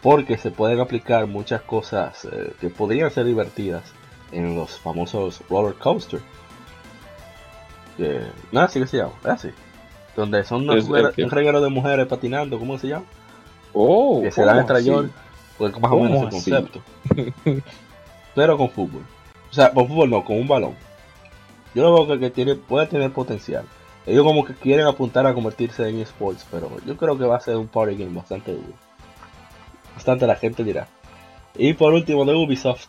Porque 0.00 0.38
se 0.38 0.50
pueden 0.50 0.80
aplicar 0.80 1.26
muchas 1.26 1.60
cosas 1.60 2.24
eh, 2.24 2.54
que 2.58 2.70
podrían 2.70 3.10
ser 3.10 3.26
divertidas 3.26 3.92
en 4.32 4.56
los 4.56 4.78
famosos 4.78 5.42
roller 5.50 5.74
coaster. 5.74 6.20
Que, 7.98 8.22
nada, 8.50 8.66
así 8.66 8.80
que 8.80 8.86
se 8.86 8.96
llama, 8.96 9.12
así. 9.24 9.50
Donde 10.16 10.44
son 10.44 10.68
el 10.70 10.82
un 10.82 11.30
reguero 11.30 11.60
de 11.60 11.68
mujeres 11.68 12.06
patinando, 12.06 12.58
¿cómo 12.58 12.78
se 12.78 12.88
llama? 12.88 13.04
Oh, 13.72 14.20
que 14.22 14.30
se 14.30 14.44
dan 14.44 14.56
¿cómo 14.56 14.60
entre 14.60 14.76
así? 14.78 14.88
ellos, 14.90 15.10
pues 15.58 15.72
más 15.80 15.92
o 15.92 15.98
¿Cómo 15.98 16.04
menos 16.04 16.22
el 16.22 16.28
así? 16.28 16.50
concepto. 16.50 16.82
Pero 18.34 18.56
con 18.56 18.70
fútbol. 18.70 19.02
O 19.50 19.54
sea, 19.54 19.72
con 19.72 19.88
fútbol 19.88 20.10
no, 20.10 20.24
con 20.24 20.38
un 20.38 20.48
balón. 20.48 20.74
Yo 21.74 21.82
lo 21.82 22.06
veo 22.06 22.18
que, 22.18 22.30
tiene, 22.30 22.54
puede 22.54 22.86
tener 22.86 23.12
potencial. 23.12 23.64
Ellos 24.06 24.24
como 24.24 24.44
que 24.44 24.54
quieren 24.54 24.86
apuntar 24.86 25.26
a 25.26 25.34
convertirse 25.34 25.88
en 25.88 26.00
esports, 26.00 26.46
pero 26.50 26.70
yo 26.84 26.96
creo 26.96 27.16
que 27.16 27.24
va 27.24 27.36
a 27.36 27.40
ser 27.40 27.56
un 27.56 27.68
party 27.68 27.94
game 27.96 28.16
bastante 28.16 28.52
duro. 28.52 28.72
Bastante 29.94 30.26
la 30.26 30.36
gente 30.36 30.64
dirá. 30.64 30.88
Y 31.54 31.74
por 31.74 31.92
último 31.92 32.24
de 32.24 32.34
Ubisoft, 32.34 32.88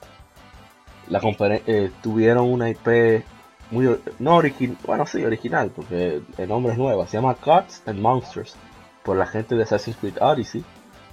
la 1.10 1.22
eh, 1.68 1.91
tuvieron 2.01 2.51
una 2.51 2.69
IP 2.69 3.23
muy 3.72 3.97
no 4.19 4.35
original, 4.35 4.77
bueno 4.85 5.05
sí 5.05 5.23
original, 5.23 5.72
porque 5.76 6.22
el 6.38 6.49
nombre 6.49 6.73
es 6.73 6.77
nuevo, 6.77 7.05
se 7.05 7.18
llama 7.18 7.35
Gods 7.43 7.84
and 7.85 7.99
Monsters, 7.99 8.55
por 9.03 9.17
la 9.17 9.25
gente 9.25 9.55
de 9.55 9.63
Assassin's 9.63 9.97
Creed 9.97 10.21
Odyssey, 10.21 10.63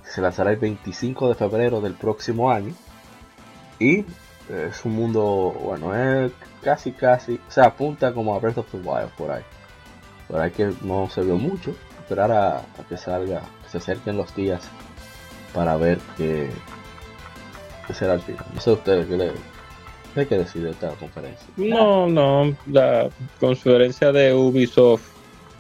se 0.05 0.21
lanzará 0.21 0.51
el 0.51 0.57
25 0.57 1.29
de 1.29 1.35
febrero 1.35 1.81
del 1.81 1.95
próximo 1.95 2.51
año. 2.51 2.73
Y 3.79 4.01
eh, 4.49 4.69
es 4.71 4.85
un 4.85 4.95
mundo, 4.95 5.55
bueno, 5.63 5.95
es 5.95 6.33
casi 6.63 6.93
casi, 6.93 7.39
o 7.57 7.61
apunta 7.61 8.13
como 8.13 8.35
a 8.35 8.39
Breath 8.39 8.59
of 8.59 8.71
the 8.71 8.79
Wild 8.79 9.11
por 9.17 9.31
ahí. 9.31 9.43
Pero 10.29 10.43
hay 10.43 10.51
que 10.51 10.73
no 10.83 11.09
se 11.09 11.23
vio 11.23 11.37
mucho, 11.37 11.75
esperar 11.99 12.31
a, 12.33 12.63
que 12.89 12.97
salga, 12.97 13.41
que 13.63 13.71
se 13.71 13.79
acerquen 13.79 14.17
los 14.17 14.35
días 14.35 14.63
para 15.55 15.77
ver 15.77 15.99
qué, 16.17 16.51
qué 17.87 17.95
será 17.95 18.15
el 18.15 18.21
final. 18.21 18.45
No 18.55 18.61
sé 18.61 18.73
ustedes 18.73 19.07
qué 19.07 19.17
le 19.17 19.33
hay 20.17 20.27
que 20.27 20.39
decir 20.39 20.63
de 20.63 20.71
esta 20.71 20.89
conferencia. 20.91 21.47
No, 21.57 22.09
no, 22.09 22.55
la 22.67 23.09
conferencia 23.39 24.11
de 24.11 24.35
Ubisoft 24.35 25.09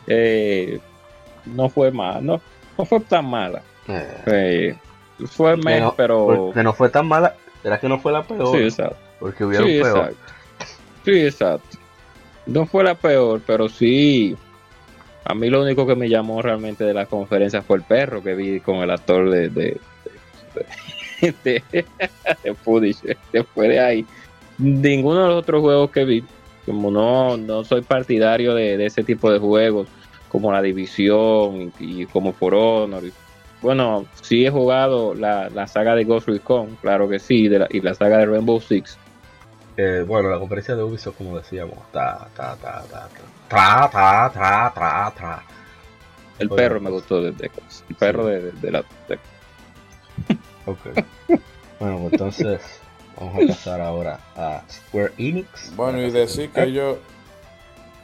eh, 0.07 0.81
no 1.55 1.69
fue 1.69 1.91
mala, 1.91 2.21
no, 2.21 2.41
no 2.79 2.85
fue 2.85 3.01
tan 3.01 3.27
mala. 3.27 3.63
Eh, 4.27 4.77
fue 5.27 5.57
meh, 5.57 5.81
no, 5.81 5.95
pero 5.97 6.27
porque 6.27 6.63
no 6.63 6.73
fue 6.73 6.89
tan 6.89 7.07
mala, 7.07 7.35
será 7.63 7.79
que 7.79 7.89
no 7.89 7.99
fue 7.99 8.13
la 8.13 8.23
peor, 8.23 8.57
sí, 8.57 8.65
exacto. 8.65 8.97
porque 9.19 9.45
hubieron 9.45 9.67
Sí, 9.69 9.81
peor. 9.81 9.99
exacto. 9.99 10.33
Sí, 11.05 11.21
exacto. 11.27 11.79
No 12.47 12.67
fue 12.67 12.85
la 12.85 12.95
peor, 12.95 13.41
pero 13.47 13.69
sí. 13.69 14.37
A 15.25 15.35
mí 15.35 15.51
lo 15.51 15.63
único 15.63 15.87
que 15.87 15.95
me 15.95 16.09
llamó 16.09 16.41
realmente 16.43 16.85
de 16.85 16.95
la 16.95 17.07
conferencia 17.07 17.63
fue 17.63 17.77
el 17.77 17.83
perro 17.83 18.23
que 18.23 18.35
vi 18.35 18.61
con 18.61 18.77
el 18.77 18.91
actor 18.91 19.31
de 19.31 19.49
de, 19.51 19.81
de, 21.21 21.35
de, 21.45 21.63
de 22.45 22.55
Punisher. 22.65 23.17
Después 23.33 23.69
de 23.69 23.81
ahí, 23.81 24.07
ninguno 24.59 25.23
de 25.23 25.29
los 25.29 25.37
otros 25.43 25.61
juegos 25.61 25.91
que 25.91 26.05
vi, 26.05 26.25
como 26.67 26.91
no, 26.91 27.37
no 27.37 27.65
soy 27.65 27.83
partidario 27.83 28.55
de, 28.55 28.77
de 28.79 28.87
ese 28.87 29.05
tipo 29.05 29.31
de 29.31 29.39
juegos, 29.39 29.89
como 30.31 30.51
la 30.53 30.63
División 30.63 31.73
y, 31.79 32.03
y 32.03 32.07
como 32.07 32.33
For 32.33 32.55
Honor. 32.55 33.05
y- 33.05 33.13
Bueno, 33.61 34.07
sí 34.23 34.47
he 34.47 34.51
jugado 34.51 35.13
la, 35.15 35.51
la 35.51 35.67
saga 35.67 35.95
de 35.95 36.05
Ghost 36.05 36.29
Recon, 36.29 36.77
claro 36.81 37.07
que 37.09 37.19
sí, 37.19 37.47
de 37.49 37.59
la- 37.59 37.69
y 37.71 37.81
la 37.83 37.95
saga 37.95 38.17
de 38.19 38.27
Rainbow 38.27 38.59
Six. 38.61 38.97
Eh, 39.77 40.05
bueno, 40.07 40.31
la 40.31 40.39
conferencia 40.39 40.75
de 40.77 40.83
Ubisoft, 40.83 41.17
como 41.19 41.37
decíamos, 41.37 41.77
ta, 41.93 42.27
ta, 42.37 42.57
ta, 42.57 42.83
ta, 42.91 43.09
ta, 43.49 43.91
tra, 43.91 44.31
tra, 44.33 44.73
tra, 44.75 45.13
tra. 45.17 45.43
El 46.39 46.49
Oye, 46.51 46.57
perro 46.57 46.81
me 46.81 46.91
gustó 46.91 47.21
de, 47.23 47.33
de- 47.33 47.51
el 47.89 47.95
perro 47.97 48.27
de, 48.27 48.41
de- 48.41 48.53
de 48.53 48.71
la 48.71 48.85
de- 49.09 49.19
Ok. 50.67 50.79
bueno, 51.79 51.99
pues 52.01 52.13
entonces 52.13 52.61
vamos 53.19 53.45
a 53.45 53.47
pasar 53.49 53.81
ahora 53.81 54.21
a 54.37 54.63
Square 54.71 55.13
Enix. 55.19 55.75
Bueno, 55.77 56.01
y 56.01 56.11
decir 56.11 56.51
que 56.51 56.63
ellos 56.65 56.97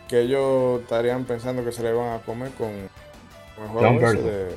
que 0.08 0.20
ellos 0.20 0.82
estarían 0.82 1.24
pensando 1.24 1.64
que 1.64 1.72
se 1.72 1.82
le 1.82 1.92
van 1.92 2.12
a 2.12 2.22
comer 2.22 2.50
con, 2.52 2.70
con 3.54 3.64
el 3.64 3.70
juego 3.70 3.98
John 4.00 4.04
ese 4.04 4.22
de 4.22 4.48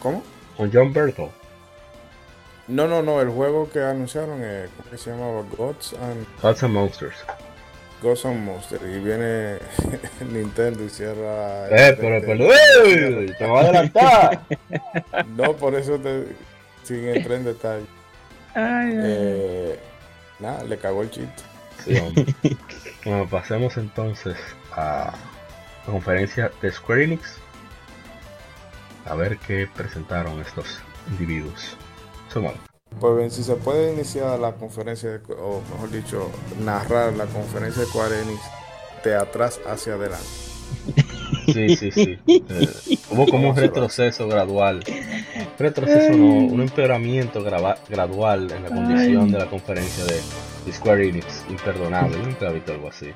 ¿Cómo? 0.00 0.22
Con 0.56 0.70
John 0.72 0.92
Berto. 0.92 1.30
No, 2.68 2.86
no, 2.86 3.02
no, 3.02 3.20
el 3.20 3.28
juego 3.28 3.68
que 3.70 3.80
anunciaron, 3.80 4.40
eh, 4.42 4.68
¿cómo 4.76 4.90
que 4.90 4.98
se 4.98 5.10
llamaba? 5.10 5.42
Gods 5.56 5.94
and, 5.94 6.26
Gods 6.40 6.62
and 6.62 6.74
Monsters. 6.74 7.14
Gods 8.00 8.24
and 8.24 8.44
Monsters. 8.44 8.82
Y 8.82 8.98
viene 9.00 9.58
Nintendo 10.32 10.84
y 10.84 10.88
cierra. 10.88 11.68
Eh, 11.68 11.96
pero, 12.00 12.24
pero, 12.24 12.52
¡eh! 12.52 13.34
Te 13.38 13.46
va 13.46 13.60
a 13.60 13.62
adelantar. 13.62 14.40
No, 15.36 15.54
por 15.54 15.74
eso 15.74 15.98
te, 15.98 16.26
sin 16.84 17.06
entrar 17.08 17.38
en 17.38 17.44
detalle. 17.44 17.86
Ay, 18.54 18.64
ay. 18.64 19.00
Eh, 19.04 19.78
nada, 20.38 20.64
le 20.64 20.78
cagó 20.78 21.02
el 21.02 21.10
chiste. 21.10 21.42
Sí, 21.84 21.96
hombre. 21.96 22.26
Bueno, 23.04 23.28
pasemos 23.28 23.76
entonces 23.76 24.36
a 24.72 25.12
la 25.86 25.92
conferencia 25.92 26.50
de 26.60 26.70
Square 26.70 27.04
Enix. 27.04 27.36
A 29.04 29.14
ver 29.14 29.38
qué 29.38 29.68
presentaron 29.74 30.40
estos 30.40 30.78
individuos. 31.10 31.76
Sumado. 32.32 32.56
Pues 33.00 33.16
bien, 33.16 33.30
si 33.30 33.42
se 33.42 33.56
puede 33.56 33.92
iniciar 33.92 34.38
la 34.38 34.52
conferencia, 34.54 35.10
de- 35.18 35.34
o 35.34 35.62
mejor 35.72 35.90
dicho, 35.90 36.30
narrar 36.60 37.12
la 37.14 37.26
conferencia 37.26 37.82
de 37.82 37.88
Square 37.88 38.20
Enix 38.22 38.40
de 39.04 39.16
atrás 39.16 39.60
hacia 39.66 39.94
adelante. 39.94 40.28
Sí, 41.52 41.76
sí, 41.76 41.90
sí. 41.90 42.18
Eh, 42.26 42.68
hubo 43.10 43.26
como 43.26 43.50
un 43.50 43.56
retroceso 43.56 44.28
gradual. 44.28 44.82
Retroceso 45.58 46.12
no, 46.16 46.26
un 46.26 46.60
empeoramiento 46.62 47.42
grava- 47.44 47.78
gradual 47.88 48.50
en 48.50 48.62
la 48.64 48.68
condición 48.68 49.30
de 49.30 49.38
la 49.38 49.46
conferencia 49.46 50.04
de, 50.04 50.14
de 50.66 50.72
Square 50.72 51.08
Enix. 51.08 51.44
Imperdonable. 51.50 52.16
Yo 52.18 52.22
nunca 52.26 52.48
he 52.50 52.52
visto 52.54 52.72
algo 52.72 52.88
así. 52.88 53.06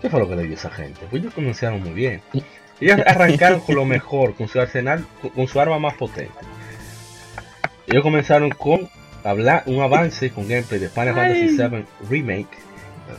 ¿Qué 0.00 0.10
fue 0.10 0.18
lo 0.20 0.28
que 0.28 0.36
le 0.36 0.42
dio 0.44 0.54
esa 0.54 0.70
gente? 0.70 1.00
Pues 1.10 1.22
ellos 1.22 1.34
comenzaron 1.34 1.80
muy 1.82 1.92
bien. 1.92 2.20
Ellos 2.80 3.00
arrancaron 3.06 3.60
con 3.60 3.74
lo 3.76 3.84
mejor, 3.84 4.34
con 4.34 4.48
su 4.48 4.60
arsenal, 4.60 5.04
con, 5.34 5.46
su 5.46 5.60
arma 5.60 5.78
más 5.78 5.94
potente. 5.94 6.32
Ellos 7.86 8.02
comenzaron 8.02 8.50
con 8.50 8.88
hablar 9.24 9.62
un 9.66 9.80
avance 9.82 10.30
con 10.30 10.48
gameplay 10.48 10.80
de 10.80 10.88
Final 10.88 11.14
Fantasy 11.14 11.56
VII 11.56 11.84
Remake. 12.10 12.48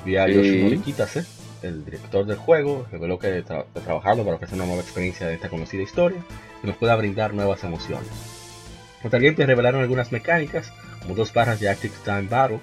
Vía 0.06 0.26
Sí. 0.26 0.34
Yoshinori 0.34 0.80
Kitase, 0.80 1.24
el 1.64 1.84
director 1.86 2.26
del 2.26 2.38
juego, 2.38 2.86
reveló 2.92 3.18
que 3.20 3.44
tra- 3.46 3.66
está 3.66 3.82
trabajando 3.82 4.24
para 4.24 4.36
ofrecer 4.36 4.56
una 4.56 4.66
nueva 4.66 4.82
experiencia 4.82 5.28
de 5.28 5.36
esta 5.36 5.50
conocida 5.50 5.82
historia 5.82 6.24
que 6.62 6.68
nos 6.68 6.78
pueda 6.78 6.96
brindar 6.96 7.34
nuevas 7.34 7.64
emociones. 7.64 8.10
El 9.04 9.10
gameplay 9.10 9.48
revelaron 9.48 9.82
algunas 9.82 10.12
mecánicas, 10.12 10.72
como 11.02 11.16
dos 11.16 11.34
barras 11.34 11.60
de 11.60 11.70
Active 11.70 11.94
Time 12.06 12.28
Battle, 12.30 12.60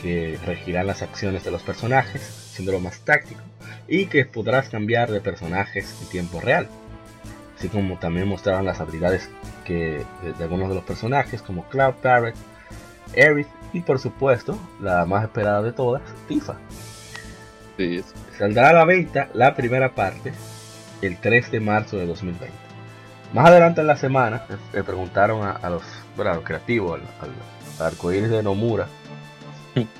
que 0.00 0.38
regirán 0.44 0.86
las 0.86 1.02
acciones 1.02 1.44
de 1.44 1.50
los 1.50 1.62
personajes, 1.62 2.20
siéndolo 2.22 2.80
más 2.80 3.00
táctico, 3.00 3.40
y 3.88 4.06
que 4.06 4.24
podrás 4.24 4.68
cambiar 4.68 5.10
de 5.10 5.20
personajes 5.20 5.96
en 6.02 6.08
tiempo 6.08 6.40
real. 6.40 6.68
Así 7.58 7.68
como 7.68 7.98
también 7.98 8.28
mostraron 8.28 8.64
las 8.64 8.80
habilidades 8.80 9.28
que, 9.64 10.04
de, 10.22 10.44
algunos 10.44 10.68
de 10.68 10.74
los 10.74 10.84
personajes, 10.84 11.42
como 11.42 11.68
Cloud 11.68 11.94
Parrot, 12.02 12.34
Aerith 13.16 13.48
y 13.72 13.80
por 13.80 13.98
supuesto, 13.98 14.58
la 14.80 15.04
más 15.06 15.24
esperada 15.24 15.62
de 15.62 15.72
todas, 15.72 16.02
Tifa. 16.28 16.56
Sí, 17.76 18.02
Saldrá 18.40 18.70
a 18.70 18.72
la 18.72 18.84
venta 18.86 19.28
la 19.34 19.54
primera 19.54 19.94
parte 19.94 20.32
el 21.02 21.16
3 21.18 21.50
de 21.52 21.60
marzo 21.60 21.96
de 21.98 22.06
2020. 22.06 22.48
Más 23.34 23.46
adelante 23.46 23.82
en 23.82 23.86
la 23.86 23.96
semana 23.96 24.44
le- 24.48 24.78
le 24.78 24.82
preguntaron 24.82 25.42
a, 25.46 25.52
a 25.52 25.70
los, 25.70 25.82
bueno, 26.16 26.32
a 26.32 26.34
los 26.36 26.44
creativos, 26.44 26.98
al, 26.98 27.28
al, 27.28 27.34
al 27.78 27.86
arcoíris 27.92 28.30
de 28.30 28.42
Nomura 28.42 28.86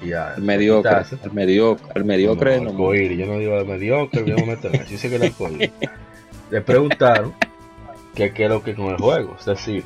y 0.03 0.13
a 0.15 0.35
el 0.35 0.43
mediocre, 0.43 0.91
el 1.23 1.33
mediocre, 1.33 1.93
el 1.95 2.05
mediocre 2.05 2.57
no, 2.57 2.65
no, 2.65 2.71
arcoíris, 2.71 3.19
yo 3.19 3.27
no 3.27 3.39
digo 3.39 3.57
de 3.59 3.65
mediocre, 3.65 4.25
yo 4.27 4.37
yo 4.37 4.99
sé 4.99 5.09
que 5.11 5.17
el 5.17 5.23
arcoíris. 5.23 5.71
Le 6.51 6.61
preguntaron 6.63 7.35
qué 8.15 8.33
es 8.35 8.49
lo 8.49 8.63
que 8.65 8.75
con 8.75 8.87
el 8.87 8.97
juego, 8.97 9.37
es 9.39 9.45
decir, 9.45 9.85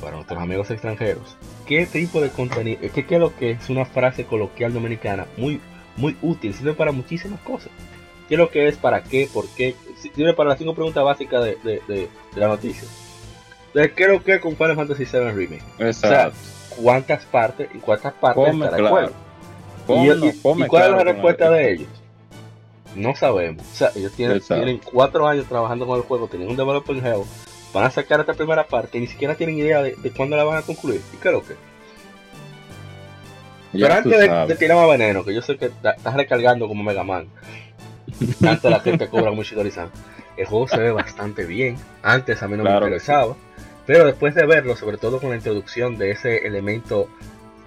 para 0.00 0.14
nuestros 0.16 0.40
amigos 0.40 0.70
extranjeros, 0.70 1.36
qué 1.66 1.86
tipo 1.86 2.20
de 2.20 2.28
contenido, 2.30 2.80
qué, 2.94 3.06
qué 3.06 3.14
es 3.14 3.20
lo 3.20 3.34
que 3.34 3.52
es 3.52 3.68
una 3.70 3.84
frase 3.86 4.24
coloquial 4.24 4.72
dominicana 4.72 5.26
muy, 5.36 5.60
muy 5.96 6.16
útil, 6.22 6.54
sirve 6.54 6.74
para 6.74 6.92
muchísimas 6.92 7.40
cosas. 7.40 7.70
¿Qué 8.28 8.34
es 8.34 8.38
lo 8.38 8.50
que 8.50 8.68
es, 8.68 8.76
para 8.76 9.02
qué, 9.02 9.28
por 9.32 9.46
qué? 9.48 9.74
Sirve 10.14 10.32
para 10.34 10.50
las 10.50 10.58
cinco 10.58 10.74
preguntas 10.74 11.04
básicas 11.04 11.44
de, 11.44 11.56
de, 11.62 11.82
de, 11.86 11.94
de 12.34 12.40
la 12.40 12.48
noticia. 12.48 12.88
Entonces, 13.68 13.92
¿qué 13.94 14.02
es 14.04 14.08
lo 14.08 14.22
que 14.22 14.34
es 14.34 14.40
con 14.40 14.56
Final 14.56 14.76
Fantasy 14.76 15.04
VII 15.04 15.30
Remake? 15.32 15.62
Exacto. 15.78 16.36
¿Cuántas 16.82 17.24
partes 17.26 17.68
y 17.74 17.78
cuántas 17.78 18.12
partes 18.14 18.44
Come 18.44 18.64
estará 18.64 18.82
el 18.82 18.88
juego? 18.88 19.08
¿Y, 19.08 19.86
Ponlo, 19.86 20.26
y- 20.26 20.38
come 20.40 20.64
y 20.64 20.68
cuál 20.68 20.82
claro 20.82 20.98
es 20.98 21.04
la 21.04 21.12
respuesta 21.12 21.50
de 21.50 21.72
ellos? 21.72 21.88
No 22.96 23.14
sabemos. 23.16 23.62
O 23.72 23.74
sea, 23.74 23.90
ellos 23.94 24.12
tienen, 24.12 24.78
cuatro 24.84 25.26
años 25.26 25.46
trabajando 25.46 25.86
con 25.86 25.96
el 25.98 26.02
juego, 26.04 26.28
tienen 26.28 26.48
un 26.48 26.56
developer 26.56 26.96
hell, 26.96 27.22
van 27.72 27.84
a 27.84 27.90
sacar 27.90 28.20
esta 28.20 28.34
primera 28.34 28.64
parte 28.66 28.98
y 28.98 29.00
ni 29.02 29.06
siquiera 29.08 29.34
tienen 29.34 29.58
idea 29.58 29.82
de, 29.82 29.94
de 29.96 30.10
cuándo 30.12 30.36
la 30.36 30.44
van 30.44 30.58
a 30.58 30.62
concluir. 30.62 31.00
¿Y 31.12 31.16
qué 31.16 31.28
es 31.28 31.34
lo 31.34 31.42
que? 31.42 31.54
Ya 33.72 33.88
Pero 33.88 33.94
antes 33.94 34.18
de, 34.18 34.46
de 34.46 34.54
tirar 34.56 34.76
más 34.76 34.88
veneno, 34.88 35.24
que 35.24 35.34
yo 35.34 35.42
sé 35.42 35.56
que 35.56 35.66
estás 35.66 36.14
recargando 36.14 36.68
como 36.68 36.84
Mega 36.84 37.02
Man, 37.02 37.26
antes 38.46 38.70
la 38.70 38.80
gente 38.80 39.08
cobra 39.08 39.30
muy 39.32 39.44
Shidori-san, 39.44 39.90
el 40.36 40.46
juego 40.46 40.68
se 40.68 40.78
ve 40.78 40.90
bastante 40.92 41.44
bien. 41.44 41.76
Antes 42.02 42.42
a 42.42 42.48
mí 42.48 42.56
no 42.56 42.62
Claro 42.62 42.80
me 42.80 42.86
interesaba, 42.86 43.36
pero 43.86 44.04
después 44.04 44.34
de 44.34 44.46
verlo, 44.46 44.76
sobre 44.76 44.96
todo 44.96 45.20
con 45.20 45.30
la 45.30 45.36
introducción 45.36 45.98
de 45.98 46.10
ese 46.10 46.46
elemento 46.46 47.08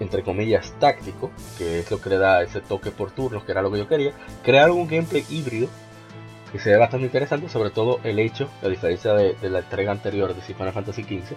entre 0.00 0.22
comillas 0.22 0.72
táctico, 0.78 1.30
que 1.56 1.80
es 1.80 1.90
lo 1.90 2.00
que 2.00 2.10
le 2.10 2.18
da 2.18 2.42
ese 2.42 2.60
toque 2.60 2.90
por 2.90 3.10
turnos, 3.10 3.44
que 3.44 3.52
era 3.52 3.62
lo 3.62 3.70
que 3.72 3.78
yo 3.78 3.88
quería, 3.88 4.12
crear 4.44 4.70
un 4.70 4.86
gameplay 4.86 5.24
híbrido 5.28 5.68
que 6.52 6.58
se 6.58 6.70
ve 6.70 6.76
bastante 6.76 7.06
interesante, 7.06 7.48
sobre 7.48 7.70
todo 7.70 8.00
el 8.04 8.18
hecho, 8.18 8.48
a 8.62 8.68
diferencia 8.68 9.12
de, 9.14 9.34
de 9.34 9.50
la 9.50 9.58
entrega 9.58 9.92
anterior 9.92 10.34
de 10.34 10.40
Final 10.40 10.72
Fantasy 10.72 11.02
XV, 11.02 11.36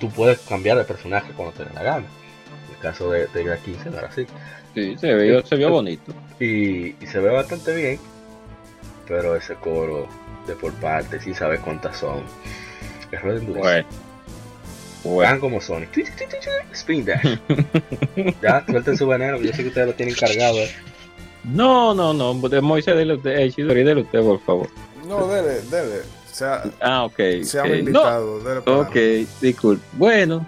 tú 0.00 0.10
puedes 0.10 0.40
cambiar 0.40 0.76
de 0.76 0.84
personaje 0.84 1.32
cuando 1.34 1.54
te 1.54 1.64
dé 1.64 1.70
la 1.74 1.82
gana. 1.82 2.06
En 2.68 2.74
el 2.74 2.80
caso 2.80 3.10
de, 3.10 3.26
de 3.28 3.44
la 3.44 3.56
15 3.56 3.90
no 3.90 3.98
era 3.98 4.08
así. 4.08 4.26
Sí, 4.74 4.96
se 4.98 5.14
vio, 5.14 5.44
se 5.46 5.56
vio 5.56 5.70
bonito. 5.70 6.12
Y, 6.38 6.88
y 7.02 7.06
se 7.06 7.20
ve 7.20 7.30
bastante 7.30 7.74
bien, 7.74 7.98
pero 9.08 9.34
ese 9.34 9.54
coro 9.54 10.06
de 10.46 10.54
por 10.54 10.72
parte, 10.74 11.20
si 11.20 11.34
sabes 11.34 11.60
cuántas 11.60 11.96
son, 11.96 12.22
es 13.10 13.20
re 13.22 13.30
endurecido. 13.38 13.60
Bueno. 13.62 13.86
Bueno. 15.04 15.30
Van 15.30 15.40
como 15.40 15.60
Sonic. 15.60 15.90
Spin 16.72 17.04
dash. 17.04 17.38
ya, 18.42 18.64
suelten 18.68 18.96
su 18.96 19.06
veneno, 19.06 19.38
yo 19.38 19.52
sé 19.52 19.62
que 19.62 19.68
ustedes 19.68 19.86
lo 19.86 19.94
tienen 19.94 20.14
cargado. 20.14 20.58
eh. 20.58 20.70
No, 21.44 21.94
no, 21.94 22.12
no. 22.12 22.34
De 22.48 22.60
Moisés, 22.60 22.94
dele 22.96 23.14
usted, 23.14 23.30
eh, 23.38 23.50
Chidori, 23.50 23.82
dele 23.84 24.02
usted, 24.02 24.20
por 24.22 24.40
favor. 24.42 24.68
No, 25.06 25.26
dele, 25.28 25.60
dele. 25.70 26.02
Sea, 26.30 26.62
Ah, 26.80 27.04
ok. 27.04 27.16
sea 27.42 27.62
ok. 27.62 27.66
un 27.66 27.72
No, 27.72 27.78
invitado, 27.78 28.40
dele 28.40 28.60
para 28.60 28.76
Ok, 28.78 28.96
disculpe. 29.40 29.82
Bueno, 29.92 30.46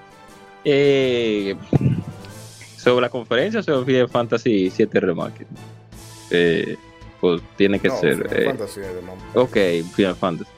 eh, 0.65 1.55
sobre 2.77 3.03
la 3.03 3.09
conferencia 3.09 3.63
sobre 3.63 3.87
Final 3.87 4.09
Fantasy 4.09 4.71
7 4.71 5.01
Remake, 5.01 5.47
eh, 6.31 6.77
pues 7.21 7.43
tiene 7.57 7.79
que 7.79 7.89
No, 7.89 7.97
ser. 7.99 8.17
Final 8.29 8.37
eh, 8.39 8.45
Fantasy, 8.47 8.81
ok, 9.35 9.57
Final 9.95 10.15
Fantasy. 10.17 10.51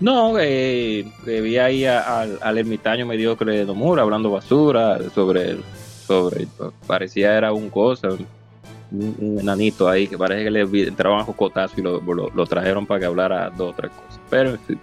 No, 0.00 0.34
eh, 0.38 1.06
que 1.24 1.40
vi 1.42 1.58
ahí 1.58 1.84
a- 1.84 2.20
al, 2.22 2.38
al 2.40 2.58
ermitaño 2.58 3.04
mediocre 3.06 3.58
de 3.58 3.64
Nomura 3.66 4.02
hablando 4.02 4.30
basura 4.30 4.98
sobre 5.14 5.58
sobre 6.06 6.48
parecía 6.86 7.36
era 7.36 7.52
un 7.52 7.68
cosa, 7.70 8.08
un, 8.10 9.14
un 9.18 9.38
enanito 9.40 9.88
ahí 9.88 10.08
que 10.08 10.18
parece 10.18 10.44
que 10.44 10.50
le 10.50 10.60
entraban 10.88 11.20
a 11.20 11.26
cocotazo 11.26 11.74
y 11.78 11.82
lo, 11.82 12.00
lo- 12.00 12.30
lo 12.30 12.46
trajeron 12.46 12.86
para 12.86 12.98
que 13.00 13.06
hablara 13.06 13.50
dos 13.50 13.70
o 13.70 13.74
tres 13.76 13.92
cosas. 13.92 14.20
Pero 14.30 14.50
en 14.50 14.58
fin. 14.60 14.78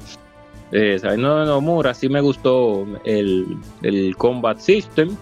Eh, 0.71 0.99
sabiendo 0.99 1.39
de 1.39 1.45
Nomura, 1.45 1.93
sí 1.93 2.09
me 2.09 2.21
gustó 2.21 2.85
el, 3.05 3.57
el 3.83 4.15
Combat 4.17 4.59
System, 4.59 5.15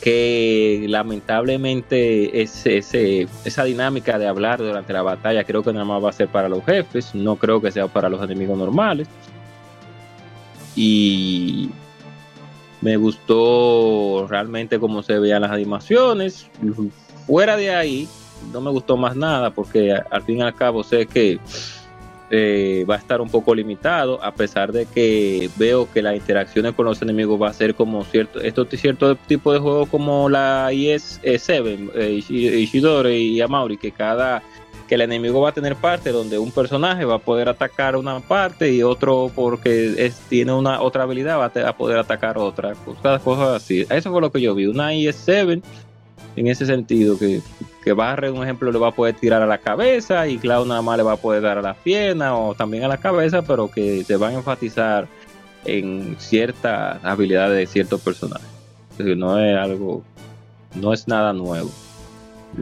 que 0.00 0.86
lamentablemente 0.88 2.42
es, 2.42 2.66
ese, 2.66 3.26
esa 3.44 3.64
dinámica 3.64 4.18
de 4.18 4.26
hablar 4.26 4.58
durante 4.58 4.92
la 4.92 5.02
batalla 5.02 5.44
creo 5.44 5.62
que 5.62 5.72
nada 5.72 5.84
más 5.84 6.04
va 6.04 6.10
a 6.10 6.12
ser 6.12 6.28
para 6.28 6.48
los 6.48 6.64
jefes, 6.64 7.14
no 7.14 7.36
creo 7.36 7.60
que 7.60 7.72
sea 7.72 7.88
para 7.88 8.08
los 8.08 8.22
enemigos 8.22 8.58
normales. 8.58 9.08
Y 10.74 11.70
me 12.82 12.96
gustó 12.96 14.26
realmente 14.28 14.78
cómo 14.78 15.02
se 15.02 15.18
veían 15.18 15.42
las 15.42 15.50
animaciones. 15.50 16.48
Fuera 17.26 17.56
de 17.56 17.74
ahí, 17.74 18.08
no 18.52 18.60
me 18.60 18.70
gustó 18.70 18.96
más 18.96 19.16
nada 19.16 19.50
porque 19.50 19.92
al 19.92 20.22
fin 20.22 20.38
y 20.38 20.42
al 20.42 20.54
cabo 20.54 20.84
sé 20.84 21.06
que 21.06 21.40
eh, 22.30 22.84
va 22.88 22.96
a 22.96 22.98
estar 22.98 23.20
un 23.20 23.28
poco 23.28 23.54
limitado, 23.54 24.22
a 24.22 24.34
pesar 24.34 24.72
de 24.72 24.86
que 24.86 25.48
veo 25.56 25.88
que 25.92 26.02
las 26.02 26.16
interacciones 26.16 26.72
con 26.74 26.86
los 26.86 27.00
enemigos 27.02 27.40
va 27.40 27.48
a 27.48 27.52
ser 27.52 27.74
como 27.74 28.02
cierto, 28.04 28.40
estos 28.40 28.68
cierto 28.70 29.14
tipo 29.14 29.52
de 29.52 29.58
juegos 29.60 29.88
como 29.88 30.28
la 30.28 30.70
IS 30.72 31.20
7, 31.22 31.78
eh, 31.94 32.18
Ishi- 32.18 32.52
Ishidori 32.58 33.14
y 33.14 33.40
Amauri, 33.40 33.76
que 33.76 33.92
cada 33.92 34.42
que 34.88 34.94
el 34.94 35.00
enemigo 35.00 35.40
va 35.40 35.48
a 35.48 35.52
tener 35.52 35.74
parte 35.74 36.12
donde 36.12 36.38
un 36.38 36.52
personaje 36.52 37.04
va 37.04 37.16
a 37.16 37.18
poder 37.18 37.48
atacar 37.48 37.96
una 37.96 38.20
parte 38.20 38.72
y 38.72 38.84
otro 38.84 39.32
porque 39.34 39.94
es, 39.98 40.14
tiene 40.28 40.52
una 40.52 40.80
otra 40.80 41.02
habilidad 41.02 41.38
va 41.40 41.46
a 41.68 41.76
poder 41.76 41.98
atacar 41.98 42.38
otra, 42.38 42.72
cosas, 42.84 43.20
cosas 43.22 43.48
así. 43.56 43.84
Eso 43.90 44.12
fue 44.12 44.20
lo 44.20 44.30
que 44.30 44.40
yo 44.40 44.54
vi, 44.54 44.66
una 44.66 44.94
IS-7 44.94 45.60
en 46.36 46.46
ese 46.48 46.66
sentido, 46.66 47.18
que, 47.18 47.40
que 47.82 47.92
Barre, 47.92 48.30
un 48.30 48.42
ejemplo, 48.42 48.70
le 48.70 48.78
va 48.78 48.88
a 48.88 48.92
poder 48.92 49.14
tirar 49.14 49.42
a 49.42 49.46
la 49.46 49.58
cabeza 49.58 50.28
y 50.28 50.38
Cloud 50.38 50.66
nada 50.66 50.82
más 50.82 50.98
le 50.98 51.02
va 51.02 51.12
a 51.12 51.16
poder 51.16 51.42
dar 51.42 51.58
a 51.58 51.62
las 51.62 51.76
piernas 51.78 52.32
o 52.34 52.54
también 52.54 52.84
a 52.84 52.88
la 52.88 52.98
cabeza, 52.98 53.42
pero 53.42 53.70
que 53.70 54.04
se 54.04 54.16
van 54.16 54.34
a 54.34 54.36
enfatizar 54.36 55.08
en 55.64 56.16
ciertas 56.18 57.04
habilidades 57.04 57.58
de 57.58 57.66
ciertos 57.66 58.00
personajes. 58.00 58.46
no 58.98 59.38
es 59.38 59.56
algo, 59.56 60.02
no 60.74 60.92
es 60.92 61.08
nada 61.08 61.32
nuevo. 61.32 61.70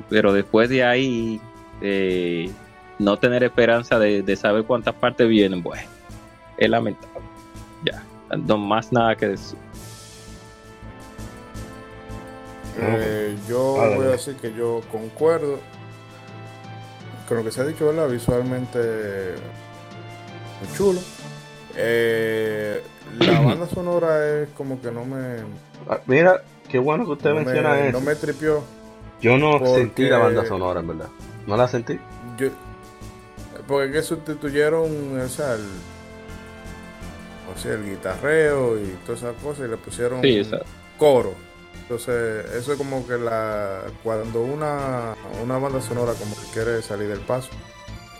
Pero 0.08 0.32
después 0.32 0.68
de 0.68 0.84
ahí, 0.84 1.40
eh, 1.80 2.50
no 2.98 3.16
tener 3.18 3.44
esperanza 3.44 3.98
de, 3.98 4.36
saber 4.36 4.64
cuántas 4.64 4.94
partes 4.94 5.28
vienen, 5.28 5.62
bueno, 5.62 5.88
es 6.56 6.68
lamentable. 6.68 7.20
Ya, 7.84 8.02
no 8.36 8.56
más 8.56 8.92
nada 8.92 9.14
que 9.16 9.28
decir. 9.28 9.58
Eh, 12.78 13.36
yo 13.48 13.74
voy 13.96 14.06
a 14.06 14.10
decir 14.10 14.36
que 14.36 14.52
yo 14.52 14.80
concuerdo 14.90 15.58
con 17.28 17.38
lo 17.38 17.44
que 17.44 17.52
se 17.52 17.60
ha 17.60 17.64
dicho, 17.64 17.86
¿verdad? 17.86 18.08
Visualmente 18.08 19.34
muy 20.60 20.76
chulo. 20.76 21.00
Eh, 21.76 22.82
la 23.18 23.40
banda 23.44 23.66
sonora 23.66 24.42
es 24.42 24.48
como 24.50 24.80
que 24.80 24.90
no 24.90 25.04
me. 25.04 25.38
Ah, 25.88 26.00
mira, 26.06 26.42
qué 26.68 26.78
bueno 26.78 27.04
que 27.04 27.12
usted 27.12 27.32
menciona 27.32 27.80
eso. 27.80 27.98
No 27.98 28.04
me 28.04 28.14
tripió. 28.14 28.62
Yo 29.20 29.38
no 29.38 29.58
sentí 29.74 30.08
la 30.08 30.18
banda 30.18 30.44
sonora, 30.44 30.80
en 30.80 30.88
verdad. 30.88 31.08
¿No 31.46 31.56
la 31.56 31.68
sentí? 31.68 31.98
Yo, 32.36 32.48
porque 33.66 33.92
que 33.92 34.02
sustituyeron 34.02 35.20
o 35.20 35.28
sea, 35.28 35.54
el, 35.54 35.64
o 37.54 37.58
sea, 37.58 37.74
el 37.74 37.88
guitarreo 37.88 38.78
y 38.78 38.96
todas 39.06 39.22
esas 39.22 39.36
cosas 39.42 39.66
y 39.66 39.70
le 39.70 39.76
pusieron 39.76 40.20
coro. 40.98 41.32
Entonces, 41.84 42.46
eso 42.54 42.72
es 42.72 42.78
como 42.78 43.06
que 43.06 43.18
la 43.18 43.82
cuando 44.02 44.40
una, 44.40 45.14
una 45.42 45.58
banda 45.58 45.82
sonora 45.82 46.14
como 46.14 46.34
que 46.34 46.46
quiere 46.54 46.80
salir 46.80 47.08
del 47.08 47.20
paso, 47.20 47.50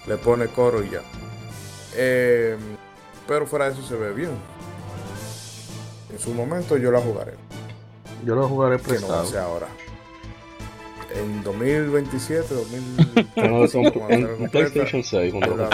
le 0.07 0.19
pone 0.19 0.49
coro 0.49 0.85
y 0.85 0.91
ya. 0.91 1.01
Eh, 1.97 2.59
pero 3.27 3.47
fuera 3.47 3.67
de 3.67 3.73
eso 3.73 3.83
se 3.83 3.97
ve 3.97 4.13
bien. 4.13 4.33
En 6.13 6.19
su 6.19 6.35
momento 6.35 6.77
yo 6.77 6.93
la 6.93 7.01
jugaré. 7.01 7.33
Yo 8.27 8.37
la 8.37 8.47
jugaré 8.47 8.79
prestado. 8.79 9.27
Que 9.31 9.37
no 9.39 9.43
ahora. 9.43 9.69
En 11.15 11.43
2027, 11.43 12.55
2030, 12.55 14.51
PlayStation 14.51 15.03
6, 15.03 15.33
cuando 15.33 15.71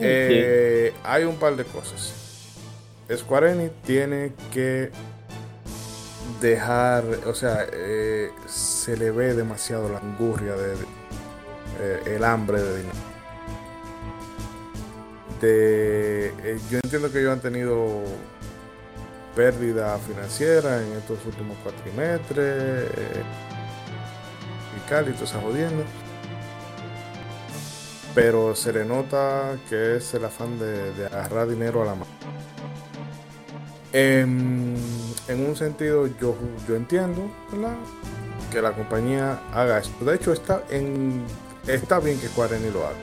eh, 0.00 0.94
hay 1.04 1.24
un 1.24 1.36
par 1.36 1.56
de 1.56 1.64
cosas. 1.64 2.14
Square 3.14 3.52
Enix 3.52 3.72
tiene 3.82 4.32
que 4.52 4.90
dejar, 6.40 7.04
o 7.26 7.34
sea, 7.34 7.66
eh, 7.72 8.32
se 8.46 8.96
le 8.96 9.10
ve 9.10 9.34
demasiado 9.34 9.88
la 9.88 9.98
angurria 9.98 10.54
de, 10.54 10.74
eh, 11.80 12.02
el 12.16 12.24
hambre 12.24 12.62
de 12.62 12.76
dinero. 12.78 12.98
De, 15.40 16.26
eh, 16.28 16.60
yo 16.70 16.78
entiendo 16.82 17.10
que 17.10 17.20
ellos 17.20 17.32
han 17.32 17.40
tenido 17.40 18.02
pérdida 19.34 19.98
financiera 19.98 20.82
en 20.82 20.92
estos 20.92 21.24
últimos 21.24 21.56
cuatrimestres 21.62 22.90
y 24.76 24.88
cálidos 24.88 25.22
esa 25.22 25.40
jodiendo 25.40 25.84
pero 28.14 28.56
se 28.56 28.72
le 28.72 28.84
que 29.68 29.96
es 29.96 30.14
el 30.14 30.24
afán 30.24 30.58
de, 30.58 30.92
de 30.94 31.06
agarrar 31.06 31.48
dinero 31.48 31.80
a 31.82 31.86
la 31.86 31.94
mano 31.94 32.20
en, 33.92 34.76
un 35.28 35.56
sentido, 35.56 36.06
yo, 36.06 36.36
yo 36.68 36.76
entiendo 36.76 37.30
que 38.50 38.62
la 38.62 38.72
compañía 38.72 39.40
haga 39.52 39.78
esto. 39.78 40.04
De 40.04 40.16
hecho, 40.16 40.32
está, 40.32 40.64
en, 40.70 41.24
está 41.66 41.98
bien 41.98 42.18
que 42.18 42.28
Quareni 42.28 42.70
lo 42.70 42.86
haga. 42.86 42.96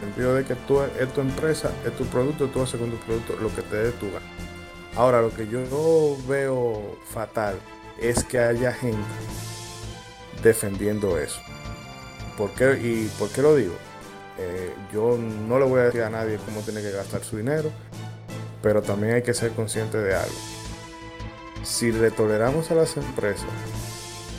En 0.00 0.08
el 0.08 0.14
sentido 0.14 0.34
de 0.34 0.44
que 0.44 0.54
tú 0.54 0.80
es 0.80 1.12
tu 1.12 1.20
empresa, 1.20 1.70
es 1.84 1.96
tu 1.96 2.04
producto, 2.06 2.46
tú 2.48 2.62
haces 2.62 2.80
con 2.80 2.90
tu 2.90 2.98
producto 2.98 3.36
lo 3.40 3.54
que 3.54 3.62
te 3.62 3.76
dé 3.76 3.92
tu 3.92 4.06
gana. 4.06 4.26
Ahora, 4.96 5.20
lo 5.20 5.30
que 5.30 5.46
yo 5.48 6.16
veo 6.28 6.98
fatal 7.10 7.56
es 8.00 8.24
que 8.24 8.38
haya 8.38 8.72
gente 8.72 8.98
defendiendo 10.42 11.18
eso. 11.18 11.40
¿Por 12.36 12.50
qué? 12.52 12.72
¿Y 12.74 13.10
por 13.18 13.28
qué 13.30 13.42
lo 13.42 13.56
digo? 13.56 13.74
Eh, 14.38 14.72
yo 14.92 15.18
no 15.18 15.58
le 15.58 15.64
voy 15.64 15.80
a 15.80 15.84
decir 15.84 16.02
a 16.02 16.10
nadie 16.10 16.38
cómo 16.44 16.60
tiene 16.60 16.80
que 16.80 16.92
gastar 16.92 17.24
su 17.24 17.36
dinero 17.36 17.72
pero 18.62 18.82
también 18.82 19.14
hay 19.14 19.22
que 19.22 19.34
ser 19.34 19.52
consciente 19.52 19.98
de 19.98 20.14
algo. 20.14 20.34
Si 21.62 21.92
le 21.92 22.10
toleramos 22.10 22.70
a 22.70 22.74
las 22.74 22.96
empresas 22.96 23.48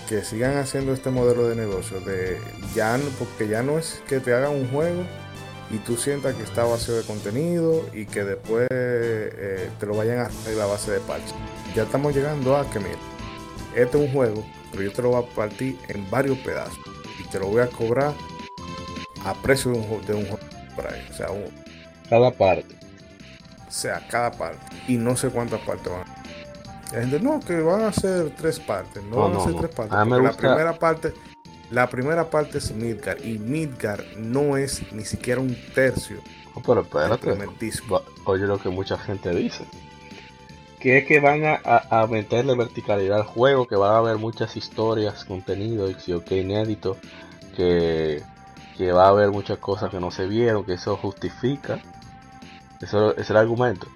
que 0.07 0.23
sigan 0.23 0.57
haciendo 0.57 0.93
este 0.93 1.11
modelo 1.11 1.47
de 1.47 1.55
negocio, 1.55 1.99
de 2.01 2.39
ya 2.73 2.99
porque 3.19 3.47
ya 3.47 3.61
no 3.61 3.77
es 3.77 4.01
que 4.07 4.19
te 4.19 4.33
hagan 4.33 4.51
un 4.51 4.67
juego 4.69 5.03
y 5.69 5.77
tú 5.77 5.97
sientas 5.97 6.33
que 6.35 6.43
está 6.43 6.63
vacío 6.63 6.95
de 6.95 7.03
contenido 7.03 7.85
y 7.93 8.05
que 8.05 8.23
después 8.23 8.67
eh, 8.71 9.69
te 9.79 9.85
lo 9.85 9.95
vayan 9.95 10.19
a 10.19 10.23
hacer 10.23 10.55
la 10.55 10.65
base 10.65 10.91
de 10.91 10.99
parche. 11.01 11.35
Ya 11.75 11.83
estamos 11.83 12.15
llegando 12.15 12.57
a 12.57 12.67
que, 12.71 12.79
mira, 12.79 12.97
este 13.75 13.97
es 13.97 14.07
un 14.07 14.11
juego, 14.11 14.43
pero 14.71 14.83
yo 14.83 14.91
te 14.91 15.01
lo 15.03 15.09
voy 15.09 15.23
a 15.23 15.35
partir 15.35 15.77
en 15.89 16.09
varios 16.09 16.39
pedazos 16.39 16.79
y 17.19 17.29
te 17.29 17.39
lo 17.39 17.47
voy 17.47 17.61
a 17.61 17.67
cobrar 17.67 18.13
a 19.25 19.33
precio 19.35 19.71
de 19.71 19.77
un, 19.77 20.05
de 20.07 20.13
un 20.15 20.23
juego 20.23 20.39
para 20.75 20.89
O 20.89 21.13
sea, 21.13 21.27
cada 22.09 22.31
parte 22.31 22.78
sea 23.69 24.05
cada 24.09 24.31
parte. 24.31 24.59
Y 24.87 24.97
no 24.97 25.15
sé 25.15 25.29
cuántas 25.29 25.61
partes 25.61 25.91
van. 25.91 26.03
La 26.91 27.01
gente, 27.01 27.19
no, 27.19 27.39
que 27.39 27.61
van 27.61 27.83
a 27.83 27.93
ser 27.93 28.31
tres 28.35 28.59
partes. 28.59 29.03
No, 29.03 29.29
van 29.29 29.35
a 29.35 29.43
ser 29.43 29.55
tres 29.55 29.69
partes. 29.69 29.91
La 29.91 30.33
primera 30.33 30.73
parte, 30.79 31.13
la 31.69 31.87
primera 31.87 32.29
parte 32.29 32.57
es 32.57 32.71
Midgar. 32.73 33.23
Y 33.23 33.37
Midgar 33.37 34.03
no 34.17 34.57
es 34.57 34.91
ni 34.91 35.05
siquiera 35.05 35.39
un 35.39 35.55
tercio. 35.73 36.17
pero 36.65 36.81
espérate. 36.81 37.37
Oye 38.25 38.45
lo 38.45 38.57
que 38.57 38.69
mucha 38.69 38.97
gente 38.97 39.29
dice. 39.29 39.65
Que 40.79 40.99
es 40.99 41.05
que 41.05 41.19
van 41.19 41.41
a, 41.45 42.07
meterle 42.07 42.55
verticalidad 42.55 43.17
al 43.17 43.25
juego, 43.25 43.67
que 43.67 43.75
va 43.75 43.95
a 43.95 43.97
haber 43.97 44.17
muchas 44.17 44.55
historias, 44.55 45.25
contenido, 45.25 45.89
que 46.25 46.37
inédito, 46.37 46.95
que, 47.55 48.23
que 48.77 48.91
va 48.93 49.07
a 49.07 49.09
haber 49.09 49.29
muchas 49.29 49.57
cosas 49.57 49.91
que 49.91 49.99
no 49.99 50.09
se 50.09 50.25
vieron, 50.25 50.63
que 50.63 50.73
eso 50.73 50.95
justifica 50.95 51.81
eso 52.81 53.15
es 53.17 53.29
el 53.29 53.37
argumento 53.37 53.87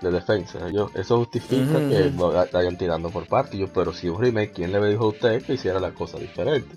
de, 0.00 0.10
defensa. 0.10 0.58
eso 0.94 1.18
justifica 1.18 1.78
que 1.88 2.12
vayan 2.52 2.76
tirando 2.76 3.10
por 3.10 3.26
parte. 3.26 3.56
Yo, 3.56 3.68
pero 3.68 3.92
si 3.92 4.08
un 4.08 4.20
remake, 4.20 4.52
¿quién 4.52 4.72
le 4.72 4.84
dijo 4.88 5.04
a 5.04 5.08
usted 5.08 5.42
que 5.42 5.54
hiciera 5.54 5.80
la 5.80 5.92
cosa 5.92 6.18
diferente? 6.18 6.76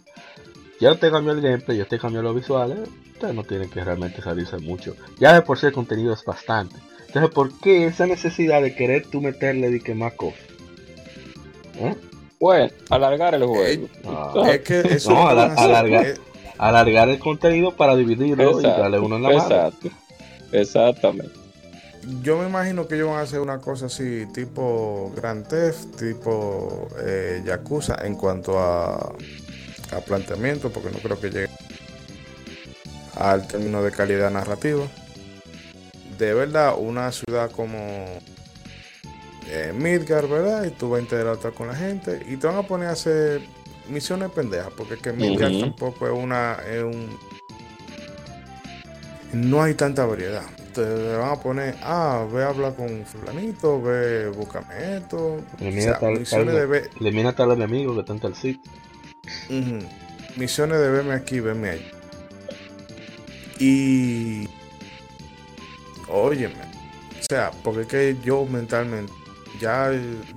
Ya 0.79 0.91
usted 0.91 1.11
cambió 1.11 1.33
el 1.33 1.41
gameplay, 1.41 1.77
ya 1.77 1.83
usted 1.83 1.99
cambió 1.99 2.21
los 2.21 2.35
visuales, 2.35 2.79
ustedes 3.13 3.35
no 3.35 3.43
tienen 3.43 3.69
que 3.69 3.83
realmente 3.83 4.21
salirse 4.21 4.57
mucho. 4.57 4.95
Ya 5.19 5.33
de 5.33 5.41
por 5.41 5.57
sí 5.57 5.67
el 5.67 5.73
contenido 5.73 6.13
es 6.13 6.23
bastante. 6.23 6.75
Entonces, 7.07 7.31
¿por 7.31 7.51
qué 7.59 7.85
esa 7.85 8.07
necesidad 8.07 8.61
de 8.61 8.73
querer 8.73 9.05
tú 9.05 9.21
meterle 9.21 9.69
de 9.69 9.79
que 9.81 9.93
más 9.93 10.13
cosas? 10.13 10.39
¿Eh? 11.77 11.95
Bueno, 12.39 12.71
alargar 12.89 13.35
el 13.35 13.43
juego. 13.43 13.87
Ah. 14.05 14.33
es 14.49 14.61
que 14.61 14.79
eso 14.79 15.11
no, 15.11 15.27
alargar, 15.27 16.15
alargar 16.57 17.09
el 17.09 17.19
contenido 17.19 17.75
para 17.75 17.95
dividirlo 17.95 18.59
y 18.59 18.63
darle 18.63 18.99
uno 18.99 19.17
en 19.17 19.23
la 19.23 19.29
mano. 19.29 19.71
Exactamente. 20.51 21.33
Yo 22.23 22.37
me 22.39 22.47
imagino 22.47 22.87
que 22.87 22.95
ellos 22.95 23.09
van 23.09 23.19
a 23.19 23.21
hacer 23.21 23.39
una 23.39 23.59
cosa 23.59 23.85
así, 23.85 24.25
tipo 24.33 25.11
Grand 25.15 25.47
Theft, 25.47 25.97
tipo 25.97 26.87
eh, 26.99 27.43
Yakuza, 27.45 27.95
en 28.03 28.15
cuanto 28.15 28.57
a, 28.57 28.95
a 28.95 29.99
planteamiento, 30.05 30.71
porque 30.71 30.89
no 30.89 30.97
creo 30.97 31.19
que 31.19 31.29
llegue 31.29 31.49
al 33.15 33.47
término 33.47 33.83
de 33.83 33.91
calidad 33.91 34.31
narrativa. 34.31 34.85
De 36.17 36.33
verdad, 36.33 36.75
una 36.77 37.11
ciudad 37.11 37.51
como 37.51 37.77
eh, 39.47 39.73
Midgar, 39.75 40.27
¿verdad? 40.27 40.63
Y 40.65 40.71
tú 40.71 40.89
vas 40.89 40.99
a 40.99 41.03
interactuar 41.03 41.53
con 41.53 41.67
la 41.67 41.75
gente 41.75 42.25
y 42.27 42.37
te 42.37 42.47
van 42.47 42.57
a 42.57 42.63
poner 42.63 42.89
a 42.89 42.91
hacer 42.91 43.41
misiones 43.89 44.31
pendejas, 44.31 44.71
porque 44.75 44.95
es 44.95 45.01
que 45.01 45.11
Midgar 45.13 45.51
tampoco 45.51 46.07
es 46.07 46.13
una. 46.13 46.57
Es 46.67 46.83
un, 46.83 47.09
no 49.33 49.61
hay 49.61 49.73
tanta 49.73 50.05
variedad. 50.05 50.43
Te 50.73 51.17
van 51.17 51.31
a 51.31 51.35
poner, 51.35 51.75
ah, 51.81 52.25
ve 52.31 52.43
a 52.43 52.49
hablar 52.49 52.75
con 52.75 53.05
fulanito, 53.05 53.81
ve, 53.81 54.29
búscame 54.29 54.97
esto. 54.97 55.39
Elimina, 55.59 55.99
tal, 55.99 56.19
misiones 56.19 56.69
de 56.69 56.89
elimina 56.99 57.35
tal 57.35 57.51
enemigo 57.51 57.93
que 57.93 57.99
está 58.01 58.13
en 58.13 58.19
tal 58.19 58.35
sitio. 58.35 58.71
Misiones 60.37 60.79
de 60.79 60.89
verme 60.89 61.13
aquí, 61.13 61.39
verme 61.39 61.71
ahí. 61.71 61.91
Y... 63.59 64.49
Óyeme. 66.07 66.55
O 67.19 67.23
sea, 67.29 67.51
porque 67.63 67.81
es 67.81 67.87
que 67.87 68.17
yo 68.23 68.45
mentalmente, 68.45 69.11
ya 69.59 69.91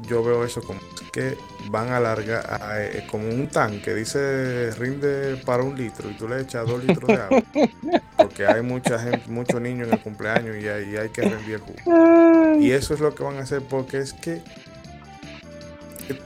yo 0.08 0.22
veo 0.22 0.44
eso 0.44 0.60
como 0.62 0.80
que 1.14 1.38
van 1.70 1.90
a 1.90 1.98
alargar 1.98 2.44
eh, 2.76 3.06
como 3.08 3.28
un 3.28 3.46
tanque, 3.46 3.94
dice 3.94 4.72
rinde 4.72 5.36
para 5.46 5.62
un 5.62 5.76
litro 5.76 6.10
y 6.10 6.14
tú 6.14 6.26
le 6.26 6.40
echas 6.40 6.66
dos 6.66 6.82
litros 6.82 7.06
de 7.06 7.14
agua. 7.14 7.42
Porque 8.16 8.44
hay 8.44 8.62
mucha 8.62 8.98
gente, 8.98 9.22
muchos 9.28 9.60
niños 9.60 9.86
en 9.86 9.94
el 9.94 10.00
cumpleaños 10.00 10.56
y 10.56 10.66
hay, 10.66 10.96
hay 10.96 11.08
que 11.10 11.22
rendir 11.22 11.54
el 11.54 11.60
jugo. 11.60 12.60
Y 12.60 12.72
eso 12.72 12.94
es 12.94 13.00
lo 13.00 13.14
que 13.14 13.22
van 13.22 13.36
a 13.36 13.42
hacer 13.42 13.62
porque 13.62 13.98
es 13.98 14.12
que 14.12 14.42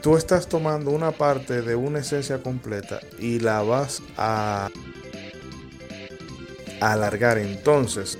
tú 0.01 0.17
estás 0.17 0.47
tomando 0.47 0.89
una 0.89 1.11
parte 1.11 1.61
de 1.61 1.75
una 1.75 1.99
esencia 1.99 2.41
completa 2.41 2.99
y 3.19 3.39
la 3.39 3.61
vas 3.61 4.01
a, 4.17 4.69
a 6.81 6.93
alargar. 6.93 7.37
Entonces, 7.37 8.17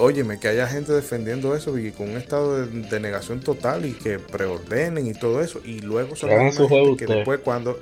óyeme, 0.00 0.40
que 0.40 0.48
haya 0.48 0.66
gente 0.66 0.92
defendiendo 0.92 1.54
eso 1.54 1.78
y 1.78 1.92
con 1.92 2.10
un 2.10 2.16
estado 2.16 2.66
de, 2.66 2.82
de 2.88 3.00
negación 3.00 3.40
total 3.40 3.86
y 3.86 3.92
que 3.92 4.18
preordenen 4.18 5.06
y 5.06 5.14
todo 5.14 5.40
eso. 5.42 5.60
Y 5.64 5.80
luego 5.80 6.16
son 6.16 6.30
Hagan 6.30 6.46
la 6.46 6.52
su 6.52 6.62
misma 6.62 6.68
juego 6.68 6.86
gente 6.86 7.06
que 7.06 7.06
después 7.14 7.40
cuando... 7.40 7.78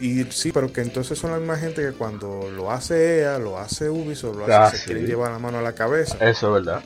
Y 0.00 0.24
sí, 0.30 0.52
pero 0.52 0.72
que 0.72 0.80
entonces 0.80 1.18
son 1.18 1.32
la 1.32 1.38
misma 1.38 1.56
gente 1.56 1.82
que 1.82 1.92
cuando 1.92 2.48
lo 2.50 2.70
hace 2.70 3.20
EA, 3.20 3.38
lo 3.38 3.58
hace 3.58 3.90
Ubisoft, 3.90 4.36
lo 4.36 4.44
hace, 4.44 4.52
Ah, 4.54 4.70
se 4.70 4.78
sí. 4.78 4.84
quieren 4.86 5.06
llevar 5.06 5.32
la 5.32 5.40
mano 5.40 5.58
a 5.58 5.62
la 5.62 5.74
cabeza. 5.74 6.16
Eso 6.20 6.56
es 6.56 6.64
verdad. 6.64 6.82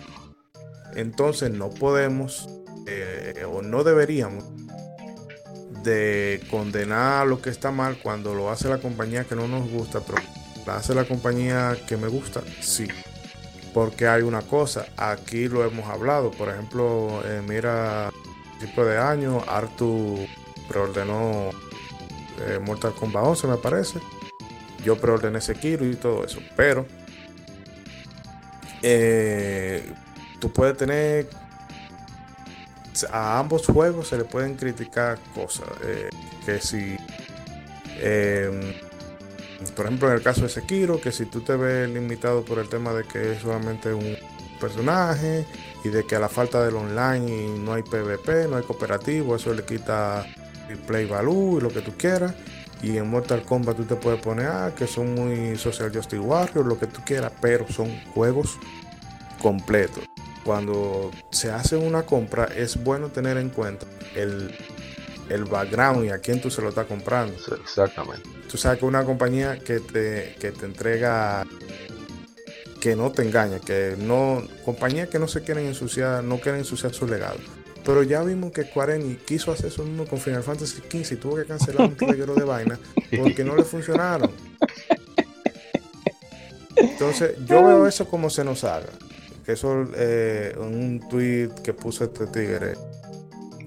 Entonces 0.95 1.51
no 1.51 1.71
podemos 1.71 2.49
eh, 2.87 3.45
o 3.51 3.63
no 3.63 3.85
deberíamos 3.85 4.45
de 5.83 6.41
condenar 6.51 7.27
lo 7.27 7.43
que 7.43 7.51
está 7.51 7.71
mal 7.71 7.99
cuando 8.03 8.35
lo 8.35 8.51
hace 8.51 8.69
la 8.69 8.79
compañía 8.79 9.25
que 9.25 9.35
no 9.37 9.49
nos 9.49 9.69
gusta, 9.69 10.01
pero 10.01 10.19
la 10.67 10.77
hace 10.77 10.95
la 10.95 11.05
compañía 11.05 11.77
que 11.89 11.97
me 11.97 12.09
gusta, 12.09 12.41
sí. 12.61 12.87
Porque 13.73 14.07
hay 14.07 14.23
una 14.23 14.43
cosa, 14.43 14.87
aquí 14.97 15.49
lo 15.49 15.65
hemos 15.65 15.89
hablado, 15.89 16.31
por 16.31 16.49
ejemplo, 16.49 17.23
eh, 17.25 17.43
mira, 17.47 18.09
a 18.09 18.81
de 18.83 18.99
año, 18.99 19.43
Artu 19.49 20.19
preordenó 20.69 21.51
eh, 22.47 22.59
Mortal 22.61 22.95
Kombat 22.95 23.25
11, 23.25 23.47
me 23.47 23.57
parece. 23.57 23.99
Yo 24.85 24.97
preordené 24.97 25.41
Sekiro 25.41 25.87
y 25.87 25.97
todo 25.97 26.25
eso, 26.25 26.41
pero 26.57 26.87
eh, 28.83 29.93
tú 30.41 30.53
puedes 30.53 30.77
tener 30.77 31.29
a 33.11 33.39
ambos 33.39 33.67
juegos 33.67 34.09
se 34.09 34.19
le 34.19 34.25
pueden 34.25 34.55
criticar 34.55 35.19
cosas 35.35 35.69
eh, 35.85 36.11
que 36.45 36.61
si 36.61 36.97
eh, 37.99 38.81
por 39.71 39.87
ejemplo 39.87 40.09
en 40.09 40.15
el 40.15 40.23
caso 40.23 40.43
de 40.43 40.49
Sekiro 40.49 41.01
que 41.01 41.13
si 41.13 41.27
tú 41.27 41.41
te 41.41 41.57
ves 41.57 41.89
limitado 41.89 42.45
por 42.45 42.59
el 42.59 42.69
tema 42.69 42.93
de 42.93 43.05
que 43.05 43.33
es 43.33 43.43
solamente 43.43 43.95
un 43.95 44.17
personaje 44.61 45.47
y 45.85 45.89
de 45.89 46.05
que 46.05 46.17
a 46.17 46.21
la 46.21 46.29
falta 46.29 46.65
del 46.65 46.77
online 46.77 47.59
no 47.59 47.75
hay 47.75 47.83
PvP 47.83 48.49
no 48.49 48.57
hay 48.57 48.63
cooperativo 48.63 49.37
eso 49.37 49.53
le 49.53 49.65
quita 49.65 50.27
el 50.73 50.79
play 50.79 51.07
value 51.07 51.59
y 51.59 51.61
lo 51.61 51.69
que 51.69 51.81
tú 51.81 51.93
quieras. 51.97 52.35
Y 52.83 52.97
en 52.97 53.09
Mortal 53.09 53.43
Kombat 53.43 53.77
tú 53.77 53.85
te 53.85 53.95
puedes 53.95 54.21
poner 54.21 54.47
ah, 54.47 54.73
que 54.77 54.87
son 54.87 55.15
muy 55.15 55.57
Social 55.57 55.93
Justice 55.95 56.19
Warriors 56.19 56.67
lo 56.67 56.79
que 56.79 56.89
tú 56.89 57.01
quieras 57.05 57.33
pero 57.41 57.69
son 57.69 57.89
juegos 58.13 58.59
completos. 59.41 60.05
Cuando 60.45 61.13
se 61.31 61.53
hace 61.53 61.77
una 61.77 62.03
compra 62.03 62.47
es 62.47 62.83
bueno 62.83 63.09
tener 63.09 63.37
en 63.37 63.51
cuenta 63.51 63.87
el, 64.17 64.53
el 65.33 65.45
background 65.45 66.05
y 66.05 66.09
a 66.11 66.19
quién 66.19 66.41
tú 66.41 66.51
se 66.51 66.63
lo 66.63 66.69
estás 66.69 66.87
comprando. 66.87 67.35
Exactamente. 67.61 68.29
Tú 68.51 68.59
sabes 68.59 68.79
que 68.79 68.85
una 68.85 69.05
compañía 69.05 69.59
que 69.59 69.81
te, 69.81 70.37
que 70.39 70.53
te 70.53 70.67
entrega, 70.67 71.47
que 72.81 72.95
no 72.95 73.11
te 73.13 73.23
engaña, 73.23 73.61
que 73.61 73.97
no, 73.99 74.43
compañías 74.65 75.09
que 75.09 75.19
no 75.19 75.29
se 75.29 75.43
quieren 75.43 75.67
ensuciar, 75.67 76.23
no 76.23 76.39
quieren 76.39 76.61
ensuciar 76.61 76.93
su 76.93 77.07
legado. 77.07 77.39
Pero 77.85 78.03
ya 78.03 78.23
vimos 78.23 78.53
que 78.53 78.69
Quareni 78.69 79.17
quiso 79.17 79.51
hacer 79.51 79.67
eso 79.67 79.83
mismo 79.83 80.07
con 80.07 80.21
Final 80.21 80.43
Fantasy 80.43 80.83
XV 80.89 81.13
y 81.13 81.17
tuvo 81.17 81.37
que 81.37 81.45
cancelar 81.45 81.89
un 81.89 81.99
reguero 81.99 82.35
de 82.35 82.45
vaina 82.45 82.79
porque 83.19 83.43
no 83.43 83.57
le 83.57 83.65
funcionaron. 83.65 84.31
Entonces, 86.77 87.35
yo 87.45 87.65
veo 87.65 87.87
eso 87.87 88.07
como 88.07 88.31
se 88.31 88.45
nos 88.45 88.65
haga. 88.65 88.91
Que 89.45 89.53
eso, 89.53 89.87
eh, 89.97 90.55
un 90.59 91.01
tweet 91.11 91.51
que 91.65 91.73
puso 91.73 92.05
este 92.05 92.27
tigre, 92.29 92.75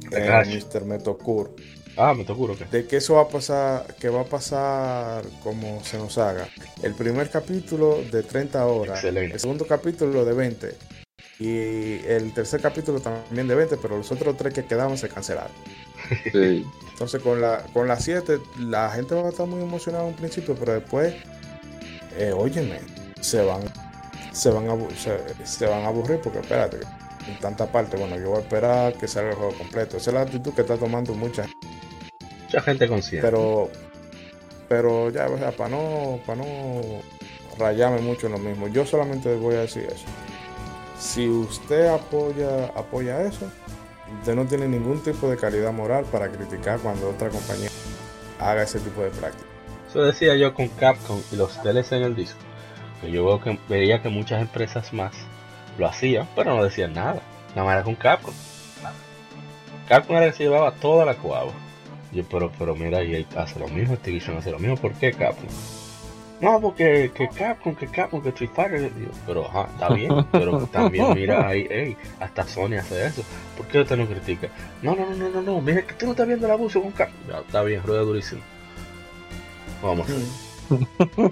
Gacho. 0.10 0.50
Mr. 0.52 0.86
Metokur, 0.86 1.56
Ah, 1.98 2.14
me 2.14 2.26
te 2.26 2.34
juro 2.34 2.58
que. 2.58 2.66
de 2.66 2.86
que 2.86 2.98
eso 2.98 3.14
va 3.16 3.22
a 3.22 3.28
pasar, 3.30 3.96
que 4.00 4.10
va 4.10 4.22
a 4.22 4.26
pasar 4.26 5.24
como 5.44 5.82
se 5.86 5.98
nos 5.98 6.18
haga. 6.18 6.48
El 6.84 6.94
primer 6.94 7.30
capítulo 7.30 8.02
de 8.12 8.22
30 8.22 8.66
horas, 8.66 8.96
Excelente. 8.98 9.36
el 9.36 9.40
segundo 9.40 9.66
capítulo 9.66 10.26
de 10.26 10.34
20 10.34 10.76
y 11.40 12.06
el 12.06 12.34
tercer 12.34 12.60
capítulo 12.62 13.00
también 13.00 13.48
de 13.48 13.56
20, 13.56 13.78
pero 13.78 13.98
los 13.98 14.12
otros 14.12 14.36
tres 14.36 14.54
que 14.54 14.66
quedaban 14.66 14.98
se 14.98 15.08
cancelaron. 15.10 15.52
Sí. 16.32 16.64
Entonces 16.92 17.22
con 17.22 17.42
la 17.42 17.64
con 17.74 17.88
las 17.88 18.04
7 18.04 18.40
la 18.60 18.90
gente 18.92 19.16
va 19.16 19.26
a 19.26 19.30
estar 19.30 19.48
muy 19.48 19.62
emocionada 19.62 20.08
al 20.08 20.14
principio, 20.14 20.54
pero 20.56 20.74
después, 20.74 21.16
eh, 22.18 22.32
óyeme, 22.36 22.80
se 23.22 23.42
van 23.44 23.62
se 24.34 24.50
van 24.52 24.70
a 24.70 24.76
se 25.46 25.66
van 25.66 25.84
a 25.84 25.88
aburrir 25.88 26.20
porque 26.22 26.40
espérate, 26.40 26.78
en 27.28 27.40
tanta 27.40 27.66
parte, 27.68 27.98
bueno, 27.98 28.18
yo 28.18 28.30
voy 28.30 28.38
a 28.38 28.42
esperar 28.42 28.94
que 28.94 29.08
salga 29.08 29.32
el 29.32 29.36
juego 29.36 29.54
completo. 29.54 29.98
Esa 29.98 30.12
es 30.12 30.14
la 30.14 30.22
actitud 30.22 30.54
que 30.54 30.62
está 30.62 30.78
tomando 30.78 31.14
mucha 31.14 31.46
Mucha 32.44 32.62
gente 32.62 32.88
consciente. 32.88 33.28
pero 33.28 33.70
pero 34.68 35.10
ya 35.10 35.28
o 35.28 35.38
sea, 35.38 35.52
para 35.52 35.70
no 35.70 36.20
para 36.26 36.44
no 36.44 37.02
rayarme 37.60 38.02
mucho 38.02 38.28
en 38.28 38.34
lo 38.34 38.40
mismo 38.40 38.68
yo 38.68 38.86
solamente 38.86 39.34
voy 39.36 39.56
a 39.56 39.60
decir 39.60 39.84
eso 39.84 40.06
si 41.00 41.28
usted 41.30 41.88
apoya 41.88 42.66
apoya 42.76 43.22
eso 43.22 43.50
usted 44.20 44.36
no 44.36 44.46
tiene 44.46 44.68
ningún 44.68 45.02
tipo 45.02 45.30
de 45.30 45.38
calidad 45.38 45.72
moral 45.72 46.06
para 46.06 46.30
criticar 46.30 46.80
cuando 46.80 47.10
otra 47.10 47.30
compañía 47.30 47.70
haga 48.40 48.64
ese 48.64 48.80
tipo 48.80 49.02
de 49.02 49.10
práctica 49.12 49.48
Eso 49.90 50.02
decía 50.04 50.36
yo 50.36 50.54
con 50.54 50.68
Capcom 50.68 51.22
y 51.32 51.36
los 51.36 51.62
DLC 51.64 51.94
en 51.94 52.04
el 52.04 52.16
disco. 52.16 52.40
Yo 53.04 53.26
veo 53.26 53.40
que, 53.42 53.60
veía 53.70 54.02
que 54.02 54.10
muchas 54.10 54.42
empresas 54.42 54.92
más 54.94 55.14
lo 55.78 55.88
hacían, 55.88 56.28
pero 56.36 56.56
no 56.56 56.64
decían 56.64 56.94
nada. 56.94 57.22
Nada 57.50 57.66
más 57.66 57.74
era 57.76 57.84
con 57.84 57.96
Capcom. 57.96 58.34
Capcom 59.88 60.16
era 60.16 60.26
el 60.26 60.32
que 60.32 60.38
se 60.38 60.44
llevaba 60.44 60.72
toda 60.74 61.06
la 61.06 61.16
coaba. 61.16 61.52
Yo, 62.12 62.24
pero, 62.26 62.52
pero 62.58 62.76
mira, 62.76 63.04
y 63.04 63.26
hace 63.36 63.60
lo 63.60 63.68
mismo, 63.68 63.94
Activision 63.94 64.38
hace 64.38 64.52
lo 64.52 64.60
mismo. 64.60 64.78
¿Por 64.78 64.94
qué 64.94 65.12
Capcom? 65.12 65.48
No, 66.42 66.60
porque 66.60 67.12
que 67.14 67.30
Capcom, 67.30 67.76
que 67.76 67.88
Capcom, 67.88 68.22
que 68.22 68.30
Street 68.30 68.52
Fighter. 68.54 68.92
Pero 69.26 69.48
ajá, 69.48 69.70
está 69.74 69.94
bien. 69.94 70.26
Pero 70.32 70.68
también 70.68 71.14
mira 71.14 71.48
ahí, 71.48 71.68
ey, 71.70 71.96
hasta 72.20 72.46
Sony 72.46 72.76
hace 72.80 73.06
eso. 73.06 73.24
¿Por 73.56 73.68
qué 73.68 73.80
usted 73.80 73.98
no 73.98 74.06
critica? 74.06 74.50
No, 74.82 74.96
no, 74.96 75.06
no, 75.10 75.16
no, 75.16 75.30
no, 75.30 75.42
no. 75.42 75.62
Mira 75.62 75.82
que 75.82 75.94
tú 75.94 76.06
no 76.06 76.12
estás 76.12 76.28
viendo 76.28 76.46
el 76.46 76.52
abuso 76.52 76.82
con 76.82 76.92
Capcom. 76.92 77.18
Ya, 77.30 77.40
está 77.40 77.64
bien, 77.64 77.82
rueda 77.84 78.02
durísimo. 78.02 78.42
Vamos. 79.82 80.08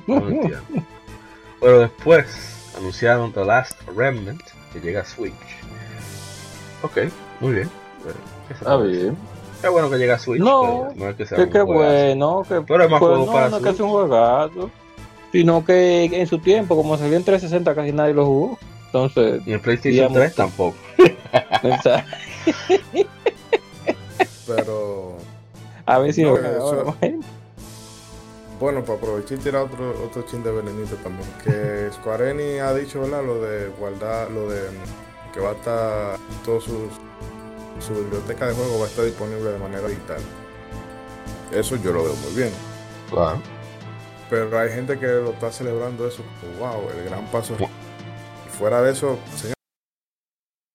No 0.08 0.28
entiendo. 0.30 0.64
Pero 1.60 1.80
después 1.80 2.53
anunciaron 2.78 3.32
The 3.34 3.46
Last 3.46 3.82
Remnant 3.96 4.42
que 4.72 4.80
llega 4.80 5.02
a 5.02 5.06
Switch. 5.06 5.34
Ok, 6.82 6.98
muy 7.40 7.54
bien. 7.54 7.70
Bueno, 8.04 8.20
¿qué 8.48 8.54
se 8.56 8.60
Está 8.60 8.76
puede 8.78 8.88
decir? 8.90 9.04
bien. 9.04 9.18
Qué 9.62 9.68
bueno 9.70 9.90
que 9.90 9.98
llega 9.98 10.16
a 10.16 10.20
Switch. 10.20 10.42
No, 10.42 10.88
pero 10.90 11.06
no 11.06 11.10
es 11.10 11.16
que 11.16 11.26
sea 11.26 11.38
Que 11.38 11.44
un 11.46 11.50
qué 11.52 11.60
juegazo. 11.62 11.94
bueno, 11.94 12.44
que 12.48 12.62
Pero 12.68 12.84
es 12.84 12.90
más 12.90 13.00
pues, 13.00 13.10
juego 13.12 13.26
no, 13.26 13.32
para 13.32 13.50
no 13.50 13.58
es 13.58 13.64
que 13.64 13.70
Switch. 13.70 13.78
sea 13.78 13.86
un 13.86 13.92
juegazo, 13.92 14.72
sino 15.32 15.66
que 15.66 16.04
en 16.06 16.28
su 16.28 16.40
tiempo, 16.40 16.76
como 16.76 16.98
salió 16.98 17.16
en 17.16 17.24
360, 17.24 17.74
casi 17.76 17.92
nadie 17.94 18.14
lo 18.14 18.26
jugó. 18.26 18.60
Entonces, 18.88 19.42
Y 19.48 19.54
en 19.54 19.60
PlayStation 19.62 19.94
Digamos- 20.14 20.18
3 20.18 20.36
tampoco. 20.36 20.76
pero 24.48 25.18
a 25.86 26.00
ver 26.00 26.14
si 26.14 26.24
No, 26.24 26.36
lo 26.36 26.38
eso- 26.40 26.96
bueno. 28.64 28.84
para 28.84 28.98
aprovechar 28.98 29.38
y 29.38 29.42
tirar 29.42 29.64
otro 29.64 30.04
otro 30.04 30.22
chin 30.24 30.44
de 30.44 30.52
venenito 30.52 30.96
también 30.98 31.28
que 31.44 31.90
Square 31.94 32.32
Enix 32.32 32.62
ha 32.62 32.74
dicho 32.74 33.02
¿verdad? 33.02 33.24
lo 33.24 33.42
de 33.42 33.68
guardar 33.80 34.32
lo 34.32 34.50
de 34.50 34.62
mm, 34.72 35.32
que 35.34 35.40
va 35.40 35.50
a 35.52 35.54
estar 35.54 36.18
todos 36.46 36.64
sus 36.66 36.92
su 37.80 37.94
biblioteca 37.94 38.48
de 38.48 38.54
juegos 38.54 38.80
va 38.82 38.86
a 38.86 38.88
estar 38.88 39.06
disponible 39.06 39.52
de 39.52 39.60
manera 39.60 39.88
digital 39.88 40.22
eso 41.52 41.76
yo 41.78 41.92
lo 41.94 42.04
veo 42.04 42.16
muy 42.16 42.34
bien 42.36 42.52
Claro. 43.10 43.42
pero 44.30 44.58
hay 44.60 44.70
gente 44.72 44.98
que 44.98 45.06
lo 45.08 45.32
está 45.32 45.52
celebrando 45.52 46.08
eso 46.08 46.24
wow, 46.60 46.90
el 46.98 47.04
gran 47.10 47.26
paso. 47.28 47.56
Y 47.60 48.50
fuera 48.58 48.82
de 48.82 48.92
eso, 48.92 49.18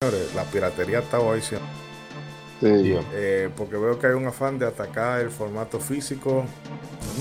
señores, 0.00 0.34
la 0.34 0.44
piratería 0.44 0.98
está 1.00 1.18
hoy 1.20 1.40
sí, 1.42 1.56
Sí. 2.60 2.96
eh, 3.14 3.48
porque 3.56 3.76
veo 3.76 3.98
que 3.98 4.08
hay 4.08 4.12
un 4.14 4.26
afán 4.26 4.58
de 4.58 4.66
atacar 4.66 5.20
el 5.20 5.30
formato 5.30 5.78
físico. 5.80 6.44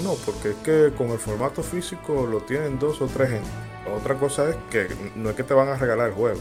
No, 0.03 0.13
porque 0.25 0.49
es 0.51 0.55
que 0.57 0.93
con 0.97 1.09
el 1.09 1.17
formato 1.19 1.63
físico 1.63 2.27
lo 2.29 2.39
tienen 2.41 2.77
dos 2.79 3.01
o 3.01 3.07
tres 3.07 3.29
gente. 3.31 3.49
Otra 3.95 4.15
cosa 4.15 4.49
es 4.49 4.55
que 4.69 4.87
no 5.15 5.29
es 5.29 5.35
que 5.35 5.43
te 5.43 5.53
van 5.53 5.69
a 5.69 5.75
regalar 5.77 6.09
el 6.09 6.13
juego, 6.13 6.39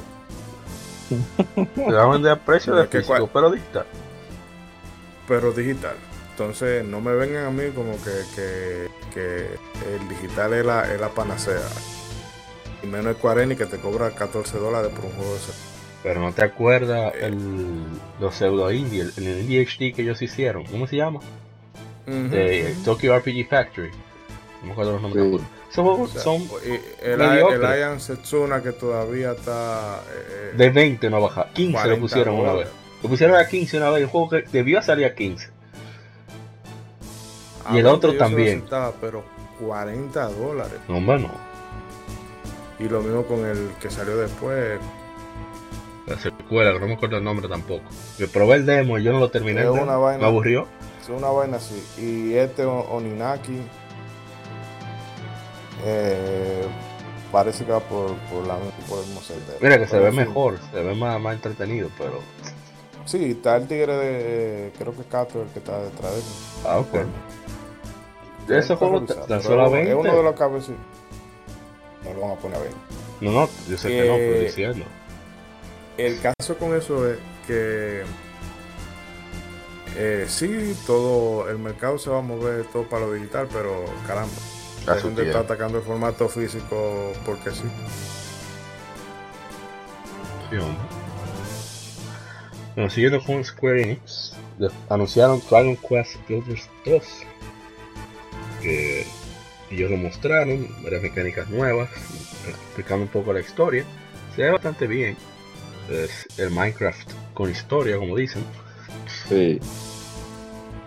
Te 1.54 1.80
van 1.82 1.94
a 1.94 2.06
vender 2.06 2.32
a 2.32 2.44
precio 2.44 2.74
No, 2.74 2.80
de 2.80 2.86
físico, 2.88 3.06
cual- 3.06 3.30
pero 3.32 3.50
digital. 3.50 3.86
pero 5.28 5.52
digital. 5.52 5.94
Entonces 6.32 6.84
no 6.84 7.00
me 7.00 7.14
vengan 7.14 7.46
a 7.46 7.50
mí 7.50 7.70
como 7.74 7.92
que, 8.02 8.10
que, 8.34 8.88
que 9.14 9.46
el 9.94 10.08
digital 10.08 10.52
es 10.54 10.66
la, 10.66 10.92
es 10.92 11.00
la 11.00 11.08
panacea. 11.08 11.62
Y 12.82 12.86
menos 12.86 13.06
el 13.06 13.16
Quareni 13.16 13.56
que 13.56 13.66
te 13.66 13.78
cobra 13.78 14.10
14 14.10 14.58
dólares 14.58 14.90
por 14.94 15.04
un 15.06 15.12
juego 15.12 15.30
de 15.32 15.36
ese. 15.38 15.52
Pero 16.02 16.20
no 16.20 16.32
te 16.32 16.42
acuerdas 16.44 17.14
Eh. 17.14 17.26
el, 17.26 17.84
los 18.20 18.34
pseudo 18.34 18.70
indie, 18.70 19.00
el, 19.02 19.12
el 19.16 19.40
indie 19.40 19.62
HD 19.64 19.94
que 19.94 20.02
ellos 20.02 20.20
hicieron. 20.20 20.64
¿Cómo 20.66 20.86
se 20.86 20.96
llama? 20.96 21.20
De. 22.06 22.74
Tokyo 22.84 23.18
RPG 23.18 23.48
Factory. 23.48 23.90
No 24.60 24.66
me 24.66 24.72
acuerdo 24.72 24.92
los 24.92 25.02
nombres. 25.02 25.42
Sí. 25.70 25.80
juegos 25.82 26.10
O 26.10 26.12
sea, 26.12 26.22
son 26.22 26.42
y 26.42 27.04
el, 27.04 27.20
el 27.20 27.78
Ian 27.78 28.00
Setsuna 28.00 28.62
que 28.62 28.72
todavía 28.72 29.32
está 29.32 30.00
eh, 30.10 30.56
de 30.56 30.70
20 30.70 31.10
no 31.10 31.20
baja. 31.20 31.48
15 31.52 31.72
le 31.72 31.72
40 31.72 32.00
pusieron 32.00 32.34
una 32.36 32.52
vez. 32.52 32.68
Lo 33.02 33.08
pusieron 33.08 33.36
a 33.36 33.46
15 33.46 33.76
una 33.76 33.90
vez. 33.90 34.02
El 34.02 34.08
juego 34.08 34.30
que 34.30 34.42
debió 34.50 34.80
salir 34.82 35.06
a 35.06 35.14
15. 35.14 35.50
Ah, 37.66 37.72
Y 37.74 37.78
el 37.78 37.84
no, 37.84 37.92
otro 37.92 38.12
lo 38.12 38.18
también. 38.18 38.58
aceptaba, 38.58 38.92
pero 39.00 39.24
40 39.60 40.28
dólares. 40.30 40.78
No, 40.88 40.96
hombre, 40.98 41.18
no. 41.18 41.30
Y 42.78 42.88
lo 42.88 43.00
mismo 43.02 43.24
con 43.24 43.44
el 43.44 43.70
que 43.80 43.90
salió 43.90 44.16
después. 44.16 44.78
La 46.06 46.18
secuela, 46.18 46.72
que 46.72 46.78
no 46.78 46.86
me 46.86 46.94
acuerdo 46.94 47.16
el 47.18 47.24
nombre 47.24 47.48
tampoco. 47.48 47.82
Yo 48.18 48.28
probé 48.28 48.56
el 48.56 48.66
demo 48.66 48.98
y 48.98 49.02
yo 49.02 49.12
no 49.12 49.18
lo 49.18 49.28
terminé. 49.30 49.62
Demo, 49.62 49.82
una 49.82 49.96
vaina. 49.96 50.20
Me 50.22 50.26
aburrió. 50.26 50.68
Es 51.06 51.10
una 51.10 51.28
vaina 51.28 51.58
así. 51.58 51.80
Y 51.98 52.34
este 52.34 52.64
Oninaki 52.64 53.60
eh, 55.84 56.66
parece 57.30 57.64
que 57.64 57.70
va 57.72 57.80
por, 57.80 58.14
por, 58.30 58.44
la, 58.46 58.56
por 58.88 58.98
el 58.98 59.04
sendero. 59.22 59.58
Mira 59.60 59.78
que 59.78 59.86
se 59.86 59.98
ve 60.00 60.10
mejor, 60.10 60.58
se 60.72 60.82
ve 60.82 60.94
más, 60.94 61.20
más 61.20 61.34
entretenido, 61.34 61.88
pero. 61.96 62.20
Sí, 63.04 63.32
está 63.32 63.56
el 63.56 63.68
tigre 63.68 63.96
de. 63.96 64.72
Creo 64.78 64.96
que 64.96 65.04
Cato 65.04 65.42
el 65.42 65.48
que 65.50 65.60
está 65.60 65.78
detrás 65.80 66.12
de 66.12 66.18
él. 66.18 66.24
Ah, 66.64 66.78
ok. 66.78 66.94
Está 68.40 68.58
Ese 68.58 68.74
juego 68.74 68.94
revisado, 68.96 69.20
tan 69.26 69.28
pero 69.28 69.42
solo 69.42 69.62
a 69.62 69.66
Es 69.66 69.72
20. 69.72 69.94
uno 69.94 70.16
de 70.16 70.22
los 70.24 70.34
cabecitos. 70.34 70.76
No 72.04 72.14
lo 72.14 72.20
van 72.20 72.30
a 72.32 72.34
poner 72.36 72.56
a 72.56 72.60
20. 72.62 72.78
No, 73.20 73.30
no, 73.30 73.48
yo 73.68 73.78
sé 73.78 73.88
que 73.88 74.08
no, 74.08 74.14
pero 74.14 74.34
Eh, 74.36 74.40
diciendo. 74.44 74.84
El 75.98 76.20
caso 76.20 76.58
con 76.58 76.74
eso 76.76 77.08
es 77.08 77.18
que 77.46 78.02
eh, 79.96 80.26
sí, 80.28 80.76
todo 80.86 81.48
el 81.48 81.58
mercado 81.58 81.98
se 81.98 82.10
va 82.10 82.18
a 82.18 82.22
mover 82.22 82.64
todo 82.66 82.84
para 82.84 83.06
lo 83.06 83.12
digital, 83.14 83.48
pero 83.52 83.84
caramba, 84.06 84.32
A 84.86 84.94
dejen 84.94 85.00
su 85.10 85.16
de 85.16 85.26
estar 85.26 85.42
tiempo. 85.42 85.52
atacando 85.52 85.78
el 85.78 85.84
formato 85.84 86.28
físico 86.28 87.12
porque 87.24 87.50
sí. 87.50 87.64
Sí, 90.50 90.56
hombre. 90.56 90.76
Bueno, 92.74 92.90
siguiendo 92.90 93.22
con 93.24 93.42
Square 93.44 93.82
Enix, 93.82 94.34
anunciaron 94.88 95.42
Dragon 95.50 95.76
Quest 95.76 96.16
Builders 96.28 96.68
2. 96.84 97.02
Que 98.62 99.06
ellos 99.70 99.90
lo 99.90 99.96
mostraron, 99.96 100.68
varias 100.82 101.02
mecánicas 101.02 101.48
nuevas, 101.48 101.88
explicando 102.46 103.04
un 103.04 103.10
poco 103.10 103.32
la 103.32 103.40
historia. 103.40 103.84
Se 104.34 104.42
ve 104.42 104.50
bastante 104.50 104.86
bien. 104.86 105.16
Es 105.90 106.26
el 106.38 106.50
Minecraft 106.50 107.10
con 107.32 107.50
historia, 107.50 107.96
como 107.96 108.14
dicen. 108.16 108.44
Sí. 109.28 109.60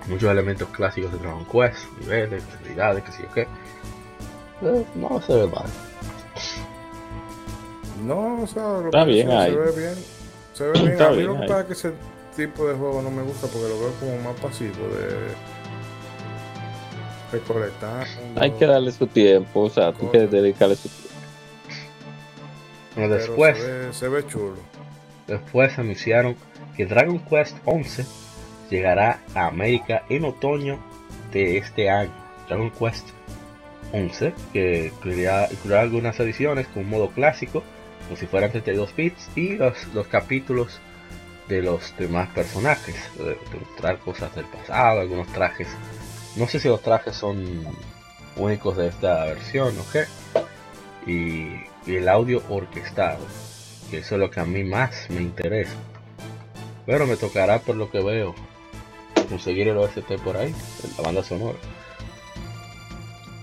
Muchos 0.07 0.31
elementos 0.31 0.67
clásicos 0.69 1.11
de 1.11 1.17
Dragon 1.19 1.45
Quest, 1.45 1.77
niveles, 2.01 2.43
habilidades, 2.59 3.03
que 3.03 3.11
sí 3.11 3.23
o 3.29 3.33
qué. 3.33 3.41
Eh, 4.61 4.85
no 4.95 5.21
se 5.21 5.33
ve 5.35 5.47
mal. 5.47 5.65
No, 8.05 8.41
o 8.43 8.47
sea, 8.47 8.63
lo 8.63 8.85
Está 8.85 9.05
que 9.05 9.11
bien 9.11 9.27
se, 9.27 9.35
ahí. 9.35 9.51
se 9.51 9.57
ve 9.57 9.71
bien. 9.79 9.95
Se 10.53 10.63
ve 10.65 10.71
bien. 10.73 10.91
Está 10.93 11.07
a 11.07 11.09
mí 11.11 11.15
bien 11.17 11.27
lo 11.27 11.33
que 11.41 11.47
pasa 11.47 11.59
es 11.61 11.65
que 11.67 11.73
ese 11.73 11.93
tipo 12.35 12.67
de 12.67 12.75
juego 12.75 13.01
no 13.01 13.11
me 13.11 13.21
gusta 13.23 13.47
porque 13.47 13.67
lo 13.69 13.79
veo 13.79 13.91
como 13.99 14.17
más 14.29 14.39
pasivo 14.39 14.87
de 14.87 15.33
recolectar. 17.31 18.07
Hay 18.37 18.51
que 18.51 18.65
darle 18.65 18.91
su 18.91 19.05
tiempo, 19.07 19.61
o 19.61 19.69
sea, 19.69 19.91
que 19.93 20.07
Cosas. 20.07 20.31
dedicarle 20.31 20.75
su 20.75 20.89
tiempo. 20.89 21.09
Bueno, 22.95 23.09
pero 23.15 23.15
después, 23.27 23.57
se 23.57 23.63
ve, 23.71 23.93
se 23.93 24.07
ve 24.09 24.27
chulo. 24.27 24.55
después 25.27 25.77
anunciaron 25.77 26.35
que 26.79 26.85
Dragon 26.85 27.19
Quest 27.19 27.57
11 27.65 28.05
llegará 28.69 29.19
a 29.35 29.47
América 29.47 30.03
en 30.07 30.23
otoño 30.23 30.79
de 31.33 31.57
este 31.57 31.89
año. 31.89 32.13
Dragon 32.47 32.71
Quest 32.71 33.09
11, 33.91 34.33
que 34.53 34.85
incluirá, 34.85 35.49
algunas 35.77 36.17
ediciones 36.21 36.67
con 36.67 36.87
modo 36.87 37.09
clásico, 37.09 37.65
como 38.05 38.15
si 38.15 38.27
fueran 38.27 38.51
32 38.51 38.95
bits, 38.95 39.29
y 39.35 39.57
los, 39.57 39.93
los 39.93 40.07
capítulos 40.07 40.79
de 41.49 41.63
los 41.63 41.93
demás 41.97 42.29
personajes, 42.29 42.95
de 43.17 43.35
mostrar 43.59 43.97
cosas 43.97 44.33
del 44.33 44.45
pasado, 44.45 45.01
algunos 45.01 45.27
trajes. 45.33 45.67
No 46.37 46.47
sé 46.47 46.61
si 46.61 46.69
los 46.69 46.81
trajes 46.81 47.13
son 47.13 47.67
únicos 48.37 48.77
de 48.77 48.87
esta 48.87 49.25
versión 49.25 49.77
o 49.77 49.83
qué. 49.91 50.05
Y, 51.05 51.59
y 51.85 51.97
el 51.97 52.07
audio 52.07 52.41
orquestado, 52.47 53.25
que 53.91 53.97
eso 53.97 54.15
es 54.15 54.21
lo 54.21 54.31
que 54.31 54.39
a 54.39 54.45
mí 54.45 54.63
más 54.63 55.09
me 55.09 55.21
interesa. 55.21 55.75
Pero 56.85 57.05
me 57.07 57.15
tocará 57.17 57.59
por 57.59 57.75
lo 57.75 57.89
que 57.91 58.01
veo 58.01 58.33
conseguir 59.29 59.67
el 59.67 59.77
OST 59.77 60.17
por 60.23 60.37
ahí, 60.37 60.53
la 60.97 61.03
banda 61.03 61.23
sonora. 61.23 61.57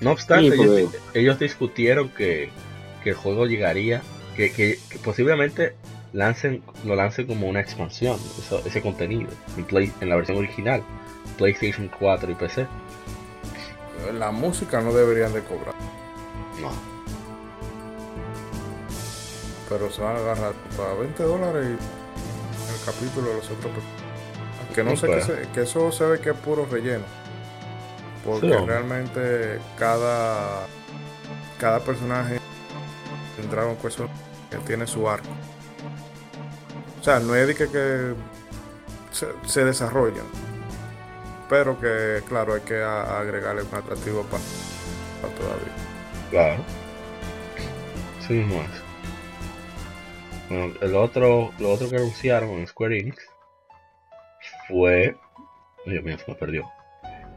No 0.00 0.10
obstante, 0.12 0.56
Sí, 0.56 0.88
ellos, 1.14 1.38
discutieron 1.38 2.08
que, 2.10 2.50
que 3.02 3.10
el 3.10 3.16
juego 3.16 3.46
llegaría, 3.46 4.02
que, 4.36 4.52
que- 4.52 4.78
que 4.90 4.98
posiblemente 4.98 5.74
lancen, 6.12 6.62
lo 6.84 6.96
lancen 6.96 7.26
como 7.26 7.48
una 7.48 7.60
expansión, 7.60 8.18
eso- 8.38 8.62
ese 8.66 8.82
contenido, 8.82 9.30
en, 9.56 9.64
Play- 9.64 9.92
en 10.00 10.08
la 10.10 10.16
versión 10.16 10.38
original, 10.38 10.82
PlayStation 11.38 11.90
4 11.98 12.30
y 12.30 12.34
PC. 12.34 12.66
La 14.18 14.30
música 14.32 14.80
no 14.80 14.92
deberían 14.92 15.32
de 15.32 15.40
cobrar, 15.42 15.74
No, 16.60 16.70
pero 19.68 19.90
se 19.90 20.00
van 20.00 20.16
a 20.16 20.18
agarrar 20.20 20.52
para 20.76 20.94
20 20.94 21.22
dólares 21.22 21.66
y 21.76 22.05
el 22.86 22.94
capítulo 22.94 23.28
de 23.30 23.34
los 23.36 23.50
otros. 23.50 23.72
per- 23.72 24.74
Que 24.74 24.84
no 24.84 24.96
sé 24.96 25.06
que, 25.06 25.12
pues. 25.14 25.24
se- 25.24 25.48
que 25.54 25.62
eso 25.62 25.90
se 25.92 26.04
ve 26.04 26.20
que 26.20 26.30
es 26.30 26.36
puro 26.36 26.66
relleno. 26.70 27.04
Porque 28.24 28.48
Sí, 28.48 28.64
realmente 28.66 29.58
cada, 29.78 30.66
cada 31.58 31.80
personaje 31.80 32.38
en 33.40 33.50
Dragon 33.50 33.76
Quest 33.76 34.00
que 34.50 34.56
tiene 34.58 34.86
su 34.86 35.08
arco. 35.08 35.28
O 37.00 37.04
sea, 37.04 37.20
no 37.20 37.34
es 37.36 37.46
de 37.46 37.54
que, 37.54 37.68
que 37.68 38.14
se, 39.12 39.28
se 39.46 39.64
desarrollan. 39.64 40.26
Pero 41.48 41.78
que, 41.80 42.22
claro, 42.28 42.54
hay 42.54 42.60
que 42.62 42.82
a- 42.82 43.20
agregarle 43.20 43.62
un 43.62 43.74
atractivo 43.74 44.22
para, 44.24 44.42
para 45.22 45.34
todavía. 45.34 45.72
Claro. 46.30 46.62
Sí 48.26 48.32
mismo 48.34 48.60
es. 48.62 48.85
Bueno, 50.48 50.74
el 50.80 50.94
otro, 50.94 51.52
lo 51.58 51.72
otro 51.72 51.88
que 51.88 51.96
anunciaron 51.96 52.50
en 52.50 52.66
Square 52.66 52.98
Enix 52.98 53.18
fue. 54.68 55.16
Dios 55.84 56.04
mío, 56.04 56.18
se 56.18 56.30
me 56.30 56.36
perdió. 56.36 56.68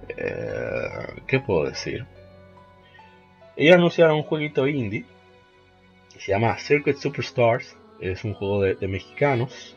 Eh, 0.10 1.22
¿Qué 1.28 1.40
puedo 1.40 1.66
decir? 1.66 2.06
Ellos 3.56 3.76
anunciaron 3.76 4.18
un 4.18 4.24
jueguito 4.24 4.68
indie 4.68 5.06
se 6.20 6.32
llama 6.32 6.58
Circuit 6.58 6.98
Superstars. 6.98 7.76
Es 8.00 8.24
un 8.24 8.34
juego 8.34 8.62
de, 8.62 8.76
de 8.76 8.88
mexicanos. 8.88 9.76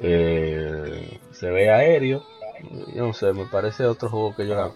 Eh, 0.00 1.20
se 1.32 1.50
ve 1.50 1.70
aéreo. 1.70 2.24
Yo 2.94 3.06
no 3.06 3.12
sé, 3.12 3.32
me 3.32 3.46
parece 3.46 3.84
otro 3.84 4.08
juego 4.08 4.34
que 4.34 4.46
yo. 4.46 4.74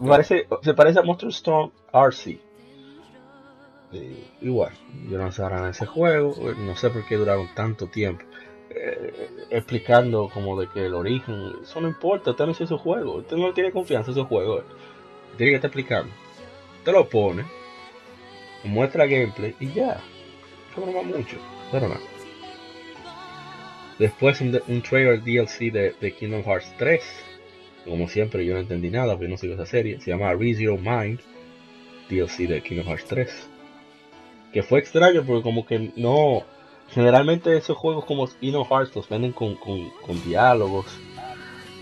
Me 0.00 0.08
parece, 0.08 0.46
se 0.62 0.74
parece 0.74 0.98
a 0.98 1.02
Monster 1.02 1.28
Storm 1.30 1.72
RC. 1.92 2.40
Eh, 3.96 4.24
igual, 4.42 4.72
yo 5.10 5.18
no 5.18 5.32
sé 5.32 5.42
ahora 5.42 5.60
en 5.60 5.70
ese 5.70 5.86
juego, 5.86 6.34
no 6.58 6.76
sé 6.76 6.90
por 6.90 7.06
qué 7.06 7.16
duraron 7.16 7.48
tanto 7.54 7.86
tiempo 7.86 8.24
eh, 8.78 9.30
explicando 9.50 10.28
como 10.32 10.60
de 10.60 10.68
que 10.68 10.84
el 10.84 10.94
origen, 10.94 11.52
eso 11.62 11.80
no 11.80 11.88
importa, 11.88 12.32
usted 12.32 12.44
no 12.44 12.50
hizo 12.50 12.64
ese 12.64 12.76
juego, 12.76 13.14
usted 13.14 13.36
no 13.36 13.54
tiene 13.54 13.72
confianza 13.72 14.10
en 14.10 14.18
ese 14.18 14.26
juego, 14.26 14.58
eh. 14.58 14.64
tiene 15.36 15.52
que 15.52 15.56
estar 15.56 15.68
explicando. 15.68 16.12
Te 16.84 16.92
lo 16.92 17.08
pone, 17.08 17.44
muestra 18.64 19.06
gameplay 19.06 19.54
y 19.60 19.72
ya, 19.72 20.00
eso 20.70 20.84
no 20.84 20.92
va 20.92 21.02
mucho, 21.02 21.38
pero 21.72 21.88
nada. 21.88 22.00
Después 23.98 24.42
un, 24.42 24.60
un 24.68 24.82
trailer 24.82 25.22
DLC 25.22 25.72
de, 25.72 25.94
de 25.98 26.14
Kingdom 26.14 26.42
Hearts 26.42 26.74
3, 26.76 27.02
como 27.86 28.08
siempre 28.08 28.44
yo 28.44 28.54
no 28.54 28.60
entendí 28.60 28.90
nada 28.90 29.14
porque 29.14 29.28
no 29.28 29.38
sigo 29.38 29.54
esa 29.54 29.64
serie, 29.64 30.00
se 30.00 30.10
llama 30.10 30.34
ReZero 30.34 30.76
Mind, 30.76 31.20
DLC 32.10 32.48
de 32.48 32.60
Kingdom 32.60 32.88
Hearts 32.88 33.06
3. 33.06 33.48
Que 34.52 34.62
fue 34.62 34.78
extraño 34.80 35.24
porque 35.24 35.42
como 35.42 35.66
que 35.66 35.92
no... 35.96 36.42
Generalmente 36.90 37.56
esos 37.56 37.76
juegos 37.76 38.04
como 38.04 38.28
Kingdom 38.28 38.64
Hearts 38.68 38.94
los 38.94 39.08
venden 39.08 39.32
con, 39.32 39.56
con, 39.56 39.90
con 40.06 40.22
diálogos, 40.24 40.86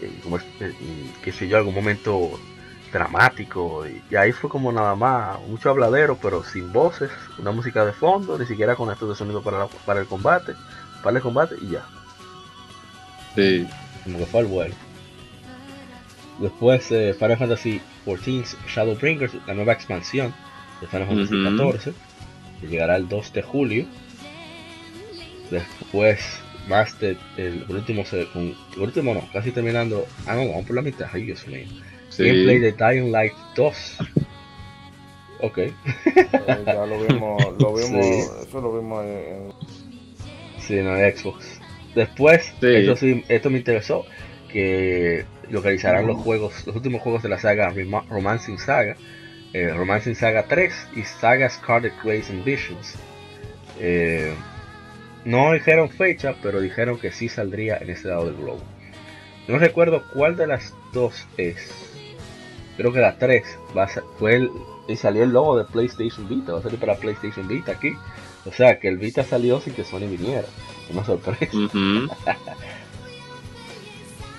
eh, 0.00 0.10
como, 0.22 0.38
eh, 0.38 0.72
qué 1.22 1.30
sé 1.30 1.46
yo, 1.46 1.58
algún 1.58 1.74
momento 1.74 2.30
dramático. 2.90 3.86
Y, 3.86 4.02
y 4.10 4.16
ahí 4.16 4.32
fue 4.32 4.48
como 4.48 4.72
nada 4.72 4.94
más, 4.96 5.38
mucho 5.46 5.68
habladero, 5.68 6.16
pero 6.20 6.42
sin 6.42 6.72
voces, 6.72 7.10
una 7.38 7.50
música 7.52 7.84
de 7.84 7.92
fondo, 7.92 8.38
ni 8.38 8.46
siquiera 8.46 8.76
con 8.76 8.90
estos 8.90 9.10
de 9.10 9.14
sonido 9.14 9.42
para, 9.42 9.58
la- 9.58 9.66
para 9.66 10.00
el 10.00 10.06
combate, 10.06 10.54
para 11.02 11.18
el 11.18 11.22
combate 11.22 11.56
y 11.60 11.72
ya 11.72 11.84
Sí. 13.34 13.68
como 14.04 14.18
que 14.18 14.26
fue 14.26 14.40
al 14.40 14.46
vuelo. 14.46 14.74
Después 16.38 16.90
eh, 16.92 17.14
Final 17.18 17.36
Fantasy 17.38 17.80
XIV 18.06 18.56
Shadowbringers, 18.68 19.34
la 19.46 19.54
nueva 19.54 19.72
expansión 19.74 20.34
de 20.80 20.86
Final 20.86 21.08
Fantasy. 21.08 21.34
XIV, 21.80 21.94
que 22.60 22.66
llegará 22.68 22.96
el 22.96 23.08
2 23.08 23.32
de 23.32 23.42
julio. 23.42 23.86
Después, 25.50 26.20
más 26.68 26.98
de, 27.00 27.16
el 27.36 27.64
último, 27.68 28.04
se- 28.04 28.26
con- 28.32 28.54
el 28.74 28.80
último 28.80 29.14
no, 29.14 29.28
casi 29.32 29.50
terminando. 29.50 30.06
Ah, 30.26 30.34
no, 30.34 30.48
vamos 30.48 30.66
por 30.66 30.76
la 30.76 30.82
mitad, 30.82 31.08
ay 31.12 31.24
Dios 31.24 31.46
mío. 31.46 31.66
Gameplay 32.16 32.56
Sí. 32.56 32.62
de 32.62 32.72
Dying 32.72 33.12
Light 33.12 33.32
2. 33.56 33.98
Ok, 35.40 35.58
Eh, 35.58 35.72
ya 36.64 36.86
lo 36.86 37.04
vimos, 37.06 37.42
lo 37.58 37.74
vimos, 37.74 38.06
Sí. 38.06 38.22
eso 38.48 38.60
lo 38.60 38.78
vimos 38.80 39.04
en, 39.04 39.10
en- 39.10 39.52
sí, 40.60 40.74
no 40.76 40.94
de 40.94 41.14
Xbox. 41.16 41.60
Después, 41.94 42.44
Sí. 42.60 42.66
esto 42.68 42.96
sí, 42.96 43.24
esto 43.28 43.50
me 43.50 43.58
interesó, 43.58 44.06
que 44.50 45.24
localizarán 45.50 46.06
los 46.06 46.16
juegos, 46.18 46.66
los 46.66 46.76
últimos 46.76 47.02
juegos 47.02 47.22
de 47.22 47.28
la 47.28 47.38
saga 47.38 47.70
Rema- 47.70 48.06
Romancing 48.08 48.58
Saga 48.58 48.96
eh, 49.54 49.72
Romancing 49.72 50.14
Saga 50.14 50.44
3 50.44 50.88
y 50.96 51.02
Saga 51.02 51.48
Scarlet 51.48 51.94
Grace 52.02 52.30
and 52.30 52.44
Visions. 52.44 52.94
Eh, 53.80 54.34
no 55.24 55.52
dijeron 55.52 55.88
fecha, 55.88 56.34
pero 56.42 56.60
dijeron 56.60 56.98
que 56.98 57.10
sí 57.10 57.28
saldría 57.30 57.78
en 57.78 57.88
este 57.90 58.08
lado 58.08 58.26
del 58.26 58.36
globo. 58.36 58.60
No 59.48 59.58
recuerdo 59.58 60.02
cuál 60.12 60.36
de 60.36 60.46
las 60.46 60.74
dos 60.92 61.26
es. 61.38 61.56
Creo 62.76 62.92
que 62.92 63.00
la 63.00 63.16
3 63.16 63.42
va 63.76 63.84
a 63.84 63.88
ser- 63.88 64.02
fue 64.18 64.36
el, 64.36 64.50
y 64.88 64.96
salió 64.96 65.22
el 65.22 65.30
logo 65.30 65.56
de 65.56 65.64
PlayStation 65.64 66.28
Vita. 66.28 66.52
Va 66.52 66.58
a 66.58 66.62
salir 66.62 66.78
para 66.78 66.96
PlayStation 66.96 67.46
Vita 67.48 67.72
aquí. 67.72 67.92
O 68.46 68.52
sea 68.52 68.78
que 68.78 68.88
el 68.88 68.98
Vita 68.98 69.22
salió 69.24 69.60
sin 69.60 69.72
que 69.74 69.84
Sony 69.84 70.00
viniera. 70.10 70.44
Una 70.92 71.04
sorpresa. 71.04 71.46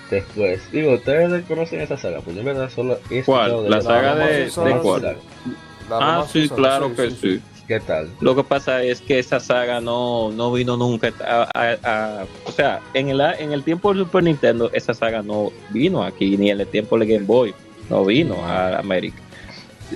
Después, 0.09 0.71
digo, 0.71 0.93
ustedes 0.93 1.43
conocen 1.45 1.81
esa 1.81 1.97
saga. 1.97 2.19
Pues 2.21 2.35
yo 2.35 2.41
en 2.41 2.45
verdad 2.45 2.69
solo 2.69 2.99
he 3.09 3.23
¿Cuál? 3.23 3.63
de 3.63 3.69
La 3.69 3.81
saga 3.81 4.15
de- 4.15 4.45
de 4.45 4.77
cuál? 4.81 5.17
Ah, 5.89 6.25
sí, 6.31 6.47
claro 6.49 6.95
que 6.95 7.11
sí. 7.11 7.41
¿Qué 7.67 7.79
tal? 7.79 8.09
Lo 8.21 8.35
que 8.35 8.43
pasa 8.43 8.83
es 8.83 9.01
que 9.01 9.17
esa 9.17 9.39
saga 9.39 9.81
no, 9.81 10.31
no 10.31 10.51
vino 10.51 10.77
nunca 10.77 11.11
a, 11.25 11.49
a- 11.55 11.77
a- 11.83 12.25
o 12.45 12.51
sea, 12.51 12.79
en 12.93 13.09
el, 13.09 13.19
en 13.19 13.51
el 13.53 13.63
tiempo 13.63 13.91
del 13.91 14.03
Super 14.05 14.21
Nintendo 14.23 14.69
esa 14.71 14.93
saga 14.93 15.23
no 15.23 15.51
vino 15.71 16.03
aquí, 16.03 16.37
ni 16.37 16.51
en 16.51 16.61
el 16.61 16.67
tiempo 16.67 16.97
del 16.99 17.07
Game 17.07 17.25
Boy, 17.25 17.55
no 17.89 18.05
vino 18.05 18.35
a 18.45 18.77
América. 18.77 19.17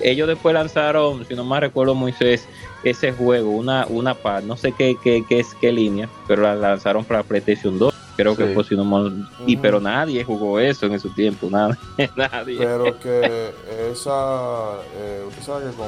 Ellos 0.02 0.28
después 0.28 0.54
lanzaron, 0.56 1.26
si 1.28 1.36
no 1.36 1.44
más 1.44 1.60
recuerdo 1.62 1.94
Moisés, 1.94 2.48
ese 2.84 3.12
juego, 3.12 3.52
una, 3.52 3.86
una 3.88 4.16
par, 4.16 4.44
no 4.44 4.58
sé 4.58 4.72
qué, 4.72 4.96
qué, 5.04 5.24
qué 5.30 5.40
es 5.40 5.54
qué 5.62 5.72
línea, 5.72 6.10
pero 6.28 6.42
la 6.44 6.56
lanzaron 6.56 7.06
para 7.06 7.22
PlayStation 7.22 7.78
2. 7.78 7.94
Creo 8.22 8.36
que 8.36 8.54
fue 8.54 8.64
si 8.66 8.76
no 8.76 8.84
mal- 8.84 9.30
y 9.48 9.56
pero 9.58 9.80
nadie 9.80 10.24
jugó 10.26 10.60
eso 10.60 10.86
en 10.88 11.00
su 11.00 11.10
tiempo, 11.14 11.48
nada, 11.52 11.78
nadie. 12.16 12.58
Pero 12.58 13.00
que 13.00 13.54
esa, 13.92 14.74
eh, 14.98 15.24
usted 15.28 15.42
sabe 15.44 15.70
que 15.70 15.76
con, 15.78 15.88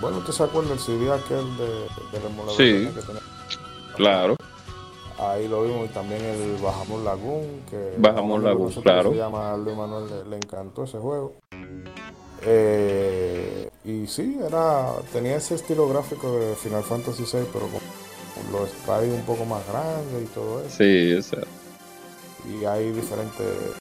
bueno, 0.00 0.18
usted 0.18 0.32
se 0.32 0.42
acuerda 0.44 0.70
del 0.70 0.78
CD 0.78 1.10
aquel 1.12 1.56
de, 1.56 1.66
del 2.12 2.26
emulador 2.30 2.56
Sí. 2.56 2.88
que 2.94 3.02
tenía? 3.02 3.22
Claro, 3.96 4.36
Ahí 5.18 5.46
lo 5.46 5.62
vimos 5.62 5.86
y 5.88 5.92
también 5.92 6.20
el 6.24 6.56
Bajamón 6.60 7.04
Lagoon, 7.04 7.46
que 7.70 7.94
amigo 8.08 8.38
Lagoon, 8.38 8.72
claro. 8.82 9.10
Se 9.12 9.16
llama 9.18 9.56
Luis 9.56 9.76
Manuel, 9.76 10.04
le, 10.08 10.30
le 10.30 10.36
encantó 10.36 10.82
ese 10.82 10.98
juego. 10.98 11.36
Eh, 12.44 13.68
y 13.84 14.06
sí, 14.08 14.36
era, 14.44 14.88
tenía 15.12 15.36
ese 15.36 15.54
estilo 15.54 15.88
gráfico 15.88 16.36
de 16.38 16.56
Final 16.56 16.82
Fantasy 16.82 17.22
VI, 17.22 17.44
pero 17.52 17.66
con 17.68 17.80
los 18.50 18.70
sprites 18.70 19.14
un 19.14 19.24
poco 19.24 19.44
más 19.44 19.66
grandes 19.68 20.22
y 20.22 20.26
todo 20.26 20.60
eso. 20.60 20.76
sí, 20.76 21.14
o 21.14 21.22
sea, 21.22 21.42
y 22.48 22.64
hay 22.64 22.90
diferentes 22.92 23.76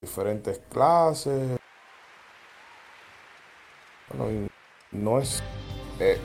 diferentes 0.00 0.60
clases 0.70 1.58
bueno 4.08 4.30
y 4.32 4.48
no 4.96 5.20
es 5.20 5.42
eh, 6.00 6.18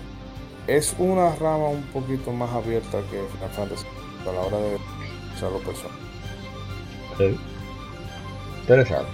es 0.66 0.96
una 0.98 1.36
rama 1.36 1.70
un 1.70 1.84
poquito 1.94 2.32
más 2.32 2.52
abierta 2.52 3.00
que 3.12 3.24
Final 3.34 3.50
Fantasy 3.52 3.86
a 4.28 4.32
la 4.32 4.42
hora 4.42 4.58
de 4.58 4.78
usar 5.36 5.52
los 5.52 5.62
personajes 5.62 6.08
Sí. 7.18 7.36
Interesante. 8.62 9.12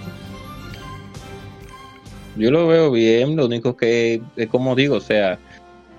Yo 2.36 2.50
lo 2.50 2.66
veo 2.66 2.90
bien, 2.90 3.36
lo 3.36 3.46
único 3.46 3.76
que, 3.76 4.20
es 4.36 4.48
como 4.48 4.74
digo, 4.74 4.96
o 4.96 5.00
sea, 5.00 5.38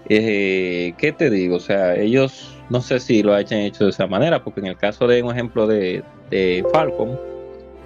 eh, 0.10 0.94
¿qué 0.98 1.11
te 1.11 1.30
digo? 1.30 1.57
O 1.57 1.60
sea, 1.60 1.95
ellos 1.95 2.56
no 2.69 2.82
sé 2.82 2.99
si 2.99 3.22
lo 3.23 3.34
hayan 3.34 3.60
hecho 3.61 3.84
de 3.86 3.90
esa 3.91 4.07
manera, 4.07 4.44
porque 4.44 4.60
en 4.61 4.68
el 4.68 4.77
caso 4.77 5.07
de 5.07 5.22
un 5.23 5.32
ejemplo 5.32 5.68
de, 5.68 6.03
de 6.30 6.65
Falcon, 6.72 7.19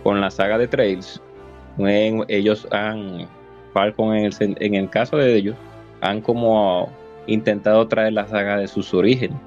con 0.04 0.22
la 0.22 0.32
saga 0.32 0.58
de 0.58 0.68
Trails, 0.68 1.22
en- 1.78 2.24
ellos 2.28 2.68
han, 2.72 3.28
Falcon 3.74 4.16
en 4.16 4.26
el, 4.26 4.34
en 4.60 4.76
el 4.76 4.90
caso 4.90 5.18
de 5.18 5.36
ellos, 5.36 5.56
han 6.02 6.22
como 6.22 6.90
intentado 7.28 7.88
traer 7.88 8.14
la 8.14 8.28
saga 8.28 8.58
de 8.58 8.68
sus 8.68 8.94
orígenes, 8.94 9.38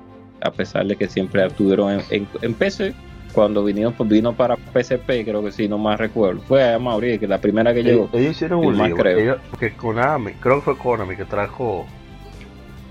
a 0.43 0.51
pesar 0.51 0.87
de 0.87 0.97
que 0.97 1.09
siempre 1.09 1.49
tuvieron 1.51 1.93
en, 1.93 2.01
en, 2.11 2.29
en 2.43 2.55
PC. 2.55 2.95
Cuando 3.33 3.65
vinieron, 3.65 3.95
pues 3.95 4.11
vino 4.11 4.35
para 4.35 4.57
PSP, 4.57 5.25
creo 5.25 5.43
que 5.43 5.51
sí, 5.53 5.67
no 5.67 5.79
más 5.79 5.99
recuerdo. 5.99 6.43
Fue 6.43 6.63
a 6.75 6.79
Mauri, 6.79 7.19
que 7.19 7.27
la 7.27 7.39
primera 7.41 7.73
que 7.73 7.83
llegó. 7.83 8.11
Ellos, 8.13 8.33
hicieron 8.33 8.63
un 8.63 8.77
lío. 8.77 8.95
creo. 8.95 9.19
Ellos, 9.19 9.39
porque 9.49 9.75
Konami, 9.75 10.33
creo 10.35 10.57
que 10.57 10.61
fue 10.63 10.77
Konami 10.77 11.17
que 11.17 11.25
trajo 11.25 11.87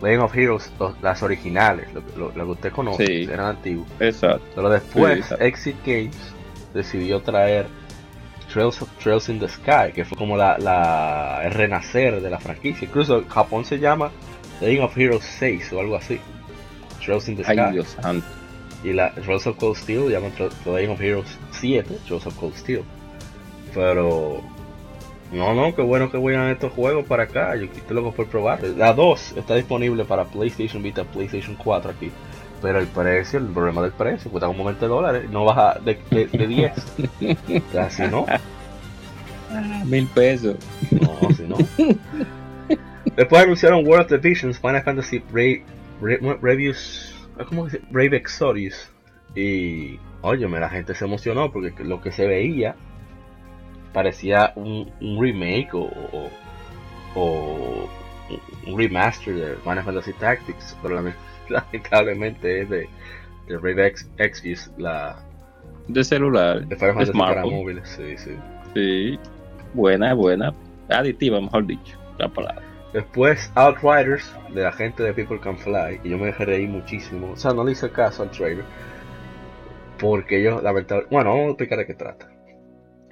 Legend 0.01 0.23
of 0.23 0.35
Heroes, 0.35 0.71
los- 0.79 1.01
las 1.01 1.21
originales, 1.23 1.87
lo, 1.93 2.01
lo- 2.17 2.31
lo 2.35 2.45
que 2.45 2.51
usted 2.51 2.71
conoce, 2.71 3.05
Sí. 3.05 3.23
eran 3.23 3.47
antiguos. 3.47 3.87
Exacto. 3.99 4.41
Pero 4.55 4.69
después, 4.69 5.13
Sí, 5.13 5.19
exacto. 5.19 5.43
Exit 5.45 5.75
Games 5.85 6.17
decidió 6.73 7.21
traer 7.21 7.67
Trails, 8.51 8.81
of, 8.81 8.89
Trails 9.01 9.29
in 9.29 9.39
the 9.39 9.47
Sky, 9.47 9.93
que 9.93 10.03
fue 10.03 10.17
como 10.17 10.35
la, 10.35 10.57
la 10.57 11.41
el 11.45 11.53
renacer 11.53 12.21
de 12.21 12.29
la 12.29 12.39
franquicia. 12.39 12.85
Incluso 12.85 13.23
Japón 13.29 13.63
se 13.63 13.79
llama 13.79 14.11
Legend 14.59 14.83
of 14.85 14.97
Heroes 14.97 15.23
6 15.39 15.71
o 15.73 15.79
algo 15.79 15.95
así. 15.95 16.19
Trails 17.03 17.29
in 17.29 17.37
the 17.37 17.43
Sky. 17.43 17.59
Ay, 17.59 17.71
Dios 17.73 17.95
santo. 18.01 18.25
Y 18.83 18.93
la 18.93 19.11
Trails 19.13 19.47
of 19.47 19.57
Cold 19.57 19.77
Steel 19.77 20.09
llaman 20.09 20.31
Legend 20.65 20.91
of 20.93 21.01
Heroes 21.01 21.37
7, 21.51 21.97
Trails 22.07 22.25
of 22.25 22.35
Cold 22.37 22.55
Steel. 22.55 22.83
Pero. 23.73 24.41
No, 25.31 25.53
no, 25.53 25.73
qué 25.73 25.81
bueno 25.81 26.11
que 26.11 26.17
vayan 26.17 26.49
estos 26.49 26.73
juegos 26.73 27.05
para 27.05 27.23
acá. 27.23 27.55
Yo 27.55 27.63
estoy 27.65 27.95
loco 27.95 28.11
por 28.11 28.27
probar. 28.27 28.61
La 28.63 28.93
2 28.93 29.37
está 29.37 29.55
disponible 29.55 30.03
para 30.03 30.25
PlayStation 30.25 30.83
Vita, 30.83 31.03
PlayStation 31.05 31.55
4 31.55 31.91
aquí. 31.91 32.11
Pero 32.61 32.79
el 32.79 32.87
precio, 32.87 33.39
el 33.39 33.45
problema 33.47 33.81
del 33.81 33.91
precio, 33.91 34.29
cuesta 34.29 34.47
como 34.47 34.65
20 34.65 34.85
dólares. 34.87 35.29
No 35.31 35.45
baja 35.45 35.79
de, 35.83 35.97
de, 36.11 36.25
de 36.27 36.47
10. 36.47 36.73
O 37.69 37.71
sea, 37.71 37.89
si 37.89 38.03
no, 38.03 38.25
Mil 39.85 40.07
pesos. 40.07 40.55
no, 40.91 41.33
si 41.33 41.43
no. 41.43 41.57
Después 43.15 43.43
anunciaron 43.43 43.85
World 43.87 44.03
of 44.03 44.07
the 44.09 44.17
Visions, 44.29 44.59
Final 44.59 44.83
Fantasy 44.83 45.19
Brave, 45.31 45.63
Brave- 46.01 46.37
Reviews, 46.41 47.15
¿cómo 47.49 47.69
se 47.69 47.77
dice? 47.77 47.87
Brave 47.91 48.17
Exodus. 48.17 48.89
Y, 49.35 49.97
óyeme, 50.21 50.59
la 50.59 50.69
gente 50.69 50.93
se 50.93 51.05
emocionó 51.05 51.51
porque 51.51 51.73
lo 51.83 52.01
que 52.01 52.11
se 52.11 52.27
veía 52.27 52.75
parecía 53.93 54.53
un, 54.55 54.91
un 55.01 55.21
remake 55.21 55.73
o, 55.73 55.81
o, 56.13 56.29
o 57.15 57.89
un 58.67 58.77
remaster 58.77 59.33
de 59.35 59.55
Final 59.57 59.83
Fantasy 59.83 60.13
Tactics, 60.13 60.77
pero 60.81 60.95
lame- 61.01 61.15
lamentablemente 61.49 62.61
es 62.61 62.69
de, 62.69 62.89
de 63.47 63.57
Brave 63.57 63.87
Ex- 63.87 64.09
Exodus, 64.17 64.71
la 64.77 65.17
De 65.87 66.03
celular. 66.03 66.65
de 66.65 66.75
Final 66.75 66.93
Fantasy 66.95 67.17
para 67.17 67.45
móviles. 67.45 67.89
Sí, 67.89 68.17
sí. 68.17 68.31
Sí. 68.73 69.19
Buena, 69.73 70.13
buena. 70.13 70.53
Aditiva, 70.89 71.39
mejor 71.41 71.65
dicho. 71.65 71.97
La 72.17 72.27
palabra. 72.29 72.61
Después 72.93 73.49
Outriders 73.55 74.33
de 74.53 74.63
la 74.63 74.71
gente 74.73 75.01
de 75.03 75.13
People 75.13 75.39
Can 75.39 75.57
Fly. 75.57 76.01
Y 76.03 76.09
yo 76.09 76.17
me 76.17 76.25
dejé 76.27 76.43
reír 76.45 76.67
muchísimo. 76.69 77.31
O 77.31 77.37
sea, 77.37 77.53
no 77.53 77.63
le 77.63 77.71
hice 77.71 77.89
caso 77.89 78.23
al 78.23 78.31
trailer. 78.31 78.65
Porque 79.99 80.41
yo, 80.43 80.61
lamentablemente. 80.61 81.13
Bueno, 81.15 81.29
vamos 81.31 81.45
a 81.45 81.49
explicar 81.51 81.77
de 81.77 81.85
qué 81.85 81.93
trata. 81.93 82.27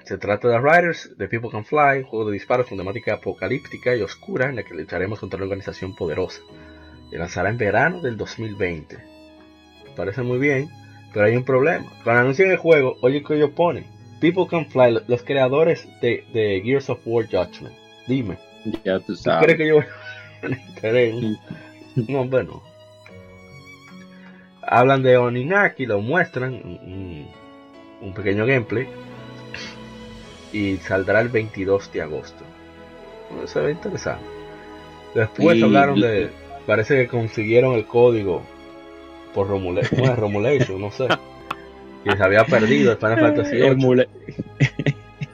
Se 0.09 0.17
trata 0.17 0.47
de 0.47 0.57
Riders 0.57 1.15
de 1.19 1.27
People 1.27 1.51
Can 1.51 1.63
Fly, 1.63 1.99
un 1.99 2.03
juego 2.05 2.25
de 2.25 2.33
disparos 2.33 2.65
con 2.65 2.79
temática 2.79 3.13
apocalíptica 3.13 3.95
y 3.95 4.01
oscura 4.01 4.49
en 4.49 4.55
la 4.55 4.63
que 4.63 4.73
lucharemos 4.73 5.19
contra 5.19 5.37
una 5.37 5.43
organización 5.45 5.95
poderosa. 5.95 6.41
Se 7.11 7.19
lanzará 7.19 7.51
en 7.51 7.59
verano 7.59 8.01
del 8.01 8.17
2020. 8.17 8.97
Parece 9.95 10.23
muy 10.23 10.39
bien, 10.39 10.67
pero 11.13 11.27
hay 11.27 11.35
un 11.35 11.43
problema. 11.43 11.85
Cuando 12.03 12.21
anuncian 12.21 12.49
el 12.49 12.57
juego, 12.57 12.97
oye 13.03 13.21
que 13.21 13.35
ellos 13.35 13.51
ponen. 13.51 13.85
People 14.19 14.47
Can 14.49 14.65
Fly, 14.65 15.01
los 15.07 15.21
creadores 15.21 15.87
de, 16.01 16.25
de 16.33 16.59
Gears 16.65 16.89
of 16.89 17.01
War 17.05 17.27
Judgment. 17.27 17.75
Dime. 18.07 18.39
Ya 18.83 18.97
tú 19.01 19.13
¿Tú 19.13 19.13
crees 19.13 19.21
sabes. 19.21 19.55
que 19.57 19.67
yo 19.67 19.83
No, 22.07 22.25
bueno. 22.25 22.63
Hablan 24.63 25.03
de 25.03 25.17
Oninaki, 25.17 25.85
lo 25.85 26.01
muestran, 26.01 26.55
un, 26.55 27.27
un 28.01 28.13
pequeño 28.15 28.47
gameplay. 28.47 28.87
Y 30.51 30.77
saldrá 30.77 31.21
el 31.21 31.29
22 31.29 31.91
de 31.93 32.01
agosto. 32.01 32.43
Bueno, 33.29 33.47
Se 33.47 33.59
ve 33.59 33.71
interesante. 33.71 34.23
Después 35.15 35.57
Y- 35.57 35.63
hablaron 35.63 35.99
de. 35.99 36.29
Parece 36.65 36.95
que 36.97 37.07
consiguieron 37.07 37.73
el 37.75 37.85
código 37.85 38.43
por 39.33 39.47
Romula- 39.47 39.87
¿cómo 39.89 40.05
es? 40.05 40.17
Romulation, 40.17 40.81
no 40.81 40.91
sé. 40.91 41.07
Que 42.03 42.15
se 42.15 42.23
había 42.23 42.45
perdido 42.45 42.93
el 42.93 42.97
Final 42.97 43.19
Fantasy 43.19 43.55
VIII. 43.57 43.69
Emule- 43.71 44.07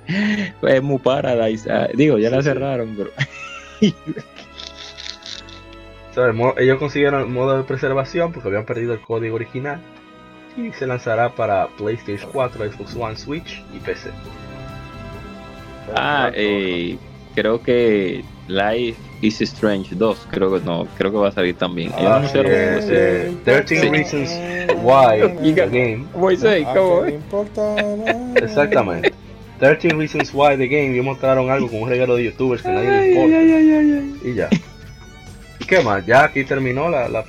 Emu 0.64 0.98
Paradise. 1.00 1.72
ah, 1.72 1.88
digo, 1.94 2.18
ya 2.18 2.30
la 2.32 2.38
Sí, 2.38 2.44
sí. 2.44 2.50
cerraron, 2.50 2.96
pero. 2.98 3.12
O 6.10 6.14
sea, 6.14 6.26
el 6.26 6.34
mo- 6.34 6.56
ellos 6.58 6.80
consiguieron 6.80 7.22
el 7.22 7.28
modo 7.28 7.58
de 7.58 7.64
preservación 7.64 8.32
porque 8.32 8.48
habían 8.48 8.66
perdido 8.66 8.94
el 8.94 9.02
código 9.02 9.36
original 9.36 9.80
y 10.58 10.72
se 10.72 10.88
lanzará 10.88 11.36
para 11.36 11.68
PlayStation 11.78 12.30
4, 12.32 12.72
Xbox 12.72 12.96
One, 12.96 13.18
Switch 13.18 13.64
y 13.74 13.80
PC. 13.80 14.10
Ah, 15.94 16.32
eh, 16.34 16.98
creo 17.36 17.62
que 17.62 18.24
Life 18.48 18.98
is 19.22 19.42
Strange 19.42 19.96
2. 19.96 20.28
Creo 20.32 20.54
que 20.54 20.66
no, 20.66 20.88
creo 20.98 21.12
que 21.12 21.18
va 21.18 21.30
a 21.30 21.32
salir 21.32 21.56
también. 21.56 21.92
Ah, 21.98 22.18
anunciaron 22.18 22.52
sí, 22.52 22.58
algo 22.58 22.76
eh, 22.76 22.78
así. 22.80 22.90
eh, 22.92 23.38
13 23.44 23.82
Sí. 23.82 23.90
Reasons 23.90 24.30
Why 24.84 25.20
the 25.42 25.56
ga- 25.56 25.70
Game. 25.70 26.06
Moisés, 26.16 26.66
¿A 26.66 26.74
¿cómo 26.74 27.02
qué 27.02 27.12
le 27.12 27.18
es? 27.18 27.24
importa 27.24 27.76
nada? 27.98 28.34
Exactamente. 28.44 29.14
13 29.60 29.90
Reasons 29.90 30.32
Why 30.34 30.58
The 30.58 30.68
Game 30.68 30.98
y 30.98 31.02
mostraron 31.02 31.50
algo 31.50 31.70
con 31.70 31.84
un 31.84 31.90
regalo 31.90 32.16
de 32.16 32.26
youtubers 32.26 32.62
que 32.62 32.70
nadie 32.70 32.90
le 32.90 33.12
importa. 33.14 34.28
Y 34.30 34.34
ya. 34.36 34.50
¿Y 35.60 35.66
qué 35.66 35.80
más? 35.82 36.06
Ya 36.06 36.26
aquí 36.26 36.44
terminó 36.44 36.90
la, 36.90 37.08
la... 37.08 37.24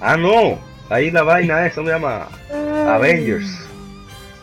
Ah, 0.00 0.16
no. 0.16 0.58
Ahí 0.88 1.10
la 1.10 1.22
vaina 1.24 1.66
esa 1.66 1.82
se 1.82 1.88
llama 1.88 2.28
Avengers. 2.88 3.66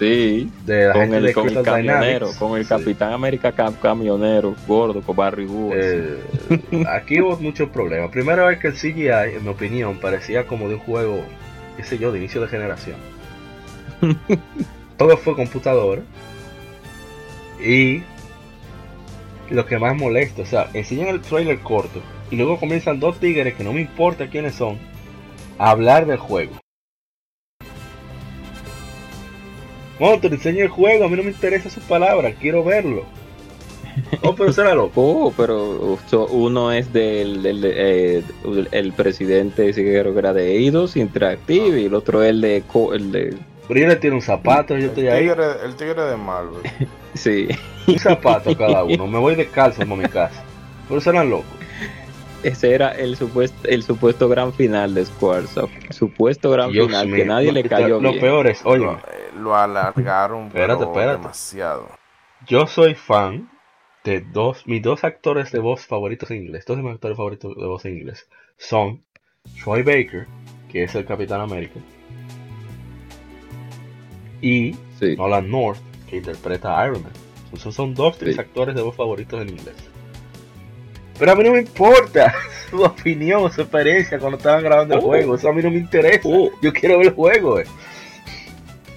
Sí, 0.04 0.52
De 0.66 0.88
la 0.88 0.94
con 0.94 1.02
gente 1.04 1.18
el, 1.18 1.24
de 1.24 1.34
con 1.34 1.44
el 1.48 1.54
Crystal 1.54 1.74
camionero, 1.76 2.04
Dynamics. 2.28 2.38
con 2.38 2.58
el 2.58 2.64
Sí. 2.64 2.70
Capitán 2.70 3.14
América 3.14 3.56
cam- 3.56 3.80
camionero, 3.80 4.56
gordo, 4.68 5.02
con 5.02 5.16
Barry 5.16 5.46
Wood. 5.46 5.74
Eh, 5.76 6.18
aquí 6.90 7.22
hubo 7.22 7.38
muchos 7.38 7.70
problemas. 7.70 8.10
Primero 8.12 8.50
es 8.50 8.60
que 8.60 8.68
el 8.68 8.74
CGI, 8.74 9.36
en 9.38 9.44
mi 9.44 9.50
opinión, 9.50 9.98
parecía 10.00 10.46
como 10.46 10.68
de 10.68 10.76
un 10.76 10.82
juego, 10.82 11.24
qué 11.78 11.84
sé 11.84 11.98
yo, 11.98 12.12
de 12.12 12.20
inicio 12.20 12.42
de 12.42 12.48
generación. 12.48 12.98
Todo 14.98 15.18
fue 15.18 15.36
computadora. 15.36 16.02
Y 17.64 18.04
lo 19.50 19.66
que 19.66 19.78
más 19.78 19.96
molesta, 19.96 20.42
o 20.42 20.46
sea, 20.46 20.70
enseñan 20.74 21.08
el 21.10 21.22
trailer 21.22 21.60
corto 21.60 22.02
y 22.32 22.36
luego 22.36 22.60
comienzan 22.60 23.00
dos 23.00 23.20
tigres 23.20 23.54
que 23.54 23.64
no 23.64 23.74
me 23.74 23.82
importa 23.82 24.28
quiénes 24.28 24.56
son 24.56 24.78
a 25.58 25.70
hablar 25.70 26.06
del 26.06 26.18
juego. 26.18 26.54
No, 30.00 30.20
te 30.20 30.28
enseño 30.28 30.64
el 30.64 30.70
juego, 30.70 31.06
a 31.06 31.10
mí 31.10 31.16
no 31.18 31.24
me 31.24 31.30
interesa 31.32 31.70
su 31.70 31.80
palabra, 31.82 32.34
quiero 32.34 32.64
verlo. 32.64 33.04
No, 34.24 34.34
pero 34.34 34.52
será 34.52 34.74
loco. 34.74 34.94
Oh, 35.02 35.34
pero 35.38 36.00
so- 36.08 36.26
uno 36.28 36.72
es 36.72 36.92
del, 36.92 37.44
del- 37.44 37.62
eh, 37.64 38.24
el 38.72 38.92
presidente 38.94 39.72
sí, 39.72 39.82
creo 39.84 40.14
que 40.14 40.20
era 40.20 40.34
de 40.34 40.56
Eidos 40.58 40.96
Interactive 40.98 41.80
y 41.82 41.86
el 41.86 41.94
otro 41.94 42.24
es 42.24 42.32
el 42.32 42.42
de, 42.42 42.64
co- 42.66 42.96
el 42.96 43.12
de 43.12 43.38
Pero 43.68 43.80
yo 43.82 43.88
le 43.88 43.96
tiro 43.98 44.16
un 44.16 44.22
zapato, 44.24 44.74
yo 44.76 44.86
El 44.86 44.86
estoy 44.86 45.08
ahí. 45.10 45.28
tigre, 45.28 45.44
el 45.64 45.76
tigre 45.76 46.02
de 46.06 46.18
Marvel. 46.18 46.62
sí, 47.14 47.48
Un 47.86 48.00
zapato 48.00 48.58
cada 48.58 48.84
uno. 48.86 49.06
Me 49.06 49.20
voy 49.20 49.36
descalzo 49.36 49.84
a 49.84 49.86
mi 49.86 50.06
casa. 50.06 50.44
Pero 50.88 51.00
serán 51.00 51.30
locos. 51.30 51.46
Ese 52.44 52.74
era 52.76 52.90
el 52.92 53.16
supuesto 53.16 53.68
el 53.68 53.84
supuesto 53.84 54.28
gran 54.30 54.54
final 54.54 54.94
de 54.94 55.06
Squaresoft, 55.06 55.72
supuesto 55.92 56.52
gran 56.52 56.72
Dios 56.72 56.88
final 56.88 57.12
que 57.12 57.26
nadie 57.26 57.52
le 57.52 57.64
cayó 57.64 58.00
Lo 58.02 58.10
bien. 58.12 58.22
peor 58.22 58.48
es, 58.48 58.62
oye, 58.66 58.84
Lo, 58.86 58.94
eh, 58.94 59.00
lo 59.40 59.56
alargaron 59.56 60.48
Espérate, 60.48 60.80
pero 60.80 60.92
espérate. 60.92 61.18
demasiado. 61.18 61.88
yo 62.48 62.68
soy 62.68 62.96
fan 62.96 63.50
de 64.04 64.20
dos, 64.22 64.68
mis 64.68 64.82
dos 64.82 65.04
actores 65.04 65.52
de 65.52 65.60
voz 65.60 65.86
favoritos 65.86 66.30
en 66.32 66.44
inglés, 66.44 66.66
dos 66.66 66.76
de 66.78 66.84
mis 66.84 66.94
actores 66.94 67.16
favoritos 67.18 67.56
de 67.56 67.66
voz 67.66 67.86
en 67.86 67.98
inglés 67.98 68.28
son 68.58 69.02
Troy 69.64 69.82
Baker, 69.84 70.28
que 70.70 70.84
es 70.84 70.94
el 70.96 71.06
Capitán 71.06 71.42
América, 71.42 71.80
y 74.42 74.76
Sí. 75.00 75.16
Nolan 75.18 75.50
North, 75.50 75.80
que 76.10 76.18
interpreta 76.18 76.80
a 76.80 76.86
Iron 76.88 77.04
Man. 77.04 77.12
Esos 77.54 77.74
son 77.76 77.94
dos 77.94 78.20
de 78.20 78.28
mis 78.28 78.36
Sí. 78.36 78.42
actores 78.42 78.76
de 78.76 78.82
voz 78.82 78.96
favoritos 78.96 79.42
en 79.42 79.50
inglés. 79.50 79.76
Pero 81.20 81.32
a 81.32 81.36
mí 81.36 81.44
no 81.44 81.52
me 81.52 81.60
importa 81.60 82.34
su 82.70 82.82
opinión, 82.84 83.52
su 83.52 83.62
experiencia 83.62 84.20
cuando 84.20 84.38
estaban 84.38 84.64
grabando 84.64 84.96
el 84.96 85.00
Oh. 85.00 85.04
juego. 85.04 85.36
Eso 85.36 85.50
a 85.50 85.54
mí 85.54 85.62
no 85.62 85.70
me 85.72 85.78
interesa. 85.78 86.22
Oh. 86.26 86.50
Yo 86.62 86.74
quiero 86.74 86.98
ver 86.98 87.08
el 87.08 87.14
juego. 87.14 87.60
eh. 87.60 87.66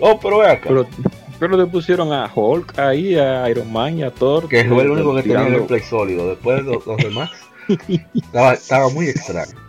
Oh, 0.01 0.19
pero 0.21 0.39
ve 0.39 0.49
acá. 0.51 0.65
Pero, 0.69 0.87
pero 1.39 1.57
le 1.57 1.67
pusieron 1.67 2.13
a 2.13 2.31
Hulk 2.35 2.79
ahí, 2.79 3.17
a 3.19 3.49
Iron 3.51 3.71
Man 3.73 3.99
y 3.99 4.03
a 4.03 4.11
Thor. 4.11 4.49
que 4.49 4.65
fue 4.65 4.83
el 4.83 4.91
único 4.91 5.15
que 5.17 5.23
tenía 5.23 5.47
el 5.47 5.63
play 5.65 5.81
sólido. 5.81 6.29
Después 6.29 6.63
los, 6.65 6.87
los 6.87 6.97
demás. 6.99 7.31
estaba, 8.15 8.53
estaba 8.55 8.89
muy 8.91 9.09
extraño. 9.09 9.53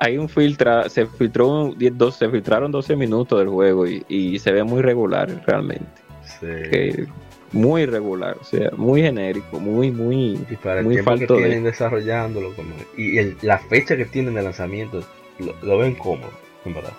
Hay 0.00 0.16
un 0.16 0.28
filtra, 0.28 0.88
se 0.88 1.06
filtró 1.06 1.48
un, 1.48 1.78
10, 1.78 1.96
12, 1.98 2.18
se 2.18 2.28
filtraron 2.30 2.70
12 2.70 2.94
minutos 2.96 3.38
del 3.38 3.48
juego 3.48 3.86
y, 3.86 4.04
y 4.08 4.38
se 4.38 4.52
ve 4.52 4.62
muy 4.62 4.80
regular 4.82 5.28
realmente. 5.46 5.86
Sí. 6.24 6.46
Que, 6.70 7.06
muy 7.52 7.86
regular, 7.86 8.36
o 8.40 8.44
sea, 8.44 8.70
muy 8.76 9.00
genérico, 9.02 9.58
muy, 9.58 9.90
muy. 9.90 10.38
Y 10.50 10.56
para 10.56 10.80
el 10.80 10.84
Muy 10.86 10.94
tiempo 10.96 11.12
que 11.12 11.18
falto 11.18 11.34
de- 11.34 11.40
tienen 11.44 11.64
desarrollándolo. 11.64 12.54
como- 12.54 12.74
y 12.96 13.18
el- 13.18 13.36
la 13.42 13.58
fecha 13.58 13.96
que 13.96 14.04
tienen 14.04 14.34
de 14.34 14.42
lanzamiento. 14.42 15.02
Lo, 15.38 15.54
lo 15.62 15.78
ven 15.78 15.94
cómodo, 15.94 16.32
en 16.64 16.74
verdad. 16.74 16.92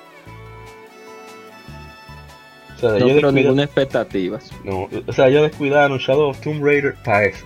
O 2.76 2.80
sea, 2.80 2.92
No 2.92 3.08
yo 3.10 3.18
creo 3.18 3.32
ninguna 3.34 3.64
expectativa. 3.64 4.40
No, 4.64 4.88
o 5.06 5.12
sea, 5.14 5.28
ellos 5.28 5.44
descuidaron 5.44 5.98
Shadow 5.98 6.30
of 6.30 6.40
Tomb 6.40 6.64
Raider 6.64 6.96
para 7.04 7.26
eso. 7.26 7.46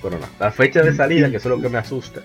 Pero 0.00 0.18
no, 0.18 0.26
la 0.40 0.50
fecha 0.52 0.82
de 0.82 0.92
salida, 0.94 1.30
que 1.30 1.36
eso 1.36 1.48
es 1.52 1.56
lo 1.56 1.62
que 1.62 1.68
me 1.68 1.78
asusta, 1.78 2.22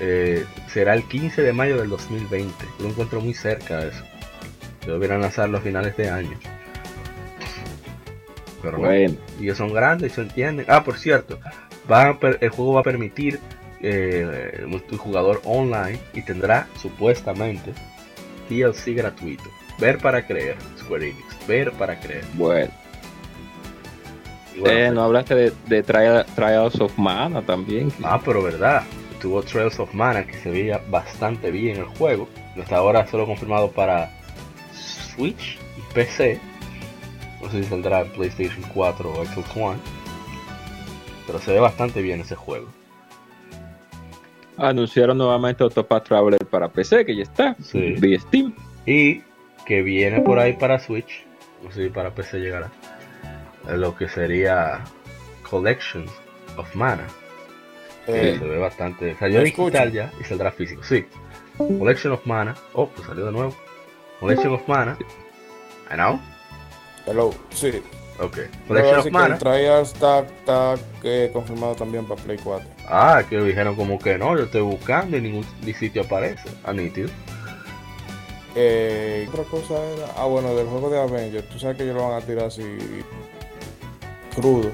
eh, 0.00 0.44
será 0.68 0.94
el 0.94 1.04
15 1.08 1.42
de 1.42 1.52
mayo 1.52 1.76
del 1.78 1.88
2020. 1.88 2.54
Yo 2.78 2.84
lo 2.84 2.90
encuentro 2.90 3.20
muy 3.20 3.34
cerca 3.34 3.78
de 3.78 3.88
eso. 3.88 4.02
Deberían 4.86 5.20
lanzarlo 5.22 5.58
a 5.58 5.60
finales 5.60 5.96
de 5.96 6.08
año. 6.10 6.38
Pero 8.66 8.78
no, 8.78 8.84
Bueno, 8.84 9.14
ellos 9.40 9.56
son 9.58 9.72
grandes, 9.72 10.12
se 10.12 10.20
entienden. 10.22 10.66
Ah, 10.68 10.84
por 10.84 10.98
cierto, 10.98 11.38
va 11.90 12.08
a 12.08 12.18
per- 12.18 12.38
el 12.40 12.50
juego 12.50 12.74
va 12.74 12.80
a 12.80 12.84
permitir 12.84 13.40
eh, 13.80 14.64
multijugador 14.66 15.40
online 15.44 15.98
y 16.14 16.22
tendrá 16.22 16.66
supuestamente 16.80 17.72
DLC 18.48 18.94
gratuito. 18.94 19.44
Ver 19.78 19.98
para 19.98 20.26
creer, 20.26 20.56
Square 20.78 21.10
Enix. 21.10 21.46
Ver 21.46 21.72
para 21.72 21.98
creer. 22.00 22.24
bueno. 22.34 22.70
Bueno, 24.58 24.78
Eh, 24.78 24.90
no 24.90 25.02
hablaste 25.02 25.34
de, 25.34 25.52
de 25.66 25.82
Trial- 25.82 26.24
Trials 26.34 26.80
of 26.80 26.96
Mana 26.98 27.42
también. 27.42 27.92
Ah, 28.02 28.20
pero 28.24 28.42
verdad. 28.42 28.82
Tuvo 29.20 29.42
Trails 29.42 29.78
of 29.78 29.92
Mana 29.92 30.26
que 30.26 30.34
se 30.38 30.50
veía 30.50 30.80
bastante 30.90 31.50
bien 31.50 31.76
el 31.76 31.84
juego. 31.84 32.28
Hasta 32.60 32.76
ahora 32.76 33.06
solo 33.06 33.26
confirmado 33.26 33.70
para 33.70 34.10
Switch 34.72 35.58
y 35.76 35.94
PC. 35.94 36.40
No 37.46 37.52
sé 37.52 37.62
si 37.62 37.68
saldrá 37.68 38.00
en 38.00 38.08
PlayStation 38.08 38.60
4 38.74 39.08
o 39.08 39.24
Xbox 39.24 39.56
One. 39.56 39.78
Pero 41.28 41.38
se 41.38 41.52
ve 41.52 41.60
bastante 41.60 42.02
bien 42.02 42.20
ese 42.20 42.34
juego. 42.34 42.66
Anunciaron 44.56 45.16
nuevamente 45.16 45.62
Octopath 45.62 46.08
Traveler 46.08 46.44
para 46.50 46.66
PC, 46.68 47.04
que 47.04 47.14
ya 47.14 47.22
está. 47.22 47.54
Sí. 47.62 47.94
Vía 48.00 48.18
Steam. 48.18 48.52
Y 48.84 49.22
que 49.64 49.82
viene 49.82 50.22
por 50.22 50.40
ahí 50.40 50.54
para 50.54 50.80
Switch. 50.80 51.24
No 51.62 51.70
sé 51.70 51.84
si 51.84 51.88
para 51.88 52.12
PC 52.12 52.40
llegará. 52.40 52.68
Lo 53.68 53.94
que 53.94 54.08
sería 54.08 54.82
Collections 55.48 56.10
of 56.56 56.74
Mana. 56.74 57.06
se 58.06 58.38
ve 58.40 58.58
bastante. 58.58 59.14
Salió 59.14 59.38
¿me 59.38 59.44
digital 59.44 59.92
ya 59.92 60.12
y 60.20 60.24
saldrá 60.24 60.50
físico. 60.50 60.82
Sí. 60.82 61.06
Collection 61.58 62.12
of 62.12 62.26
Mana. 62.26 62.56
Oh, 62.72 62.88
pues 62.88 63.06
salió 63.06 63.24
de 63.24 63.30
nuevo. 63.30 63.54
Collection 64.18 64.52
of 64.52 64.66
Mana. 64.66 64.98
I 65.92 65.94
know. 65.94 66.18
Hello, 67.06 67.32
sí. 67.50 67.82
Ok. 68.18 68.38
Collection 68.66 68.98
of 69.00 69.10
Mana. 69.10 69.34
el 69.34 69.40
trial 69.40 69.82
está, 69.82 70.20
está 70.20 70.74
eh, 71.02 71.28
confirmado 71.32 71.74
también 71.74 72.06
para 72.06 72.20
Play 72.22 72.38
4. 72.42 72.66
Ah, 72.88 73.22
que 73.28 73.36
dijeron 73.38 73.76
como 73.76 73.98
que 73.98 74.16
no, 74.16 74.36
yo 74.38 74.44
estoy 74.44 74.62
buscando 74.62 75.16
y 75.18 75.20
ningún 75.20 75.44
sitio 75.78 76.02
aparece. 76.02 76.48
Ah, 76.64 76.72
nítido. 76.72 77.10
Eh, 78.54 79.26
otra 79.28 79.44
cosa 79.44 79.74
era, 79.74 80.06
ah 80.16 80.24
bueno, 80.24 80.54
del 80.54 80.66
juego 80.66 80.88
de 80.88 80.98
Avengers, 80.98 81.46
tú 81.50 81.58
sabes 81.58 81.76
que 81.76 81.82
ellos 81.82 81.94
lo 81.96 82.08
van 82.08 82.22
a 82.22 82.24
tirar 82.24 82.46
así 82.46 82.62
crudo 84.34 84.70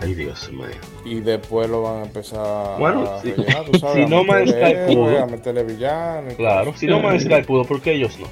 Ay, 0.00 0.14
Dios 0.14 0.50
mío. 0.52 0.66
y 1.04 1.20
después 1.20 1.68
lo 1.68 1.82
van 1.82 2.02
a 2.02 2.02
empezar 2.04 2.78
Bueno, 2.78 3.02
a 3.10 3.20
si- 3.22 3.32
rellenar, 3.32 3.64
tú 3.64 3.76
sabes, 3.80 3.96
si 3.96 4.02
a 4.02 4.06
No 4.06 4.22
meterle 4.22 4.84
Sky 4.86 4.94
pudo. 4.94 5.18
a 5.22 5.26
meterle 5.26 5.62
villano 5.64 6.28
Claro. 6.36 6.64
cosas. 6.66 6.80
Si 6.80 6.86
no 6.86 7.00
Man's 7.00 7.24
Sky 7.24 7.42
pudo, 7.44 7.64
¿por 7.64 7.80
qué 7.80 7.94
ellos 7.94 8.16
no? 8.20 8.28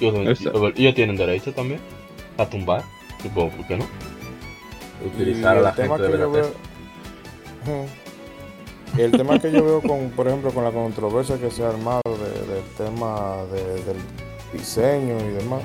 Ellos, 0.00 0.40
ellos 0.76 0.94
tienen 0.94 1.16
derecho 1.16 1.52
también 1.54 1.80
a 2.38 2.46
tumbar. 2.46 2.82
Supongo, 3.22 3.50
¿por 3.56 3.66
qué 3.66 3.76
no? 3.76 3.86
Y 5.02 5.06
Utilizar 5.08 5.56
a 5.56 5.60
la 5.60 5.72
gente 5.72 6.02
de 6.02 6.26
veo 6.26 6.52
el 8.98 9.10
tema 9.12 9.38
que 9.40 9.50
yo 9.50 9.64
veo 9.64 9.80
con, 9.82 10.10
por 10.10 10.28
ejemplo, 10.28 10.50
con 10.52 10.62
la 10.64 10.70
controversia 10.70 11.38
que 11.38 11.50
se 11.50 11.64
ha 11.64 11.68
armado 11.70 12.00
de- 12.06 12.54
del 12.54 12.64
tema 12.76 13.36
de- 13.52 13.82
del 13.84 13.96
diseño 14.52 15.18
y 15.18 15.32
demás, 15.32 15.62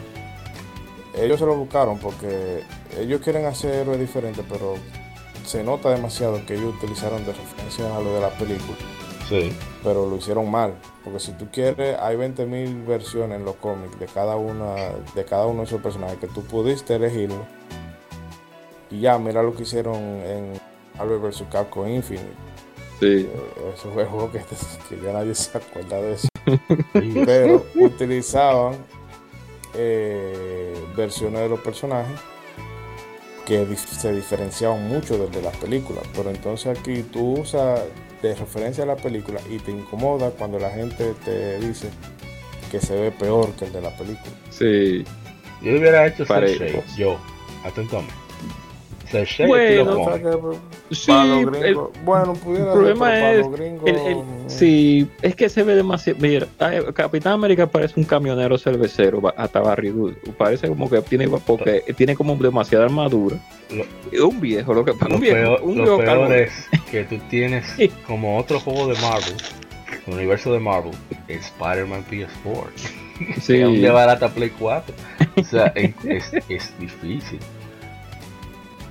ellos 1.15 1.39
se 1.39 1.45
lo 1.45 1.55
buscaron 1.55 1.99
porque 1.99 2.63
ellos 2.97 3.21
quieren 3.21 3.45
hacer 3.45 3.73
héroes 3.75 3.99
diferentes, 3.99 4.43
pero 4.49 4.75
se 5.45 5.63
nota 5.63 5.89
demasiado 5.89 6.43
que 6.45 6.55
ellos 6.55 6.73
utilizaron 6.75 7.23
de 7.25 7.33
referencia 7.33 7.95
a 7.95 7.99
lo 7.99 8.15
de 8.15 8.21
la 8.21 8.29
película, 8.29 8.77
Sí. 9.30 9.56
pero 9.84 10.10
lo 10.10 10.15
hicieron 10.18 10.49
mal, 10.49 10.73
porque 11.03 11.19
si 11.19 11.31
tú 11.34 11.47
quieres, 11.51 11.97
hay 11.99 12.15
20.000 12.18 12.85
versiones 12.88 13.38
en 13.39 13.45
los 13.45 13.56
cómics 13.57 13.99
de 13.99 14.07
cada 14.07 14.35
una 14.35 14.73
de 15.14 15.23
cada 15.23 15.45
uno 15.45 15.60
de 15.60 15.65
esos 15.68 15.81
personajes 15.81 16.18
que 16.18 16.27
tú 16.27 16.43
pudiste 16.43 16.95
elegirlo. 16.95 17.45
Y 18.91 19.01
ya, 19.01 19.19
mira 19.19 19.43
lo 19.43 19.53
que 19.56 19.64
hicieron 19.64 19.95
en 19.95 20.60
Marvel 20.97 21.19
vs. 21.19 21.43
Capcom 21.51 21.88
Infinite. 21.88 22.26
Sí. 22.99 23.30
Eh, 23.31 23.73
Eso 23.76 23.91
fue 23.93 24.03
algo 24.03 24.31
que, 24.31 24.39
que 24.89 24.99
ya 24.99 25.14
nadie 25.14 25.35
se 25.35 25.57
acuerda 25.57 26.01
de 26.01 26.14
eso. 26.14 26.27
Pero 27.26 27.64
utilizaban 27.76 28.77
eh, 29.76 30.73
versiones 30.97 31.41
de 31.41 31.49
los 31.49 31.60
personajes 31.60 32.19
que 33.45 33.65
se 33.76 34.11
diferenciaban 34.14 34.88
mucho 34.88 35.18
del 35.18 35.31
de 35.31 35.41
las 35.43 35.56
películas. 35.57 36.03
Pero 36.15 36.30
entonces 36.31 36.77
aquí 36.77 37.03
tú 37.03 37.34
usas 37.41 37.81
de 38.21 38.35
referencia 38.35 38.83
a 38.83 38.87
la 38.87 38.95
película 38.95 39.39
y 39.49 39.57
te 39.59 39.71
incomoda 39.71 40.31
cuando 40.31 40.59
la 40.59 40.69
gente 40.71 41.13
te 41.25 41.59
dice 41.59 41.89
que 42.71 42.79
se 42.79 42.95
ve 42.99 43.11
peor 43.11 43.51
que 43.53 43.65
el 43.65 43.71
de 43.73 43.81
la 43.81 43.95
película. 43.97 44.31
Sí. 44.49 45.03
Yo 45.61 45.71
hubiera 45.71 46.05
hecho 46.07 46.25
Pare- 46.25 46.57
Cell 46.57 46.71
Shade, 46.71 46.83
yo, 46.97 47.17
atentamente. 47.63 48.13
Cell 49.11 49.26
Shade 49.26 49.48
Bueno, 49.48 50.02
O 50.02 50.06
sea 50.06 50.19
que 50.22 50.95
Sí, 50.95 51.11
el- 51.64 51.77
bueno, 52.03 52.34
pudiera 52.34 52.65
el 52.65 52.72
ser, 52.72 52.73
problema 52.73 52.99
para 53.06 53.31
es 53.34 53.38
los 53.40 53.52
gringos, 53.52 53.90
El- 53.90 53.95
el- 53.98 54.15
mm, 54.18 54.23
sí, 54.48 55.07
es 55.22 55.36
que 55.36 55.49
se 55.49 55.64
ve 55.64 55.76
demasiado. 55.76 56.19
Mira, 56.22 56.48
Capitán 56.94 57.34
América 57.34 57.68
parece 57.68 57.99
un 57.99 58.06
camionero 58.06 58.57
cervecero, 58.57 59.22
hasta 59.38 59.60
barrigudo. 59.60 60.14
Parece 60.38 60.68
como 60.68 60.90
que 60.90 61.02
tiene, 61.02 61.27
porque 61.27 61.84
tiene 61.95 62.15
como 62.15 62.36
demasiada 62.36 62.86
armadura. 62.86 63.38
Lo- 63.72 63.86
Es 64.11 64.19
un 64.22 64.40
viejo, 64.41 64.73
lo 64.73 64.84
que 64.86 64.94
pasa. 64.94 65.10
Lo 65.10 65.15
Un 65.15 65.22
viejo, 65.22 65.36
peor, 65.38 65.61
un 65.64 65.77
lo 65.77 65.84
viejo 65.84 65.98
peor 65.98 66.10
calvo. 66.10 66.34
es 66.34 66.52
que 66.91 67.03
tú 67.03 67.18
tienes 67.30 67.65
como 68.07 68.38
otro 68.38 68.60
juego 68.60 68.88
de 68.88 68.99
Marvel, 69.02 69.36
el 70.07 70.14
universo 70.14 70.52
de 70.53 70.60
Marvel, 70.60 70.94
Spider-Man 71.27 72.03
PS4. 72.10 72.72
Sí. 73.41 73.57
De 73.81 73.90
barata 73.90 74.30
Play 74.30 74.49
4. 74.57 74.95
O 75.36 75.44
sea, 75.44 75.68
es, 75.76 75.94
es, 76.06 76.31
es 76.49 76.80
difícil. 76.80 77.40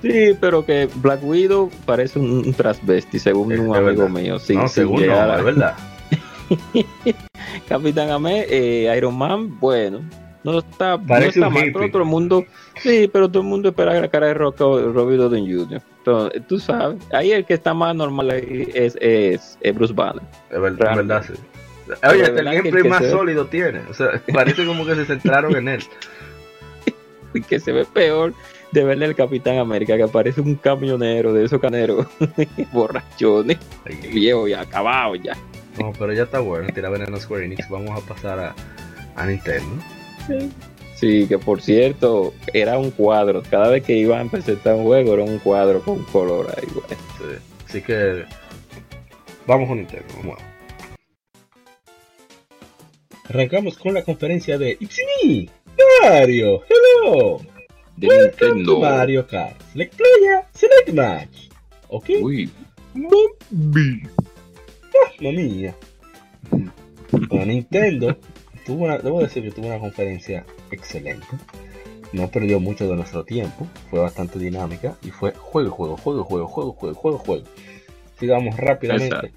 Sí, 0.01 0.35
pero 0.39 0.65
que 0.65 0.87
Black 0.95 1.19
Widow 1.23 1.69
parece 1.85 2.19
un, 2.19 2.53
transvesti, 2.53 3.19
según 3.19 3.51
Es- 3.51 3.59
un 3.59 3.75
amigo 3.75 4.03
verdad. 4.03 4.09
mío. 4.09 4.37
No, 4.53 4.67
según 4.67 5.05
no, 5.07 5.13
a- 5.13 5.37
es 5.37 5.43
verdad. 5.43 5.75
Capitán 7.67 8.09
Amé, 8.09 8.45
eh, 8.49 8.93
Iron 8.97 9.17
Man, 9.17 9.59
bueno, 9.59 10.01
no 10.43 10.59
está, 10.59 10.97
no 10.97 11.15
está 11.17 11.49
mal, 11.49 11.69
pero 11.73 11.89
todo 11.91 12.01
el 12.03 12.07
mundo, 12.07 12.45
sí, 12.81 13.09
pero 13.11 13.27
todo 13.29 13.43
el 13.43 13.47
mundo 13.49 13.69
espera 13.69 13.99
la 13.99 14.07
cara 14.07 14.27
de 14.27 14.33
Rock- 14.33 14.59
Robbie 14.59 15.17
Downey 15.17 15.53
Jr. 15.53 15.81
Entonces, 15.99 16.41
tú 16.47 16.59
sabes, 16.59 16.97
ahí 17.11 17.31
el 17.31 17.45
que 17.45 17.53
está 17.55 17.73
más 17.73 17.95
normal 17.95 18.31
ahí 18.31 18.69
es, 18.73 18.97
es, 19.01 19.57
es 19.61 19.75
Bruce 19.75 19.93
Banner. 19.93 20.23
Es 20.49 20.59
verdad, 20.61 20.91
es 20.91 20.97
verdad 20.97 21.25
sí. 21.27 21.33
Oye, 22.07 22.23
hasta 22.23 22.39
el 22.39 22.45
gameplay 22.45 22.83
más 22.83 23.03
se 23.03 23.11
sólido 23.11 23.45
tiene. 23.47 23.81
O 23.89 23.93
sea, 23.93 24.21
parece 24.33 24.65
como 24.65 24.85
que 24.85 24.95
se 24.95 25.05
centraron 25.05 25.55
en 25.55 25.67
él. 25.67 25.83
Que 27.47 27.59
se 27.59 27.71
ve 27.71 27.85
peor 27.85 28.33
de 28.71 28.83
verle 28.83 29.05
al 29.05 29.15
Capitán 29.15 29.57
América, 29.57 29.97
que 29.97 30.07
parece 30.07 30.41
un 30.41 30.55
camionero 30.55 31.33
de 31.33 31.45
esos 31.45 31.59
caneros 31.59 32.07
borrachones, 32.71 33.57
viejo 34.11 34.47
y 34.47 34.53
acabado 34.53 35.15
ya. 35.15 35.35
No, 35.79 35.93
pero 35.97 36.13
ya 36.13 36.23
está 36.23 36.39
bueno. 36.39 36.67
Tira 36.73 36.89
veneno 36.89 37.15
a 37.15 37.19
Square 37.19 37.45
Enix. 37.45 37.69
Vamos 37.69 37.91
a 37.91 38.05
pasar 38.05 38.39
a, 38.39 38.55
a 39.15 39.25
Nintendo. 39.25 39.81
Sí, 40.95 41.25
que 41.27 41.37
por 41.37 41.61
cierto, 41.61 42.33
era 42.53 42.77
un 42.77 42.91
cuadro. 42.91 43.41
Cada 43.49 43.69
vez 43.69 43.83
que 43.83 43.95
iban 43.95 44.27
a 44.27 44.31
presentar 44.31 44.75
un 44.75 44.83
juego, 44.83 45.13
era 45.13 45.23
un 45.23 45.39
cuadro 45.39 45.81
con 45.81 46.03
color 46.05 46.53
ahí, 46.57 46.67
güey. 46.73 46.85
Sí. 46.89 47.43
Así 47.65 47.81
que 47.81 48.25
vamos 49.47 49.69
con 49.69 49.77
Nintendo. 49.77 50.05
Vamos 50.17 50.39
Arrancamos 53.29 53.77
con 53.77 53.93
la 53.93 54.03
conferencia 54.03 54.57
de 54.57 54.77
me, 54.81 55.47
Mario. 56.01 56.63
Hello. 56.67 57.39
De 57.99 58.07
Welcome 58.07 58.37
to 58.37 58.55
Nintendo. 58.55 58.79
Mario 58.79 59.27
Kart. 59.27 59.61
Select 59.73 59.95
player, 59.95 60.45
select 60.53 60.93
match. 60.93 61.49
Ok. 61.89 62.09
Uy, 62.21 62.49
Mamma 62.93 63.19
mía. 65.19 65.75
Bueno, 67.27 67.45
Nintendo 67.47 68.15
tuvo 68.65 68.85
una, 68.85 68.99
debo 68.99 69.19
decir 69.19 69.43
que 69.43 69.51
tuvo 69.51 69.65
una 69.67 69.79
conferencia 69.79 70.45
excelente. 70.71 71.25
No 72.13 72.29
perdió 72.29 72.59
mucho 72.59 72.87
de 72.87 72.95
nuestro 72.95 73.25
tiempo, 73.25 73.67
fue 73.89 73.99
bastante 73.99 74.37
dinámica 74.37 74.95
y 75.01 75.09
fue 75.09 75.33
juego, 75.33 75.71
juego, 75.71 75.97
juego, 75.97 76.23
juego, 76.23 76.47
juego, 76.47 76.73
juego, 76.73 76.95
juego, 76.95 77.17
juego. 77.17 77.43
Sigamos 78.19 78.55
rápidamente 78.57 79.31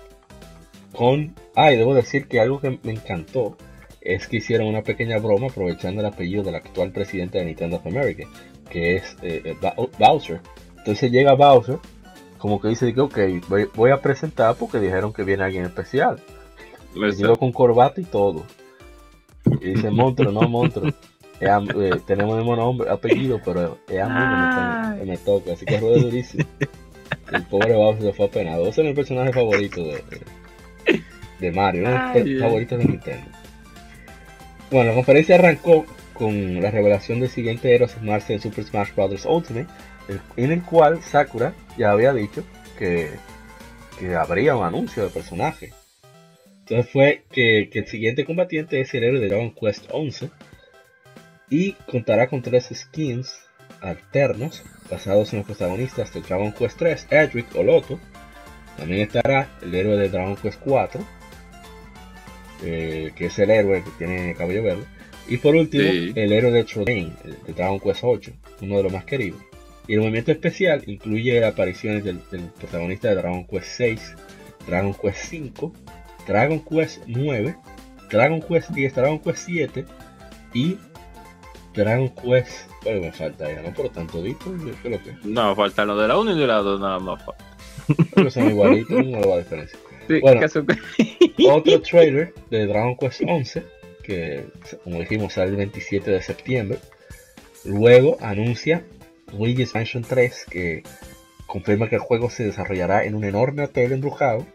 con. 0.92 1.34
Ay, 1.54 1.78
debo 1.78 1.94
decir 1.94 2.28
que 2.28 2.40
algo 2.40 2.60
que 2.60 2.78
me 2.82 2.92
encantó 2.92 3.56
es 4.02 4.28
que 4.28 4.36
hicieron 4.36 4.66
una 4.66 4.82
pequeña 4.82 5.18
broma 5.18 5.46
aprovechando 5.46 6.00
el 6.00 6.06
apellido 6.06 6.42
del 6.42 6.56
actual 6.56 6.92
presidente 6.92 7.38
de 7.38 7.46
Nintendo 7.46 7.76
of 7.76 7.86
America, 7.86 8.28
que 8.70 8.96
es 8.96 9.16
eh, 9.22 9.42
eh, 9.44 9.56
Ba- 9.60 9.74
Bowser. 9.98 10.40
Entonces 10.78 11.10
llega 11.10 11.34
Bowser, 11.34 11.78
como 12.38 12.60
que 12.60 12.68
dice 12.68 12.92
que 12.92 13.00
ok, 13.00 13.18
voy, 13.48 13.68
voy 13.74 13.90
a 13.90 14.00
presentar 14.00 14.56
porque 14.56 14.80
dijeron 14.80 15.12
que 15.12 15.24
viene 15.24 15.44
alguien 15.44 15.64
especial. 15.64 16.20
Llegó 16.94 17.36
con 17.36 17.52
corbata 17.52 18.00
y 18.00 18.04
todo. 18.04 18.44
Y 19.60 19.74
dice 19.74 19.90
monstruo, 19.90 20.32
no 20.32 20.42
monstruo. 20.48 20.92
Eh, 21.40 21.90
tenemos 22.06 22.34
el 22.34 22.38
mismo 22.38 22.54
nombre, 22.54 22.88
apellido, 22.88 23.40
pero 23.44 23.78
es 23.88 24.00
a 24.00 24.08
mí 24.08 24.98
que 25.00 25.04
me, 25.04 25.18
toca, 25.18 25.52
así 25.54 25.64
que 25.64 25.80
rueda 25.80 25.98
durísimo. 26.00 26.44
El 27.32 27.42
pobre 27.46 27.74
Bowser 27.74 28.02
se 28.02 28.12
fue 28.12 28.26
apenado. 28.26 28.68
Ese 28.68 28.82
es 28.82 28.86
mi 28.86 28.94
personaje 28.94 29.32
favorito 29.32 29.82
de, 31.40 31.50
Mario, 31.50 31.88
uno 31.88 32.12
los 32.14 32.40
favoritos 32.40 32.78
de 32.78 32.84
Nintendo. 32.84 33.26
Bueno, 34.70 34.90
la 34.90 34.94
conferencia 34.94 35.34
arrancó 35.34 35.84
con 36.22 36.62
la 36.62 36.70
revelación 36.70 37.18
del 37.18 37.30
siguiente 37.30 37.74
héroe 37.74 37.88
a 37.88 38.32
en 38.32 38.40
Super 38.40 38.62
Smash 38.62 38.94
Bros. 38.94 39.26
Ultimate, 39.26 39.66
en 40.36 40.52
el 40.52 40.62
cual 40.62 41.02
Sakura 41.02 41.52
ya 41.76 41.90
había 41.90 42.12
dicho 42.12 42.44
que, 42.78 43.10
que 43.98 44.14
habría 44.14 44.54
un 44.54 44.64
anuncio 44.64 45.02
de 45.02 45.10
personaje. 45.10 45.72
Entonces 46.60 46.92
fue 46.92 47.24
que, 47.32 47.68
que 47.72 47.80
el 47.80 47.88
siguiente 47.88 48.24
combatiente 48.24 48.80
es 48.80 48.94
el 48.94 49.02
héroe 49.02 49.18
de 49.18 49.26
Dragon 49.30 49.52
Quest 49.52 49.86
11 49.90 50.30
y 51.50 51.72
contará 51.90 52.28
con 52.28 52.40
tres 52.40 52.70
skins 52.72 53.40
alternos 53.80 54.62
basados 54.88 55.32
en 55.32 55.40
los 55.40 55.46
protagonistas 55.46 56.14
de 56.14 56.20
Dragon 56.20 56.52
Quest 56.52 56.78
3, 56.78 57.08
Edric 57.10 57.52
o 57.56 57.64
Loto. 57.64 57.98
También 58.76 59.08
estará 59.08 59.48
el 59.60 59.74
héroe 59.74 59.96
de 59.96 60.08
Dragon 60.08 60.36
Quest 60.36 60.60
4, 60.60 61.04
eh, 62.62 63.10
que 63.16 63.26
es 63.26 63.36
el 63.40 63.50
héroe 63.50 63.82
que 63.82 63.90
tiene 63.98 64.36
cabello 64.36 64.62
verde. 64.62 65.01
Y 65.32 65.36
por 65.38 65.54
último, 65.56 65.82
Sí. 65.90 66.12
el 66.14 66.32
héroe 66.32 66.50
de 66.50 66.60
el 67.24 67.36
de 67.46 67.52
Dragon 67.54 67.80
Quest 67.80 68.00
8, 68.02 68.32
uno 68.62 68.76
de 68.76 68.82
los 68.82 68.92
más 68.92 69.04
queridos. 69.04 69.40
Y 69.88 69.94
el 69.94 70.00
movimiento 70.00 70.30
especial 70.30 70.82
incluye 70.86 71.44
apariciones 71.44 72.04
del, 72.04 72.20
del 72.30 72.42
protagonista 72.60 73.08
de 73.08 73.14
Dragon 73.16 73.44
Quest 73.46 73.66
6, 73.66 74.14
Dragon 74.66 74.94
Quest 74.94 75.18
5, 75.30 75.72
Dragon 76.28 76.60
Quest 76.64 77.02
9, 77.06 77.56
Dragon 78.10 78.40
Quest 78.42 78.70
10, 78.70 78.94
Dragon 78.94 79.18
Quest 79.18 79.38
7 79.46 79.84
y 80.54 80.76
Dragon 81.74 82.08
Quest. 82.10 82.70
Bueno, 82.84 83.00
me 83.00 83.12
falta 83.12 83.50
ya, 83.52 83.62
¿no? 83.62 83.72
Por 83.74 83.88
tanto. 83.88 84.22
¿Qué 84.22 84.30
es 84.30 84.90
lo 84.90 85.02
que? 85.02 85.14
No, 85.24 85.54
faltan 85.56 85.88
los 85.88 86.00
de 86.00 86.08
la 86.08 86.18
1 86.18 86.36
y 86.36 86.38
de 86.40 86.46
la 86.46 86.56
2 86.58 86.80
nada 86.80 86.98
más. 86.98 87.24
fa- 87.24 87.32
Creo 88.12 88.24
que 88.26 88.30
son 88.30 88.50
igualitos, 88.50 89.04
no 89.06 89.20
va 89.28 89.36
a 89.36 89.38
diferencia. 89.38 89.78
Sí, 90.08 90.20
Bueno. 90.20 90.40
Otro 91.50 91.80
trailer 91.80 92.34
de 92.50 92.66
Dragon 92.66 92.96
Quest 92.96 93.22
11, 93.26 93.62
como 94.84 95.00
dijimos 95.00 95.34
sale 95.34 95.50
el 95.50 95.56
27 95.56 96.10
de 96.10 96.22
septiembre. 96.22 96.78
Luego 97.64 98.18
anuncia 98.20 98.84
Luigi's 99.36 99.74
Mansion 99.74 100.02
3, 100.02 100.46
que 100.50 100.82
confirma 101.46 101.88
que 101.88 101.96
el 101.96 102.00
juego 102.00 102.30
se 102.30 102.44
desarrollará 102.44 103.04
en 103.04 103.14
un 103.14 103.24
enorme 103.24 103.64
hotel 103.64 103.92
embrujado. 103.92 104.46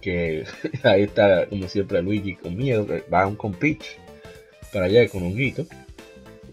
Que 0.00 0.44
ahí 0.82 1.02
está, 1.02 1.46
como 1.46 1.68
siempre, 1.68 2.02
Luigi 2.02 2.36
con 2.36 2.56
miedo, 2.56 2.86
va 3.12 3.26
un 3.26 3.36
con 3.36 3.52
Peach 3.52 3.98
para 4.72 4.86
allá 4.86 5.08
con 5.08 5.22
un 5.22 5.36
guito. 5.36 5.66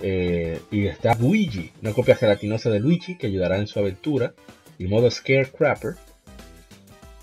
Eh, 0.01 0.59
y 0.71 0.87
está 0.87 1.15
Luigi, 1.15 1.71
una 1.81 1.91
copia 1.91 2.15
gelatinosa 2.15 2.69
de 2.69 2.79
Luigi 2.79 3.17
que 3.17 3.27
ayudará 3.27 3.57
en 3.57 3.67
su 3.67 3.79
aventura. 3.79 4.33
Y 4.77 4.87
modo 4.87 5.11
Scarecrapper, 5.11 5.95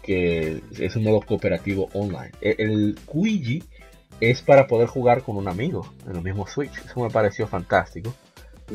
que 0.03 0.61
es 0.79 0.95
un 0.95 1.05
modo 1.05 1.23
cooperativo 1.23 1.89
online. 1.95 2.33
El 2.43 2.97
Luigi 3.13 3.63
es 4.21 4.43
para 4.43 4.67
poder 4.67 4.89
jugar 4.89 5.23
con 5.23 5.37
un 5.37 5.49
amigo 5.49 5.87
en 6.09 6.17
el 6.17 6.23
mismo 6.23 6.47
Switch. 6.47 6.73
Eso 6.85 7.01
me 7.03 7.11
pareció 7.11 7.47
fantástico. 7.47 8.15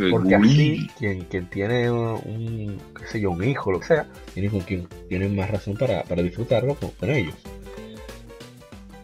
Porque 0.10 0.36
así, 0.36 0.88
quien, 0.98 1.26
quien 1.26 1.50
tiene 1.50 1.92
un, 1.92 2.78
qué 2.98 3.08
sé 3.08 3.20
yo, 3.20 3.32
un 3.32 3.44
hijo, 3.44 3.74
lo 3.74 3.80
que 3.82 3.88
sea, 3.88 4.08
tiene 4.34 4.50
con 4.50 4.62
quien 4.62 4.88
tiene 5.10 5.28
más 5.28 5.52
razón 5.52 5.76
para, 5.76 6.04
para 6.04 6.22
disfrutarlo 6.24 6.76
con, 6.76 6.92
con 6.92 7.10
ellos. 7.10 7.34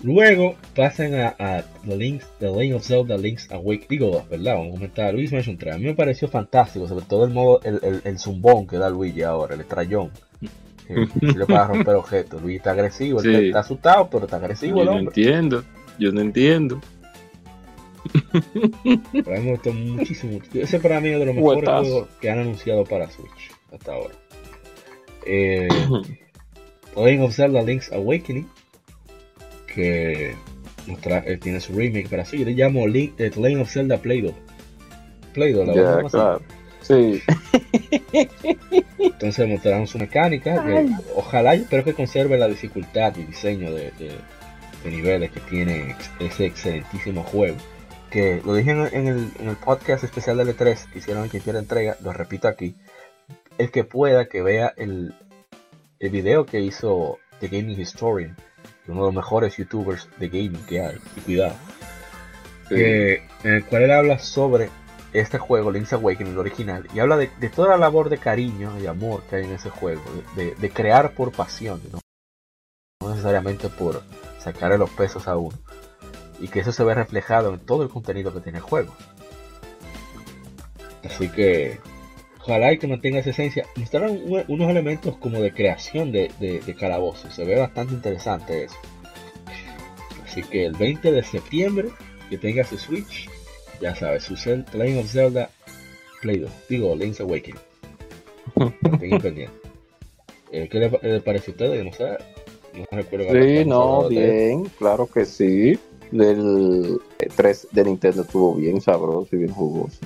Luego 0.03 0.55
pasan 0.75 1.15
a, 1.15 1.35
a 1.39 1.63
The, 1.85 1.97
Links, 1.97 2.25
The 2.39 2.47
Lane 2.49 2.75
of 2.75 2.83
Zelda 2.85 3.17
Link's 3.17 3.51
Awake. 3.51 3.87
Digo, 3.89 4.23
¿verdad? 4.29 4.53
Vamos 4.55 4.67
a 4.69 4.71
comentar 4.75 5.13
Luis 5.13 5.33
Mansion 5.33 5.57
3. 5.57 5.75
A 5.75 5.77
mí 5.79 5.85
me 5.85 5.95
pareció 5.95 6.27
fantástico, 6.27 6.87
sobre 6.87 7.05
todo 7.05 7.25
el 7.25 7.33
modo, 7.33 7.59
el, 7.63 7.79
el, 7.83 8.01
el 8.03 8.19
zumbón 8.19 8.67
que 8.67 8.77
da 8.77 8.89
Luigi 8.89 9.23
ahora, 9.23 9.55
el 9.55 9.61
estrellón. 9.61 10.11
Eh, 10.89 11.05
sirve 11.19 11.45
para 11.45 11.67
romper 11.67 11.95
objetos. 11.95 12.41
Luigi 12.41 12.59
está 12.59 12.71
agresivo, 12.71 13.19
Sí. 13.19 13.27
está, 13.27 13.41
está 13.41 13.59
asustado, 13.59 14.09
pero 14.09 14.23
está 14.23 14.37
agresivo 14.37 14.75
Yo 14.77 14.81
el 14.83 14.85
no 14.85 14.91
hombre. 14.93 15.21
entiendo. 15.21 15.61
Yo 15.99 16.11
no 16.11 16.21
entiendo. 16.21 16.79
Pero 19.11 19.35
a 19.35 19.39
mí 19.39 19.45
me 19.45 19.51
gustó 19.51 19.73
muchísimo. 19.73 20.39
Ese 20.53 20.79
para 20.79 20.99
mí 21.01 21.09
es 21.09 21.19
de 21.19 21.25
los 21.25 21.35
mejores 21.35 21.63
juegos 21.69 22.07
que 22.21 22.29
han 22.29 22.39
anunciado 22.39 22.83
para 22.85 23.09
Switch 23.09 23.51
hasta 23.73 23.93
ahora. 23.93 24.13
Eh, 25.25 25.67
of 26.95 27.33
Zelda 27.35 27.61
Link's 27.61 27.91
Awakening, 27.91 28.47
que 29.73 30.31
eh, 30.87 31.37
tiene 31.41 31.59
su 31.59 31.73
remake 31.73 32.07
para 32.09 32.23
Switch. 32.25 32.41
Yo 32.41 32.45
le 32.45 32.53
llamo 32.53 32.87
Link, 32.87 33.19
eh, 33.19 33.31
Legend 33.35 33.61
of 33.61 33.69
Zelda 33.71 33.97
Play-Doh. 33.97 34.33
Play-Doh, 35.33 35.65
la 35.65 35.73
Ya, 35.75 35.81
verdad. 35.81 36.09
claro. 36.11 36.41
Sí. 36.81 37.21
Entonces 38.99 39.47
mostrarán 39.49 39.87
su 39.87 39.97
mecánica. 39.97 40.63
que 40.63 40.87
ojalá, 41.15 41.55
espero 41.55 41.83
que 41.83 41.93
conserve 41.93 42.37
la 42.37 42.47
dificultad 42.47 43.13
y 43.17 43.23
diseño 43.23 43.71
de, 43.73 43.91
de- 43.99 44.36
de 44.87 44.95
niveles 44.95 45.31
que 45.31 45.39
tiene 45.41 45.95
ese 46.19 46.45
excelentísimo 46.45 47.23
juego. 47.23 47.57
que 48.09 48.41
lo 48.45 48.55
dije 48.55 48.71
en, 48.71 49.07
el, 49.07 49.31
en 49.39 49.49
el 49.49 49.55
podcast 49.57 50.03
especial 50.03 50.37
de 50.37 50.45
L3 50.45 50.91
que 50.91 50.99
hicieron 50.99 51.23
en 51.23 51.29
Quintiera 51.29 51.59
Entrega, 51.59 51.97
lo 52.01 52.13
repito 52.13 52.47
aquí. 52.47 52.75
El 53.57 53.69
que 53.69 53.83
pueda 53.83 54.27
que 54.27 54.41
vea 54.41 54.73
el, 54.77 55.13
el 55.99 56.09
video 56.09 56.45
que 56.45 56.61
hizo 56.61 57.19
The 57.39 57.47
Gaming 57.47 57.79
Historian, 57.79 58.35
uno 58.87 59.01
de 59.01 59.07
los 59.07 59.15
mejores 59.15 59.57
youtubers 59.57 60.07
de 60.17 60.29
gaming 60.29 60.65
que 60.65 60.79
hay, 60.81 60.97
y 61.15 61.21
cuidado, 61.21 61.55
en 62.69 63.21
el 63.43 63.65
cual 63.65 63.83
él 63.83 63.91
habla 63.91 64.19
sobre 64.19 64.69
este 65.13 65.37
juego, 65.37 65.71
Link's 65.71 65.93
Awakening, 65.93 66.33
el 66.33 66.39
original, 66.39 66.87
y 66.93 66.99
habla 66.99 67.17
de, 67.17 67.27
toda 67.49 67.69
la 67.69 67.77
labor 67.77 68.09
de 68.09 68.17
cariño 68.17 68.79
y 68.79 68.87
amor 68.87 69.23
que 69.29 69.37
hay 69.37 69.45
en 69.45 69.53
ese 69.53 69.69
juego, 69.69 70.01
de, 70.35 70.69
crear 70.69 71.11
por 71.11 71.31
pasión, 71.31 71.81
¿no? 71.91 71.99
necesariamente 73.09 73.69
por 73.69 74.03
sacarle 74.51 74.77
los 74.77 74.89
pesos 74.91 75.27
a 75.27 75.37
uno, 75.37 75.57
y 76.39 76.47
que 76.47 76.59
eso 76.61 76.71
se 76.71 76.83
ve 76.83 76.93
reflejado 76.93 77.53
en 77.53 77.59
todo 77.59 77.83
el 77.83 77.89
contenido 77.89 78.33
que 78.33 78.39
tiene 78.39 78.59
el 78.59 78.63
juego. 78.63 78.93
Así 81.03 81.29
que 81.29 81.79
ojalá 82.39 82.73
y 82.73 82.77
que 82.77 82.87
mantenga 82.87 83.19
esa 83.19 83.31
esencia. 83.31 83.65
Mostraron 83.75 84.21
unos 84.47 84.69
elementos 84.69 85.17
como 85.17 85.39
de 85.39 85.53
creación 85.53 86.11
de, 86.11 86.31
de, 86.39 86.75
calabozos, 86.75 87.33
se 87.33 87.43
ve 87.43 87.59
bastante 87.59 87.93
interesante 87.93 88.65
eso. 88.65 88.77
Así 90.25 90.43
que 90.43 90.65
el 90.65 90.73
20 90.73 91.11
de 91.11 91.23
septiembre, 91.23 91.89
que 92.29 92.37
tenga 92.37 92.63
su 92.63 92.77
Switch, 92.77 93.29
ya 93.81 93.95
sabes, 93.95 94.23
su 94.23 94.35
Legend 94.35 94.99
of 94.99 95.11
Zelda 95.11 95.49
Play-Doh, 96.21 96.49
digo, 96.69 96.95
Link's 96.95 97.19
Awakening. 97.19 97.59
Eh, 100.49 100.69
¿Qué 100.69 100.79
le, 100.79 101.19
parece 101.19 101.51
a 101.51 101.53
ustedes? 101.53 101.83
No 101.83 101.91
sé. 101.91 102.17
No 102.73 102.85
recuerdo. 102.91 103.31
Sí, 103.31 103.65
no, 103.65 104.07
bien, 104.09 104.65
claro 104.77 105.07
que 105.07 105.25
sí. 105.25 105.79
Del 106.11 106.99
3 107.35 107.63
eh, 107.63 107.67
de 107.71 107.83
Nintendo 107.83 108.21
estuvo 108.21 108.55
bien 108.55 108.79
sabroso 108.79 109.35
y 109.35 109.39
bien 109.39 109.51
jugoso. 109.51 109.97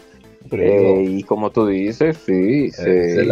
Eh, 0.51 1.05
y 1.07 1.23
como 1.23 1.51
tú 1.51 1.67
dices, 1.67 2.17
sí. 2.25 2.71
Se, 2.71 3.23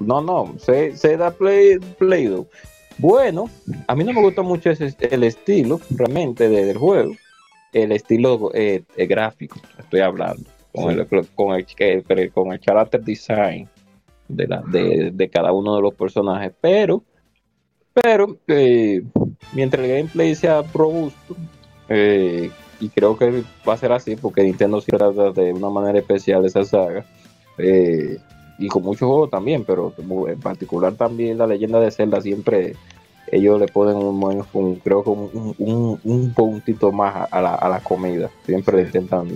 no, 0.00 0.20
no, 0.20 0.54
se, 0.58 0.96
se 0.96 1.16
da 1.16 1.30
Play, 1.30 1.78
Play-Doh. 1.98 2.46
Bueno, 2.98 3.48
a 3.86 3.94
mí 3.94 4.04
no 4.04 4.12
me 4.12 4.20
gusta 4.20 4.42
mucho 4.42 4.70
ese, 4.70 4.94
el 5.00 5.24
estilo 5.24 5.80
realmente 5.90 6.48
del 6.48 6.76
juego 6.76 7.12
el 7.72 7.92
estilo 7.92 8.50
eh, 8.54 8.84
gráfico, 9.08 9.58
estoy 9.78 10.00
hablando, 10.00 10.44
con, 10.72 10.90
el, 10.90 11.06
con, 11.34 11.54
el, 11.54 12.32
con 12.32 12.52
el 12.52 12.60
character 12.60 13.02
design 13.02 13.68
de, 14.28 14.46
la, 14.46 14.62
de, 14.62 15.30
cada 15.30 15.52
uno 15.52 15.76
de 15.76 15.82
los 15.82 15.94
personajes, 15.94 16.52
pero, 16.60 17.02
pero 17.94 18.36
eh, 18.46 19.02
mientras 19.52 19.84
el 19.84 19.90
gameplay 19.90 20.34
sea 20.34 20.62
robusto, 20.72 21.36
eh, 21.88 22.50
y 22.80 22.88
creo 22.88 23.16
que 23.16 23.42
va 23.68 23.74
a 23.74 23.78
ser 23.78 23.92
así 23.92 24.16
porque 24.16 24.42
Nintendo 24.42 24.80
se 24.80 24.92
trata 24.92 25.30
de 25.30 25.52
una 25.52 25.70
manera 25.70 25.98
especial 25.98 26.44
esa 26.44 26.64
saga, 26.64 27.04
y 28.58 28.68
con 28.68 28.82
muchos 28.82 29.06
juegos 29.06 29.30
también, 29.30 29.64
pero 29.64 29.92
en 30.28 30.40
particular 30.40 30.94
también 30.94 31.38
la 31.38 31.46
leyenda 31.46 31.80
de 31.80 31.90
Zelda 31.90 32.20
siempre 32.20 32.74
ellos 33.32 33.58
le 33.58 33.66
ponen 33.66 33.96
un, 33.96 34.76
creo 34.76 35.02
que 35.02 35.08
un, 35.08 35.98
un, 36.04 36.34
puntito 36.34 36.92
más 36.92 37.28
a 37.30 37.40
la, 37.40 37.54
a 37.54 37.68
la 37.68 37.80
comida. 37.80 38.30
Siempre 38.44 38.82
intentan. 38.82 39.28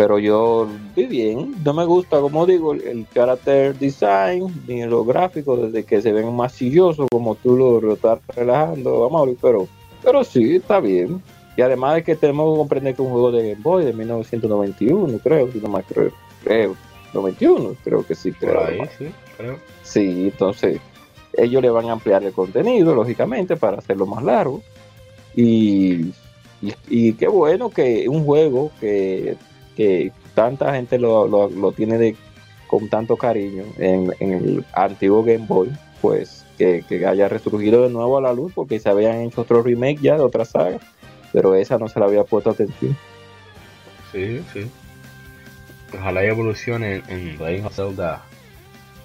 Pero 0.00 0.18
yo 0.18 0.66
vi 0.96 1.04
bien, 1.04 1.54
no 1.62 1.74
me 1.74 1.84
gusta, 1.84 2.20
como 2.20 2.46
digo, 2.46 2.72
el, 2.72 3.06
character 3.12 3.78
design 3.78 4.46
ni 4.66 4.82
los 4.86 5.06
gráficos, 5.06 5.60
desde 5.60 5.84
que 5.84 6.00
se 6.00 6.10
ven 6.10 6.34
más 6.34 6.52
sillosos, 6.52 7.06
como 7.12 7.34
tú 7.34 7.54
lo 7.54 7.92
estás 7.92 8.18
relajando, 8.34 9.00
vamos 9.00 9.36
pero, 9.42 9.68
pero 10.02 10.24
sí, 10.24 10.56
está 10.56 10.80
bien. 10.80 11.22
Y 11.54 11.60
además 11.60 11.96
de 11.96 12.02
que 12.02 12.16
tenemos 12.16 12.50
que 12.50 12.58
comprender 12.60 12.94
que 12.94 13.02
es 13.02 13.06
un 13.06 13.12
juego 13.12 13.30
de 13.30 13.50
Game 13.50 13.62
Boy 13.62 13.84
de 13.84 13.92
1991, 13.92 15.18
creo, 15.22 15.52
si 15.52 15.58
no 15.58 15.68
más 15.68 15.84
creo, 15.86 16.10
creo, 16.44 16.76
91, 17.12 17.76
creo 17.84 18.06
que 18.06 18.14
sí, 18.14 18.32
creo. 18.32 18.68
sí, 18.96 19.04
creo. 19.36 19.58
Sí, 19.82 20.30
entonces 20.32 20.80
ellos 21.34 21.60
le 21.60 21.68
van 21.68 21.90
a 21.90 21.92
ampliar 21.92 22.24
el 22.24 22.32
contenido, 22.32 22.94
lógicamente, 22.94 23.54
para 23.54 23.76
hacerlo 23.76 24.06
más 24.06 24.24
largo. 24.24 24.62
Y, 25.36 26.14
y, 26.88 27.12
qué 27.12 27.28
bueno 27.28 27.68
que 27.68 28.08
un 28.08 28.24
juego 28.24 28.72
que, 28.80 29.36
tanta 30.34 30.74
gente 30.74 30.98
lo, 30.98 31.72
tiene 31.76 31.98
de, 31.98 32.16
con 32.66 32.88
tanto 32.88 33.16
cariño 33.16 33.64
en, 33.78 34.14
el 34.20 34.64
antiguo 34.72 35.22
Game 35.22 35.46
Boy, 35.46 35.70
pues 36.00 36.46
que, 36.58 36.84
haya 37.06 37.28
resurgido 37.28 37.82
de 37.82 37.90
nuevo 37.90 38.18
a 38.18 38.22
la 38.22 38.32
luz, 38.32 38.52
porque 38.54 38.78
se 38.78 38.88
habían 38.88 39.20
hecho 39.20 39.42
otro 39.42 39.62
remake 39.62 40.00
ya 40.00 40.16
de 40.16 40.22
otra 40.22 40.44
saga, 40.44 40.78
pero 41.32 41.54
esa 41.54 41.78
no 41.78 41.88
se 41.88 41.98
le 41.98 42.06
había 42.06 42.24
puesto 42.24 42.50
atención. 42.50 42.96
Sí, 44.12 44.42
sí. 44.52 44.70
Ojalá 45.94 46.24
evolucione 46.24 47.02
en, 47.08 47.36
en 47.40 47.64
of 47.64 47.74
Zelda 47.74 48.22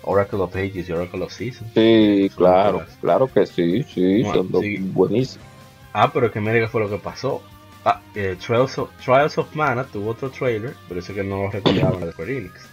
Oracle 0.03 0.39
of 0.39 0.55
Ages 0.55 0.87
y 0.87 0.91
Oracle 0.91 1.23
of 1.23 1.33
Seasons. 1.33 1.71
Sí, 1.73 2.29
claro, 2.35 2.85
claro 3.01 3.27
que 3.27 3.45
sí, 3.45 3.83
sí, 3.83 4.23
son 4.23 4.49
buenísimos. 4.93 5.45
Ah, 5.93 6.11
pero 6.13 6.31
que 6.31 6.39
me 6.39 6.53
diga 6.53 6.67
fue 6.67 6.81
lo 6.81 6.89
que 6.89 6.97
pasó. 6.97 7.41
Ah, 7.85 8.01
eh, 8.15 8.35
Trials, 8.43 8.79
of, 8.79 8.89
Trials, 8.97 9.37
of, 9.37 9.55
Mana 9.55 9.83
tuvo 9.83 10.09
otro 10.09 10.31
trailer, 10.31 10.73
pero 10.87 10.99
eso 10.99 11.13
que 11.13 11.23
no 11.23 11.43
lo 11.43 11.51
recordaban 11.51 11.99
de 12.01 12.11
Square 12.11 12.37
Enix. 12.37 12.67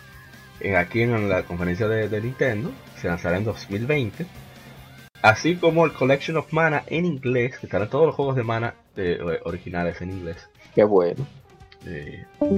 Eh, 0.60 0.74
aquí 0.74 1.02
en 1.02 1.28
la 1.28 1.43
conferencia 1.43 1.86
de, 1.86 2.20
Nintendo 2.20 2.70
se 2.97 3.09
lanzará 3.09 3.36
en 3.36 3.44
2020. 3.44 4.26
Así 5.20 5.56
como 5.56 5.84
el 5.84 5.93
Collection 5.93 6.39
of 6.39 6.52
Mana 6.52 6.82
en 6.86 7.05
inglés, 7.05 7.59
que 7.59 7.66
estarán 7.66 7.90
todos 7.90 8.06
los 8.06 8.14
juegos 8.14 8.36
de 8.36 8.43
Mana 8.43 8.74
eh, 8.97 9.18
originales 9.44 10.01
en 10.01 10.12
inglés. 10.12 10.48
Qué 10.74 10.82
bueno. 10.82 11.26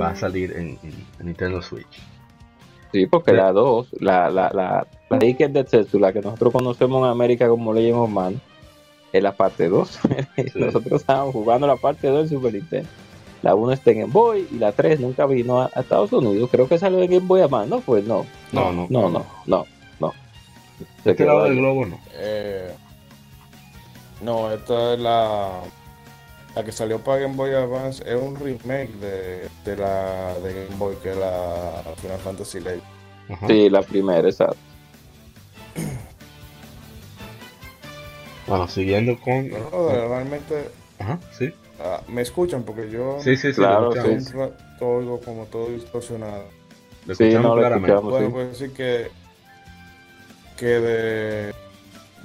va 0.00 0.10
a 0.10 0.16
salir 0.16 0.52
en 0.56 0.78
Nintendo 1.18 1.60
Switch. 1.60 2.00
Sí, 2.94 3.06
porque 3.06 3.32
la 3.32 3.50
2, 3.50 3.88
la, 3.98 4.30
la, 4.30 4.52
la, 4.54 4.86
la 5.10 5.18
de 5.18 5.98
la 5.98 6.12
que 6.12 6.20
nosotros 6.20 6.52
conocemos 6.52 7.02
en 7.02 7.10
América 7.10 7.48
como 7.48 7.74
Legend 7.74 7.98
of 7.98 8.08
Man, 8.08 8.40
es 9.14 9.22
la 9.22 9.32
parte 9.32 9.68
2. 9.68 10.00
nosotros 10.56 11.00
estábamos 11.00 11.32
jugando 11.32 11.66
la 11.68 11.76
parte 11.76 12.08
2 12.08 12.24
en 12.24 12.28
Super 12.28 12.52
Nintendo. 12.52 12.88
La 13.42 13.54
1 13.54 13.72
está 13.72 13.92
en 13.92 14.00
Game 14.00 14.12
Boy 14.12 14.48
y 14.50 14.58
la 14.58 14.72
3 14.72 14.98
nunca 15.00 15.26
vino 15.26 15.62
a, 15.62 15.70
Estados 15.76 16.12
Unidos. 16.12 16.50
Creo 16.50 16.68
que 16.68 16.78
salió 16.78 17.00
en 17.00 17.10
Game 17.10 17.26
Boy 17.26 17.48
Man, 17.48 17.70
¿no? 17.70 17.80
Pues 17.80 18.04
no. 18.04 18.26
No, 18.52 18.72
no, 18.72 18.86
no, 18.90 19.08
no, 19.08 19.26
no. 19.46 19.66
no. 20.00 20.12
¿De 21.04 21.12
este 21.12 21.24
lado 21.24 21.44
del 21.44 21.56
globo 21.56 21.86
no? 21.86 21.98
Eh, 22.14 22.74
no, 24.20 24.50
esta 24.50 24.94
es 24.94 25.00
la 25.00 25.60
la 26.56 26.64
que 26.64 26.72
salió 26.72 27.00
para 27.00 27.20
Game 27.20 27.34
Boy 27.34 27.52
Advance 27.52 28.02
es 28.06 28.20
un 28.20 28.36
remake 28.36 28.92
de, 29.00 29.48
de 29.64 29.76
la 29.76 30.34
de 30.38 30.66
Game 30.66 30.76
Boy, 30.76 30.96
que 31.02 31.10
es 31.10 31.16
la 31.16 31.82
Final 31.96 32.18
Fantasy 32.18 32.60
Legend. 32.60 32.82
Sí, 33.46 33.70
la 33.70 33.82
primera, 33.82 34.28
exacto. 34.28 34.56
Bueno, 38.54 38.68
siguiendo 38.68 39.18
con. 39.18 39.50
No, 39.50 39.88
realmente. 39.88 40.68
Ajá, 41.00 41.18
sí. 41.36 41.52
Ah, 41.80 42.00
me 42.06 42.22
escuchan 42.22 42.62
porque 42.62 42.88
yo. 42.88 43.18
Sí, 43.20 43.36
sí, 43.36 43.48
sí. 43.48 43.56
Claro, 43.56 43.92
sí. 43.92 44.32
Todo 44.78 45.20
como 45.20 45.46
todo 45.46 45.70
distorsionado. 45.70 46.44
sí, 47.18 47.30
no, 47.34 47.56
claramente. 47.56 48.00
Bueno, 48.00 48.30
pues 48.30 48.50
decir 48.50 48.72
que. 48.72 49.10
Que 50.56 50.66
de. 50.66 51.54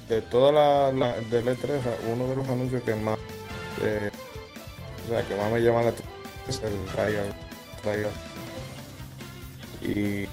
De 0.08 0.22
toda 0.22 0.52
la, 0.52 0.92
la 0.92 1.20
de 1.20 1.44
E3, 1.44 1.82
uno 2.12 2.28
de 2.28 2.36
los 2.36 2.48
anuncios 2.48 2.82
que 2.82 2.96
más 2.96 3.18
eh, 3.84 4.10
o 5.06 5.10
sea, 5.10 5.22
que 5.28 5.36
más 5.36 5.52
me 5.52 5.62
llama 5.62 5.84
la 5.84 5.90
atención 5.90 6.20
es 6.48 6.62
el 6.64 6.86
trailer, 6.94 8.10
Y 9.82 10.28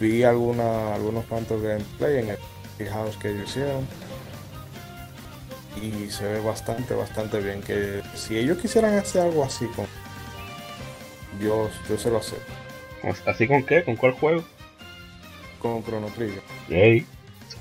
vi 0.00 0.22
alguna, 0.22 0.94
algunos 0.94 1.26
cuantos 1.26 1.62
gameplay 1.62 2.18
en 2.18 2.36
el 2.78 2.88
house 2.88 3.16
que 3.18 3.30
ellos 3.30 3.50
hicieron. 3.50 3.86
Y 5.82 6.10
se 6.10 6.24
ve 6.24 6.40
bastante, 6.40 6.94
bastante 6.94 7.40
bien. 7.40 7.62
Que 7.62 8.02
si 8.14 8.36
ellos 8.36 8.58
quisieran 8.58 8.96
hacer 8.98 9.22
algo 9.22 9.44
así 9.44 9.66
con. 9.68 9.86
Yo, 11.40 11.70
yo 11.88 11.98
se 11.98 12.10
lo 12.10 12.22
sé. 12.22 12.36
¿Así 13.26 13.46
con 13.46 13.64
qué? 13.64 13.84
¿Con 13.84 13.96
cuál 13.96 14.12
juego? 14.12 14.44
Con 15.60 15.84
Chrono 15.84 16.08
Trigger. 16.08 16.42
Yay, 16.68 17.06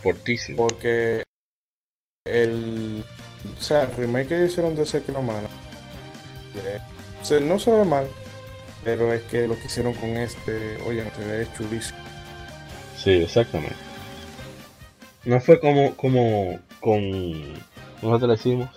fortísimo. 0.02 0.57
Porque 0.68 1.23
el 2.26 3.03
o 3.57 3.61
sea, 3.61 3.84
el 3.84 3.95
remake 3.95 4.27
que 4.30 4.45
hicieron 4.45 4.76
de 4.76 4.85
Sekiro 4.85 5.22
Mana 5.22 5.48
eh, 6.56 7.39
no 7.41 7.60
se 7.60 7.72
ve 7.72 7.85
mal, 7.85 8.07
pero 8.84 9.14
es 9.14 9.22
que 9.23 9.48
lo 9.48 9.57
que 9.57 9.65
hicieron 9.65 9.94
con 9.94 10.10
este, 10.10 10.77
oye, 10.85 11.03
se 11.15 11.26
ve 11.26 11.48
chulísimo. 11.56 11.99
Sí, 12.98 13.11
exactamente. 13.11 13.76
No 15.26 15.39
fue 15.39 15.60
como, 15.60 15.95
como 15.95 16.60
con, 16.80 17.53
nosotros 18.01 18.29
decimos, 18.29 18.69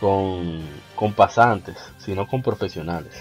con, 0.00 0.60
con 0.94 1.12
pasantes, 1.12 1.76
sino 1.98 2.26
con 2.26 2.42
profesionales. 2.42 3.14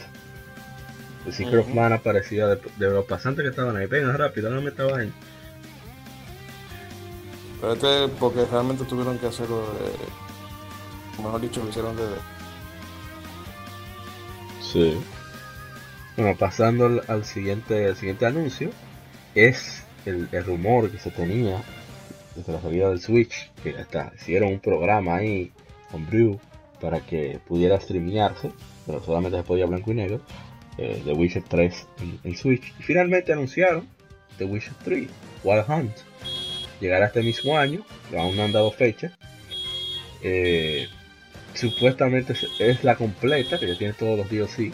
El 1.25 1.34
Secret 1.34 1.67
of 1.67 1.73
Mana 1.73 1.97
parecía 1.97 2.47
de, 2.47 2.59
los 2.77 3.05
pasantes 3.05 3.43
que 3.43 3.49
estaban 3.49 3.75
ahí. 3.75 3.85
Venga, 3.85 4.15
rápido, 4.15 4.49
no 4.49 4.61
me 4.61 4.69
estaba 4.69 4.97
ahí. 4.97 5.11
Pero 7.59 7.73
este, 7.73 8.07
porque 8.19 8.45
realmente 8.45 8.85
tuvieron 8.85 9.17
que 9.17 9.27
hacerlo 9.27 9.61
de 9.73 11.21
mejor 11.21 11.41
dicho, 11.41 11.61
lo 11.63 11.69
hicieron 11.69 11.95
de. 11.95 12.03
Sí. 14.61 14.97
Bueno, 16.15 16.35
pasando 16.38 16.85
al, 16.85 17.03
al 17.07 17.25
siguiente, 17.25 17.88
al 17.88 17.95
siguiente 17.95 18.25
anuncio, 18.25 18.71
es 19.35 19.84
el, 20.05 20.29
el 20.31 20.45
rumor 20.45 20.89
que 20.89 20.97
se 20.97 21.11
tenía 21.11 21.61
desde 22.38 22.53
la 22.53 22.61
salida 22.61 22.89
del 22.89 23.01
Switch, 23.01 23.51
que 23.64 23.72
hasta 23.72 24.14
hicieron 24.15 24.53
un 24.53 24.59
programa 24.59 25.18
ahí 25.18 25.51
con 25.91 26.05
Brew 26.07 26.39
para 26.80 26.99
que 27.01 27.39
pudiera 27.47 27.80
streamearse, 27.80 28.51
pero 28.85 29.03
solamente 29.03 29.38
se 29.38 29.43
podía 29.43 29.65
blanco 29.65 29.91
y 29.91 29.95
negro, 29.95 30.22
eh, 30.77 31.01
The 31.03 31.11
Witcher 31.14 31.43
3 31.47 31.88
en, 32.01 32.19
en 32.23 32.38
Switch. 32.38 32.73
Y 32.80 32.84
finalmente 32.84 33.34
anunciaron 33.34 33.88
The 34.38 34.45
Witcher 34.45 34.73
3, 34.84 35.07
Wild 35.43 35.65
Hunt. 35.68 35.95
Llegará 36.80 37.07
este 37.07 37.23
mismo 37.23 37.57
año, 37.57 37.84
aún 38.15 38.35
no 38.38 38.43
han 38.43 38.51
dado 38.51 38.72
fecha. 38.72 39.11
Eh, 40.22 40.88
supuestamente 41.53 42.34
es- 42.34 42.47
es 42.59 42.84
la 42.84 42.95
completa, 42.95 43.57
que 43.59 43.68
ya 43.68 43.77
tiene 43.77 43.93
todos 43.93 44.18
los 44.18 44.30
DLC. 44.30 44.72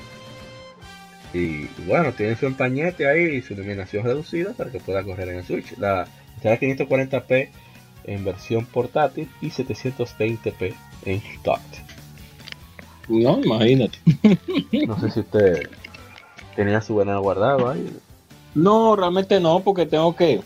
Y 1.34 1.66
bueno, 1.88 2.12
tiene 2.14 2.36
su 2.36 2.46
empañete 2.46 3.08
ahí 3.08 3.24
y 3.38 3.42
su 3.42 3.54
iluminación 3.54 4.04
reducida 4.04 4.54
para 4.54 4.70
que 4.72 4.80
pueda 4.80 5.02
correr 5.04 5.30
en 5.30 5.38
el 5.38 5.44
Switch. 5.46 5.78
La 5.78 6.06
estará 6.44 6.60
540p 6.60 7.50
en 8.06 8.26
versión 8.26 8.66
portátil 8.66 9.30
y 9.42 9.48
720p 9.50 10.74
en 11.06 11.22
dock. 11.44 11.60
No, 13.08 13.40
imagínate. 13.44 13.98
No 14.88 15.00
sé 15.00 15.10
si 15.12 15.20
usted 15.22 15.70
tenía 16.56 16.82
su 16.82 16.96
veneno 16.96 17.22
guardado 17.22 17.70
ahí. 17.70 17.90
No, 18.56 18.96
realmente 18.96 19.40
no, 19.40 19.62
porque 19.62 19.86
tengo 19.86 20.16
que 20.16 20.42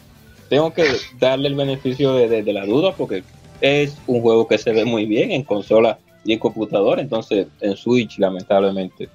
tengo 0.50 0.72
que 0.74 0.86
darle 1.20 1.50
el 1.50 1.56
beneficio 1.56 2.14
de, 2.14 2.30
de- 2.30 2.44
de 2.44 2.54
la 2.54 2.66
duda, 2.66 2.94
porque 2.96 3.24
es 3.60 3.98
un 4.08 4.22
juego 4.22 4.48
que 4.48 4.58
se 4.58 4.72
ve 4.72 4.86
muy 4.86 5.06
bien 5.06 5.32
en 5.32 5.44
consola 5.44 6.00
y 6.24 6.34
en 6.34 6.40
computadora, 6.40 7.02
entonces 7.02 7.48
en 7.60 7.76
Switch 7.76 8.18
lamentablemente 8.20 9.10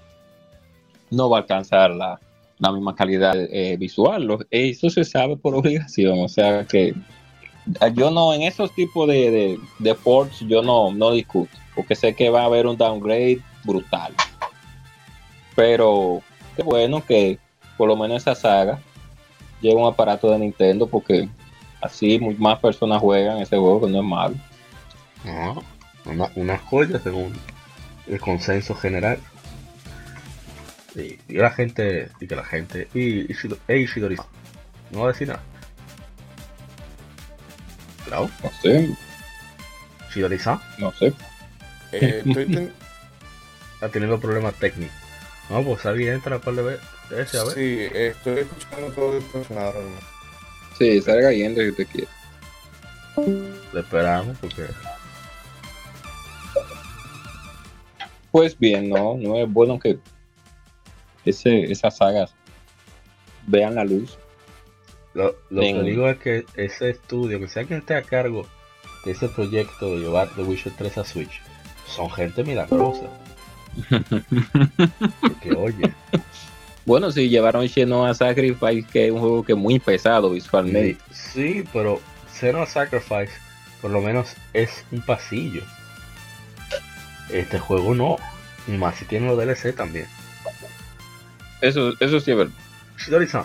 no 1.10 1.30
va 1.30 1.38
a 1.38 1.40
alcanzar 1.40 1.90
la, 1.92 2.18
la 2.58 2.72
misma 2.72 2.94
calidad 2.94 3.34
eh, 3.36 3.76
visual. 3.78 4.46
Eso 4.50 4.90
se 4.90 5.04
sabe 5.04 5.36
por 5.36 5.54
obligación, 5.54 6.20
o 6.20 6.28
sea 6.28 6.64
que 6.64 6.88
eh, 6.88 7.92
yo 7.94 8.10
no, 8.10 8.32
en 8.34 8.42
esos 8.42 8.72
tipos 8.74 9.08
de, 9.08 9.58
de, 9.80 9.96
yo 10.46 10.62
no, 10.62 10.92
no 10.92 11.12
discuto, 11.12 11.56
porque 11.74 11.94
sé 11.94 12.14
que 12.14 12.30
va 12.30 12.42
a 12.42 12.46
haber 12.46 12.66
un 12.66 12.76
downgrade 12.76 13.40
brutal. 13.64 14.12
Pero 15.54 16.22
qué 16.56 16.62
bueno 16.62 17.04
que 17.04 17.38
por 17.76 17.88
lo 17.88 17.96
menos 17.96 18.22
esa 18.22 18.34
saga 18.34 18.80
lleva 19.60 19.80
un 19.82 19.92
aparato 19.92 20.30
de 20.30 20.38
Nintendo, 20.38 20.86
porque 20.86 21.28
así 21.80 22.18
muy- 22.18 22.34
más 22.34 22.58
personas 22.58 23.00
juegan 23.00 23.38
ese 23.38 23.56
juego, 23.56 23.82
que 23.82 23.92
no 23.92 23.98
es 23.98 24.04
malo. 24.04 24.34
Una, 26.04 26.30
una 26.34 26.58
joya 26.58 26.98
según 26.98 27.32
el 28.08 28.20
consenso 28.20 28.74
general. 28.74 29.18
Y, 30.94 31.18
y 31.28 31.36
la 31.38 31.50
gente, 31.50 32.10
y 32.20 32.26
que 32.26 32.36
la 32.36 32.44
gente, 32.44 32.88
y, 32.92 33.20
y 33.20 33.34
Shido- 33.34 33.58
Shidori, 33.68 34.16
no 34.90 35.00
va 35.00 35.08
a 35.08 35.12
decir 35.12 35.28
nada. 35.28 35.42
Claro, 38.04 38.28
No 38.42 38.50
sé, 38.60 38.90
Shidori-san 40.12 40.60
no 40.78 40.92
sé. 40.92 41.12
Eh, 41.92 42.22
estoy 42.26 42.46
ten- 42.46 42.72
está 43.74 43.88
teniendo 43.88 44.20
problemas 44.20 44.54
técnicos. 44.54 44.94
No, 45.48 45.62
pues 45.64 45.84
ahí 45.86 46.06
entra 46.06 46.36
un 46.36 46.42
par 46.42 46.54
de 46.54 46.62
veces, 46.62 47.40
a 47.40 47.44
ver. 47.44 47.54
sí, 47.54 47.78
estoy 47.94 48.38
escuchando 48.40 48.88
todo 48.92 49.14
distorsionado. 49.18 49.70
hermano. 49.78 49.96
Sí, 50.78 51.00
salga 51.00 51.32
yendo 51.32 51.60
si 51.62 51.68
usted 51.70 51.86
quiere. 51.88 52.08
Le 53.72 53.80
esperamos 53.80 54.36
porque 54.38 54.66
Pues 58.30 58.58
bien, 58.58 58.88
no, 58.88 59.16
no 59.18 59.36
es 59.36 59.50
bueno 59.52 59.78
que 59.78 59.98
ese, 61.24 61.70
esas 61.70 61.96
sagas 61.96 62.34
vean 63.46 63.74
la 63.74 63.84
luz. 63.84 64.18
Lo, 65.14 65.36
lo 65.50 65.60
que 65.60 65.82
digo 65.82 66.08
es 66.08 66.18
que 66.18 66.44
ese 66.54 66.90
estudio, 66.90 67.38
que 67.38 67.48
sea 67.48 67.64
quien 67.64 67.80
esté 67.80 67.94
a 67.94 68.02
cargo 68.02 68.46
de 69.04 69.12
ese 69.12 69.28
proyecto 69.28 69.90
de 69.90 70.00
llevar 70.00 70.28
The 70.34 70.42
Witcher 70.42 70.72
3 70.76 70.98
a 70.98 71.04
Switch, 71.04 71.42
son 71.86 72.10
gente 72.10 72.44
milagrosa. 72.44 73.08
Porque 75.20 75.52
oye, 75.56 75.92
Bueno, 76.84 77.10
si 77.10 77.28
llevaron 77.28 77.68
Xenoa 77.68 78.14
Sacrifice, 78.14 78.86
que 78.90 79.06
es 79.06 79.12
un 79.12 79.20
juego 79.20 79.44
que 79.44 79.52
es 79.52 79.58
muy 79.58 79.78
pesado 79.78 80.30
visualmente. 80.30 80.98
sí, 81.12 81.64
pero 81.72 82.00
Xenoa 82.32 82.66
Sacrifice 82.66 83.32
por 83.82 83.90
lo 83.90 84.00
menos 84.00 84.34
es 84.52 84.84
un 84.92 85.02
pasillo. 85.02 85.62
Este 87.30 87.58
juego 87.58 87.94
no, 87.94 88.16
más 88.68 88.96
si 88.96 89.04
tiene 89.04 89.26
los 89.26 89.36
DLC 89.36 89.74
también. 89.74 90.06
Eso, 91.62 91.92
eso 92.00 92.20
sí 92.20 92.32
es 92.32 92.36
verdad. 92.36 92.52
Shidori-san, 92.98 93.44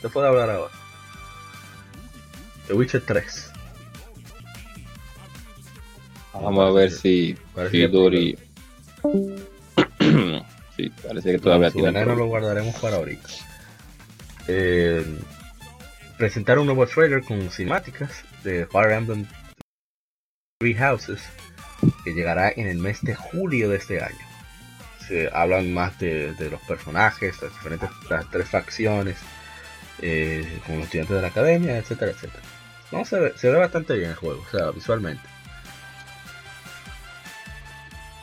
te 0.00 0.08
puedo 0.08 0.26
hablar 0.26 0.48
ahora. 0.50 0.72
The 2.66 2.72
Witcher 2.74 3.02
3. 3.04 3.50
Vamos 6.32 6.68
a 6.68 6.72
ver 6.72 6.90
si 6.90 7.36
que- 7.54 7.68
Shidori. 7.70 8.38
sí, 10.76 10.90
parece 11.06 11.32
que 11.32 11.38
todavía 11.38 11.70
tiene. 11.70 11.90
veneno 11.92 12.14
lo 12.14 12.26
guardaremos 12.26 12.74
para 12.76 12.96
ahorita. 12.96 13.28
Eh, 14.48 15.04
presentar 16.18 16.58
un 16.58 16.66
nuevo 16.66 16.86
trailer 16.86 17.22
con 17.22 17.50
cinemáticas 17.50 18.10
de 18.42 18.66
Fire 18.66 18.92
Emblem 18.92 19.26
Three 20.60 20.74
Houses 20.74 21.20
que 22.04 22.12
llegará 22.14 22.50
en 22.50 22.66
el 22.66 22.78
mes 22.78 23.00
de 23.02 23.14
julio 23.14 23.68
de 23.68 23.76
este 23.76 24.02
año. 24.02 24.16
Se 25.08 25.28
hablan 25.32 25.72
más 25.72 25.98
de, 25.98 26.32
de 26.34 26.50
los 26.50 26.60
personajes, 26.62 27.40
las 27.42 27.52
diferentes 27.52 27.90
las 28.08 28.30
tres 28.30 28.48
facciones, 28.48 29.16
eh, 30.00 30.60
con 30.66 30.76
los 30.76 30.84
estudiantes 30.86 31.16
de 31.16 31.22
la 31.22 31.28
academia, 31.28 31.76
etcétera, 31.76 32.12
etcétera. 32.12 32.42
No, 32.92 33.04
se, 33.04 33.18
ve, 33.18 33.32
se 33.36 33.50
ve 33.50 33.58
bastante 33.58 33.96
bien 33.96 34.10
el 34.10 34.16
juego, 34.16 34.42
o 34.46 34.50
sea, 34.56 34.70
visualmente. 34.70 35.22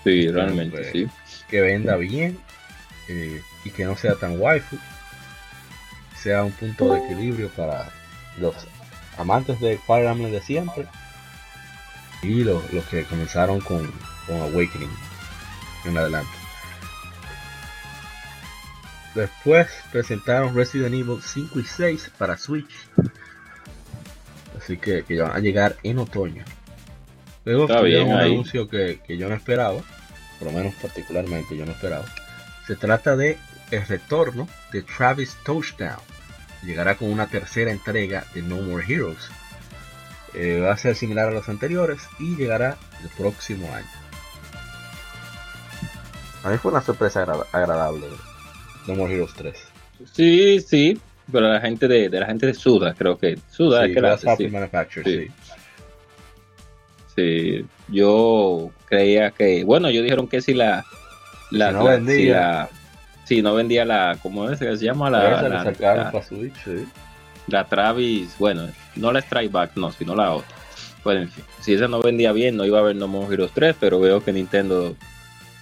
Sí, 0.03 0.27
realmente, 0.29 0.77
Pues, 0.77 0.91
sí. 0.91 1.07
que 1.49 1.61
venda 1.61 1.95
bien 1.95 2.39
eh, 3.07 3.41
y 3.63 3.69
que 3.69 3.85
no 3.85 3.95
sea 3.95 4.15
tan 4.15 4.39
waifu, 4.39 4.77
sea 6.15 6.43
un 6.43 6.51
punto 6.53 6.93
de 6.93 6.99
equilibrio 7.05 7.49
para 7.49 7.89
los 8.39 8.55
amantes 9.17 9.59
de 9.59 9.77
Fire 9.85 10.07
Emblem 10.07 10.31
de 10.31 10.41
siempre 10.41 10.87
y 12.23 12.43
los, 12.43 12.71
los 12.73 12.85
que 12.85 13.03
comenzaron 13.03 13.59
con, 13.61 13.91
con 14.25 14.37
Awakening 14.41 14.89
en 15.85 15.97
adelante. 15.97 16.31
Después 19.15 19.67
presentaron 19.91 20.55
Resident 20.55 20.93
Evil 20.93 21.21
5 21.21 21.59
y 21.59 21.63
6 21.65 22.11
para 22.17 22.37
Switch. 22.37 22.71
Así 24.57 24.77
que, 24.77 25.03
que 25.03 25.19
van 25.21 25.31
a 25.35 25.39
llegar 25.39 25.75
en 25.83 25.99
otoño. 25.99 26.43
Luego 27.43 27.65
Está 27.65 27.79
tuvieron 27.79 28.05
bien 28.05 28.15
un 28.17 28.21
ahí. 28.21 28.31
anuncio 28.33 28.69
que, 28.69 29.01
que 29.05 29.17
yo 29.17 29.27
no 29.27 29.35
esperaba, 29.35 29.81
por 30.39 30.51
lo 30.51 30.57
menos 30.57 30.73
particularmente 30.75 31.57
yo 31.57 31.65
no 31.65 31.71
esperaba. 31.71 32.05
Se 32.67 32.75
trata 32.75 33.15
de 33.15 33.37
el 33.71 33.85
retorno 33.87 34.47
de 34.71 34.83
Travis 34.83 35.35
Touchdown. 35.43 35.99
Llegará 36.63 36.95
con 36.95 37.11
una 37.11 37.27
tercera 37.27 37.71
entrega 37.71 38.25
de 38.35 38.43
No 38.43 38.57
More 38.57 38.85
Heroes. 38.87 39.29
Eh, 40.33 40.59
va 40.61 40.71
a 40.73 40.77
ser 40.77 40.95
similar 40.95 41.27
a 41.27 41.31
los 41.31 41.49
anteriores 41.49 41.99
y 42.19 42.35
llegará 42.35 42.77
el 43.01 43.09
próximo 43.09 43.73
año. 43.73 43.87
A 46.43 46.49
mí 46.49 46.57
fue 46.57 46.71
una 46.71 46.81
sorpresa 46.81 47.21
agra- 47.23 47.45
agradable 47.51 48.07
No 48.87 48.95
More 48.95 49.13
Heroes 49.13 49.33
3. 49.35 49.55
Sí, 50.13 50.59
sí, 50.61 50.99
pero 51.31 51.47
la 51.47 51.61
gente 51.61 51.87
de, 51.87 52.09
de 52.09 52.19
la 52.19 52.25
gente 52.25 52.47
de 52.47 52.53
Suda, 52.53 52.93
creo 52.97 53.17
que 53.17 53.37
Suda 53.51 53.83
Sí, 53.83 53.89
es 53.89 53.95
que 53.95 54.01
la 54.01 54.13
hace, 54.13 54.35
sí. 54.37 54.47
Manufacture, 54.47 55.03
Sí. 55.03 55.27
sí. 55.27 55.31
Sí, 57.15 57.65
yo 57.89 58.71
creía 58.85 59.31
que, 59.31 59.63
bueno, 59.63 59.89
ellos 59.89 60.03
dijeron 60.03 60.27
que 60.27 60.41
si 60.41 60.53
la, 60.53 60.85
la, 61.51 61.67
Si 61.69 61.73
no 61.73 61.83
la- 61.83 61.91
vendía. 61.91 62.15
si 62.15 62.25
la- 62.29 62.69
si 63.25 63.41
no 63.41 63.53
vendía 63.53 63.85
la, 63.85 64.17
¿cómo 64.21 64.49
es 64.49 64.59
que 64.59 64.75
se 64.77 64.85
llama? 64.85 65.09
La, 65.09 65.19
Esa 65.35 65.41
la, 65.49 65.63
la- 65.63 66.11
para 66.11 66.23
Switch, 66.25 66.53
sí. 66.63 66.85
la 67.47 67.65
Travis, 67.65 68.35
bueno, 68.39 68.67
no 68.95 69.11
la 69.11 69.19
Strike 69.19 69.51
Back, 69.51 69.71
no, 69.75 69.91
sino 69.91 70.15
la 70.15 70.31
otra. 70.33 70.55
Bueno, 71.03 71.21
en 71.21 71.29
fin, 71.31 71.43
si 71.61 71.73
esa 71.73 71.87
no 71.87 72.01
vendía 72.01 72.31
bien, 72.31 72.55
no 72.57 72.65
iba 72.65 72.77
a 72.77 72.81
haber 72.81 72.95
No 72.95 73.07
More 73.07 73.33
Heroes 73.33 73.51
3, 73.53 73.75
pero 73.79 73.99
veo 73.99 74.23
que 74.23 74.31
Nintendo 74.33 74.95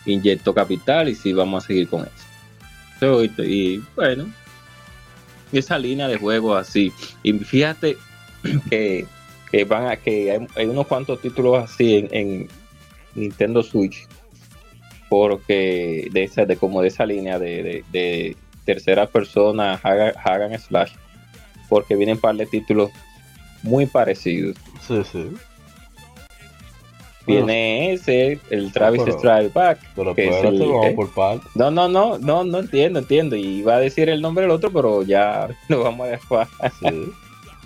inyectó 0.05 0.53
capital 0.53 1.09
y 1.09 1.15
sí 1.15 1.33
vamos 1.33 1.63
a 1.63 1.67
seguir 1.67 1.87
con 1.89 2.01
eso. 2.01 2.11
Y, 3.01 3.31
y, 3.43 3.83
bueno, 3.95 4.31
esa 5.51 5.77
línea 5.77 6.07
de 6.07 6.17
juegos 6.17 6.59
así. 6.59 6.91
Y 7.23 7.33
fíjate 7.33 7.97
que, 8.69 9.05
que 9.51 9.63
van 9.63 9.87
a 9.87 9.95
que 9.97 10.47
hay, 10.55 10.65
unos 10.65 10.87
cuantos 10.87 11.21
títulos 11.21 11.63
así 11.63 11.95
en, 11.95 12.09
en 12.11 12.47
Nintendo 13.15 13.63
Switch. 13.63 14.07
Porque 15.09 16.07
de 16.11 16.23
esa, 16.23 16.45
de 16.45 16.55
como 16.55 16.81
de 16.81 16.89
esa 16.89 17.05
línea 17.05 17.39
de, 17.39 17.63
de, 17.63 17.83
de 17.91 18.35
tercera 18.65 19.07
persona, 19.07 19.79
hagan, 19.81 20.13
hagan 20.23 20.59
slash. 20.59 20.91
Porque 21.67 21.95
vienen 21.95 22.15
un 22.15 22.21
par 22.21 22.35
de 22.35 22.45
títulos 22.45 22.91
muy 23.63 23.85
parecidos. 23.85 24.55
Sí, 24.87 25.01
sí. 25.11 25.31
Viene 27.33 27.93
ese, 27.93 28.39
el 28.49 28.71
Travis 28.71 29.01
pero- 29.05 29.17
Strike 29.17 29.53
Back. 29.53 29.79
Pero 29.95 30.15
que 30.15 30.27
es 30.27 30.43
el- 30.43 30.59
vamos 30.59 30.85
¿eh? 30.87 30.93
por 30.95 31.13
parte. 31.13 31.47
No, 31.55 31.69
no, 31.71 31.87
no, 31.87 32.17
no, 32.19 32.43
no 32.43 32.59
entiendo, 32.59 32.99
entiendo. 32.99 33.35
Y 33.35 33.59
iba 33.59 33.75
a 33.75 33.79
decir 33.79 34.09
el 34.09 34.21
nombre 34.21 34.43
del 34.43 34.51
otro, 34.51 34.71
pero 34.71 35.03
ya 35.03 35.47
lo 35.67 35.83
vamos 35.83 36.07
a 36.07 36.11
dejar. 36.11 36.47
Sí. 36.79 37.11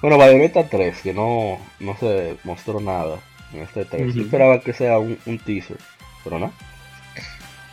Bueno, 0.02 0.18
Bayonetta 0.18 0.68
3, 0.68 1.02
que 1.02 1.14
no, 1.14 1.58
no 1.80 1.96
se 1.98 2.36
mostró 2.44 2.80
nada 2.80 3.20
en 3.54 3.62
este 3.62 3.86
3. 3.86 4.10
Ujú. 4.10 4.18
Yo 4.18 4.24
esperaba 4.24 4.60
que 4.60 4.74
sea 4.74 5.00
un, 5.00 5.18
un 5.26 5.40
teaser, 5.40 5.78
pero 6.24 6.40
no. 6.40 6.52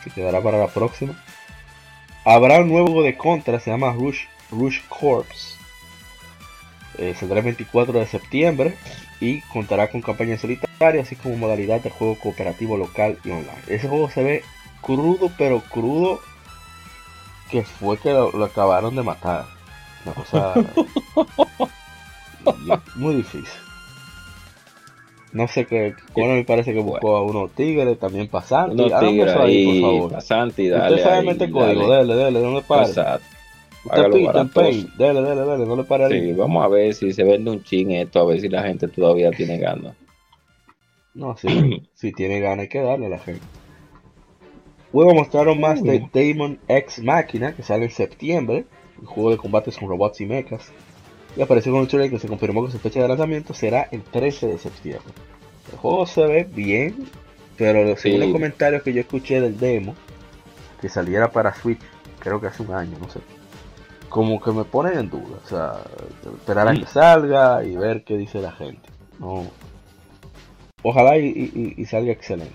Se 0.05 0.11
quedará 0.11 0.41
para 0.41 0.59
la 0.59 0.69
próxima. 0.69 1.21
Habrá 2.25 2.61
un 2.61 2.69
nuevo 2.69 2.87
juego 2.87 3.03
de 3.03 3.17
Contra, 3.17 3.59
se 3.61 3.71
llama 3.71 3.93
Rush, 3.93 4.21
Rush 4.51 4.81
Corps. 4.89 5.57
Eh, 6.99 7.15
saldrá 7.19 7.39
el 7.39 7.45
24 7.47 7.99
de 7.99 8.07
septiembre 8.07 8.75
y 9.21 9.41
contará 9.43 9.91
con 9.91 10.01
campaña 10.01 10.33
en 10.33 10.39
solitario, 10.39 11.03
así 11.03 11.17
como 11.17 11.37
modalidad 11.37 11.81
de 11.81 11.91
juego 11.91 12.17
cooperativo 12.17 12.77
local 12.77 13.19
y 13.25 13.31
online. 13.31 13.53
Ese 13.69 13.89
juego 13.89 14.11
se 14.11 14.23
ve 14.23 14.43
crudo, 14.81 15.31
pero 15.37 15.61
crudo 15.61 16.21
que 17.51 17.63
fue 17.63 17.99
que 17.99 18.13
lo, 18.13 18.31
lo 18.33 18.45
acabaron 18.47 18.97
de 18.97 19.03
matar. 19.03 19.45
Una 20.05 20.15
cosa 20.15 20.55
muy 22.97 23.17
difícil. 23.17 23.61
No 25.33 25.47
sé 25.47 25.67
qué. 25.67 25.95
Bueno, 26.15 26.35
me 26.35 26.45
parece 26.45 26.73
que 26.73 26.81
buscó 26.81 27.17
a 27.17 27.23
unos 27.23 27.53
tigres 27.53 27.99
también. 27.99 28.29
Unos 28.33 28.93
Hágame 28.93 29.11
tigres 29.11 29.37
ahí, 29.37 29.65
por 29.65 29.81
favor. 29.81 30.13
pasante 30.13 30.63
y 30.63 30.69
dale. 30.69 30.97
Usted 30.97 31.05
sabe 31.05 31.23
meter 31.23 31.51
dale. 31.51 31.53
código, 31.53 31.93
dele, 31.93 32.15
dele, 32.17 32.41
no 32.41 32.53
le 32.53 32.63
pare. 32.63 32.87
Exacto. 32.87 33.25
Usted. 33.85 34.51
Paint, 34.53 34.95
dele, 34.97 35.23
dele, 35.23 35.43
dele, 35.43 35.67
no 35.67 35.77
le 35.77 35.85
pare 35.85 36.05
ahí. 36.05 36.21
Sí, 36.21 36.33
vamos 36.33 36.65
a 36.65 36.69
ver 36.69 36.93
si 36.95 37.13
se 37.13 37.25
vende 37.25 37.51
un 37.51 37.63
chin 37.63 37.91
esto, 37.93 38.21
a 38.21 38.25
ver 38.27 38.41
si 38.41 38.49
la 38.49 38.63
gente 38.63 38.89
todavía 38.89 39.31
tiene 39.31 39.59
ganas. 39.59 39.95
No, 41.15 41.37
sí, 41.37 41.89
si 41.95 42.13
tiene 42.13 42.41
ganas 42.41 42.65
hay 42.65 42.69
que 42.69 42.81
darle 42.81 43.07
a 43.07 43.11
la 43.11 43.19
gente. 43.19 43.43
Luego 44.93 45.15
mostraron 45.15 45.61
más 45.61 45.83
de 45.83 46.05
Damon 46.13 46.59
X 46.69 47.03
Máquina, 47.03 47.55
que 47.55 47.63
sale 47.63 47.85
en 47.85 47.91
septiembre, 47.91 48.65
un 49.01 49.07
juego 49.07 49.31
de 49.31 49.37
combates 49.37 49.77
con 49.79 49.89
robots 49.89 50.21
y 50.21 50.27
mechas. 50.27 50.71
Y 51.37 51.43
apareció 51.43 51.71
con 51.73 51.83
un 51.83 51.87
trailer 51.87 52.11
que 52.11 52.19
se 52.19 52.27
confirmó 52.27 52.67
que 52.67 52.73
su 52.73 52.79
fecha 52.81 53.01
de 53.01 53.07
lanzamiento 53.09 53.55
será 53.55 53.89
el 53.93 54.03
13 54.03 54.49
de 54.49 54.59
septiembre. 54.59 55.13
El 55.71 55.79
juego 55.79 56.05
se 56.07 56.27
ve 56.27 56.45
bien, 56.45 57.07
pero 57.57 57.97
según 57.97 58.19
Sí. 58.21 58.25
los 58.27 58.33
comentarios 58.33 58.83
que 58.83 58.93
yo 58.93 59.01
escuché 59.01 59.41
del 59.41 59.59
demo, 59.59 59.95
que 60.81 60.89
saliera 60.89 61.31
para 61.31 61.55
Switch, 61.55 61.81
creo 62.19 62.41
que 62.41 62.49
hace 62.49 62.65
un 62.65 62.73
año, 62.75 62.99
no 63.01 63.09
sé. 63.09 63.21
Como 64.11 64.39
que 64.41 64.51
me 64.51 64.65
ponen 64.65 64.99
en 64.99 65.09
duda, 65.11 65.39
o 65.43 65.49
sea, 65.49 65.73
esperar 66.37 66.69
a 66.69 66.75
que 66.75 66.85
salga 66.85 67.65
y 67.65 67.75
ver 67.77 68.05
qué 68.05 68.17
dice 68.19 68.41
la 68.43 68.53
gente. 68.53 68.87
No, 69.19 69.47
Ojalá 70.83 71.17
y, 71.19 71.27
y- 71.27 71.75
y 71.77 71.85
salga 71.87 72.11
excelente. 72.13 72.55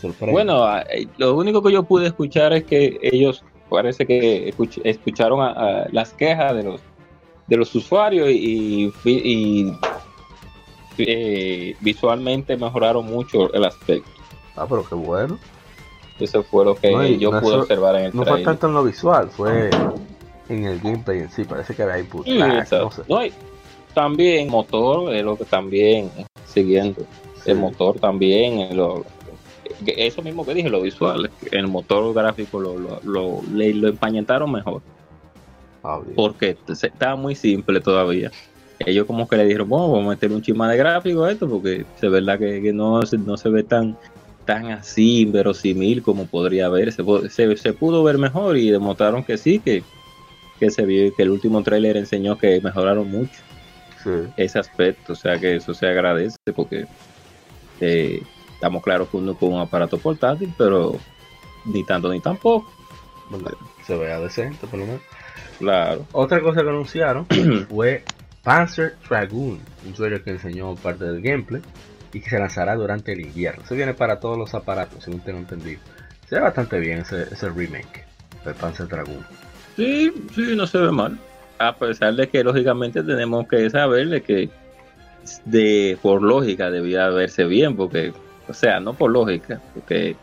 Sorpresa. 0.00 0.32
Bueno, 0.32 0.78
eh, 0.80 1.06
lo 1.18 1.36
único 1.36 1.62
que 1.62 1.72
yo 1.72 1.82
pude 1.82 2.06
escuchar 2.06 2.52
es 2.52 2.64
que 2.64 2.98
ellos 3.02 3.42
parece 3.68 4.06
que 4.06 4.52
escuch- 4.54 4.80
escucharon 4.84 5.40
a- 5.40 5.50
a 5.82 5.88
las 5.92 6.12
quejas 6.12 6.54
de 6.56 6.62
los 6.64 6.80
de 7.46 7.56
los 7.58 7.74
usuarios 7.74 8.30
y, 8.30 8.90
eh, 10.98 11.76
visualmente 11.80 12.56
mejoraron 12.56 13.04
mucho 13.06 13.52
el 13.52 13.64
aspecto. 13.64 14.08
Ah, 14.56 14.64
pero 14.68 14.84
qué 14.84 14.94
bueno. 14.94 15.38
Eso 16.18 16.42
fue 16.44 16.64
lo 16.64 16.74
que 16.76 16.92
No, 16.92 17.04
yo 17.06 17.30
no 17.32 17.40
pude 17.40 17.52
eso- 17.54 17.62
observar 17.62 17.96
en 17.96 18.04
el 18.06 18.14
No 18.14 18.24
fue 18.24 18.42
tanto 18.42 18.66
en 18.68 18.74
lo 18.74 18.84
visual, 18.84 19.30
fue 19.30 19.70
en 20.48 20.64
el 20.64 20.78
gameplay 20.80 21.18
en 21.20 21.30
sí. 21.30 21.44
Parece 21.44 21.74
que 21.74 21.82
había 21.82 21.98
input 21.98 22.24
Sí, 22.26 22.38
lag, 22.38 22.58
exacto. 22.58 22.84
no 22.84 22.90
sé. 22.92 23.02
No, 23.08 23.24
y 23.26 23.32
también 23.94 24.48
motor 24.50 25.14
es 25.14 25.24
lo 25.24 25.36
que 25.36 25.44
también 25.44 26.10
siguiendo 26.46 27.04
el 27.46 27.56
motor 27.56 27.98
también 28.00 28.58
eh, 28.60 28.74
lo- 28.74 29.04
eso 29.86 30.22
mismo 30.22 30.44
que 30.46 30.54
dije 30.54 30.68
lo 30.70 30.80
visual 30.82 31.30
el 31.50 31.68
motor 31.68 32.12
gráfico 32.14 32.58
lo, 32.58 32.78
lo, 32.78 33.00
lo, 33.02 33.42
le- 33.52 33.74
lo 33.74 33.88
empañetaron 33.88 34.50
mejor 34.50 34.82
Ah, 35.82 36.00
porque 36.16 36.56
estaba 36.68 37.16
muy 37.16 37.34
simple 37.34 37.80
todavía 37.80 38.30
ellos 38.78 39.06
como 39.06 39.28
que 39.28 39.36
le 39.36 39.44
dijeron 39.44 39.68
bueno 39.68 39.90
vamos 39.92 40.06
a 40.06 40.10
meter 40.10 40.32
un 40.32 40.40
chisma 40.42 40.70
de 40.70 40.76
gráfico 40.78 41.24
a 41.24 41.32
esto 41.32 41.48
porque 41.48 41.84
es 42.00 42.10
verdad 42.10 42.38
que, 42.38 42.62
que 42.62 42.72
no, 42.72 43.00
no 43.18 43.36
se 43.36 43.48
ve 43.50 43.62
tan 43.62 43.96
tan 44.44 44.66
así 44.70 45.20
inverosímil 45.22 46.02
como 46.02 46.26
podría 46.26 46.68
verse 46.68 47.02
se, 47.30 47.56
se 47.56 47.72
pudo 47.72 48.02
ver 48.04 48.18
mejor 48.18 48.56
y 48.56 48.70
demostraron 48.70 49.24
que 49.24 49.38
sí 49.38 49.58
que 49.58 49.82
que 50.60 50.70
se 50.70 50.84
vio 50.84 51.14
que 51.14 51.22
el 51.22 51.30
último 51.30 51.62
tráiler 51.62 51.96
enseñó 51.96 52.36
que 52.38 52.60
mejoraron 52.60 53.10
mucho 53.10 53.40
Sí. 54.02 54.10
ese 54.36 54.58
aspecto, 54.58 55.14
o 55.14 55.16
sea 55.16 55.38
que 55.38 55.56
eso 55.56 55.72
se 55.72 55.86
agradece 55.86 56.36
porque 56.54 56.86
eh, 57.80 58.22
estamos 58.52 58.82
claros 58.82 59.08
que 59.08 59.16
uno 59.16 59.34
con 59.34 59.54
un 59.54 59.60
aparato 59.60 59.96
portátil, 59.96 60.52
pero 60.58 60.98
ni 61.64 61.82
tanto 61.84 62.12
ni 62.12 62.20
tampoco, 62.20 62.70
Bueno, 63.30 63.48
se 63.86 63.96
vea 63.96 64.20
decente, 64.20 64.66
por 64.66 64.78
lo 64.78 64.84
menos. 64.84 65.00
claro. 65.58 66.06
Otra 66.12 66.42
cosa 66.42 66.60
que 66.62 66.68
anunciaron 66.68 67.26
fue 67.70 68.04
Panzer 68.42 68.96
Dragoon, 69.08 69.58
un 69.86 69.92
trailer 69.94 70.22
que 70.22 70.32
enseñó 70.32 70.74
parte 70.74 71.04
del 71.06 71.22
gameplay 71.22 71.62
y 72.14 72.20
que 72.20 72.30
se 72.30 72.38
lanzará 72.38 72.74
durante 72.76 73.12
el 73.12 73.20
invierno. 73.20 73.64
Se 73.66 73.74
viene 73.74 73.92
para 73.92 74.18
todos 74.20 74.38
los 74.38 74.54
aparatos, 74.54 75.04
según 75.04 75.20
tengo 75.20 75.38
entendido. 75.40 75.80
Se 76.28 76.36
ve 76.36 76.40
bastante 76.40 76.78
bien 76.80 77.00
ese, 77.00 77.22
ese 77.24 77.48
remake 77.50 78.04
de 78.46 78.54
Panzer 78.54 78.88
Dragoon. 78.88 79.24
Sí, 79.76 80.10
sí, 80.34 80.54
no 80.56 80.66
se 80.66 80.78
ve 80.78 80.90
mal. 80.92 81.18
A 81.58 81.74
pesar 81.76 82.14
de 82.14 82.28
que 82.28 82.42
lógicamente 82.42 83.02
tenemos 83.02 83.46
que 83.48 83.68
saber 83.68 84.08
de 84.08 84.22
que 84.22 84.48
de 85.44 85.98
por 86.02 86.22
lógica 86.22 86.70
debía 86.70 87.08
verse 87.08 87.44
bien, 87.44 87.76
porque, 87.76 88.12
o 88.48 88.52
sea, 88.54 88.80
no 88.80 88.94
por 88.94 89.10
lógica, 89.10 89.60
porque 89.74 90.16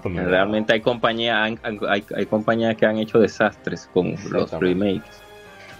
poner- 0.00 0.26
realmente 0.28 0.72
hay 0.72 0.80
compañías 0.80 1.58
hay, 1.62 2.04
hay 2.14 2.26
compañías 2.26 2.76
que 2.76 2.86
han 2.86 2.98
hecho 2.98 3.18
desastres 3.18 3.88
con 3.92 4.14
los 4.30 4.50
remakes. 4.52 5.22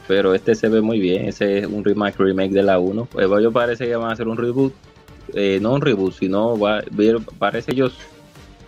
Pero 0.07 0.35
este 0.35 0.55
se 0.55 0.69
ve 0.69 0.82
muy 0.82 1.01
bien, 1.01 1.27
ese 1.28 1.59
es 1.61 1.66
un 1.66 1.82
remake 1.82 2.19
remake 2.19 2.51
de 2.53 2.62
la 2.62 2.78
1. 2.78 3.07
Pues 3.07 3.27
yo 3.43 3.51
parece 3.53 3.86
que 3.86 3.97
van 3.97 4.11
a 4.11 4.12
hacer 4.12 4.28
un 4.28 4.36
reboot, 4.36 4.74
eh, 5.35 5.59
no 5.61 5.74
un 5.74 5.81
reboot, 5.81 6.15
sino 6.15 6.59
va, 6.59 6.82
parece 7.39 7.73
ellos 7.73 7.97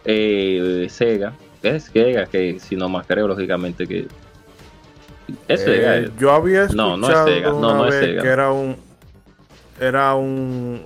eh, 0.04 0.86
Sega, 0.90 1.32
es 1.62 1.84
Sega 1.84 2.26
que 2.26 2.58
si 2.60 2.76
no 2.76 2.88
más 2.88 3.06
creo 3.06 3.26
lógicamente 3.28 3.86
que 3.86 4.06
es 5.48 5.60
Sega. 5.60 5.96
Eh, 5.98 6.10
yo 6.18 6.32
había 6.32 6.66
No, 6.66 6.94
escuchado 6.94 6.96
no 6.96 7.10
es 7.10 7.18
Sega, 7.24 7.50
no, 7.50 7.56
una 7.58 7.74
no 7.74 7.88
es 7.88 7.94
Sega. 7.94 8.22
que 8.22 8.28
era 8.28 8.52
un 8.52 8.76
era 9.80 10.14
un, 10.14 10.82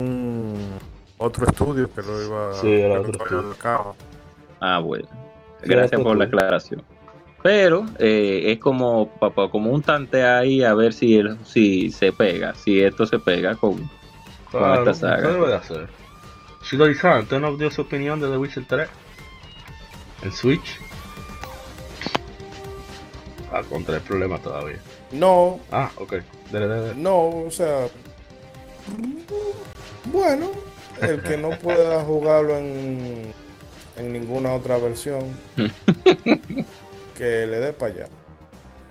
un- 0.00 0.06
un- 0.06 0.78
otro 1.18 1.46
estudio 1.46 1.88
que 1.94 2.02
lo 2.02 2.22
iba 2.24 2.54
Sí, 2.54 2.72
era 2.72 3.00
otro 3.00 3.12
estudio. 3.12 3.54
cabo. 3.58 3.96
Ah, 4.60 4.78
bueno. 4.80 5.06
Gracias 5.62 6.00
por 6.00 6.16
la 6.16 6.24
aclaración. 6.24 6.82
Pero 7.42 7.84
eh, 7.98 8.52
es 8.52 8.58
como 8.58 9.08
papá, 9.18 9.50
como 9.50 9.70
un 9.70 9.82
tante 9.82 10.24
ahí 10.24 10.62
a 10.62 10.72
ver 10.74 10.92
si 10.94 11.16
el- 11.16 11.36
si 11.44 11.90
se 11.90 12.10
pega, 12.12 12.54
si 12.54 12.80
esto 12.80 13.04
se 13.06 13.18
pega 13.18 13.54
con, 13.54 13.88
con 14.58 14.62
Claro, 14.68 14.90
esta 14.90 15.08
saga. 15.08 15.22
se 15.22 15.32
debe 15.32 15.46
de 15.48 15.54
hacer. 15.54 15.88
Shido 16.62 16.88
Izan, 16.90 17.22
¿usted 17.22 17.38
nos 17.40 17.58
dio 17.58 17.70
su 17.70 17.82
opinión 17.82 18.20
de 18.20 18.28
The 18.28 18.36
Witcher 18.38 18.64
3? 18.66 18.88
¿En 20.22 20.32
Switch? 20.32 20.78
Ah, 23.52 23.62
contra 23.68 23.96
el 23.96 24.00
problema 24.02 24.38
todavía. 24.38 24.78
No, 25.12 25.60
Ah, 25.70 25.90
ok. 25.96 26.12
Dele, 26.50 26.66
dele, 26.68 26.80
dele. 26.80 26.94
no, 26.96 27.28
o 27.28 27.50
sea, 27.50 27.86
bueno, 30.06 30.50
el 31.00 31.22
que 31.22 31.36
no 31.36 31.50
pueda 31.50 32.00
jugarlo 32.04 32.56
en, 32.56 33.32
en 33.96 34.12
ninguna 34.12 34.54
otra 34.54 34.78
versión, 34.78 35.36
que 37.16 37.46
le 37.46 37.60
dé 37.60 37.72
para 37.72 37.92
allá. 37.94 38.06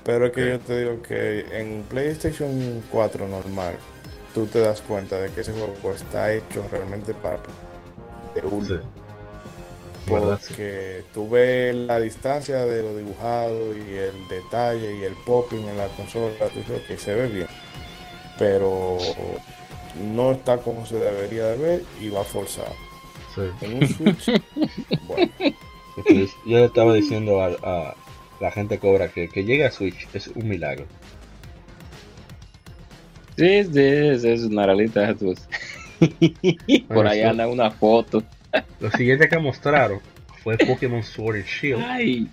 Pero 0.03 0.26
es 0.27 0.31
que 0.34 0.49
yo 0.49 0.60
te 0.60 0.80
digo 0.80 1.02
que 1.02 1.45
en 1.60 1.84
PlayStation 1.84 2.84
4 2.91 3.27
normal, 3.27 3.76
tú 4.34 4.45
te 4.47 4.60
das 4.60 4.81
cuenta 4.81 5.19
de 5.19 5.30
que 5.31 5.41
ese 5.41 5.51
juego 5.51 5.93
está 5.93 6.34
hecho 6.34 6.65
realmente 6.72 7.14
para 7.14 7.38
de 8.35 8.41
uno. 8.41 8.65
Sí. 8.65 8.76
Porque 10.07 11.05
tú 11.14 11.30
ves 11.30 11.73
la 11.73 11.99
distancia 11.99 12.65
de 12.65 12.84
lo 12.84 12.97
dibujado 12.97 13.73
y 13.76 13.95
el 13.95 14.27
detalle 14.27 14.97
y 14.97 15.03
el 15.03 15.14
popping 15.26 15.65
en 15.65 15.77
la 15.77 15.88
consola, 15.88 16.34
tú 16.53 16.60
dices 16.60 16.81
que 16.88 16.97
se 16.97 17.15
ve 17.15 17.27
bien. 17.27 17.47
Pero 18.38 18.97
no 20.14 20.31
está 20.34 20.57
como 20.57 20.85
se 20.85 20.95
debería 20.95 21.45
de 21.45 21.57
ver 21.57 21.84
y 22.01 22.10
va 22.10 22.23
forzado. 22.23 22.73
Sí. 23.34 23.41
En 23.61 23.76
un 23.76 23.88
Switch, 23.88 24.41
bueno, 25.07 25.31
yo 26.45 26.57
le 26.57 26.65
estaba 26.65 26.93
diciendo 26.93 27.41
a, 27.41 27.47
a 27.64 27.95
la 28.39 28.51
gente 28.51 28.80
cobra 28.80 29.07
que, 29.07 29.30
que 29.30 29.45
llegue 29.45 29.65
a 29.65 29.72
Switch 29.72 30.07
es 30.14 30.27
un 30.27 30.49
milagro. 30.49 30.85
Sí, 33.38 33.64
sí, 33.64 33.80
es, 33.80 34.23
es 34.23 34.43
una 34.43 34.65
realidad. 34.65 35.15
pues. 35.19 35.47
Por 36.88 37.10
sí. 37.10 37.22
anda 37.22 37.47
una 37.47 37.72
foto. 37.72 38.23
Lo 38.80 38.91
siguiente 38.91 39.27
que 39.27 39.38
mostraron 39.39 39.99
fue 40.43 40.57
Pokémon 40.57 41.01
Sword 41.03 41.38
and 41.38 41.45
Shield. 41.45 41.84
Ay, 41.85 42.27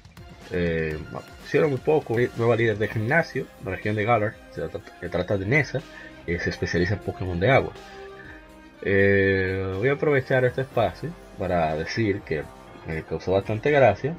Eh, 0.52 0.98
hicieron 1.46 1.70
muy 1.70 1.78
poco. 1.78 2.16
Nueva 2.36 2.56
líder 2.56 2.76
de 2.78 2.88
gimnasio, 2.88 3.46
la 3.64 3.70
región 3.72 3.94
de 3.96 4.04
Galar, 4.04 4.34
se 4.50 4.60
trata- 4.62 4.80
que 5.00 5.08
trata 5.08 5.38
de 5.38 5.46
Nessa, 5.46 5.80
eh, 6.26 6.38
se 6.40 6.50
especializa 6.50 6.94
en 6.94 7.00
Pokémon 7.00 7.38
de 7.38 7.50
agua. 7.50 7.72
Eh, 8.82 9.74
voy 9.76 9.88
a 9.88 9.92
aprovechar 9.92 10.44
este 10.44 10.62
espacio 10.62 11.10
para 11.38 11.76
decir 11.76 12.20
que 12.22 12.42
me 12.86 13.02
causó 13.04 13.32
bastante 13.32 13.70
gracia 13.70 14.14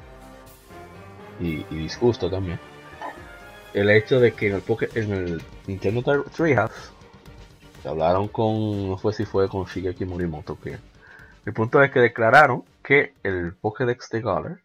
y, 1.40 1.64
y 1.70 1.76
disgusto 1.78 2.30
también 2.30 2.58
el 3.74 3.90
hecho 3.90 4.20
de 4.20 4.32
que 4.32 4.48
en 4.48 4.54
el, 4.54 4.62
en 4.94 5.12
el 5.12 5.42
Nintendo 5.66 6.02
Tre- 6.02 6.30
Treehouse 6.30 6.92
hablaron 7.84 8.28
con, 8.28 8.88
no 8.90 8.98
fue 8.98 9.12
si 9.12 9.24
fue 9.24 9.48
con 9.48 9.64
Shigeki 9.64 10.04
Morimoto, 10.04 10.58
que 10.60 10.78
el 11.44 11.52
punto 11.52 11.82
es 11.82 11.90
que 11.90 12.00
declararon 12.00 12.64
que 12.82 13.14
el 13.22 13.54
Pokédex 13.54 14.10
de 14.10 14.20
Galar, 14.20 14.60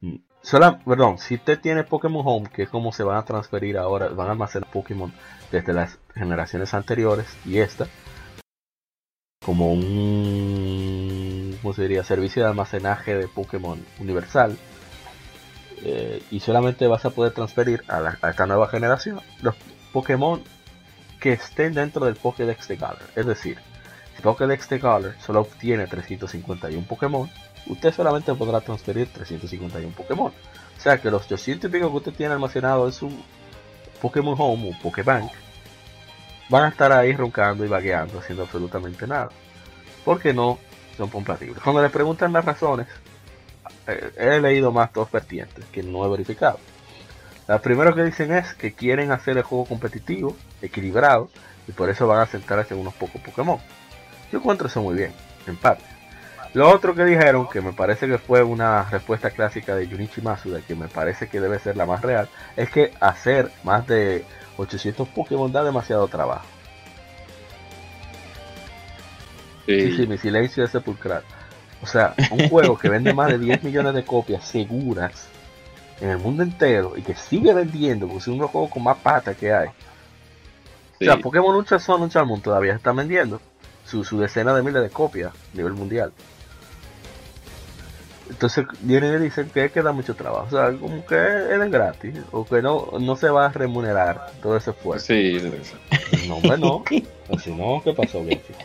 mm, 0.00 0.16
sola, 0.42 0.80
perdón, 0.84 1.18
si 1.18 1.36
usted 1.36 1.58
tiene 1.60 1.84
Pokémon 1.84 2.22
Home, 2.26 2.50
que 2.52 2.64
es 2.64 2.68
como 2.68 2.92
se 2.92 3.04
van 3.04 3.16
a 3.16 3.24
transferir 3.24 3.78
ahora, 3.78 4.08
van 4.08 4.28
a 4.28 4.32
almacenar 4.32 4.70
Pokémon 4.70 5.12
desde 5.50 5.72
las 5.72 5.98
generaciones 6.14 6.74
anteriores 6.74 7.26
y 7.46 7.58
esta, 7.58 7.86
como 9.44 9.72
un, 9.72 11.58
¿cómo 11.62 11.74
se 11.74 11.82
diría? 11.82 12.04
Servicio 12.04 12.42
de 12.42 12.48
almacenaje 12.50 13.16
de 13.16 13.28
Pokémon 13.28 13.84
universal. 13.98 14.56
Eh, 15.84 16.22
y 16.30 16.40
solamente 16.40 16.86
vas 16.86 17.04
a 17.04 17.10
poder 17.10 17.32
transferir 17.32 17.82
a, 17.88 18.16
esta 18.28 18.46
nueva 18.46 18.68
generación 18.68 19.20
los 19.40 19.54
Pokémon 19.92 20.42
que 21.20 21.32
estén 21.32 21.74
dentro 21.74 22.04
del 22.06 22.16
Pokédex 22.16 22.68
de 22.68 22.76
Galar. 22.76 23.02
Es 23.16 23.26
decir, 23.26 23.58
si 24.16 24.22
Pokédex 24.22 24.68
de 24.68 24.78
Galar 24.78 25.16
solo 25.20 25.40
obtiene 25.40 25.86
351 25.86 26.86
Pokémon, 26.86 27.28
usted 27.66 27.92
solamente 27.92 28.34
podrá 28.34 28.60
transferir 28.60 29.08
351 29.12 29.94
Pokémon. 29.94 30.32
O 30.32 30.80
sea 30.80 30.98
que 30.98 31.10
los 31.10 31.28
200 31.28 31.68
y 31.68 31.72
pico 31.72 31.90
que 31.90 31.96
usted 31.96 32.12
tiene 32.12 32.32
almacenado 32.34 32.86
en 32.86 32.92
su 32.92 33.10
Pokémon 34.00 34.34
Home 34.38 34.70
o 34.70 34.82
Pokébank 34.82 35.30
van 36.48 36.64
a 36.64 36.68
estar 36.68 36.92
ahí 36.92 37.12
roncando 37.14 37.64
y 37.64 37.68
vagueando, 37.68 38.18
haciendo 38.18 38.42
absolutamente 38.44 39.06
nada. 39.06 39.30
Porque 40.04 40.34
no 40.34 40.58
son 40.96 41.08
compatibles. 41.08 41.62
Cuando 41.62 41.82
le 41.82 41.90
preguntan 41.90 42.32
las 42.32 42.44
razones, 42.44 42.86
he 43.86 44.40
leído 44.40 44.72
más 44.72 44.92
dos 44.92 45.10
vertientes 45.10 45.64
que 45.72 45.82
no 45.82 46.04
he 46.04 46.08
verificado. 46.08 46.58
La 47.48 47.60
primera 47.60 47.92
que 47.92 48.04
dicen 48.04 48.32
es 48.32 48.54
que 48.54 48.72
quieren 48.72 49.10
hacer 49.10 49.36
el 49.36 49.42
juego 49.42 49.64
competitivo, 49.64 50.36
equilibrado, 50.60 51.28
y 51.66 51.72
por 51.72 51.90
eso 51.90 52.06
van 52.06 52.20
a 52.20 52.26
centrarse 52.26 52.74
en 52.74 52.80
unos 52.80 52.94
pocos 52.94 53.20
Pokémon. 53.20 53.58
Yo 54.30 54.38
encuentro 54.38 54.68
eso 54.68 54.80
muy 54.82 54.94
bien, 54.94 55.12
en 55.46 55.56
parte. 55.56 55.84
Lo 56.54 56.70
otro 56.70 56.94
que 56.94 57.04
dijeron, 57.04 57.48
que 57.48 57.60
me 57.60 57.72
parece 57.72 58.06
que 58.06 58.18
fue 58.18 58.42
una 58.42 58.84
respuesta 58.84 59.30
clásica 59.30 59.74
de 59.74 59.86
Junichi 59.86 60.20
Masuda, 60.20 60.60
que 60.60 60.74
me 60.74 60.86
parece 60.86 61.28
que 61.28 61.40
debe 61.40 61.58
ser 61.58 61.76
la 61.76 61.86
más 61.86 62.02
real, 62.02 62.28
es 62.56 62.70
que 62.70 62.92
hacer 63.00 63.50
más 63.64 63.86
de 63.86 64.24
800 64.58 65.08
Pokémon 65.08 65.50
da 65.50 65.64
demasiado 65.64 66.06
trabajo. 66.08 66.46
Sí, 69.66 69.96
sí, 69.96 70.06
mi 70.06 70.18
silencio 70.18 70.64
es 70.64 70.70
sepulcral. 70.70 71.22
O 71.82 71.86
sea, 71.86 72.14
un 72.30 72.48
juego 72.50 72.78
que 72.78 72.88
vende 72.88 73.12
más 73.12 73.28
de 73.28 73.38
10 73.38 73.64
millones 73.64 73.94
de 73.94 74.04
copias 74.04 74.44
seguras 74.44 75.28
en 76.00 76.10
el 76.10 76.18
mundo 76.18 76.42
entero 76.42 76.94
y 76.96 77.02
que 77.02 77.14
sigue 77.14 77.52
vendiendo, 77.52 78.06
porque 78.06 78.20
es 78.20 78.26
uno 78.28 78.36
de 78.36 78.42
los 78.42 78.50
juegos 78.50 78.70
con 78.70 78.82
más 78.82 78.98
pata 78.98 79.34
que 79.34 79.52
hay. 79.52 79.68
Sí. 80.98 81.08
O 81.08 81.12
sea, 81.12 81.16
Pokémon 81.18 81.54
Ultra 81.54 81.78
Sun, 81.78 82.02
Ultra 82.02 82.24
Moon 82.24 82.40
todavía 82.40 82.74
está 82.74 82.92
vendiendo 82.92 83.40
su, 83.84 84.04
su 84.04 84.18
decena 84.18 84.54
de 84.54 84.62
miles 84.62 84.82
de 84.82 84.90
copias 84.90 85.32
a 85.32 85.56
nivel 85.56 85.72
mundial. 85.72 86.12
Entonces 88.32 88.66
vienen 88.80 89.14
y 89.20 89.24
dicen 89.24 89.50
que 89.50 89.70
queda 89.70 89.92
mucho 89.92 90.14
trabajo. 90.16 90.46
O 90.46 90.50
sea, 90.50 90.72
como 90.78 91.04
que 91.06 91.14
es 91.16 91.70
gratis. 91.70 92.14
O 92.32 92.44
que 92.44 92.62
no, 92.62 92.88
no 92.98 93.14
se 93.16 93.28
va 93.28 93.46
a 93.46 93.48
remunerar 93.50 94.26
todo 94.42 94.56
ese 94.56 94.70
esfuerzo. 94.70 95.06
Sí, 95.06 95.38
No, 96.26 96.36
hombre, 96.36 96.58
no. 96.58 96.82
O 97.28 97.38
si 97.38 97.52
no, 97.54 97.80
¿qué 97.84 97.92
pasó, 97.92 98.18
Genshin? 98.24 98.56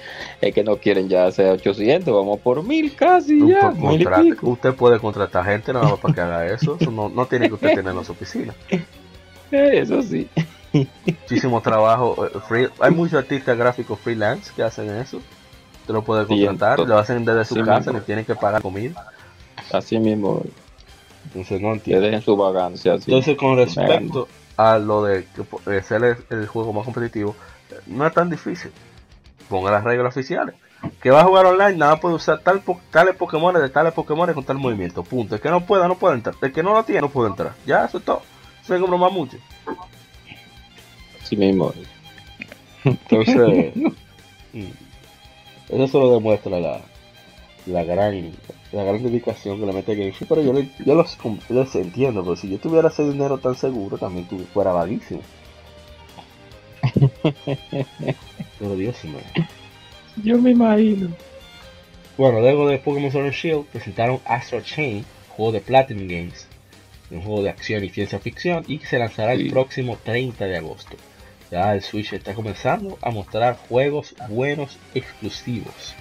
es 0.41 0.53
que 0.53 0.63
no 0.63 0.77
quieren 0.77 1.09
ya 1.09 1.25
hacer 1.25 1.51
800, 1.51 2.13
vamos 2.13 2.39
por 2.39 2.63
mil 2.63 2.95
casi 2.95 3.39
ya, 3.47 3.71
mil 3.71 4.01
y 4.01 4.05
pico. 4.05 4.47
usted 4.49 4.73
puede 4.73 4.99
contratar 4.99 5.43
gente 5.45 5.73
nada 5.73 5.89
más 5.89 5.99
para 5.99 6.13
que 6.13 6.21
haga 6.21 6.45
eso. 6.47 6.77
Eso 6.79 6.89
no, 6.91 7.09
no 7.09 7.25
tiene 7.27 7.47
que 7.47 7.55
usted 7.55 7.73
tener 7.75 7.93
en 7.95 8.05
su 8.05 8.11
oficina. 8.13 8.53
Eso 9.51 10.01
sí. 10.01 10.29
Muchísimo 11.05 11.61
trabajo. 11.61 12.25
eh, 12.25 12.39
free- 12.47 12.69
hay 12.79 12.91
muchos 12.91 13.19
artistas 13.19 13.57
gráficos 13.57 13.99
freelance 13.99 14.51
que 14.55 14.63
hacen 14.63 14.89
eso. 14.89 15.17
Usted 15.81 15.93
lo 15.93 16.03
puede 16.03 16.27
contratar, 16.27 16.79
lo 16.79 16.97
hacen 16.97 17.23
desde 17.23 17.45
su 17.45 17.55
sí 17.55 17.61
casa, 17.63 17.91
le 17.93 18.01
tienen 18.01 18.25
que 18.25 18.35
pagar 18.35 18.61
comida. 18.61 19.07
Así 19.71 19.99
mismo, 19.99 20.41
Entonces 21.25 21.61
no 21.61 21.69
que 21.69 21.73
entiendo. 21.75 22.05
dejen 22.05 22.21
su 22.21 22.37
vagancia 22.37 22.93
así. 22.93 23.11
Entonces 23.11 23.37
con 23.37 23.57
respecto 23.57 24.27
a 24.55 24.77
lo 24.79 25.03
de 25.03 25.25
que 25.25 25.69
de 25.71 25.83
ser 25.83 26.03
el, 26.03 26.17
el 26.29 26.47
juego 26.47 26.73
más 26.73 26.85
competitivo, 26.85 27.35
no 27.85 28.05
es 28.07 28.13
tan 28.13 28.29
difícil. 28.29 28.71
Ponga 29.49 29.71
las 29.71 29.83
reglas 29.83 30.15
oficiales. 30.15 30.55
Que 31.01 31.09
va 31.09 31.21
a 31.21 31.23
jugar 31.23 31.45
online, 31.47 31.75
nada 31.77 31.99
puede 31.99 32.15
usar 32.15 32.39
tal 32.41 32.59
po- 32.61 32.79
tales 32.91 33.15
Pokémon 33.15 33.53
de 33.53 33.67
tales 33.69 33.93
Pokémon 33.93 34.31
con 34.33 34.43
tal 34.43 34.57
movimiento. 34.57 35.03
Punto. 35.03 35.35
El 35.35 35.41
que 35.41 35.49
no 35.49 35.65
pueda, 35.65 35.87
no 35.87 35.95
puede 35.95 36.15
entrar. 36.15 36.35
El 36.41 36.51
que 36.53 36.61
no 36.63 36.73
lo 36.73 36.83
tiene, 36.83 37.01
no 37.01 37.09
puede 37.09 37.29
entrar. 37.29 37.53
Ya, 37.65 37.85
eso 37.85 37.97
es 37.97 38.05
todo. 38.05 38.21
Que 38.67 38.77
bromar 38.77 39.11
mucho. 39.11 39.37
Así 41.21 41.35
mismo. 41.35 41.73
Entonces, 42.83 43.75
mm, 44.53 44.65
eso 45.69 45.87
solo 45.87 46.13
demuestra 46.13 46.59
la, 46.59 46.81
la 47.65 47.83
gran 47.83 48.33
la 48.71 48.83
gran 48.83 49.01
dedicación 49.03 49.59
que 49.59 49.65
le 49.65 49.73
mete 49.73 49.95
Genshin, 49.95 50.27
pero 50.27 50.41
yo, 50.41 50.53
le- 50.53 50.69
yo 50.85 50.95
los, 50.95 51.17
entiendo, 51.75 52.23
pero 52.23 52.35
si 52.35 52.49
yo 52.49 52.57
tuviera 52.57 52.89
ese 52.89 53.03
dinero 53.09 53.37
tan 53.37 53.55
seguro, 53.55 53.97
también 53.97 54.27
tu, 54.27 54.37
fuera 54.39 54.71
vaguísimo. 54.73 55.21
pero 58.59 58.75
Dios 58.75 59.03
mío. 59.05 59.19
Yo 60.23 60.37
me 60.37 60.51
imagino. 60.51 61.09
Bueno, 62.17 62.39
luego 62.39 62.67
de 62.67 62.79
Pokémon 62.79 63.11
Sword 63.11 63.25
and 63.25 63.33
Shield 63.33 63.65
presentaron 63.67 64.19
Astro 64.25 64.61
Chain, 64.61 65.05
juego 65.29 65.51
de 65.51 65.61
Platinum 65.61 66.07
Games, 66.07 66.47
un 67.11 67.21
juego 67.21 67.43
de 67.43 67.49
acción 67.51 67.83
y 67.83 67.89
ciencia 67.89 68.19
ficción, 68.19 68.65
y 68.67 68.79
que 68.79 68.87
se 68.87 68.97
lanzará 68.97 69.33
el 69.33 69.49
próximo 69.51 69.97
30 70.03 70.45
de 70.45 70.57
agosto. 70.57 70.97
Ya 71.51 71.73
el 71.73 71.81
Switch 71.81 72.11
está 72.13 72.33
comenzando 72.33 72.97
a 73.01 73.11
mostrar 73.11 73.57
juegos 73.69 74.15
buenos 74.29 74.77
exclusivos. 74.93 75.93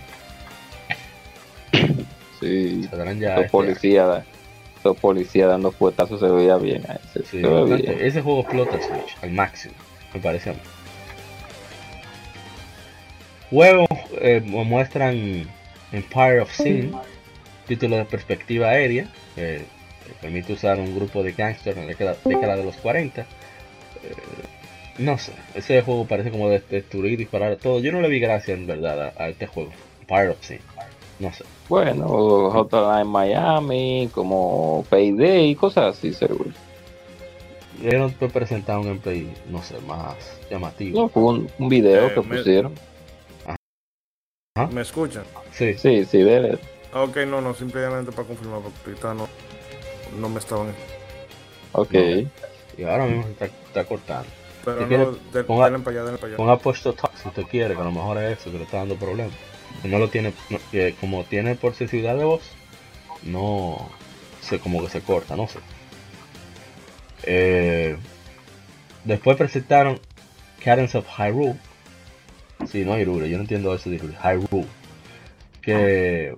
Sí, 2.41 2.89
ya 2.91 2.97
los 3.37 3.45
este 3.45 3.49
policías, 3.51 4.25
los 4.85 4.97
policías 4.99 5.49
dando 5.49 5.73
puetazos 5.73 6.21
se 6.21 6.27
veía 6.29 6.57
bien. 6.57 6.83
a 6.89 6.95
ese, 6.95 7.21
Sí, 7.25 7.41
se 7.41 7.47
veía 7.47 7.65
bien. 7.77 7.99
ese 8.01 8.23
juego 8.23 8.41
explota 8.41 8.77
el 8.77 8.83
Switch 8.83 9.17
al 9.23 9.31
máximo, 9.33 9.75
me 10.15 10.21
parece 10.21 10.51
a 10.51 10.53
mí. 10.55 10.59
Juegos 13.51 13.89
eh, 14.21 14.43
mu- 14.45 14.65
muestran 14.65 15.49
Empire 15.93 16.41
of 16.41 16.53
Sin, 16.53 16.93
título 17.67 17.97
de 17.97 18.05
perspectiva 18.05 18.71
aérea, 18.71 19.09
eh, 19.37 19.65
que 20.07 20.13
permite 20.21 20.53
usar 20.53 20.79
un 20.81 20.95
grupo 20.97 21.23
de 21.23 21.33
gangsters 21.33 21.77
en 21.77 21.85
la 21.85 21.89
década, 21.89 22.17
década 22.25 22.57
de 22.57 22.65
los 22.65 22.77
40. 22.77 23.23
Eh, 23.23 23.27
no 24.99 25.19
sé, 25.19 25.33
ese 25.55 25.83
juego 25.83 26.07
parece 26.07 26.31
como 26.31 26.49
de 26.49 26.61
destruir 26.71 27.13
y 27.13 27.17
disparar 27.17 27.53
a 27.53 27.57
todo. 27.57 27.81
Yo 27.81 27.93
no 27.93 28.01
le 28.01 28.09
vi 28.09 28.19
gracia 28.19 28.55
en 28.55 28.67
verdad 28.67 29.13
a, 29.17 29.23
a 29.25 29.29
este 29.29 29.47
juego, 29.47 29.71
Empire 30.01 30.29
of 30.31 30.39
Sin. 30.45 30.59
No 31.19 31.33
sé. 31.33 31.45
Bueno, 31.69 32.07
Hotline 32.51 33.07
Miami, 33.07 34.11
como 34.15 34.85
Payday 34.91 35.51
y 35.51 35.55
cosas 35.55 35.97
así, 35.97 36.13
seguro. 36.13 36.51
Debieron 37.79 38.13
presentar 38.13 38.79
un 38.79 38.85
gameplay, 38.87 39.33
no 39.49 39.63
sé, 39.63 39.79
más 39.81 40.15
llamativo. 40.51 41.03
No, 41.03 41.09
fue 41.09 41.23
un, 41.23 41.51
un 41.59 41.69
video 41.69 42.07
Eh, 42.09 42.15
que 42.15 42.21
me- 42.23 42.37
pusieron. 42.39 42.75
¿Me 44.73 44.81
escuchan? 44.81 45.25
Sí, 45.53 45.75
Sí, 45.75 46.05
sí, 46.07 46.19
dele. 46.23 46.59
Ok, 46.95 47.17
no, 47.29 47.41
no, 47.43 47.53
simplemente 47.53 48.11
para 48.13 48.27
confirmar, 48.27 48.61
porque 48.63 48.79
ahorita 48.87 49.15
no, 49.15 49.29
no 50.19 50.29
me 50.31 50.39
estaban. 50.39 50.73
Ok. 51.73 51.93
y 52.79 52.83
ahora 52.85 53.07
mismo 53.07 53.25
se 53.25 53.31
está, 53.33 53.45
está 53.47 53.85
cortando. 53.85 54.29
Pero 54.65 54.77
Si 54.79 54.83
no, 54.83 54.89
quiere, 54.89 55.07
de- 55.33 55.45
ponga- 55.45 55.65
denle 55.71 55.79
para 55.81 55.91
allá, 55.97 56.05
denle 56.05 56.19
para 56.19 56.29
allá. 56.29 56.37
Ponga 56.39 56.57
push 56.59 56.83
to 56.83 56.93
talk 56.95 57.13
si 57.17 57.29
usted 57.29 57.43
quiere, 57.45 57.75
que 57.75 57.81
a 57.81 57.85
lo 57.85 57.93
mejor 57.93 58.17
es 58.19 58.39
eso 58.39 58.51
que 58.51 58.59
le 58.59 58.65
está 58.65 58.79
dando 58.79 58.97
problemas. 58.97 59.35
No 59.85 59.99
lo 59.99 60.09
tiene, 60.09 60.33
no- 60.51 60.59
que 60.71 60.95
como 61.01 61.25
tiene 61.25 61.55
por 61.55 61.75
sensibilidad 61.75 62.17
de 62.17 62.25
voz, 62.25 62.43
no 63.23 63.89
sé, 64.41 64.59
como 64.59 64.83
que 64.83 64.91
se 64.91 65.01
corta, 65.01 65.37
no 65.37 65.47
sé. 65.49 65.59
Eh, 67.25 67.97
después 69.05 69.37
presentaron 69.37 70.01
Cadence 70.65 70.99
of 70.99 71.07
Hyrule. 71.19 71.57
Sí, 72.67 72.85
no 72.85 72.97
Hyrule, 72.99 73.29
yo 73.29 73.37
no 73.37 73.43
entiendo 73.43 73.75
eso 73.75 73.91
de 73.91 73.97
Hyrule. 73.99 74.17
Hyrule. 74.23 74.67
Que 75.63 76.37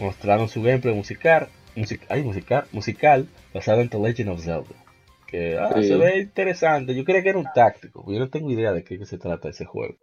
mostraron 0.00 0.48
su 0.48 0.62
gameplay 0.62 0.94
musical, 0.94 1.48
music, 1.76 2.02
ay, 2.08 2.22
musical, 2.22 2.66
musical 2.72 3.28
basado 3.52 3.80
en 3.80 3.88
The 3.88 3.98
Legend 3.98 4.30
of 4.30 4.42
Zelda. 4.42 4.64
Que 5.26 5.58
ah, 5.58 5.70
Sí. 5.76 5.88
se 5.88 5.96
ve 5.96 6.18
interesante. 6.20 6.94
Yo 6.94 7.04
creía 7.04 7.22
que 7.22 7.28
era 7.30 7.38
un 7.38 7.48
táctico. 7.54 8.04
Yo 8.10 8.18
no 8.18 8.28
tengo 8.28 8.50
idea 8.50 8.72
de 8.72 8.82
qué, 8.84 8.98
qué 8.98 9.06
se 9.06 9.18
trata 9.18 9.48
ese 9.48 9.64
juego. 9.64 9.94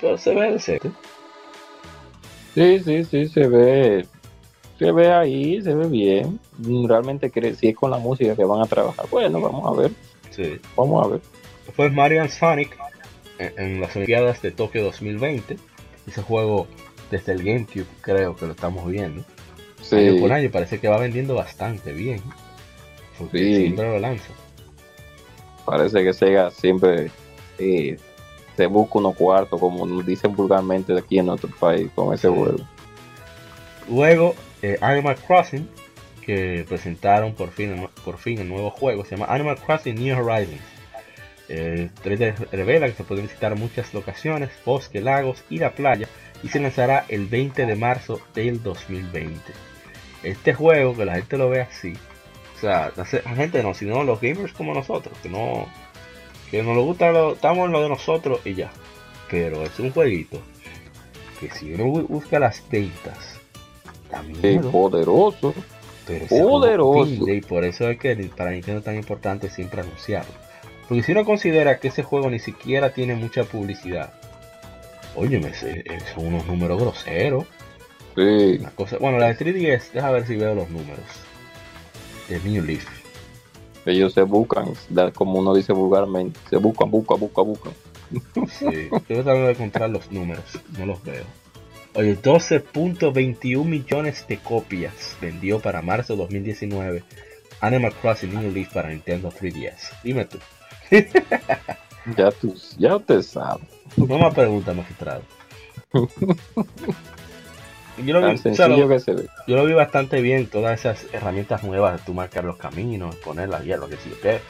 Pero 0.00 0.18
se 0.18 0.34
ve 0.34 0.52
decente. 0.52 0.90
Sí, 2.54 2.80
sí, 2.80 3.04
sí, 3.04 3.28
se 3.28 3.46
ve. 3.48 4.06
Se 4.78 4.90
ve 4.92 5.12
ahí, 5.12 5.62
se 5.62 5.74
ve 5.74 5.86
bien. 5.86 6.40
Realmente 6.86 7.30
creo 7.30 7.54
si 7.54 7.68
es 7.68 7.76
con 7.76 7.90
la 7.90 7.98
música 7.98 8.34
que 8.34 8.44
van 8.44 8.60
a 8.62 8.66
trabajar. 8.66 9.06
Bueno, 9.10 9.40
vamos 9.40 9.64
a 9.78 9.80
ver, 9.80 9.90
Sí. 10.30 10.58
vamos 10.76 11.04
a 11.04 11.08
ver. 11.08 11.20
Fue 11.74 11.88
Mario 11.90 12.22
and 12.22 12.30
Sonic 12.30 12.76
en, 13.38 13.52
en 13.58 13.80
las 13.80 13.94
Olimpiadas 13.96 14.42
de 14.42 14.50
Tokio 14.50 14.82
2020. 14.84 15.56
Ese 16.06 16.22
juego 16.22 16.66
desde 17.10 17.32
el 17.32 17.44
GameCube 17.44 17.86
creo 18.00 18.34
que 18.34 18.46
lo 18.46 18.52
estamos 18.52 18.86
viendo. 18.90 19.22
Sí, 19.80 19.96
Año 19.96 20.20
por 20.20 20.32
año 20.32 20.50
parece 20.50 20.80
que 20.80 20.88
va 20.88 20.98
vendiendo 20.98 21.34
bastante 21.34 21.92
bien. 21.92 22.20
Porque 23.18 23.38
Sí. 23.38 23.56
siempre 23.56 23.84
lo 23.88 23.98
lanza. 23.98 24.32
parece 25.64 26.02
que 26.02 26.12
Sega 26.12 26.50
siempre 26.50 27.10
eh, 27.58 27.96
se 28.56 28.66
busca 28.66 28.98
unos 28.98 29.16
cuartos, 29.16 29.58
como 29.58 29.86
nos 29.86 30.04
dicen 30.06 30.34
vulgarmente 30.34 30.96
aquí 30.96 31.18
en 31.18 31.26
nuestro 31.26 31.50
país, 31.58 31.88
con 31.94 32.12
ese 32.14 32.28
juego. 32.28 32.58
Luego, 33.88 34.34
eh, 34.62 34.78
Animal 34.80 35.16
Crossing, 35.26 35.68
que 36.24 36.64
presentaron 36.68 37.34
por 37.34 37.50
fin, 37.50 37.88
por 38.04 38.18
fin 38.18 38.38
el 38.38 38.48
nuevo 38.48 38.70
juego, 38.70 39.04
se 39.04 39.16
llama 39.16 39.32
Animal 39.32 39.58
Crossing 39.58 39.94
New 39.96 40.16
Horizons. 40.16 40.60
El 41.48 41.90
trailer 41.90 42.34
revela 42.52 42.86
que 42.86 42.94
se 42.94 43.04
pueden 43.04 43.26
visitar 43.26 43.56
muchas 43.56 43.92
locaciones, 43.92 44.50
bosque, 44.64 45.00
lagos 45.00 45.42
y 45.50 45.58
la 45.58 45.72
playa, 45.72 46.08
y 46.42 46.48
se 46.48 46.60
lanzará 46.60 47.04
el 47.08 47.26
20 47.26 47.66
de 47.66 47.74
marzo 47.76 48.20
del 48.34 48.62
2020. 48.62 49.34
Este 50.22 50.54
juego, 50.54 50.96
que 50.96 51.04
la 51.04 51.16
gente 51.16 51.36
lo 51.36 51.48
ve 51.50 51.62
así, 51.62 51.94
o 52.56 52.60
sea, 52.60 52.92
la 52.96 53.04
se- 53.04 53.22
la 53.22 53.34
gente 53.34 53.60
no, 53.62 53.74
sino 53.74 54.04
los 54.04 54.20
gamers 54.20 54.52
como 54.52 54.72
nosotros, 54.72 55.18
que 55.22 55.28
no, 55.28 55.66
que 56.52 56.62
nos 56.62 56.76
lo 56.76 56.84
gusta, 56.84 57.10
lo, 57.10 57.32
estamos 57.32 57.66
en 57.66 57.72
lo 57.72 57.82
de 57.82 57.88
nosotros 57.88 58.40
y 58.44 58.54
ya. 58.54 58.70
Pero 59.28 59.62
es 59.64 59.76
un 59.80 59.90
jueguito 59.90 60.38
que 61.40 61.50
si 61.50 61.72
uno 61.74 61.86
bu- 61.86 62.06
busca 62.06 62.38
las 62.38 62.62
ventas, 62.70 63.40
da 64.10 64.22
Sí, 64.22 64.32
miedo. 64.42 64.70
poderoso. 64.70 65.52
Pero 66.06 66.26
Poderoso. 66.28 67.28
y 67.28 67.40
por 67.40 67.64
eso 67.64 67.88
es 67.88 67.98
que 67.98 68.14
para 68.36 68.50
Nintendo 68.50 68.78
es 68.80 68.84
tan 68.84 68.96
importante 68.96 69.48
siempre 69.48 69.80
anunciarlo. 69.82 70.32
Porque 70.88 71.02
si 71.04 71.12
uno 71.12 71.24
considera 71.24 71.78
que 71.78 71.88
ese 71.88 72.02
juego 72.02 72.28
ni 72.28 72.38
siquiera 72.40 72.92
tiene 72.92 73.14
mucha 73.14 73.44
publicidad, 73.44 74.12
óyeme, 75.14 75.52
eh, 75.62 75.84
son 76.14 76.26
unos 76.26 76.46
números 76.46 76.80
groseros. 76.80 77.44
Sí, 78.16 78.60
cosa, 78.74 78.98
bueno, 78.98 79.18
la 79.18 79.28
de 79.32 79.36
3DS, 79.36 79.92
deja 79.92 80.10
ver 80.10 80.26
si 80.26 80.36
veo 80.36 80.54
los 80.54 80.68
números. 80.68 81.04
De 82.28 82.38
New 82.40 82.62
Leaf. 82.64 82.84
Ellos 83.86 84.12
se 84.12 84.22
buscan, 84.22 84.72
como 85.14 85.38
uno 85.38 85.54
dice 85.54 85.72
vulgarmente, 85.72 86.38
se 86.48 86.56
buscan, 86.56 86.90
buscan, 86.90 87.20
buscan, 87.20 87.44
buscan. 87.46 87.72
Sí, 88.58 88.88
estoy 88.92 89.16
tratando 89.16 89.46
de 89.46 89.52
encontrar 89.52 89.90
los 89.90 90.10
números, 90.12 90.44
no 90.78 90.86
los 90.86 91.02
veo. 91.02 91.24
Oye, 91.94 92.16
12.21 92.20 93.64
millones 93.64 94.26
de 94.26 94.38
copias 94.38 95.16
vendió 95.20 95.60
para 95.60 95.82
marzo 95.82 96.16
2019 96.16 97.04
Animal 97.60 97.92
Crossing 97.94 98.34
New 98.34 98.50
Leaf 98.50 98.72
para 98.72 98.88
Nintendo 98.88 99.30
3DS. 99.30 100.02
Dime 100.02 100.24
tú. 100.24 100.38
Ya 102.16 102.32
tú, 102.32 102.54
ya 102.78 102.96
usted 102.96 103.22
sabe. 103.22 103.62
No 103.96 104.18
me 104.18 104.30
pregunta, 104.32 104.74
magistrado. 104.74 105.22
Yo 107.98 108.14
lo, 108.14 108.20
vi, 108.20 108.38
lo- 108.78 108.88
que 108.88 109.00
se 109.00 109.12
ve. 109.12 109.26
yo 109.46 109.56
lo 109.66 109.76
bastante 109.76 110.20
bien, 110.20 110.46
todas 110.46 110.80
esas 110.80 111.04
herramientas 111.12 111.62
nuevas 111.62 111.98
de 111.98 112.04
tú 112.04 112.14
marcar 112.14 112.44
los 112.44 112.56
caminos, 112.56 113.14
poner 113.16 113.48
la 113.48 113.60
hierba, 113.60 113.88
que 113.88 113.96
sí, 113.96 114.10
que 114.22 114.40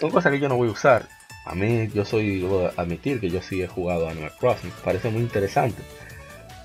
son 0.00 0.10
cosas 0.10 0.32
que 0.32 0.40
yo 0.40 0.48
no 0.48 0.56
voy 0.56 0.68
a 0.68 0.72
usar. 0.72 1.06
A 1.46 1.54
mí, 1.54 1.88
yo 1.94 2.04
soy, 2.04 2.40
debo 2.40 2.70
admitir 2.76 3.20
que 3.20 3.30
yo 3.30 3.40
sí 3.42 3.62
he 3.62 3.66
jugado 3.66 4.08
Animal 4.08 4.32
Crossing, 4.38 4.72
parece 4.84 5.10
muy 5.10 5.22
interesante. 5.22 5.82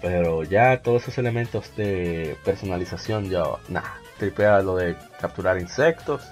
Pero 0.02 0.44
ya 0.44 0.82
todos 0.82 1.04
esos 1.04 1.18
elementos 1.18 1.76
de 1.76 2.36
personalización, 2.44 3.30
ya, 3.30 3.44
nada, 3.70 3.96
tripea 4.20 4.62
lo 4.62 4.76
de 4.76 4.96
capturar 5.20 5.60
insectos, 5.60 6.24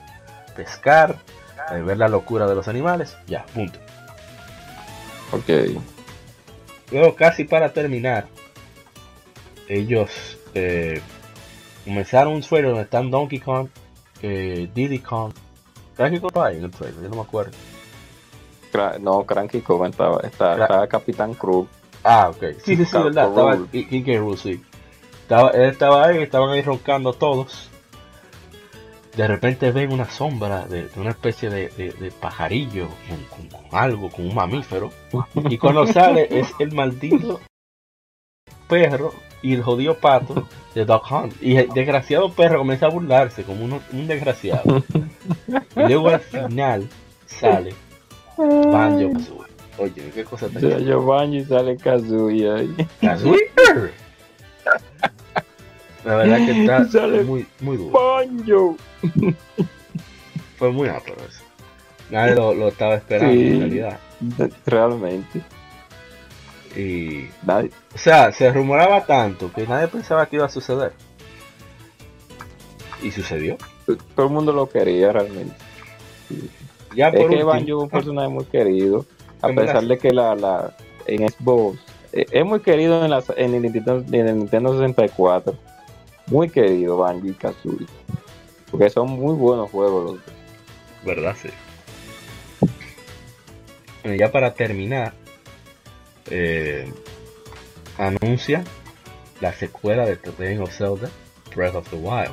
pescar, 0.55 1.15
eh, 1.71 1.81
ver 1.81 1.97
la 1.97 2.07
locura 2.09 2.45
de 2.47 2.55
los 2.55 2.67
animales, 2.67 3.15
ya, 3.27 3.45
punto. 3.53 3.79
Ok. 5.31 5.49
Luego, 6.91 7.15
casi 7.15 7.43
para 7.45 7.73
terminar, 7.73 8.27
ellos 9.67 10.37
eh, 10.53 11.01
comenzaron 11.85 12.33
un 12.33 12.41
trailer 12.41 12.69
donde 12.71 12.83
están 12.83 13.09
Donkey 13.11 13.39
Kong, 13.39 13.67
eh, 14.21 14.69
Diddy 14.73 14.99
Kong. 14.99 15.33
Donkey 15.97 16.19
Kong 16.19 16.29
está 16.31 16.45
ahí 16.45 16.57
en 16.57 16.63
el 16.65 16.71
trailer, 16.71 17.01
yo 17.03 17.09
no 17.09 17.15
me 17.15 17.21
acuerdo. 17.21 17.51
Cra- 18.71 18.97
no, 18.99 19.23
Cranky 19.25 19.61
Kong 19.61 19.85
estaba, 19.89 20.19
Cra- 20.21 20.61
estaba 20.61 20.87
Capitán 20.87 21.33
Cruz. 21.35 21.67
Ah, 22.03 22.29
ok. 22.29 22.59
Sí, 22.63 22.75
sí, 22.75 22.85
sí, 22.85 22.97
verdad. 22.97 23.29
Estaba. 23.29 23.57
King. 23.71 24.17
Rool, 24.17 24.37
sí. 24.37 24.61
Estaba, 25.21 25.51
él 25.51 25.63
estaba 25.69 26.07
ahí, 26.07 26.17
estaban 26.23 26.49
ahí 26.49 26.61
roncando 26.61 27.13
todos. 27.13 27.69
De 29.15 29.27
repente 29.27 29.71
ven 29.71 29.93
una 29.93 30.09
sombra 30.09 30.65
de, 30.65 30.87
de 30.87 30.99
una 30.99 31.11
especie 31.11 31.49
de, 31.51 31.69
de- 31.69 31.91
de 31.91 32.11
pajarillo 32.11 32.87
con, 33.07 33.47
con- 33.47 33.61
con 33.69 33.79
algo, 33.79 34.09
con 34.09 34.25
un 34.27 34.33
mamífero. 34.35 34.89
Y 35.49 35.57
cuando 35.59 35.85
sale 35.85 36.27
es 36.31 36.51
el 36.59 36.71
maldito 36.73 37.39
perro 38.67 39.13
y 39.43 39.53
el 39.53 39.61
jodido 39.61 39.95
pato 39.97 40.47
de 40.73 40.85
Dog 40.85 41.03
Hunt. 41.11 41.35
Y 41.41 41.57
el 41.57 41.67
desgraciado 41.75 42.31
perro 42.31 42.57
comienza 42.59 42.87
a 42.87 42.89
burlarse 42.89 43.43
como 43.43 43.63
uno- 43.65 43.81
un 43.91 44.07
desgraciado. 44.07 44.83
Y 45.75 45.79
luego 45.81 46.09
al 46.09 46.19
final 46.21 46.87
sale 47.27 47.73
Banjo 48.37 49.13
Kazooie. 49.13 49.43
Oye, 49.77 50.11
qué 50.13 50.23
cosa 50.23 50.47
tan 50.49 50.61
Ya 50.61 50.77
Giovanni 50.79 51.37
y 51.37 51.45
sale 51.45 51.77
Kazuya 51.77 52.55
ahí. 52.55 52.75
Kazooie. 53.01 53.49
La 56.05 56.15
verdad 56.15 56.37
que 56.45 56.61
está 56.61 56.85
Sale 56.91 57.23
muy, 57.23 57.45
muy 57.61 57.77
duro. 57.77 57.91
Banjo. 57.91 58.75
Fue 60.57 60.71
muy 60.71 60.87
apto 60.89 61.13
eso. 61.13 61.43
Nadie 62.09 62.35
lo, 62.35 62.53
lo 62.53 62.67
estaba 62.69 62.95
esperando 62.95 63.33
Sí. 63.33 63.47
en 63.47 63.59
realidad. 63.59 63.99
Realmente. 64.65 65.41
Y, 66.75 67.29
Nadie- 67.45 67.71
o 67.93 67.97
sea, 67.97 68.31
se 68.31 68.51
rumoraba 68.51 69.05
tanto 69.05 69.51
que 69.51 69.67
nadie 69.67 69.87
pensaba 69.87 70.25
que 70.25 70.37
iba 70.37 70.45
a 70.45 70.49
suceder. 70.49 70.93
Y 73.01 73.11
sucedió. 73.11 73.57
todo 74.15 74.27
el 74.27 74.31
mundo 74.33 74.53
lo 74.53 74.69
quería 74.69 75.11
realmente. 75.11 75.55
Ya 76.95 77.09
Es 77.09 77.19
por 77.21 77.29
que 77.29 77.43
Banjo 77.43 77.65
es 77.67 77.83
un 77.83 77.89
personaje 77.89 78.29
muy 78.29 78.45
querido. 78.45 79.05
A 79.41 79.49
pesar 79.49 79.83
de 79.83 79.97
que 79.97 80.11
la, 80.11 80.35
la 80.35 80.75
en 81.05 81.27
Xbox 81.27 81.79
eh, 82.13 82.25
es 82.31 82.45
muy 82.45 82.61
querido 82.61 83.03
en, 83.03 83.11
las, 83.11 83.29
en, 83.35 83.53
el 83.55 83.61
Nintendo, 83.63 84.03
en 84.11 84.27
el 84.27 84.37
Nintendo 84.39 84.71
64. 84.73 85.53
Muy 86.27 86.49
querido 86.49 86.97
Banjo 86.97 87.27
y 87.27 87.33
Kazooie. 87.33 87.87
Porque 88.71 88.89
son 88.89 89.09
muy 89.09 89.35
buenos 89.35 89.69
juegos 89.69 90.03
los 90.05 90.13
dos. 90.13 90.33
¿verdad? 91.05 91.35
Sí. 91.41 91.49
Bueno, 94.03 94.17
ya 94.17 94.31
para 94.31 94.53
terminar, 94.53 95.13
eh, 96.29 96.91
anuncia 97.97 98.63
la 99.41 99.53
secuela 99.53 100.05
de 100.05 100.15
The 100.17 100.31
Legend 100.39 100.61
of 100.61 100.71
Zelda, 100.77 101.09
Breath 101.55 101.75
of 101.75 101.89
the 101.89 101.95
Wild. 101.97 102.31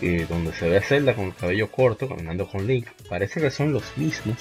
Que 0.00 0.26
donde 0.26 0.52
se 0.52 0.68
ve 0.68 0.76
a 0.78 0.82
Zelda 0.82 1.14
con 1.14 1.26
el 1.26 1.34
cabello 1.34 1.70
corto 1.70 2.08
caminando 2.08 2.46
con 2.48 2.66
Link. 2.66 2.86
Parece 3.08 3.40
que 3.40 3.50
son 3.50 3.72
los 3.72 3.82
mismos 3.96 4.36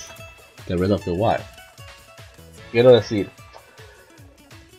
de 0.68 0.76
Breath 0.76 0.92
of 0.92 1.04
the 1.06 1.12
Wild. 1.12 1.44
Quiero 2.72 2.92
decir 2.92 3.30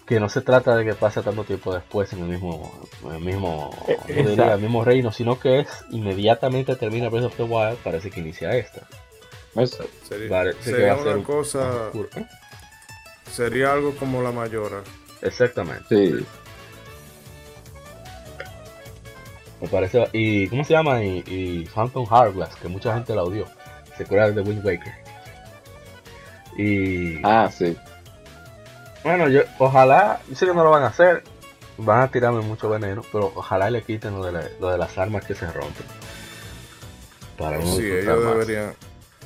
que 0.07 0.21
no 0.21 0.29
se 0.29 0.41
trata 0.41 0.77
de 0.77 0.85
que 0.85 0.95
pase 0.95 1.21
tanto 1.23 1.43
tiempo 1.45 1.75
después 1.75 2.13
en 2.13 2.21
el 2.21 2.27
mismo, 2.27 2.89
en 3.05 3.13
el 3.13 3.21
mismo, 3.21 3.71
Eh, 3.89 3.97
no 3.99 4.07
diría, 4.15 4.23
exacto. 4.33 4.55
el 4.55 4.61
mismo 4.61 4.85
reino, 4.85 5.11
sino 5.13 5.41
que 5.41 5.61
es 5.61 5.69
inmediatamente 5.91 6.77
termina 6.77 7.09
Breath 7.09 7.25
of 7.25 7.37
the 7.37 7.43
Wild, 7.43 7.79
parece 7.79 8.11
que 8.11 8.21
inicia 8.21 8.55
esta. 8.55 8.87
Es- 9.57 9.79
Sería, 10.07 10.53
sería 10.61 10.89
va 10.89 10.93
a 10.93 10.99
ser 10.99 11.07
una 11.09 11.17
un- 11.17 11.23
cosa, 11.25 11.87
oscuro. 11.87 12.09
¿eh? 12.17 12.27
Sería 13.31 13.73
algo 13.73 13.95
como 13.97 14.23
la 14.23 14.33
mayora. 14.33 14.83
Exactamente. 15.23 15.85
sí. 15.89 16.27
Me 19.61 19.69
parece. 19.69 20.07
Y 20.13 20.49
¿cómo 20.49 20.65
se 20.65 20.75
llama? 20.75 21.03
Y, 21.03 21.25
y 21.27 21.65
Phantom 21.75 22.07
Hourglass, 22.11 22.55
que 22.57 22.69
mucha 22.69 22.93
gente 22.95 23.15
la 23.15 23.23
odió. 23.23 23.47
Secuela 23.97 24.31
de 24.31 24.43
Wind 24.43 24.65
Waker. 24.65 24.93
Y 26.59 27.21
Ah, 27.25 27.51
sí. 27.51 27.77
bueno, 29.03 29.29
yo 29.29 29.41
ojalá, 29.59 30.21
yo 30.29 30.35
sé 30.37 30.47
que 30.47 30.53
no 30.55 30.63
lo 30.65 30.71
van 30.71 30.83
a 30.83 30.89
hacer, 30.89 31.23
van 31.79 32.03
a 32.03 32.09
tirarme 32.11 32.41
mucho 32.43 32.69
veneno, 32.69 33.03
pero 33.13 33.33
ojalá 33.35 33.71
le 33.71 33.83
quiten 33.83 34.15
lo 34.15 34.25
de, 34.27 34.33
la- 34.33 34.49
lo 34.61 34.71
de 34.71 34.79
las 34.79 34.97
armas 34.99 35.25
que 35.25 35.35
se 35.35 35.47
rompen. 35.47 35.87
Para 37.39 37.59
uno 37.59 37.77
Sí, 37.77 37.85
ellos 37.91 38.23
más. 38.25 38.35
deberían, 38.35 38.75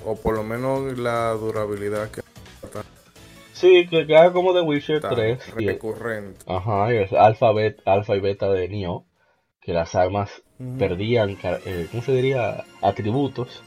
o 0.05 0.15
por 0.17 0.35
lo 0.37 0.43
menos 0.45 0.97
la 0.99 1.31
durabilidad 1.33 2.09
que 2.11 2.23
Sí, 3.61 3.87
que, 3.89 4.07
que 4.07 4.17
haga 4.17 4.33
como 4.33 4.55
The 4.55 4.61
Witcher 4.63 4.97
está 4.97 5.11
3 5.11 5.53
y, 5.59 5.67
recurrente. 5.67 6.41
ajá, 6.47 6.93
y 6.95 6.97
el 6.97 7.17
alfa, 7.17 7.53
bet- 7.53 7.83
alfa 7.85 8.17
y 8.17 8.21
beta 8.21 8.49
de 8.51 8.69
Nioh, 8.69 9.05
que 9.61 9.73
las 9.73 9.95
armas 9.95 10.43
perdían, 10.79 11.37
eh, 11.43 11.87
¿cómo 11.91 12.03
se 12.03 12.13
diría? 12.13 12.65
Atributos, 12.83 13.63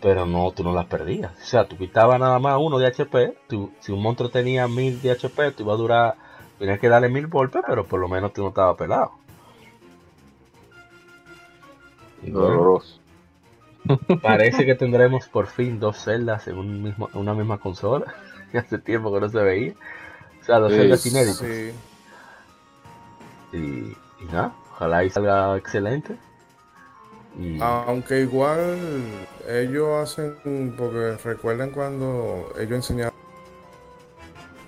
pero 0.00 0.26
no, 0.26 0.50
tú 0.52 0.64
no 0.64 0.72
las 0.72 0.86
perdías. 0.86 1.32
O 1.40 1.44
sea, 1.44 1.66
tú 1.66 1.76
quitabas 1.76 2.18
nada 2.20 2.38
más 2.38 2.56
uno 2.60 2.78
de 2.78 2.86
HP, 2.86 3.36
tú- 3.48 3.72
si 3.80 3.92
un 3.92 4.02
monstruo 4.02 4.28
tenía 4.30 4.66
1000 4.68 5.00
de 5.02 5.12
HP, 5.12 5.52
tú 5.52 5.62
ibas 5.62 5.74
a 5.74 5.78
durar, 5.78 6.14
tenías 6.58 6.78
que 6.80 6.88
darle 6.88 7.08
mil 7.08 7.26
golpes, 7.28 7.62
pero 7.66 7.84
por 7.86 8.00
lo 8.00 8.08
menos 8.08 8.32
tú 8.32 8.42
no 8.42 8.48
estabas 8.48 8.76
pelado. 8.76 9.12
Doloroso. 12.22 13.00
parece 14.22 14.64
que 14.64 14.74
tendremos 14.74 15.28
por 15.28 15.46
fin 15.46 15.78
dos 15.78 15.98
celdas 15.98 16.48
en, 16.48 16.56
un 16.58 16.82
mismo, 16.82 17.10
en 17.12 17.20
una 17.20 17.34
misma 17.34 17.58
consola, 17.58 18.14
que 18.54 18.58
hace 18.66 18.78
tiempo 18.78 19.12
que 19.12 19.20
no 19.20 19.28
se 19.28 19.38
veía. 19.38 19.72
O 20.40 20.44
sea, 20.44 20.58
los 20.60 20.72
Sí, 20.72 20.78
Zelda 20.78 21.06
inéditos. 21.06 21.38
Sí. 21.38 21.72
Y, 23.52 23.56
y 24.22 24.24
nada, 24.32 24.54
ojalá 24.72 25.04
y 25.04 25.10
salga 25.10 25.56
excelente. 25.56 26.16
Y, 27.38 27.58
Aunque 27.60 28.20
igual 28.20 28.78
ellos 29.48 29.88
hacen, 30.02 30.74
porque 30.78 31.16
recuerden 31.24 31.70
cuando 31.70 32.52
ellos 32.58 32.72
enseñaron 32.76 33.12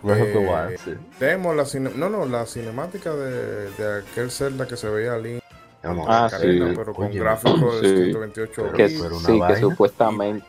eh, 0.03 0.33
Wild, 0.37 0.79
sí. 0.85 0.95
demo, 1.21 1.55
la 1.55 1.65
cine- 1.65 1.93
no, 1.95 2.09
no, 2.09 2.27
la 2.27 2.45
cinemática 2.47 3.15
de, 3.15 3.71
de 3.73 3.99
aquel 4.01 4.31
Zelda 4.31 4.67
que 4.67 4.77
se 4.77 4.89
veía 4.89 5.13
no, 5.85 6.05
Ah, 6.09 6.29
sí. 6.29 6.47
pero 6.75 6.93
con 6.93 7.07
Oye, 7.07 7.21
gráficos 7.21 7.81
de 7.83 7.89
Sí. 7.89 7.97
128 8.13 8.53
Pero- 8.57 8.73
Que, 8.73 8.87
bits, 8.89 9.01
pero 9.03 9.17
una 9.17 9.27
sí, 9.27 9.41
que 9.55 9.61
supuestamente. 9.61 10.47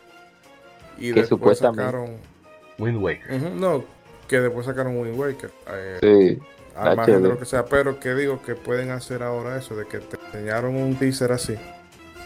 y 0.98 1.02
que 1.14 1.20
después 1.22 1.30
supuestamente- 1.30 1.84
sacaron, 1.84 2.18
Wind 2.80 3.02
Waker. 3.02 3.42
No, 3.54 3.84
que 4.28 4.40
después 4.40 4.66
sacaron 4.66 4.98
Wind 5.00 5.18
Waker, 5.20 5.52
eh, 5.70 5.98
Sí, 6.02 6.40
al 6.76 6.96
margen 6.96 7.24
de 7.24 7.30
lo 7.30 7.40
que 7.40 7.46
sea, 7.46 7.66
pero 7.66 8.00
que 8.00 8.14
digo 8.14 8.42
que 8.42 8.56
pueden 8.56 8.92
hacer 8.92 9.24
ahora 9.24 9.58
eso, 9.58 9.76
de 9.76 9.86
que 9.88 10.00
te 10.00 10.18
enseñaron 10.28 10.76
un 10.76 10.96
teaser 10.96 11.32
así, 11.32 11.56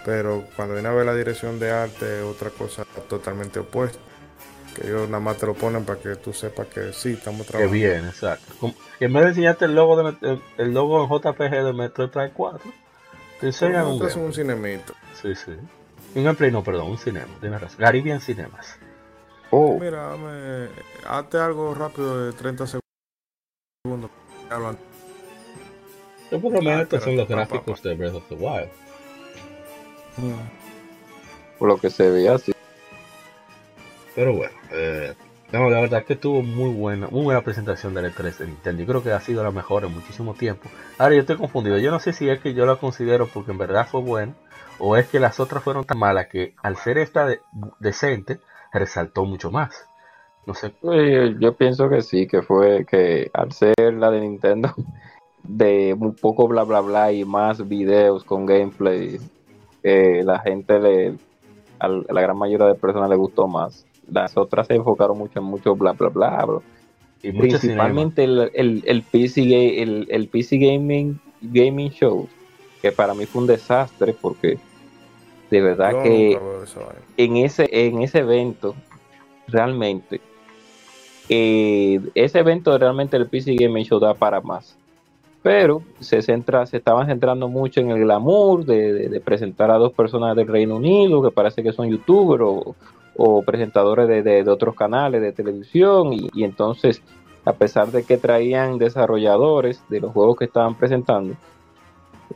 pero 0.04 0.44
cuando 0.56 0.74
viene 0.74 0.90
a 0.90 0.94
ver 0.94 1.06
la 1.06 1.16
dirección 1.16 1.60
de 1.60 1.72
arte, 1.72 2.22
otra 2.22 2.50
cosa 2.50 2.84
totalmente 3.08 3.60
opuesta, 3.60 4.00
que 4.76 4.88
ellos 4.88 5.08
nada 5.08 5.20
más 5.22 5.38
te 5.38 5.46
lo 5.46 5.54
ponen 5.54 5.84
para 5.86 6.00
que 6.00 6.16
tú 6.16 6.34
sepas 6.34 6.68
que 6.68 6.92
sí, 6.94 7.14
estamos 7.14 7.42
Que 7.46 7.48
trabajando. 7.52 7.74
bien, 7.74 8.06
exacto. 8.06 8.54
Como- 8.60 8.74
que 9.00 9.06
en 9.06 9.14
vez 9.14 9.24
de 9.24 9.30
enseñarte 9.30 9.66
el 9.66 9.76
logo, 9.76 10.02
de, 10.02 10.16
el, 10.22 10.42
el 10.58 10.74
logo 10.74 11.04
en 11.04 11.10
JPG 11.10 11.64
de 11.66 11.74
Metroid 11.74 12.10
Prime 12.10 12.32
4, 12.34 12.72
te 13.40 13.46
enseñan 13.48 13.86
un 13.88 14.06
es 14.06 14.16
un 14.16 14.34
cinemito. 14.34 14.94
Sí, 15.22 15.34
sí. 15.36 15.52
Un 16.16 16.24
gameplay, 16.24 16.52
no, 16.52 16.64
perdón, 16.64 16.92
un 16.92 16.98
cinema. 16.98 17.28
Tienes 17.40 17.60
razón. 17.62 17.78
Caribbean 17.80 18.20
Cinemas. 18.22 18.78
Oh, 19.52 19.78
Mira, 19.80 20.08
dame, 20.08 20.70
hazte 21.08 21.38
algo 21.38 21.74
rápido 21.74 22.26
de 22.26 22.34
30 22.34 22.66
segundos. 22.68 24.10
Hablan. 24.50 24.78
Yo 26.32 26.40
por 26.42 26.54
lo 26.54 26.62
menos 26.62 26.80
Ah, 26.80 26.84
estos 26.84 27.04
son 27.04 27.18
los 27.18 27.28
gráficos 27.28 27.84
de 27.84 27.96
Breath 27.96 28.16
of 28.16 28.24
the 28.30 28.36
Wild. 28.36 28.70
por 31.60 31.68
lo 31.68 31.78
que 31.78 31.90
se 31.90 32.10
veía 32.10 32.36
así. 32.36 32.54
Pero 34.16 34.34
bueno, 34.36 34.54
eh, 34.72 35.14
no, 35.52 35.70
la 35.70 35.80
verdad 35.82 36.04
que 36.06 36.16
tuvo 36.16 36.42
muy 36.42 36.74
buena, 36.74 37.08
muy 37.08 37.24
buena 37.24 37.42
presentación 37.42 37.94
del 37.94 38.14
E3 38.14 38.38
de 38.38 38.48
Nintendo. 38.48 38.82
Yo 38.84 38.88
creo 38.88 39.04
que 39.04 39.12
ha 39.12 39.20
sido 39.22 39.44
la 39.44 39.52
mejor 39.52 39.84
en 39.86 39.94
muchísimo 39.94 40.34
tiempo. 40.34 40.70
Ahora 40.98 41.16
yo 41.16 41.22
estoy 41.22 41.38
confundido. 41.38 41.78
Yo 41.78 41.92
no 41.92 42.00
sé 42.00 42.14
si 42.14 42.30
es 42.30 42.40
que 42.40 42.54
yo 42.54 42.66
la 42.66 42.78
considero 42.78 43.28
porque 43.28 43.52
en 43.52 43.58
verdad 43.58 43.88
fue 43.90 44.02
buena 44.02 44.34
o 44.80 44.96
es 44.98 45.08
que 45.08 45.20
las 45.20 45.40
otras 45.40 45.64
fueron 45.64 45.86
tan 45.86 45.98
malas 46.00 46.28
que 46.28 46.56
al 46.64 46.76
ser 46.78 46.98
esta 46.98 47.26
de- 47.26 47.42
decente 47.80 48.40
resaltó 48.72 49.26
mucho 49.26 49.52
más. 49.52 49.88
No 50.46 50.54
sé. 50.54 50.74
Yo 51.40 51.56
pienso 51.56 51.90
que 51.90 52.02
sí, 52.02 52.28
que 52.28 52.42
fue 52.42 52.86
que 52.86 53.30
al 53.34 53.52
ser 53.52 53.94
la 53.94 54.10
de 54.10 54.22
Nintendo, 54.22 54.74
de 55.44 55.96
un 55.98 56.16
poco 56.16 56.48
bla 56.48 56.64
bla 56.64 56.82
bla 56.82 57.12
y 57.12 57.26
más 57.26 57.68
videos 57.68 58.24
con 58.24 58.46
gameplay, 58.46 59.20
eh, 59.84 60.24
la 60.24 60.40
gente 60.40 60.80
le, 60.80 61.16
a 61.80 61.88
la 61.88 62.22
gran 62.22 62.38
mayoría 62.38 62.68
de 62.68 62.76
personas 62.76 63.10
le 63.10 63.16
gustó 63.16 63.48
más. 63.48 63.86
Las 64.10 64.36
otras 64.36 64.68
se 64.68 64.76
enfocaron 64.76 65.18
mucho 65.18 65.40
en 65.40 65.46
mucho 65.46 65.76
bla 65.76 65.94
bla 65.94 66.10
bla, 66.10 66.46
bro. 66.46 66.64
Y 67.24 67.32
principalmente 67.34 68.24
el, 68.24 68.52
el, 68.56 68.84
el 68.86 69.04
PC, 69.04 69.82
el, 69.82 70.08
el 70.10 70.28
PC 70.28 70.58
Gaming, 70.58 71.20
gaming 71.40 71.92
Show, 71.92 72.28
que 72.82 72.92
para 72.92 73.14
mí 73.14 73.28
fue 73.28 73.42
un 73.42 73.48
desastre 73.48 74.16
porque 74.20 74.58
de 75.52 75.62
verdad 75.62 75.92
Yo 75.92 76.02
que 76.04 76.40
en 77.18 77.38
ese, 77.38 77.70
en 77.72 78.02
ese 78.02 78.20
evento, 78.20 78.74
realmente, 79.48 80.20
eh, 81.30 82.00
ese 82.16 82.40
evento 82.40 82.78
realmente 82.78 83.18
el 83.18 83.28
PC 83.28 83.56
Gaming 83.56 83.86
Show 83.86 84.00
da 84.00 84.14
para 84.14 84.42
más. 84.42 84.76
Pero 85.44 85.82
se 86.00 86.22
centra, 86.22 86.66
se 86.68 86.78
estaban 86.78 87.08
centrando 87.08 87.48
mucho 87.48 87.80
en 87.82 87.90
el 87.90 88.00
glamour 88.00 88.64
de, 88.66 88.94
de- 88.94 89.10
de 89.10 89.20
presentar 89.22 89.72
a 89.72 89.78
dos 89.78 89.92
personas 89.92 90.36
del 90.36 90.48
Reino 90.48 90.76
Unido 90.76 91.22
que 91.24 91.32
parece 91.32 91.64
que 91.64 91.74
son 91.74 91.90
youtubers 91.90 92.44
o, 92.46 92.76
o 93.18 93.42
presentadores 93.42 94.08
de, 94.08 94.22
de- 94.22 94.44
de 94.44 94.52
otros 94.52 94.76
canales 94.76 95.20
de 95.22 95.32
televisión 95.32 96.14
y, 96.14 96.30
y 96.34 96.44
entonces 96.44 97.02
a 97.44 97.54
pesar 97.54 97.92
de 97.92 98.04
que 98.04 98.18
traían 98.18 98.78
desarrolladores 98.78 99.82
de 99.90 100.00
los 100.00 100.14
juegos 100.14 100.38
que 100.38 100.46
estaban 100.46 100.76
presentando, 100.76 101.34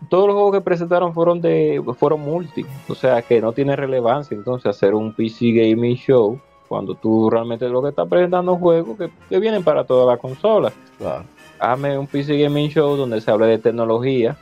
todos 0.09 0.27
los 0.27 0.35
juegos 0.35 0.53
que 0.53 0.61
presentaron 0.61 1.13
fueron 1.13 1.41
de 1.41 1.81
fueron 1.97 2.21
multi, 2.21 2.65
o 2.89 2.95
sea 2.95 3.21
que 3.21 3.41
no 3.41 3.51
tiene 3.51 3.75
relevancia 3.75 4.35
entonces 4.35 4.67
hacer 4.67 4.93
un 4.93 5.13
PC 5.13 5.51
gaming 5.51 5.95
show 5.95 6.39
cuando 6.67 6.95
tú 6.95 7.29
realmente 7.29 7.67
lo 7.69 7.81
que 7.83 7.89
estás 7.89 8.07
presentando 8.07 8.53
es 8.53 8.59
juegos 8.59 8.97
que, 8.97 9.09
que 9.29 9.39
vienen 9.39 9.63
para 9.63 9.83
todas 9.83 10.07
las 10.07 10.19
consolas. 10.19 10.73
Claro. 10.97 11.23
Hazme 11.59 11.97
un 11.97 12.07
PC 12.07 12.37
gaming 12.37 12.69
show 12.69 12.95
donde 12.95 13.21
se 13.21 13.29
hable 13.31 13.45
de 13.47 13.57
tecnología, 13.59 14.35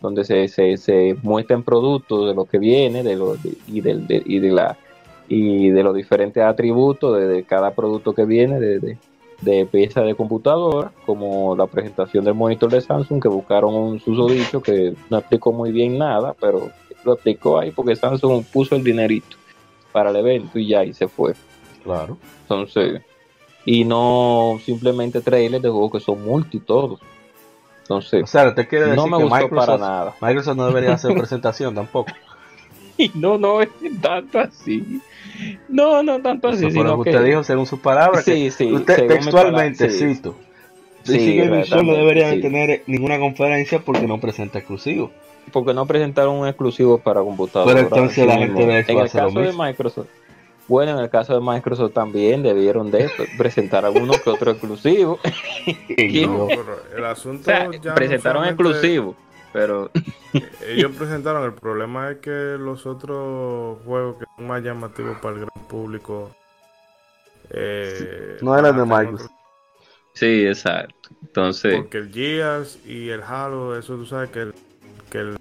donde 0.00 0.24
se, 0.24 0.48
se, 0.48 0.76
se 0.78 1.16
muestren 1.22 1.62
productos 1.62 2.26
de 2.28 2.34
lo 2.34 2.44
que 2.46 2.58
viene 2.58 3.02
de 3.02 3.16
lo, 3.16 3.36
de- 3.36 3.56
y, 3.68 3.80
del- 3.82 4.06
de, 4.06 4.22
y 4.24 4.38
de 4.38 4.50
la 4.50 4.76
y 5.28 5.70
de 5.70 5.82
los 5.84 5.94
diferentes 5.94 6.42
atributos 6.42 7.16
de, 7.16 7.28
de 7.28 7.44
cada 7.44 7.70
producto 7.72 8.12
que 8.14 8.24
viene 8.24 8.58
de, 8.58 8.98
de, 9.40 9.50
de 9.52 9.66
pieza 9.66 10.02
de 10.02 10.14
computadora, 10.14 10.92
como 11.06 11.56
la 11.56 11.66
presentación 11.66 12.24
del 12.24 12.34
monitor 12.34 12.70
de 12.70 12.80
Samsung, 12.80 13.22
que 13.22 13.28
buscaron 13.28 13.74
un 13.74 14.00
susodicho 14.00 14.62
que 14.62 14.94
no 15.08 15.18
explicó 15.18 15.52
muy 15.52 15.72
bien 15.72 15.98
nada, 15.98 16.34
pero 16.40 16.70
lo 17.04 17.14
explicó 17.14 17.58
ahí 17.58 17.70
porque 17.70 17.96
Samsung 17.96 18.44
puso 18.52 18.76
el 18.76 18.84
dinerito 18.84 19.36
para 19.92 20.10
el 20.10 20.16
evento 20.16 20.58
y 20.58 20.68
ya, 20.68 20.84
y 20.84 20.92
se 20.92 21.08
fue. 21.08 21.34
Claro. 21.82 22.16
Entonces, 22.42 23.02
y 23.64 23.84
no 23.84 24.58
simplemente 24.64 25.20
trailers 25.20 25.62
de 25.62 25.68
juegos 25.68 25.92
que 25.92 26.00
son 26.00 26.24
multi 26.24 26.60
todos. 26.60 27.00
O 27.00 27.04
Entonces, 27.82 28.30
sea, 28.30 28.54
te 28.54 28.68
quiere 28.68 28.86
decir 28.86 28.96
no 28.96 29.06
me 29.06 29.16
que 29.16 29.24
gustó 29.24 29.36
Microsoft, 29.36 29.66
para 29.66 29.78
nada. 29.78 30.14
Microsoft 30.20 30.56
no 30.56 30.66
debería 30.66 30.94
hacer 30.94 31.14
presentación 31.18 31.74
tampoco. 31.74 32.12
Y 33.14 33.18
no, 33.18 33.38
no 33.38 33.60
es 33.62 33.68
tanto 34.02 34.38
así. 34.40 35.00
No, 35.68 36.02
no 36.02 36.20
tanto 36.20 36.48
así, 36.48 36.64
lo 36.64 36.70
sino 36.70 37.02
que... 37.02 37.10
usted 37.10 37.24
dijo 37.24 37.42
según 37.44 37.66
sus 37.66 37.80
palabras. 37.80 38.24
que 38.24 38.34
Sí, 38.34 38.50
sí. 38.50 38.72
usted 38.72 39.06
textualmente, 39.06 39.86
palabra, 39.86 39.98
sí. 40.08 40.14
cito. 40.14 40.34
Sí, 41.04 41.40
no 41.82 41.94
debería 41.94 42.30
sí. 42.32 42.40
tener 42.42 42.82
ninguna 42.86 43.18
conferencia 43.18 43.78
porque 43.80 44.06
no 44.06 44.20
presenta 44.20 44.58
exclusivo. 44.58 45.10
Porque 45.50 45.72
no 45.72 45.86
presentaron 45.86 46.34
un 46.36 46.46
exclusivo 46.46 46.98
para 46.98 47.20
computadora. 47.22 47.72
Pero 47.74 47.86
entonces 47.88 48.26
la 48.26 48.36
gente 48.36 48.66
de 48.66 48.84
Xbox 48.84 48.88
En 48.90 48.98
el 48.98 49.04
hace 49.06 49.18
caso 49.18 49.40
de. 49.40 49.52
Microsoft. 49.54 50.06
Bueno, 50.68 50.92
en 50.92 50.98
el 51.02 51.10
caso 51.10 51.34
de 51.34 51.40
Microsoft 51.40 51.92
también 51.94 52.42
debieron 52.42 52.90
de 52.90 53.10
presentar 53.38 53.84
alguno 53.86 54.12
que 54.22 54.30
otro 54.30 54.50
exclusivo. 54.50 55.18
No, 55.66 56.04
yo- 56.06 56.46
pero 56.48 56.76
el 56.96 57.04
asunto 57.04 57.40
O 57.42 57.44
sea, 57.44 57.70
ya 57.70 57.90
no 57.90 57.94
presentaron 57.94 58.42
solamente- 58.44 58.62
exclusivos. 58.62 59.16
Pero 59.52 59.90
Ellos 60.66 60.92
presentaron, 60.96 61.44
el 61.44 61.54
problema 61.54 62.10
es 62.10 62.18
que 62.18 62.30
los 62.58 62.86
otros 62.86 63.78
juegos 63.84 64.16
que 64.18 64.24
son 64.36 64.46
más 64.46 64.62
llamativos 64.62 65.16
para 65.18 65.34
el 65.36 65.40
gran 65.46 65.66
público 65.68 66.30
eh, 67.50 68.38
no 68.42 68.56
eran 68.56 68.76
de 68.76 68.84
Microsoft. 68.84 69.30
sí, 70.14 70.46
exacto. 70.46 71.10
Entonces, 71.22 71.76
Porque 71.78 71.98
el 71.98 72.12
Gears 72.12 72.78
y 72.86 73.08
el 73.10 73.22
Halo, 73.22 73.78
eso 73.78 73.96
tú 73.96 74.06
sabes 74.06 74.30
que 74.30 74.40
el, 74.42 74.54
que 75.10 75.18
el, 75.18 75.36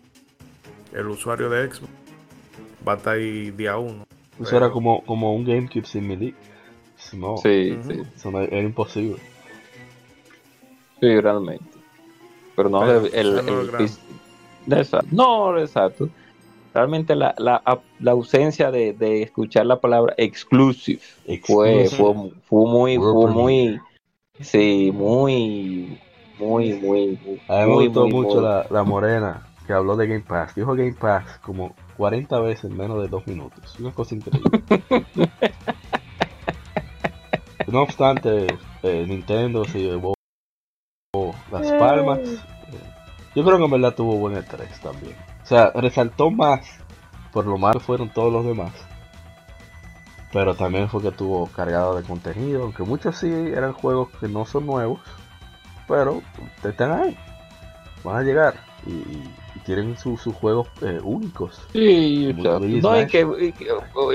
el 0.93 1.07
usuario 1.07 1.49
de 1.49 1.71
Xbox 1.71 1.91
va 2.88 2.93
a 2.93 2.97
estar 2.97 3.15
ahí 3.15 3.51
día 3.51 3.77
uno. 3.77 4.03
Eso 4.39 4.55
era 4.57 4.71
como, 4.71 5.03
como 5.05 5.33
un 5.35 5.45
GameCube 5.45 5.85
sin 5.85 6.07
MIDI. 6.07 6.33
No, 7.13 7.35
sí, 7.35 7.79
sí, 7.88 8.01
eso 8.15 8.31
no- 8.31 8.41
era 8.41 8.61
imposible. 8.61 9.17
sí, 10.99 11.19
realmente. 11.21 11.78
Pero 12.59 12.67
no, 12.69 12.81
Pero, 12.81 13.05
el, 13.05 13.35
no 13.45 13.61
el 14.67 14.79
exacto. 14.81 15.07
No, 15.13 15.57
exacto. 15.57 16.09
Realmente 16.73 17.15
la, 17.15 17.33
la, 17.38 17.63
la 18.01 18.11
ausencia 18.11 18.69
de, 18.69 18.91
de 18.91 19.21
escuchar 19.23 19.65
la 19.65 19.79
palabra 19.79 20.13
exclusive 20.17 20.99
fue, 21.45 21.83
Exclusive. 21.85 21.88
fue, 21.89 22.31
fue 22.43 22.69
muy, 22.69 22.97
World 22.97 23.13
fue 23.13 23.31
muy, 23.31 23.79
sí, 24.41 24.91
muy, 24.93 25.97
muy, 26.38 26.73
muy, 26.73 27.17
muy, 27.23 27.39
A 27.47 27.61
mí 27.61 27.67
me 27.69 27.73
muy, 27.75 27.85
gustó 27.85 28.01
muy, 28.01 28.11
mucho 28.11 28.35
muy- 28.35 28.43
la, 28.43 28.67
la 28.69 28.83
morena 28.83 29.47
que 29.65 29.71
habló 29.71 29.95
de 29.95 30.07
Game 30.07 30.25
Pass. 30.27 30.53
Dijo 30.53 30.73
Game 30.75 30.95
Pass 30.99 31.39
como 31.41 31.73
40 31.95 32.41
veces 32.41 32.65
en 32.65 32.75
menos 32.75 33.01
de 33.01 33.07
2 33.07 33.25
minutos. 33.25 33.79
Una 33.79 33.93
cosa 33.93 34.15
increíble. 34.15 34.61
no 37.67 37.83
obstante, 37.83 38.47
eh, 38.83 39.05
Nintendo 39.07 39.63
se 39.63 39.79
llevó 39.79 40.13
las 41.51 41.71
palmas. 41.79 42.19
Eh, 42.19 42.39
Yo 43.35 43.43
creo 43.43 43.57
que 43.57 43.65
en 43.65 43.71
verdad 43.71 43.93
tuvo 43.95 44.15
buen 44.17 44.35
E3 44.35 44.67
también. 44.81 45.15
O 45.43 45.45
sea, 45.45 45.71
resaltó 45.75 46.29
más 46.31 46.61
por 47.31 47.45
lo 47.45 47.57
mal 47.57 47.79
fueron 47.79 48.09
todos 48.09 48.31
los 48.33 48.43
demás. 48.45 48.71
Pero 50.31 50.53
también 50.55 50.87
fue 50.89 51.01
que 51.01 51.11
tuvo 51.11 51.47
cargado 51.47 51.95
de 51.95 52.03
contenido, 52.03 52.63
aunque 52.63 52.83
muchos 52.83 53.17
sí 53.17 53.27
eran 53.31 53.73
juegos 53.73 54.09
que 54.19 54.27
no 54.27 54.45
son 54.45 54.65
nuevos, 54.67 54.99
pero 55.87 56.21
están 56.63 56.91
ahí, 56.91 57.17
van 58.03 58.17
a 58.17 58.21
llegar 58.21 58.53
y, 58.85 58.91
y- 58.91 59.33
y 59.55 59.59
tienen 59.61 59.97
su- 59.97 60.17
sus 60.17 60.35
juegos 60.35 60.67
eh, 60.81 60.99
únicos. 61.03 61.59
Sí, 61.73 62.27
o 62.37 62.41
sea, 62.43 62.59
no, 62.81 62.99
y 63.01 63.07
que, 63.07 63.27
y, 63.39 63.51
que, 63.53 63.67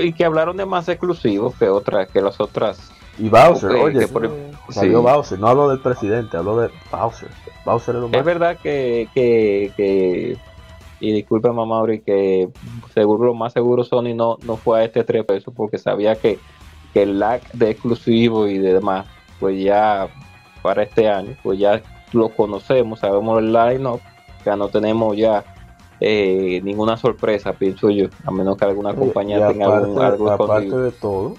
y 0.03 0.13
que 0.13 0.23
hablaron 0.25 0.55
de 0.55 0.65
más 0.65 0.87
exclusivos 0.87 1.53
que 1.55 1.67
otras, 1.67 2.07
que 2.09 2.21
las 2.21 2.39
otras 2.39 2.91
Y 3.17 3.29
Bowser, 3.29 3.71
oye, 3.71 4.07
por- 4.07 4.29
salió 4.69 4.99
sí. 4.99 5.03
Bowser, 5.05 5.39
no 5.39 5.47
hablo 5.47 5.69
del 5.69 5.79
presidente, 5.79 6.35
hablo 6.37 6.57
de 6.57 6.69
Bowser. 6.91 7.29
Bowser 7.65 7.95
es 7.95 8.01
lo 8.01 8.09
más. 8.09 8.19
Es 8.19 8.25
verdad 8.25 8.57
que, 8.61 9.07
que, 9.13 9.71
que 9.77 10.37
y 10.99 11.11
disculpe 11.11 11.47
mamá 11.49 11.65
Mauri, 11.65 12.01
que 12.01 12.49
seguro 12.93 13.25
lo 13.25 13.33
más 13.33 13.53
seguro 13.53 13.83
Sony 13.83 14.13
no, 14.15 14.37
no 14.43 14.57
fue 14.57 14.79
a 14.81 14.83
este 14.83 15.03
3 15.03 15.25
pesos 15.25 15.53
porque 15.55 15.77
sabía 15.77 16.15
que, 16.15 16.39
que 16.93 17.03
el 17.03 17.19
lag 17.19 17.41
de 17.53 17.69
exclusivo 17.69 18.47
y 18.47 18.57
de 18.57 18.73
demás, 18.73 19.05
pues 19.39 19.61
ya 19.63 20.07
para 20.61 20.83
este 20.83 21.09
año, 21.09 21.35
pues 21.43 21.59
ya 21.59 21.81
lo 22.13 22.29
conocemos, 22.29 22.99
sabemos 22.99 23.39
el 23.39 23.51
line-up, 23.53 23.99
ya 24.45 24.55
no 24.55 24.69
tenemos 24.69 25.15
ya 25.17 25.43
eh, 25.99 26.59
ninguna 26.63 26.97
sorpresa, 26.97 27.53
pienso 27.53 27.89
yo, 27.89 28.07
a 28.25 28.31
menos 28.31 28.57
que 28.57 28.65
alguna 28.65 28.93
compañía 28.95 29.37
y 29.49 29.53
tenga 29.53 29.67
aparte, 29.67 29.85
algún, 29.85 30.01
algo 30.03 30.31
aparte 30.31 30.53
escondido. 30.53 30.81
de 30.81 30.91
todo, 30.91 31.35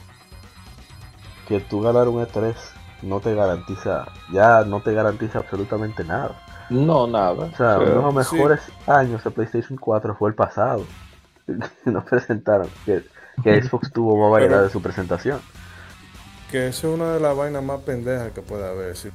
que 1.47 1.61
tú 1.61 1.81
ganar 1.81 2.09
un 2.09 2.25
E3 2.25 2.55
no 3.03 3.21
te 3.21 3.35
garantiza, 3.35 4.07
ya 4.33 4.65
no 4.65 4.81
te 4.81 4.93
garantiza 4.93 5.39
absolutamente 5.41 6.05
nada. 6.05 6.43
No, 6.71 7.07
nada. 7.07 7.33
O 7.33 7.57
sea, 7.57 7.79
uno 7.79 8.09
de 8.09 8.15
los 8.15 8.27
sí. 8.29 8.35
mejores 8.37 8.61
años 8.87 9.23
de 9.23 9.31
PlayStation 9.31 9.79
4 9.79 10.17
fue 10.17 10.31
el 10.31 10.35
pasado. 10.35 10.85
no 11.85 12.05
presentaron, 12.05 12.69
que, 12.85 13.05
que 13.43 13.63
Xbox 13.63 13.93
tuvo 13.95 14.17
más 14.21 14.33
variedad 14.33 14.57
Pero- 14.57 14.65
de 14.65 14.71
su 14.71 14.83
presentación. 14.83 15.41
Que 16.51 16.69
eso 16.69 16.89
es 16.89 16.95
una 16.95 17.15
de 17.15 17.21
las 17.21 17.37
vainas 17.37 17.63
más 17.63 17.81
pendejas 17.81 18.33
que 18.33 18.41
puede 18.43 18.69
haber. 18.69 18.97
sí. 18.97 19.09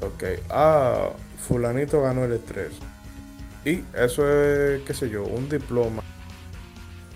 Ok, 0.00 0.22
ah, 0.50 1.08
fulanito 1.48 2.00
ganó 2.02 2.24
el 2.24 2.32
E3. 2.40 2.68
Y 3.64 3.84
eso 3.92 4.28
es, 4.28 4.82
qué 4.82 4.94
sé 4.94 5.10
yo, 5.10 5.24
un 5.24 5.48
diploma 5.48 6.02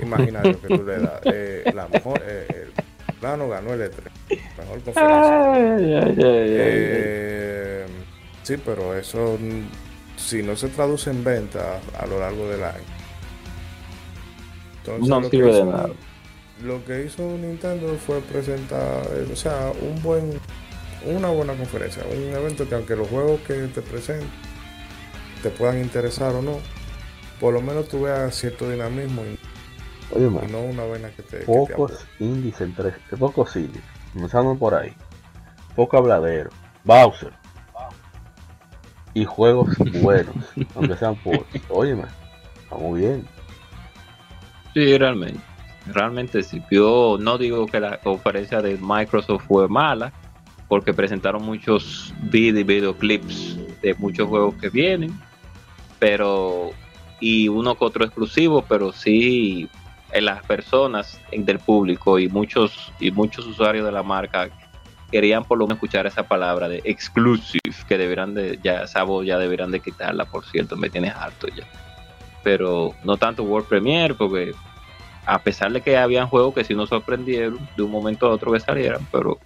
imaginario 0.01 0.61
que 0.61 0.67
tú 0.77 0.83
le 0.83 0.99
das. 0.99 1.21
Eh, 1.25 1.71
la 1.73 1.87
mejor, 1.87 2.21
eh, 2.25 2.47
el 2.67 2.73
plano 3.23 3.49
ganó 3.49 3.73
el 3.73 3.81
E3. 3.83 4.11
Mejor 4.59 4.83
conferencia. 4.83 5.53
ay, 5.53 5.63
ay, 5.63 5.95
ay, 5.95 6.15
ay, 6.19 6.25
ay. 6.25 6.47
Eh, 6.59 7.87
sí, 8.43 8.57
pero 8.57 8.99
eso, 8.99 9.39
si 10.17 10.43
no 10.43 10.57
se 10.57 10.69
traduce 10.69 11.11
en 11.11 11.23
venta 11.23 11.79
a 11.99 12.07
lo 12.07 12.19
largo 12.19 12.49
del 12.49 12.65
año. 12.65 12.85
Entonces, 14.79 15.09
No 15.09 15.23
sirve 15.31 15.53
de 15.53 15.65
nada. 15.65 15.91
Lo 16.65 16.85
que 16.85 17.05
hizo 17.05 17.23
Nintendo 17.23 17.97
fue 18.05 18.21
presentar, 18.21 19.05
eh, 19.15 19.29
o 19.33 19.37
sea, 19.37 19.73
un 19.81 20.03
buen, 20.03 20.33
una 21.05 21.29
buena 21.29 21.55
conferencia, 21.55 22.05
un 22.05 22.35
evento 22.35 22.69
que 22.69 22.75
aunque 22.75 22.97
los 22.97 23.09
juegos 23.09 23.41
que 23.43 23.55
te 23.69 23.83
presenten 23.83 24.29
te 25.43 25.51
puedan 25.51 25.81
interesar 25.81 26.35
o 26.35 26.43
no, 26.43 26.59
por 27.41 27.55
lo 27.55 27.61
menos 27.61 27.89
tú 27.89 28.03
veas 28.03 28.35
cierto 28.35 28.69
dinamismo 28.71 29.23
y, 29.25 29.52
Oye, 30.13 30.27
y 30.27 30.31
man, 30.31 30.51
no 30.53 30.61
una 30.61 30.85
vaina 30.85 31.09
que 31.11 31.23
te... 31.23 31.31
que 31.31 31.37
te 31.39 31.45
pocos 31.47 31.93
aburra. 31.93 32.07
indies 32.21 32.61
en 32.61 32.75
tres, 32.75 32.95
pocos 33.19 33.57
indies, 33.57 33.85
comenzando 34.13 34.55
por 34.57 34.75
ahí, 34.75 34.93
poco 35.75 35.97
habladero, 35.99 36.51
Bowser 36.85 37.33
y 39.15 39.25
juegos 39.25 39.69
buenos, 40.03 40.35
aunque 40.75 40.97
sean 40.97 41.17
por, 41.17 41.47
oye, 41.69 41.95
man, 41.95 42.09
está 42.63 42.77
muy 42.77 43.01
bien. 43.01 43.27
Sí, 44.75 44.97
realmente. 44.97 45.41
Realmente 45.87 46.43
sí. 46.43 46.63
Yo 46.71 47.19
no 47.21 47.37
digo 47.39 47.67
que 47.67 47.81
la 47.81 47.99
conferencia 47.99 48.63
de 48.63 48.79
Microsoft 48.81 49.45
fue 49.49 49.69
mala, 49.69 50.13
porque 50.69 50.95
presentaron 50.95 51.45
muchos 51.45 52.15
vid- 52.31 52.59
y 52.59 52.63
videoclips 52.63 53.59
de 53.83 53.95
muchos 53.97 54.29
juegos 54.29 54.55
que 54.55 54.71
vienen, 54.71 55.19
pero 55.99 56.71
y 57.21 57.49
uno 57.49 57.75
que 57.77 57.85
otro 57.85 58.05
exclusivo, 58.05 58.65
pero 58.67 58.93
sí 58.93 59.69
en 60.13 60.25
las 60.27 60.43
personas 60.45 61.21
del 61.33 61.59
público 61.59 62.19
y 62.19 62.29
muchos 62.29 62.93
y 63.01 63.11
muchos 63.11 63.47
usuarios 63.47 63.85
de 63.85 63.93
la 63.93 64.03
marca 64.03 64.51
querían 65.11 65.45
por 65.45 65.59
lo 65.59 65.67
menos 65.67 65.77
escuchar 65.77 66.07
esa 66.07 66.23
palabra 66.23 66.69
de 66.69 66.81
exclusive 66.85 67.61
que 67.87 67.99
deberán 67.99 68.35
de 68.35 68.59
ya 68.63 68.83
esa 68.83 69.03
voz 69.03 69.27
ya 69.27 69.39
deberán 69.39 69.71
de 69.71 69.81
quitarla 69.81 70.25
por 70.25 70.45
cierto 70.47 70.77
me 70.77 70.91
tienes 70.91 71.15
harto 71.15 71.49
ya. 71.49 71.65
Pero 72.43 72.95
no 73.05 73.17
tanto 73.17 73.43
World 73.43 73.69
Premiere 73.69 74.15
porque 74.15 74.53
a 75.25 75.39
pesar 75.39 75.73
de 75.73 75.81
que 75.81 75.97
habían 75.97 76.29
juegos 76.29 76.55
que 76.55 76.65
sí 76.65 76.75
nos 76.75 76.89
sorprendieron 76.89 77.59
de 77.77 77.83
un 77.83 77.91
momento 77.91 78.27
a 78.27 78.31
otro 78.31 78.53
que 78.53 78.61
salieran, 78.61 79.07
pero 79.13 79.39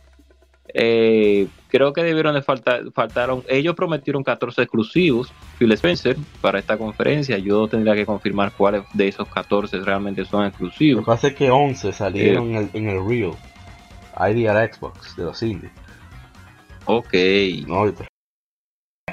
eh, 0.79 1.49
creo 1.69 1.95
que 1.95 2.03
debieron 2.03 2.35
de 2.35 2.43
faltar, 2.43 2.83
faltaron, 2.93 3.43
ellos 3.49 3.75
prometieron 3.75 4.23
14 4.23 4.61
exclusivos, 4.61 5.33
Phil 5.59 5.73
Spencer, 5.73 6.19
para 6.43 6.59
esta 6.59 6.77
conferencia, 6.77 7.39
yo 7.39 7.67
tendría 7.67 7.95
que 7.95 8.05
confirmar 8.05 8.53
cuáles 8.53 8.83
de 8.93 9.09
esos 9.09 9.27
14 9.27 9.79
realmente 9.81 10.27
son 10.27 10.43
Lo 10.43 10.49
exclusivos. 10.49 11.03
que 11.03 11.07
pasa 11.07 11.29
es 11.29 11.35
que 11.35 11.51
11 11.51 11.93
salieron 11.93 12.51
en, 12.51 12.57
el, 12.57 12.71
en 12.75 12.91
el 12.91 13.09
Real, 13.09 13.33
IDR 14.19 14.71
Xbox 14.71 15.17
de 15.17 15.25
los 15.25 15.43
indies. 15.43 15.73
Ok, 16.85 17.15
No, 17.67 17.87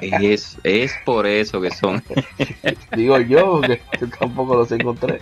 es, 0.01 0.59
es 0.65 0.93
por 1.05 1.25
eso 1.25 1.61
que 1.61 1.71
son. 1.71 2.03
digo 2.95 3.19
yo, 3.19 3.61
que 3.61 3.79
tampoco 4.19 4.55
los 4.55 4.71
encontré. 4.73 5.21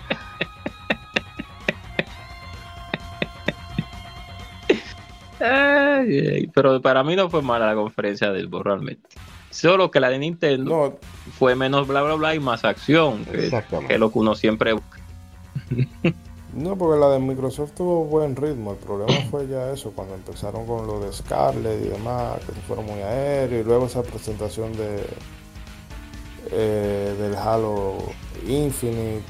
Ay, 5.41 6.27
ay, 6.27 6.47
pero 6.53 6.81
para 6.81 7.03
mí 7.03 7.15
no 7.15 7.29
fue 7.29 7.41
mala 7.41 7.67
la 7.67 7.75
conferencia 7.75 8.31
del 8.31 8.47
Xbox 8.47 8.65
realmente. 8.65 9.09
Solo 9.49 9.91
que 9.91 9.99
la 9.99 10.09
de 10.09 10.19
Nintendo 10.19 10.69
No, 10.69 10.97
fue 11.33 11.55
menos 11.55 11.87
bla 11.87 12.01
bla 12.01 12.15
bla 12.15 12.35
y 12.35 12.39
más 12.39 12.63
acción, 12.63 13.25
que, 13.25 13.49
que 13.87 13.93
es 13.93 13.99
lo 13.99 14.11
que 14.11 14.19
uno 14.19 14.35
siempre 14.35 14.73
busca. 14.73 14.99
No, 16.53 16.77
porque 16.77 16.99
la 16.99 17.07
de 17.09 17.19
Microsoft 17.19 17.71
tuvo 17.75 18.03
buen 18.05 18.35
ritmo. 18.35 18.73
El 18.73 18.77
problema 18.77 19.13
fue 19.31 19.47
ya 19.47 19.71
eso, 19.71 19.91
cuando 19.91 20.15
empezaron 20.15 20.65
con 20.65 20.85
lo 20.85 20.99
de 20.99 21.11
Scarlett 21.13 21.85
y 21.85 21.89
demás, 21.89 22.39
que 22.39 22.53
se 22.53 22.61
fueron 22.61 22.85
muy 22.85 22.99
aéreos. 22.99 23.63
Y 23.63 23.67
luego 23.67 23.85
esa 23.85 24.03
presentación 24.03 24.73
de 24.73 25.05
eh, 26.51 27.15
del 27.17 27.35
Halo 27.35 27.97
Infinite 28.47 29.23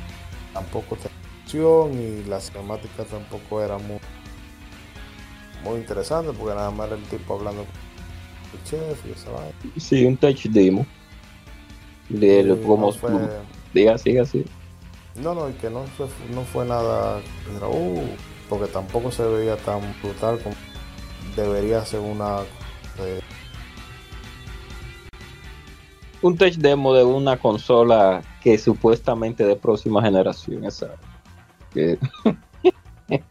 tampoco 0.53 0.95
tenía 0.95 1.11
acción 1.43 1.93
y 1.93 2.23
la 2.23 2.40
cinemática 2.40 3.03
tampoco 3.03 3.61
era 3.61 3.77
muy, 3.77 3.99
muy 5.64 5.80
interesante 5.80 6.31
porque 6.38 6.56
nada 6.56 6.72
más 6.72 6.88
era 6.88 6.95
el 6.98 7.03
tipo 7.03 7.35
hablando 7.35 7.64
con 7.64 8.59
el 8.59 8.64
chef 8.65 9.06
y 9.07 9.11
esa 9.11 9.31
vaina. 9.31 9.51
Sí, 9.77 10.06
un 10.06 10.17
touch 10.17 10.45
demo. 10.48 10.85
De 12.09 12.43
lo- 12.43 12.61
como 12.61 12.88
no 12.88 12.91
fue- 12.93 13.30
diga, 13.73 13.98
siga 13.98 14.23
así. 14.23 14.43
No, 15.15 15.33
no, 15.33 15.49
y 15.49 15.53
que 15.53 15.69
no 15.69 15.83
fue, 15.98 16.07
no 16.33 16.41
fue 16.43 16.65
nada, 16.65 17.19
uh, 17.69 18.01
porque 18.49 18.67
tampoco 18.67 19.11
se 19.11 19.23
veía 19.23 19.57
tan 19.57 19.81
brutal 20.01 20.40
como 20.40 20.56
debería 21.35 21.83
ser 21.85 21.99
una... 21.99 22.40
eh, 22.99 23.19
Un 26.22 26.38
touch 26.38 26.56
demo 26.56 26.93
de 26.93 27.03
una 27.03 27.38
consola 27.38 28.22
que 28.43 28.57
supuestamente 28.57 29.43
de 29.45 29.56
próxima 29.56 30.01
generación, 30.01 30.64
esa. 30.65 30.95
Que- 31.73 31.98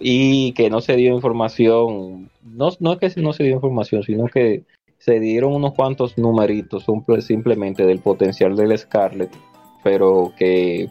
y 0.00 0.52
que 0.52 0.70
no 0.70 0.80
se 0.80 0.96
dio 0.96 1.14
información, 1.14 2.30
no, 2.42 2.70
no 2.80 2.92
es 3.00 3.14
que 3.14 3.20
no 3.20 3.32
se 3.32 3.44
dio 3.44 3.54
información, 3.54 4.02
sino 4.02 4.26
que 4.26 4.62
se 4.98 5.20
dieron 5.20 5.52
unos 5.54 5.74
cuantos 5.74 6.16
numeritos 6.18 6.84
simple- 6.84 7.20
simplemente 7.22 7.84
del 7.86 8.00
potencial 8.00 8.56
del 8.56 8.76
Scarlett, 8.76 9.30
pero 9.84 10.32
que 10.36 10.88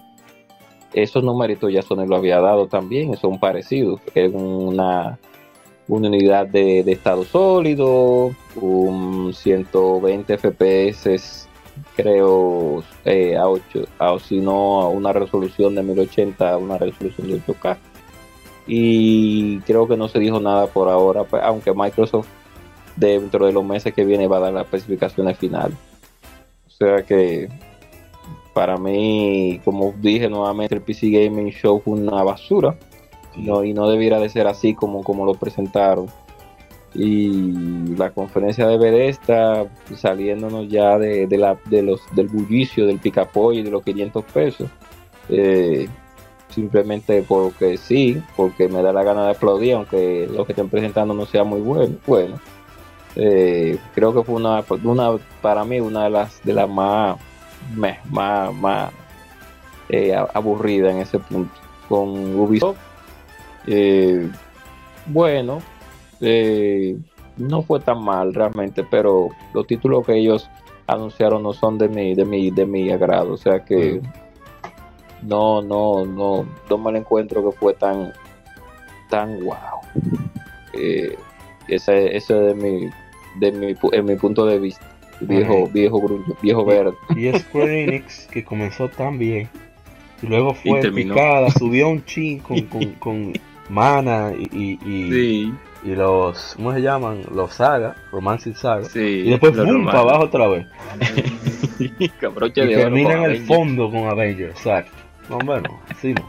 esos 0.93 1.23
numeritos 1.23 1.73
ya 1.73 1.81
Sony 1.81 2.05
lo 2.07 2.15
había 2.15 2.39
dado 2.39 2.67
también, 2.67 3.15
son 3.17 3.39
parecidos, 3.39 3.99
es 4.13 4.31
una, 4.33 5.19
una 5.89 6.07
unidad 6.07 6.47
de, 6.47 6.83
de 6.83 6.91
estado 6.93 7.25
sólido, 7.25 8.31
un 8.55 9.33
120 9.33 10.37
FPS, 10.37 11.49
creo, 11.97 12.81
eh, 13.03 13.35
a 13.35 13.49
8, 13.49 13.85
a, 13.99 14.17
si 14.19 14.39
no 14.39 14.81
a 14.81 14.87
una 14.87 15.11
resolución 15.11 15.75
de 15.75 15.83
1080, 15.83 16.49
a 16.53 16.57
una 16.57 16.77
resolución 16.77 17.27
de 17.27 17.41
8K. 17.41 17.77
Y 18.67 19.59
creo 19.61 19.87
que 19.87 19.97
no 19.97 20.07
se 20.07 20.19
dijo 20.19 20.39
nada 20.39 20.67
por 20.67 20.89
ahora, 20.89 21.23
pues, 21.23 21.43
aunque 21.43 21.73
Microsoft 21.73 22.27
dentro 22.95 23.45
de 23.45 23.53
los 23.53 23.63
meses 23.63 23.93
que 23.93 24.05
viene 24.05 24.27
va 24.27 24.37
a 24.37 24.41
dar 24.41 24.53
las 24.53 24.65
especificaciones 24.65 25.37
finales. 25.37 25.77
O 26.67 26.69
sea 26.69 27.03
que 27.03 27.49
para 28.53 28.77
mí, 28.77 29.59
como 29.65 29.93
dije 29.99 30.29
nuevamente, 30.29 30.75
el 30.75 30.81
PC 30.81 31.09
Gaming 31.09 31.51
Show 31.51 31.81
fue 31.83 31.93
una 31.93 32.23
basura. 32.23 32.75
No, 33.35 33.65
y 33.65 33.73
no 33.73 33.89
debiera 33.89 34.17
de 34.17 34.29
ser 34.29 34.47
así 34.47 34.73
como, 34.73 35.03
como 35.03 35.25
lo 35.25 35.33
presentaron. 35.33 36.07
Y 36.93 37.41
la 37.97 38.11
conferencia 38.11 38.65
de 38.67 38.77
Bethesda 38.77 39.69
saliéndonos 39.93 40.69
ya 40.69 40.97
de, 40.97 41.27
de 41.27 41.37
la, 41.37 41.57
de 41.65 41.83
los, 41.83 41.99
del 42.15 42.29
bullicio, 42.29 42.87
del 42.87 42.99
picapollo 42.99 43.59
y 43.59 43.63
de 43.63 43.71
los 43.71 43.83
500 43.83 44.23
pesos. 44.23 44.69
Eh, 45.27 45.89
simplemente 46.55 47.21
porque 47.27 47.77
sí, 47.77 48.21
porque 48.37 48.69
me 48.69 48.81
da 48.81 48.93
la 48.93 49.03
gana 49.03 49.25
de 49.25 49.31
aplaudir, 49.31 49.73
aunque 49.73 50.27
lo 50.31 50.45
que 50.45 50.53
estén 50.53 50.69
presentando 50.69 51.13
no 51.13 51.25
sea 51.25 51.43
muy 51.43 51.59
bueno. 51.59 51.97
Bueno, 52.07 52.39
eh, 53.17 53.77
creo 53.93 54.13
que 54.13 54.23
fue 54.23 54.35
una, 54.35 54.63
una, 54.83 55.17
para 55.41 55.65
mí, 55.65 55.81
una 55.81 56.05
de 56.05 56.09
las, 56.09 56.41
de 56.43 56.53
las 56.53 56.69
más, 56.69 57.17
más, 57.75 58.53
más 58.53 58.91
eh, 59.89 60.15
en 60.15 60.97
ese 60.97 61.19
punto. 61.19 61.53
Con 61.89 62.39
Ubisoft, 62.39 62.77
eh, 63.67 64.27
bueno. 65.05 65.61
No 67.37 67.61
fue 67.63 67.81
tan 67.81 68.01
mal 68.01 68.33
realmente, 68.33 68.85
pero 68.89 69.27
los 69.53 69.67
títulos 69.67 70.05
que 70.05 70.15
ellos 70.15 70.49
anunciaron 70.87 71.43
no 71.43 71.51
son 71.51 71.77
de 71.77 71.89
mi, 71.89 72.15
de 72.15 72.23
mi, 72.23 72.49
de 72.49 72.65
mi 72.65 72.89
agrado. 72.89 73.33
O 73.33 73.37
sea 73.37 73.65
que 73.65 74.01
no, 75.27 75.61
no, 75.61 76.05
no, 76.05 76.45
no 76.69 76.77
me 76.77 76.91
lo 76.91 76.97
encuentro 76.97 77.43
que 77.49 77.57
fue 77.57 77.73
tan, 77.73 78.13
tan 79.09 79.39
wow. 79.43 79.55
Eh, 80.73 81.15
ese, 81.67 82.15
ese 82.15 82.33
de 82.33 82.53
mi, 82.53 82.89
de 83.39 83.51
mi, 83.51 83.75
en 83.91 84.05
mi 84.05 84.15
punto 84.15 84.45
de 84.45 84.59
vista. 84.59 84.85
Viejo, 85.21 85.67
viejo 85.67 86.01
grunge, 86.01 86.33
viejo 86.41 86.65
verde. 86.65 86.93
Y 87.15 87.31
Square 87.39 87.83
Enix, 87.83 88.27
que 88.27 88.43
comenzó 88.43 88.89
tan 88.89 89.17
bien, 89.17 89.47
y 90.21 90.27
luego 90.27 90.53
fue 90.53 90.81
Y 90.85 90.91
picada, 90.91 91.49
subió 91.51 91.87
un 91.87 92.03
chin 92.03 92.39
con, 92.47 92.61
con, 92.63 92.91
con 92.95 93.33
Mana 93.69 94.33
y, 94.37 94.43
y, 94.51 94.79
y- 94.85 95.11
Sí, 95.11 95.53
y 95.85 95.95
los, 95.95 96.53
¿cómo 96.55 96.73
se 96.73 96.81
llaman? 96.81 97.21
Los 97.33 97.53
Saga, 97.53 97.95
Romancing 98.11 98.55
Saga. 98.55 98.83
sí. 98.85 98.99
Y 99.25 99.29
después, 99.29 99.53
¡pum! 99.53 99.85
para 99.85 99.99
abajo 99.99 100.23
otra 100.25 100.47
vez. 100.47 100.67
Y 101.79 101.87
de 102.19 102.27
oro 102.27 102.49
termina 102.49 103.13
en 103.13 103.19
con 103.21 103.31
el 103.31 103.37
fondo 103.45 103.91
con 103.91 104.07
Avengers, 104.07 104.51
exacto. 104.55 104.91
No, 105.29 105.39
bueno, 105.39 105.79
así 105.89 106.13
no. 106.13 106.27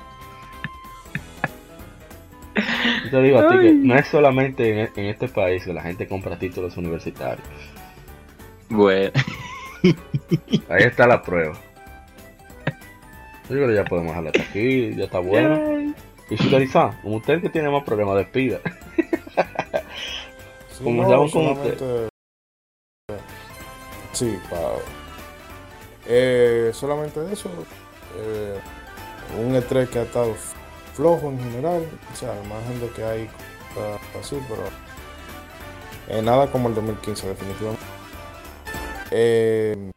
Yo 3.05 3.11
te 3.11 3.23
digo 3.23 3.39
a 3.39 3.49
ti 3.49 3.59
que 3.61 3.73
no 3.75 3.95
es 3.97 4.07
solamente 4.09 4.71
en, 4.83 4.91
en 4.97 5.05
este 5.07 5.29
país 5.29 5.65
que 5.65 5.73
la 5.73 5.83
gente 5.83 6.09
compra 6.09 6.39
títulos 6.39 6.77
universitarios. 6.77 7.47
Bueno, 8.69 9.13
Ahí 10.69 10.83
está 10.85 11.07
la 11.07 11.23
prueba. 11.23 11.55
Yo 13.49 13.55
creo 13.55 13.69
que 13.69 13.75
ya 13.75 13.85
podemos 13.85 14.09
dejarla 14.11 14.31
hasta 14.31 14.43
aquí, 14.43 14.95
ya 14.97 15.05
está 15.05 15.19
bueno. 15.21 15.95
Y 16.29 16.35
Shigari-san, 16.37 17.01
como 17.03 17.17
usted 17.17 17.41
que 17.41 17.51
tiene 17.51 17.71
más 17.71 17.85
problemas, 17.85 18.17
despida. 18.17 18.59
Sí, 20.71 20.83
Comenzamos 20.83 21.31
con 21.33 21.45
solamente- 21.45 22.09
Sí, 24.13 24.37
para. 24.51 24.69
Eh, 26.09 26.71
solamente 26.73 27.21
eso. 27.33 27.49
eh, 28.19 28.59
un 29.39 29.55
E3 29.55 29.89
que 29.89 29.99
ha 30.01 30.03
estado 30.03 30.35
flojo 30.95 31.29
en 31.31 31.39
general. 31.41 32.01
O 32.13 32.17
sea, 32.17 32.33
al 32.33 32.45
margen 32.45 32.81
de 32.81 32.91
que 32.91 33.05
hay 33.05 33.31
así, 34.19 34.43
pero. 34.49 34.63
eh, 36.09 36.23
nada 36.23 36.51
como 36.51 36.69
el 36.69 36.75
2015, 36.75 37.29
definitivamente. 37.29 37.87
Eh, 39.11 39.93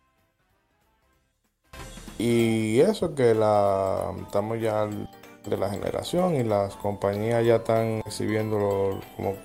y 2.18 2.80
eso 2.82 3.16
que 3.16 3.34
la 3.34 4.14
estamos 4.22 4.60
ya 4.60 4.88
de 4.88 5.58
la 5.58 5.70
generación 5.70 6.36
y 6.36 6.44
las 6.44 6.76
compañías 6.76 7.46
ya 7.46 7.58
están 7.58 8.02
exhibiéndolo 8.06 9.00
como 9.16 9.36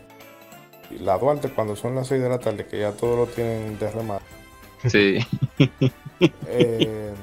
la 0.91 1.19
Duarte 1.19 1.51
cuando 1.53 1.77
son 1.77 1.95
las 1.95 2.09
6 2.09 2.23
de 2.23 2.29
la 2.29 2.39
tarde, 2.41 2.67
que 2.67 2.81
ya 2.81 2.93
todo 2.93 3.17
lo 3.17 3.27
tienen 3.29 3.79
de 3.79 3.91
remate. 3.91 4.25
sí. 4.87 5.19
Eh, 6.47 7.15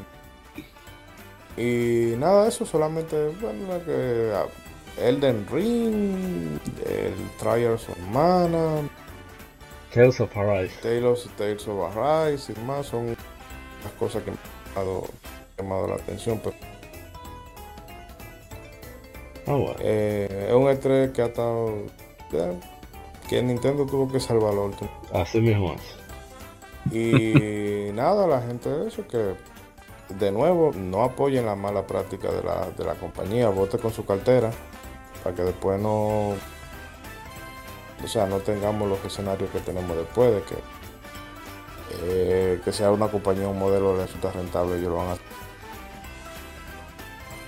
y 1.57 2.15
nada 2.17 2.43
de 2.43 2.49
eso, 2.49 2.65
solamente 2.65 3.15
bueno, 3.41 3.83
que 3.85 4.31
ah, 4.35 4.45
Elden 5.01 5.45
Ring, 5.51 6.59
el 6.85 7.13
Trials 7.39 7.88
of 7.89 7.97
Mana, 8.11 8.88
Tales 9.93 10.19
of 10.21 10.35
Arise. 10.38 10.73
Tales, 10.81 11.27
Tales 11.38 11.67
of 11.67 11.97
Arise 11.97 12.53
y 12.55 12.59
más 12.65 12.85
son 12.88 13.07
las 13.83 13.93
cosas 13.99 14.23
que 14.23 14.31
me 14.31 14.38
han 14.38 14.75
dado- 14.85 15.07
llamado 15.57 15.88
la 15.88 15.95
atención. 15.95 16.39
Pero 19.45 19.75
eh, 19.80 20.47
es 20.49 20.53
un 20.53 20.63
E3 20.63 21.11
que 21.11 21.21
ha 21.21 21.25
estado. 21.25 21.73
que 23.27 23.41
Nintendo 23.41 23.85
tuvo 23.85 24.11
que 24.11 24.19
salvarlo. 24.19 24.71
Así 25.13 25.41
mismo. 25.41 25.75
Y 26.91 27.91
nada, 27.93 28.27
la 28.27 28.41
gente 28.41 28.69
de 28.69 28.88
eso 28.88 29.05
que 29.07 29.33
de 30.19 30.31
nuevo 30.31 30.72
no 30.75 31.03
apoyen 31.03 31.45
la 31.45 31.56
mala 31.56 31.85
práctica 31.88 32.31
de 32.31 32.43
la, 32.43 32.69
de 32.77 32.83
la 32.83 32.95
compañía, 32.95 33.49
vote 33.49 33.77
con 33.77 33.91
su 33.91 34.06
cartera 34.06 34.51
para 35.23 35.35
que 35.35 35.43
después 35.43 35.80
no 35.80 36.30
o 38.03 38.07
sea 38.07 38.25
no 38.25 38.40
tengamos 38.40 38.90
los 38.90 39.03
escenarios 39.06 39.49
que 39.51 39.59
tenemos 39.59 39.95
después 39.95 40.33
de 40.33 40.41
que 40.41 40.56
eh, 42.03 42.61
que 42.64 42.72
sea 42.72 42.91
una 42.91 43.07
compañía 43.07 43.48
un 43.48 43.59
modelo 43.59 43.95
resulta 43.98 44.31
rentable 44.31 44.77
ellos 44.77 44.90
lo 44.90 44.95
van 44.98 45.07
a 45.07 45.11
hacer. 45.11 45.25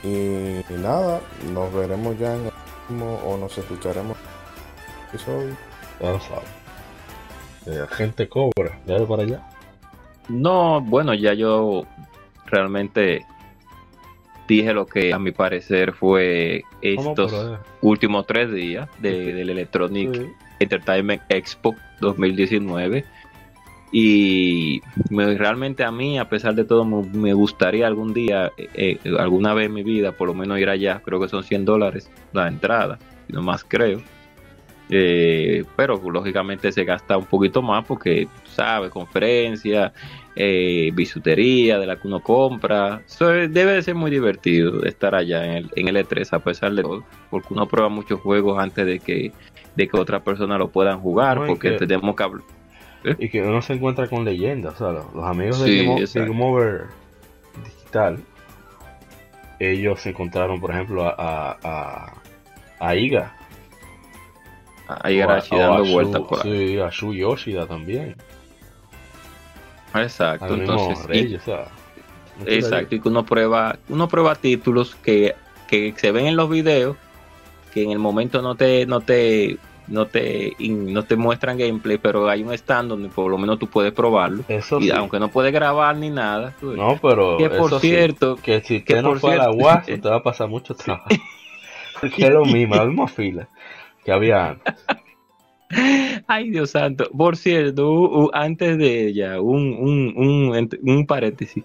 y, 0.04 0.74
y 0.74 0.78
nada, 0.78 1.22
nos 1.52 1.74
veremos 1.74 2.18
ya 2.20 2.36
en 2.36 2.46
el 2.46 2.52
próximo 2.52 3.20
o 3.26 3.38
nos 3.38 3.58
escucharemos 3.58 4.18
en 4.18 5.02
el 5.02 5.10
episodio. 5.10 5.56
Ya 6.02 6.12
lo. 6.12 6.20
Eh, 7.66 7.88
gente 7.92 8.28
cobra. 8.28 8.78
Dale 8.86 9.06
para 9.06 9.24
allá. 9.24 9.42
No, 10.28 10.82
bueno, 10.82 11.14
ya 11.14 11.34
yo 11.34 11.86
realmente 12.48 13.26
dije 14.48 14.74
lo 14.74 14.86
que 14.86 15.14
a 15.14 15.20
mi 15.20 15.32
parecer 15.32 15.94
fue 15.94 16.64
estos 16.82 17.32
últimos 17.82 18.28
tres 18.28 18.52
días 18.52 18.90
de, 19.00 19.34
del 19.34 19.50
Electronic 19.50 20.14
Sí. 20.14 20.28
Entertainment 20.60 21.22
Expo 21.30 21.76
2019. 22.02 23.04
Y 23.92 24.82
me- 25.10 25.38
realmente 25.38 25.84
a 25.84 25.92
mí, 25.92 26.18
a 26.18 26.28
pesar 26.28 26.56
de 26.56 26.66
todo, 26.66 26.84
me, 26.84 27.04
me 27.18 27.34
gustaría 27.34 27.86
algún 27.86 28.14
día, 28.14 28.52
eh, 28.58 28.98
eh, 29.04 29.16
alguna 29.20 29.54
vez 29.54 29.68
en 29.68 29.74
mi 29.74 29.84
vida, 29.84 30.14
por 30.14 30.28
lo 30.28 30.34
menos 30.34 30.58
ir 30.60 30.70
allá. 30.70 31.02
Creo 31.06 31.20
que 31.20 31.28
son 31.28 31.44
100 31.44 31.64
dólares 31.66 32.10
la 32.34 32.48
entrada, 32.48 32.98
no 33.28 33.42
más 33.44 33.64
creo. 33.64 34.02
Eh, 34.90 35.64
pero 35.76 36.00
lógicamente 36.12 36.72
se 36.72 36.84
gasta 36.84 37.18
un 37.18 37.26
poquito 37.26 37.62
más 37.62 37.86
porque, 37.86 38.28
sabes, 38.44 38.92
conferencia, 38.92 39.94
eh, 40.36 40.92
bisutería 40.94 41.80
de 41.80 41.88
la 41.88 41.96
que 41.96 42.08
uno 42.08 42.20
compra. 42.20 43.02
Es- 43.08 43.20
debe 43.20 43.74
de 43.74 43.82
ser 43.82 43.96
muy 43.96 44.12
divertido 44.12 44.84
estar 44.84 45.16
allá 45.16 45.46
en 45.46 45.52
el, 45.54 45.72
en 45.76 45.88
el 45.88 45.96
E3 45.98 46.34
a 46.34 46.40
pesar 46.40 46.74
de 46.74 46.82
todo, 46.84 47.04
porque 47.30 47.48
uno 47.54 47.66
prueba 47.68 47.90
muchos 47.90 48.20
juegos 48.20 48.60
antes 48.60 48.86
de 48.86 49.00
que, 49.00 49.32
de 49.76 49.88
que 49.88 49.98
otras 49.98 50.22
personas 50.22 50.60
lo 50.60 50.68
puedan 50.70 51.00
jugar, 51.00 51.40
No, 51.40 51.48
porque 51.48 51.72
que- 51.72 51.78
tenemos 51.88 52.16
que 52.16 52.24
hablar. 52.24 52.44
Y 53.20 53.28
que 53.30 53.42
uno 53.42 53.62
se 53.62 53.74
encuentra 53.74 54.08
con 54.08 54.24
leyendas. 54.24 54.76
O 54.76 54.78
sea, 54.78 54.92
los, 54.94 55.14
los 55.14 55.26
amigos 55.26 55.60
de 55.62 55.68
Sí, 55.68 55.78
Game, 55.86 56.02
de. 56.06 56.26
Game 56.26 56.44
Over 56.46 56.82
Digital, 57.66 58.18
ellos 59.60 60.02
se 60.02 60.10
encontraron, 60.10 60.60
por 60.60 60.72
ejemplo, 60.72 61.04
a, 61.06 61.14
a, 61.18 61.58
a, 61.64 62.14
a 62.80 62.96
Iga. 62.96 63.36
A- 64.88 65.08
a 65.08 65.12
dando 65.12 65.86
vueltas 65.86 66.22
por 66.24 66.46
ahí. 66.46 66.68
Sí, 66.74 66.80
a 66.80 66.90
Shu 66.90 67.14
Yoshida 67.14 67.66
también. 67.66 68.16
Exacto, 69.96 70.46
Al 70.46 70.62
entonces. 70.62 71.04
y- 71.06 71.08
Reyes, 71.08 71.42
o 71.42 71.46
sea, 71.46 71.68
mucho 72.38 72.52
Exacto, 72.52 72.96
y 72.96 73.00
que 73.00 73.08
uno 73.08 73.26
prueba, 73.26 73.78
uno 73.90 74.08
prueba 74.08 74.36
títulos 74.36 74.96
que, 74.96 75.36
que 75.68 75.94
se 75.98 76.12
ven 76.12 76.26
en 76.26 76.36
los 76.36 76.50
videos, 76.50 76.98
que 77.74 77.84
en 77.84 77.92
el 77.92 78.00
momento 78.00 78.42
no 78.42 78.56
te, 78.56 78.86
no 78.88 79.02
te, 79.02 79.58
no 79.88 80.08
te, 80.08 80.54
no 80.60 81.04
te 81.04 81.16
muestran 81.16 81.58
gameplay, 81.58 81.98
pero 81.98 82.28
hay 82.28 82.44
un 82.44 82.52
stand 82.54 82.90
donde 82.90 83.10
por 83.10 83.30
lo 83.30 83.38
menos 83.38 83.60
tú 83.60 83.68
puedes 83.68 83.94
probarlo. 83.94 84.44
Eso 84.48 84.80
y 84.80 84.86
sí. 84.86 84.92
aunque 84.92 85.20
no 85.20 85.30
puedes 85.30 85.54
grabar 85.54 85.96
ni 85.96 86.10
nada. 86.10 86.54
tú. 86.60 86.74
No, 86.74 86.98
pero 87.02 87.38
que 87.38 87.50
por 87.50 87.68
eso 87.68 87.80
sí, 87.80 87.90
cierto, 87.90 88.38
que 88.38 88.62
si 88.62 88.82
que 88.82 88.94
usted 88.94 89.04
no 89.04 89.10
por 89.10 89.20
fue 89.20 89.34
a 89.34 89.38
la 89.38 89.52
UAS, 89.52 89.88
usted 89.90 90.10
va 90.10 90.16
a 90.18 90.24
pasar 90.24 90.50
mucho 90.50 90.76
trabajo. 90.76 91.08
Porque 92.02 92.24
es 92.26 92.32
lo 92.34 92.46
mismo, 92.46 92.76
la 92.76 92.86
misma 92.86 93.08
fila 93.08 93.48
que 94.04 94.12
había 94.12 94.60
ay 96.28 96.50
Dios 96.52 96.72
santo, 96.72 97.10
por 97.16 97.38
cierto, 97.38 98.30
antes 98.34 98.78
de 98.78 99.08
ella, 99.08 99.42
un, 99.42 99.74
un, 99.74 100.14
un, 100.16 100.70
un 100.82 101.06
paréntesis. 101.06 101.64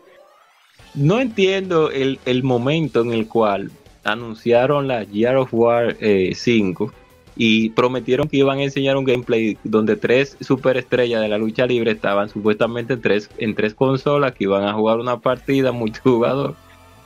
No 0.94 1.20
entiendo 1.20 1.90
el, 1.90 2.18
el 2.24 2.42
momento 2.42 3.02
en 3.02 3.12
el 3.12 3.28
cual 3.28 3.70
anunciaron 4.04 4.88
la 4.88 5.04
Gear 5.04 5.36
of 5.36 5.52
War 5.52 5.96
eh, 6.00 6.32
5 6.34 6.92
y 7.36 7.70
prometieron 7.70 8.28
que 8.28 8.38
iban 8.38 8.58
a 8.58 8.64
enseñar 8.64 8.96
un 8.96 9.04
gameplay 9.04 9.56
donde 9.62 9.94
tres 9.94 10.36
superestrellas 10.40 11.20
de 11.20 11.28
la 11.28 11.38
lucha 11.38 11.66
libre 11.66 11.92
estaban 11.92 12.28
supuestamente 12.28 12.96
tres, 12.96 13.30
en 13.38 13.54
tres 13.54 13.74
consolas 13.74 14.32
que 14.32 14.44
iban 14.44 14.64
a 14.64 14.72
jugar 14.72 14.98
una 14.98 15.20
partida 15.20 15.70
multijugador. 15.70 16.56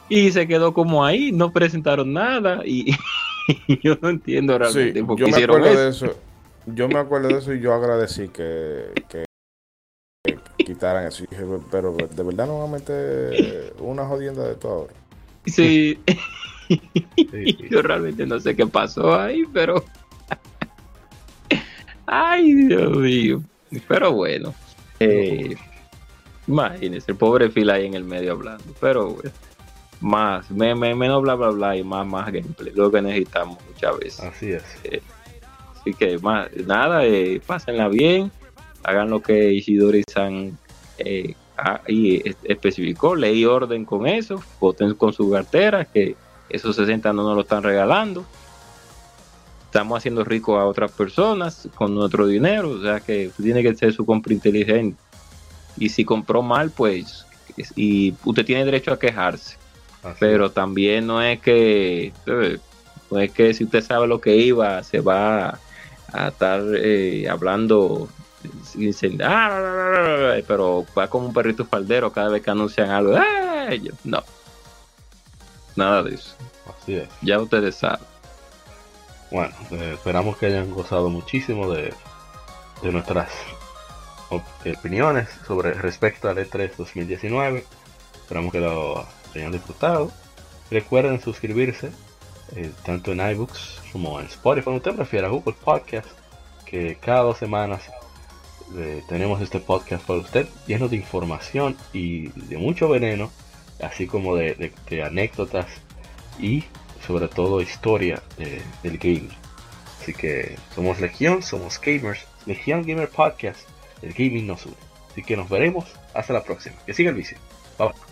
Y 0.08 0.30
se 0.30 0.46
quedó 0.46 0.72
como 0.72 1.04
ahí, 1.04 1.32
no 1.32 1.52
presentaron 1.52 2.12
nada 2.12 2.62
y, 2.64 2.94
yo 3.82 3.96
no 4.00 4.08
entiendo 4.10 4.54
Sí, 4.54 4.58
realmente 4.92 5.00
qué 5.16 5.20
yo 5.22 5.28
me 5.28 5.44
acuerdo 5.44 5.66
eso. 5.66 5.78
de 5.78 5.88
eso. 6.12 6.18
Yo 6.66 6.88
me 6.88 6.98
acuerdo 6.98 7.28
de 7.28 7.38
eso 7.38 7.52
y 7.52 7.60
yo 7.60 7.72
agradecí 7.74 8.28
que, 8.28 8.92
que, 9.08 9.24
que 10.24 10.64
quitaran 10.64 11.06
eso. 11.06 11.24
Dije, 11.28 11.44
pero 11.70 11.92
de 11.96 12.22
verdad 12.22 12.46
no 12.46 12.60
van 12.60 12.68
a 12.68 12.72
meter 12.72 13.74
una 13.80 14.04
jodienda 14.06 14.46
de 14.46 14.54
todo 14.54 14.72
ahora. 14.72 14.94
Sí, 15.46 15.98
Sí, 16.68 16.80
sí. 17.16 17.68
yo 17.70 17.82
realmente 17.82 18.24
no 18.26 18.38
sé 18.40 18.54
qué 18.56 18.66
pasó 18.66 19.14
ahí, 19.20 19.42
pero. 19.52 19.84
Ay, 22.06 22.52
Dios 22.54 22.96
mío. 22.96 23.42
Pero 23.88 24.12
bueno. 24.12 24.54
Eh, 25.00 25.56
imagínese, 26.46 27.10
el 27.12 27.16
pobre 27.18 27.50
Phil 27.50 27.68
ahí 27.70 27.86
en 27.86 27.94
el 27.94 28.04
medio 28.04 28.32
hablando. 28.32 28.64
Pero 28.80 29.10
bueno. 29.14 29.30
Más, 30.02 30.50
me- 30.50 30.74
me- 30.74 30.94
menos 30.94 31.22
bla 31.22 31.34
bla 31.36 31.48
bla 31.50 31.76
y 31.76 31.82
más, 31.84 32.06
más 32.06 32.26
gameplay. 32.32 32.72
Lo 32.74 32.90
que 32.90 33.00
necesitamos 33.00 33.56
muchas 33.66 33.98
veces. 33.98 34.20
Así 34.20 34.52
es. 34.52 34.62
Así 35.80 35.94
que 35.94 36.18
más, 36.18 36.48
nada, 36.66 37.04
eh, 37.06 37.40
pásenla 37.46 37.88
bien, 37.88 38.30
hagan 38.82 39.08
lo 39.10 39.20
que 39.22 39.52
Ishidori-san 39.52 40.58
eh, 40.98 41.34
ahí 41.56 42.22
especificó, 42.44 43.14
ley 43.14 43.44
orden 43.44 43.84
con 43.84 44.06
eso, 44.06 44.42
voten 44.60 44.94
con 44.94 45.12
su 45.12 45.30
cartera, 45.30 45.84
que 45.84 46.16
esos 46.48 46.76
60 46.76 47.12
no 47.12 47.22
nos 47.22 47.34
lo 47.36 47.42
están 47.42 47.62
regalando. 47.62 48.24
Estamos 49.66 49.98
haciendo 49.98 50.22
rico 50.24 50.58
a 50.58 50.66
otras 50.66 50.92
personas 50.92 51.68
con 51.74 51.94
nuestro 51.94 52.26
dinero, 52.26 52.70
o 52.70 52.82
sea 52.82 53.00
que 53.00 53.30
tiene 53.40 53.62
que 53.62 53.74
ser 53.74 53.92
su 53.92 54.04
compra 54.04 54.34
inteligente. 54.34 55.00
Y 55.78 55.88
si 55.88 56.04
compró 56.04 56.42
mal, 56.42 56.70
pues, 56.70 57.26
y 57.74 58.14
usted 58.24 58.44
tiene 58.44 58.64
derecho 58.66 58.92
a 58.92 58.98
quejarse. 58.98 59.56
Pero 60.18 60.50
también 60.50 61.06
no 61.06 61.22
es 61.22 61.40
que, 61.40 62.12
no 63.10 63.18
es 63.18 63.32
que 63.32 63.54
si 63.54 63.64
usted 63.64 63.82
sabe 63.82 64.06
lo 64.06 64.20
que 64.20 64.36
iba, 64.36 64.82
se 64.82 65.00
va 65.00 65.58
a 66.12 66.28
estar 66.28 66.62
eh, 66.76 67.28
hablando 67.28 68.08
ah, 69.24 70.34
pero 70.46 70.84
va 70.96 71.08
como 71.08 71.28
un 71.28 71.34
perrito 71.34 71.64
faldero 71.64 72.12
cada 72.12 72.28
vez 72.28 72.42
que 72.42 72.50
anuncian 72.50 72.90
algo. 72.90 73.16
No, 74.04 74.22
nada 75.76 76.02
de 76.02 76.14
eso. 76.14 76.34
Así 76.66 76.96
es. 76.96 77.08
Ya 77.22 77.40
ustedes 77.40 77.76
saben. 77.76 78.00
Bueno, 79.30 79.54
eh, 79.70 79.92
esperamos 79.94 80.36
que 80.36 80.46
hayan 80.46 80.70
gozado 80.70 81.08
muchísimo 81.08 81.70
de, 81.72 81.94
de 82.82 82.92
nuestras 82.92 83.30
opiniones 84.30 85.28
sobre 85.46 85.74
respecto 85.74 86.28
al 86.28 86.38
E3 86.38 86.76
2019. 86.76 87.64
Esperamos 88.14 88.52
que 88.52 88.60
lo 88.60 89.06
hayan 89.40 89.52
disfrutado. 89.52 90.10
Recuerden 90.70 91.20
suscribirse 91.20 91.90
eh, 92.56 92.70
tanto 92.84 93.12
en 93.12 93.20
iBooks 93.20 93.80
como 93.92 94.20
en 94.20 94.26
Spotify, 94.26 94.64
cuando 94.64 94.78
usted 94.78 94.96
prefiera, 94.96 95.28
Google 95.28 95.54
Podcast, 95.54 96.08
que 96.64 96.96
cada 96.96 97.22
dos 97.22 97.38
semanas 97.38 97.82
eh, 98.76 99.02
tenemos 99.08 99.40
este 99.40 99.60
podcast 99.60 100.04
para 100.04 100.20
usted 100.20 100.46
lleno 100.66 100.88
de 100.88 100.96
información 100.96 101.76
y 101.92 102.28
de 102.28 102.56
mucho 102.56 102.88
veneno, 102.88 103.30
así 103.82 104.06
como 104.06 104.36
de, 104.36 104.72
anécdotas 105.04 105.66
y 106.38 106.64
sobre 107.06 107.28
todo 107.28 107.60
historia 107.60 108.22
del 108.82 108.98
gaming. 108.98 109.42
Así 110.00 110.12
que 110.12 110.56
somos 110.74 111.00
Legión, 111.00 111.42
somos 111.42 111.80
gamers, 111.80 112.26
Legión 112.44 112.82
Gamer 112.82 113.08
Podcast, 113.08 113.60
el 114.02 114.12
gaming 114.12 114.46
nos 114.46 114.66
une. 114.66 114.74
Así 115.10 115.22
que 115.22 115.36
nos 115.36 115.48
veremos 115.48 115.84
hasta 116.14 116.32
la 116.32 116.42
próxima. 116.42 116.76
Que 116.84 116.94
siga 116.94 117.10
el 117.10 117.16
vicio. 117.16 117.38
Bye 117.78 117.88
bye. 117.88 118.11